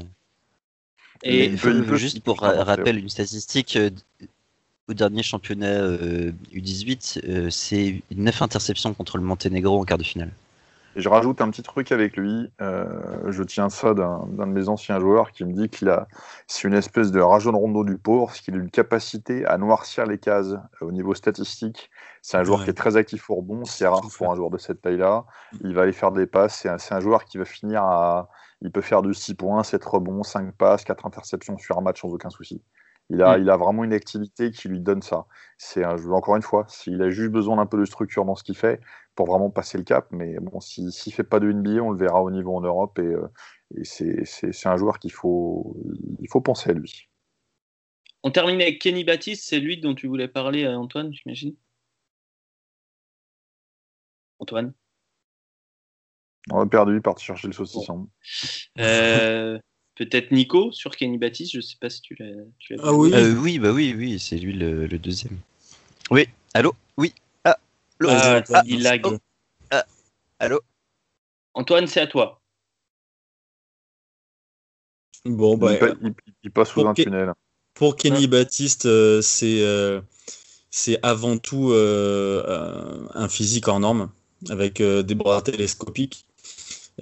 Et 1.22 1.46
il 1.46 1.56
peut, 1.56 1.96
juste 1.96 2.20
pour 2.22 2.40
rappel 2.40 2.98
une 2.98 3.08
statistique, 3.08 3.78
au 4.88 4.94
dernier 4.94 5.22
championnat 5.22 5.88
U18, 6.54 7.50
c'est 7.50 8.02
9 8.14 8.42
interceptions 8.42 8.94
contre 8.94 9.18
le 9.18 9.24
Monténégro 9.24 9.80
en 9.80 9.84
quart 9.84 9.98
de 9.98 10.04
finale. 10.04 10.30
Et 10.96 11.02
je 11.02 11.10
rajoute 11.10 11.42
un 11.42 11.50
petit 11.50 11.62
truc 11.62 11.92
avec 11.92 12.16
lui. 12.16 12.50
Euh, 12.62 13.30
je 13.30 13.42
tiens 13.42 13.68
ça 13.68 13.92
d'un 13.92 14.26
de 14.26 14.44
mes 14.46 14.70
anciens 14.70 14.98
joueurs 14.98 15.30
qui 15.30 15.44
me 15.44 15.52
dit 15.52 15.68
qu'il 15.68 15.90
a, 15.90 16.08
c'est 16.46 16.66
une 16.66 16.72
espèce 16.72 17.12
de 17.12 17.20
rajon 17.20 17.52
rondeau 17.52 17.84
du 17.84 17.98
pauvre, 17.98 18.28
parce 18.28 18.40
qu'il 18.40 18.54
a 18.54 18.56
une 18.56 18.70
capacité 18.70 19.44
à 19.44 19.58
noircir 19.58 20.06
les 20.06 20.16
cases 20.16 20.52
euh, 20.52 20.86
au 20.86 20.92
niveau 20.92 21.14
statistique. 21.14 21.90
C'est 22.22 22.38
un 22.38 22.44
joueur 22.44 22.64
qui 22.64 22.70
est 22.70 22.72
très 22.72 22.96
actif 22.96 23.28
au 23.28 23.34
rebond. 23.34 23.66
C'est 23.66 23.86
rare 23.86 24.08
pour 24.16 24.32
un 24.32 24.36
joueur 24.36 24.48
de 24.48 24.56
cette 24.56 24.80
taille-là. 24.80 25.26
Il 25.60 25.74
va 25.74 25.82
aller 25.82 25.92
faire 25.92 26.12
des 26.12 26.26
passes. 26.26 26.60
C'est 26.62 26.70
un, 26.70 26.78
un, 26.90 27.00
joueur 27.00 27.26
qui 27.26 27.36
va 27.36 27.44
finir 27.44 27.82
à. 27.82 28.30
Il 28.62 28.72
peut 28.72 28.80
faire 28.80 29.02
de 29.02 29.12
6 29.12 29.34
points, 29.34 29.62
7 29.62 29.84
rebonds, 29.84 30.22
5 30.22 30.54
passes, 30.54 30.82
4 30.82 31.04
interceptions 31.04 31.58
sur 31.58 31.76
un 31.76 31.82
match 31.82 32.00
sans 32.00 32.08
aucun 32.08 32.30
souci. 32.30 32.62
Il 33.10 33.22
a, 33.22 33.38
mm. 33.38 33.42
il 33.42 33.50
a 33.50 33.56
vraiment 33.56 33.84
une 33.84 33.92
activité 33.92 34.50
qui 34.50 34.68
lui 34.68 34.80
donne 34.80 35.02
ça. 35.02 35.26
C'est 35.58 35.84
encore 35.84 36.36
une 36.36 36.42
fois, 36.42 36.64
s'il 36.68 37.00
a 37.02 37.10
juste 37.10 37.30
besoin 37.30 37.56
d'un 37.56 37.66
peu 37.66 37.78
de 37.78 37.84
structure 37.84 38.24
dans 38.24 38.34
ce 38.34 38.44
qu'il 38.44 38.56
fait 38.56 38.80
pour 39.14 39.26
vraiment 39.26 39.50
passer 39.50 39.78
le 39.78 39.84
cap. 39.84 40.08
Mais 40.10 40.38
bon, 40.40 40.60
s'il 40.60 40.86
ne 40.86 40.90
fait 40.90 41.24
pas 41.24 41.40
de 41.40 41.50
NBA, 41.50 41.82
on 41.82 41.90
le 41.90 41.98
verra 41.98 42.22
au 42.22 42.30
niveau 42.30 42.54
en 42.56 42.60
Europe 42.60 42.98
et, 42.98 43.02
euh, 43.02 43.28
et 43.76 43.84
c'est 43.84 44.66
un 44.66 44.76
joueur 44.76 44.98
qu'il 44.98 45.12
faut, 45.12 45.76
il 46.20 46.28
faut 46.28 46.40
penser 46.40 46.70
à 46.70 46.72
lui. 46.74 47.08
On 48.22 48.30
termine 48.30 48.60
avec 48.60 48.80
Kenny 48.80 49.04
Baptiste, 49.04 49.48
c'est 49.48 49.60
lui 49.60 49.78
dont 49.78 49.94
tu 49.94 50.08
voulais 50.08 50.28
parler, 50.28 50.64
euh, 50.64 50.76
Antoine, 50.76 51.12
j'imagine? 51.12 51.54
Antoine? 54.38 54.74
On 56.50 56.60
a 56.60 56.66
perdu, 56.66 56.96
il 56.96 57.02
parti 57.02 57.24
chercher 57.24 57.48
le 57.48 57.52
saucisson. 57.52 58.08
Euh, 58.78 59.58
Peut-être 59.96 60.30
Nico 60.30 60.72
sur 60.72 60.94
Kenny 60.94 61.16
Baptiste, 61.16 61.52
je 61.52 61.56
ne 61.56 61.62
sais 61.62 61.76
pas 61.80 61.88
si 61.88 62.02
tu 62.02 62.14
l'as. 62.18 62.26
Ah 62.82 62.92
oui. 62.92 63.12
Euh, 63.14 63.34
oui, 63.34 63.58
bah 63.58 63.72
oui, 63.72 63.94
oui, 63.96 64.18
c'est 64.18 64.36
lui 64.36 64.52
le, 64.52 64.86
deuxième. 64.98 65.38
Oui, 66.10 66.28
allô? 66.52 66.74
Oui. 66.98 67.14
Ah, 67.44 67.56
ah, 68.06 68.42
ah 68.52 68.62
il 68.66 68.82
lag. 68.82 69.00
Oh. 69.06 69.16
Ah, 69.70 69.86
allô? 70.38 70.60
Antoine, 71.54 71.86
c'est 71.86 72.00
à 72.00 72.06
toi. 72.06 72.42
Bon, 75.24 75.56
bah, 75.56 75.72
il, 76.42 76.50
passe 76.50 76.70
sous 76.70 76.86
un 76.86 76.92
tunnel. 76.92 77.32
Pour 77.72 77.96
Kenny 77.96 78.26
Baptiste, 78.26 78.84
euh, 78.84 79.22
c'est 79.22 79.62
euh, 79.62 80.02
c'est 80.70 80.98
avant 81.02 81.38
tout 81.38 81.72
un 81.72 83.28
physique 83.30 83.66
hors 83.66 83.80
norme, 83.80 84.10
avec 84.50 84.82
des 84.82 85.14
bras 85.14 85.40
télescopiques. 85.40 86.25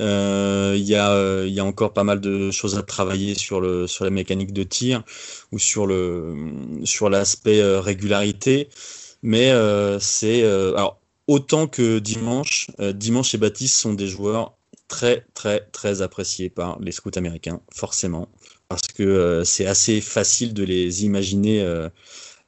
Euh, 0.01 0.75
il 0.77 0.85
y, 0.85 0.97
euh, 0.97 1.49
a 1.57 1.65
encore 1.65 1.93
pas 1.93 2.05
mal 2.05 2.21
de 2.21 2.51
choses 2.51 2.77
à 2.77 2.83
travailler 2.83 3.35
sur, 3.35 3.61
le, 3.61 3.87
sur 3.87 4.05
la 4.05 4.11
mécanique 4.11 4.53
de 4.53 4.65
tir 4.65 5.05
ou 5.53 5.59
sur, 5.59 5.87
l'aspect 5.87 7.61
euh, 7.61 7.81
régularité. 7.81 8.69
Mais 9.23 9.53
c'est. 10.01 10.45
autant 11.27 11.67
que 11.67 11.99
dimanche, 11.99 12.67
Dimanche 12.79 13.35
et 13.35 13.39
Baptiste 13.39 13.77
sont 13.77 13.95
des 13.95 14.07
joueurs 14.07 14.55
très, 14.89 15.27
très, 15.33 15.61
très 15.73 16.03
appréciés 16.03 16.51
par 16.51 16.79
les 16.81 16.93
scouts 16.93 17.11
américains, 17.17 17.61
forcément. 17.75 18.29
Parce 18.69 18.89
que 18.89 19.43
c'est 19.45 19.67
assez 19.67 20.01
facile 20.01 20.53
de 20.53 20.65
les 20.65 21.05
imaginer. 21.05 21.65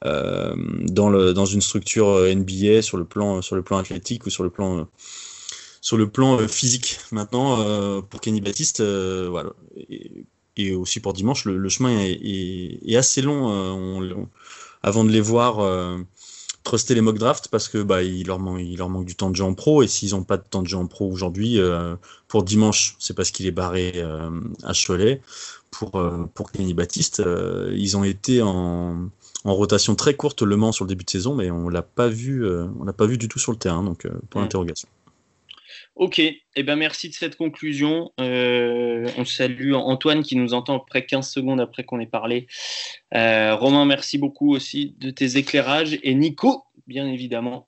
dans, 0.03 1.47
une 1.47 1.63
structure 1.63 2.21
NBA 2.27 2.83
sur 2.83 2.99
le 2.99 3.07
plan 3.07 3.41
athlétique 3.79 4.27
ou 4.27 4.31
sur 4.31 4.43
le 4.43 4.51
plan 4.51 4.87
sur 5.87 5.97
le 5.97 6.09
plan 6.09 6.41
euh, 6.41 6.49
physique. 6.49 6.99
Maintenant, 7.13 7.61
euh, 7.61 8.01
pour 8.01 8.21
Kenny 8.21 8.41
Baptiste, 8.41 8.81
euh, 8.81 9.29
voilà. 9.31 9.51
Et, 10.57 10.75
aussi 10.75 10.99
pour 10.99 11.13
dimanche, 11.13 11.45
le, 11.45 11.69
chemin 11.69 11.97
est, 12.01 12.97
assez 12.97 13.23
long 13.23 14.27
avant 14.83 15.05
de 15.05 15.11
les 15.11 15.21
voir 15.21 15.59
truster 16.65 16.95
les 16.95 17.03
mock 17.03 17.19
drafts 17.19 17.49
parce 17.49 17.69
que 17.69 17.83
bah, 17.83 18.03
il, 18.03 18.27
leur 18.27 18.39
manque, 18.39 18.63
il 18.63 18.79
leur 18.79 18.89
manque 18.89 19.05
du 19.05 19.15
temps 19.15 19.29
de 19.29 19.37
jeu 19.37 19.45
en 19.45 19.53
pro 19.53 19.83
et 19.83 19.87
s'ils 19.87 20.13
n'ont 20.13 20.25
pas 20.25 20.39
de 20.39 20.45
temps 20.49 20.63
de 20.63 20.67
jeu 20.67 20.79
en 20.79 20.87
pro 20.87 21.13
aujourd'hui, 21.13 21.61
pour 22.27 22.43
dimanche, 22.43 22.97
c'est 22.99 23.15
parce 23.15 23.31
qu'il 23.33 23.45
est 23.45 23.51
barré 23.51 24.03
à 24.63 24.73
Cholet. 24.73 25.21
Pour, 25.71 26.03
pour 26.33 26.51
Kenny 26.51 26.73
Baptiste, 26.73 27.23
ils 27.75 27.99
ont 27.99 28.05
été 28.05 28.41
en, 28.41 29.11
en, 29.45 29.55
rotation 29.55 29.95
très 29.95 30.15
courte 30.15 30.41
le 30.41 30.57
Mans 30.57 30.73
sur 30.73 30.87
le 30.87 30.89
début 30.89 31.05
de 31.05 31.11
saison, 31.11 31.35
mais 31.35 31.51
on 31.51 31.69
l'a 31.69 31.83
pas 31.83 32.09
vu, 32.09 32.49
on 32.49 32.85
l'a 32.85 32.95
pas 32.95 33.05
vu 33.05 33.19
du 33.19 33.29
tout 33.29 33.39
sur 33.39 33.53
le 33.53 33.59
terrain, 33.59 33.83
donc 33.83 34.09
pour 34.31 34.41
l'interrogation. 34.41 34.89
Ok, 35.97 36.19
eh 36.19 36.63
ben 36.63 36.77
merci 36.77 37.09
de 37.09 37.15
cette 37.15 37.37
conclusion. 37.37 38.13
Euh, 38.21 39.09
on 39.17 39.25
salue 39.25 39.73
Antoine 39.73 40.23
qui 40.23 40.37
nous 40.37 40.53
entend 40.53 40.77
après 40.77 41.07
15 41.07 41.27
secondes 41.27 41.59
après 41.59 41.85
qu'on 41.85 42.01
ait 42.01 42.07
parlé. 42.07 42.47
Euh, 43.15 43.55
Romain, 43.55 43.87
merci 43.87 44.19
beaucoup 44.19 44.55
aussi 44.55 44.95
de 44.99 45.09
tes 45.09 45.39
éclairages. 45.39 45.99
Et 46.03 46.15
Nico, 46.15 46.65
bien 46.87 47.09
évidemment, 47.09 47.67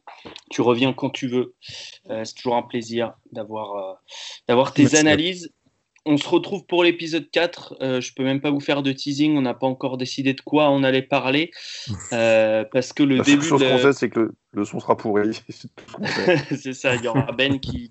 tu 0.50 0.60
reviens 0.60 0.92
quand 0.92 1.08
tu 1.08 1.26
veux. 1.26 1.54
Euh, 2.10 2.22
c'est 2.24 2.34
toujours 2.34 2.56
un 2.56 2.62
plaisir 2.62 3.14
d'avoir 3.32 4.02
d'avoir 4.46 4.74
tes 4.74 4.94
analyses. 4.96 5.50
On 6.04 6.18
se 6.18 6.28
retrouve 6.28 6.66
pour 6.66 6.84
l'épisode 6.84 7.30
4. 7.30 7.76
je 7.80 8.12
peux 8.12 8.24
même 8.24 8.42
pas 8.42 8.50
vous 8.50 8.60
faire 8.60 8.82
de 8.82 8.92
teasing. 8.92 9.38
On 9.38 9.42
n'a 9.42 9.54
pas 9.54 9.66
encore 9.66 9.96
décidé 9.96 10.34
de 10.34 10.40
quoi 10.42 10.68
on 10.68 10.82
allait 10.82 11.00
parler. 11.00 11.50
parce 12.10 12.92
que 12.92 13.02
le 13.02 13.16
La 13.16 13.24
début. 13.24 13.40
La 13.40 13.48
chose 13.48 13.62
qu'on 13.62 13.78
sait, 13.78 13.92
c'est 13.94 14.10
que 14.10 14.32
le, 14.52 14.64
son 14.66 14.80
sera 14.80 14.98
pourri. 14.98 15.30
c'est 16.50 16.74
ça. 16.74 16.94
Il 16.94 17.04
y 17.04 17.08
aura 17.08 17.32
Ben 17.32 17.58
qui 17.58 17.90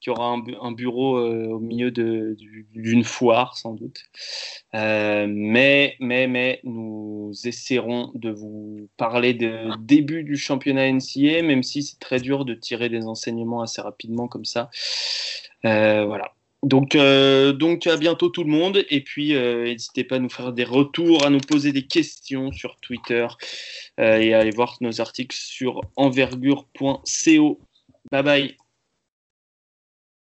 qui 0.00 0.08
aura 0.10 0.34
un, 0.60 0.72
bureau 0.72 1.18
euh, 1.18 1.48
au 1.48 1.58
milieu 1.58 1.90
d'une 1.90 3.04
foire 3.04 3.56
sans 3.56 3.74
doute. 3.74 4.04
Euh, 4.74 5.26
mais, 5.28 5.96
mais, 6.00 6.26
mais 6.26 6.60
nous 6.64 7.32
essaierons 7.44 8.10
de 8.14 8.30
vous 8.30 8.88
parler 8.96 9.34
de 9.34 9.68
début 9.80 10.24
du 10.24 10.36
championnat 10.36 10.90
NCA, 10.90 11.42
même 11.42 11.62
si 11.62 11.82
c'est 11.82 11.98
très 11.98 12.18
dur 12.18 12.44
de 12.44 12.54
tirer 12.54 12.88
des 12.88 13.04
enseignements 13.06 13.60
assez 13.62 13.82
rapidement 13.82 14.26
comme 14.26 14.46
ça. 14.46 14.70
Euh, 15.66 16.06
voilà. 16.06 16.32
Donc, 16.62 16.94
donc 16.94 17.86
à 17.86 17.96
bientôt 17.96 18.28
tout 18.28 18.44
le 18.44 18.50
monde 18.50 18.84
et 18.90 19.00
puis 19.00 19.32
n'hésitez 19.32 20.04
pas 20.04 20.16
à 20.16 20.18
nous 20.18 20.28
faire 20.28 20.52
des 20.52 20.64
retours, 20.64 21.24
à 21.24 21.30
nous 21.30 21.40
poser 21.40 21.72
des 21.72 21.86
questions 21.86 22.52
sur 22.52 22.76
Twitter 22.80 23.26
et 23.96 24.34
à 24.34 24.40
aller 24.40 24.50
voir 24.50 24.76
nos 24.82 25.00
articles 25.00 25.34
sur 25.34 25.80
envergure.co. 25.96 27.60
Bye 28.12 28.22
bye. 28.22 28.56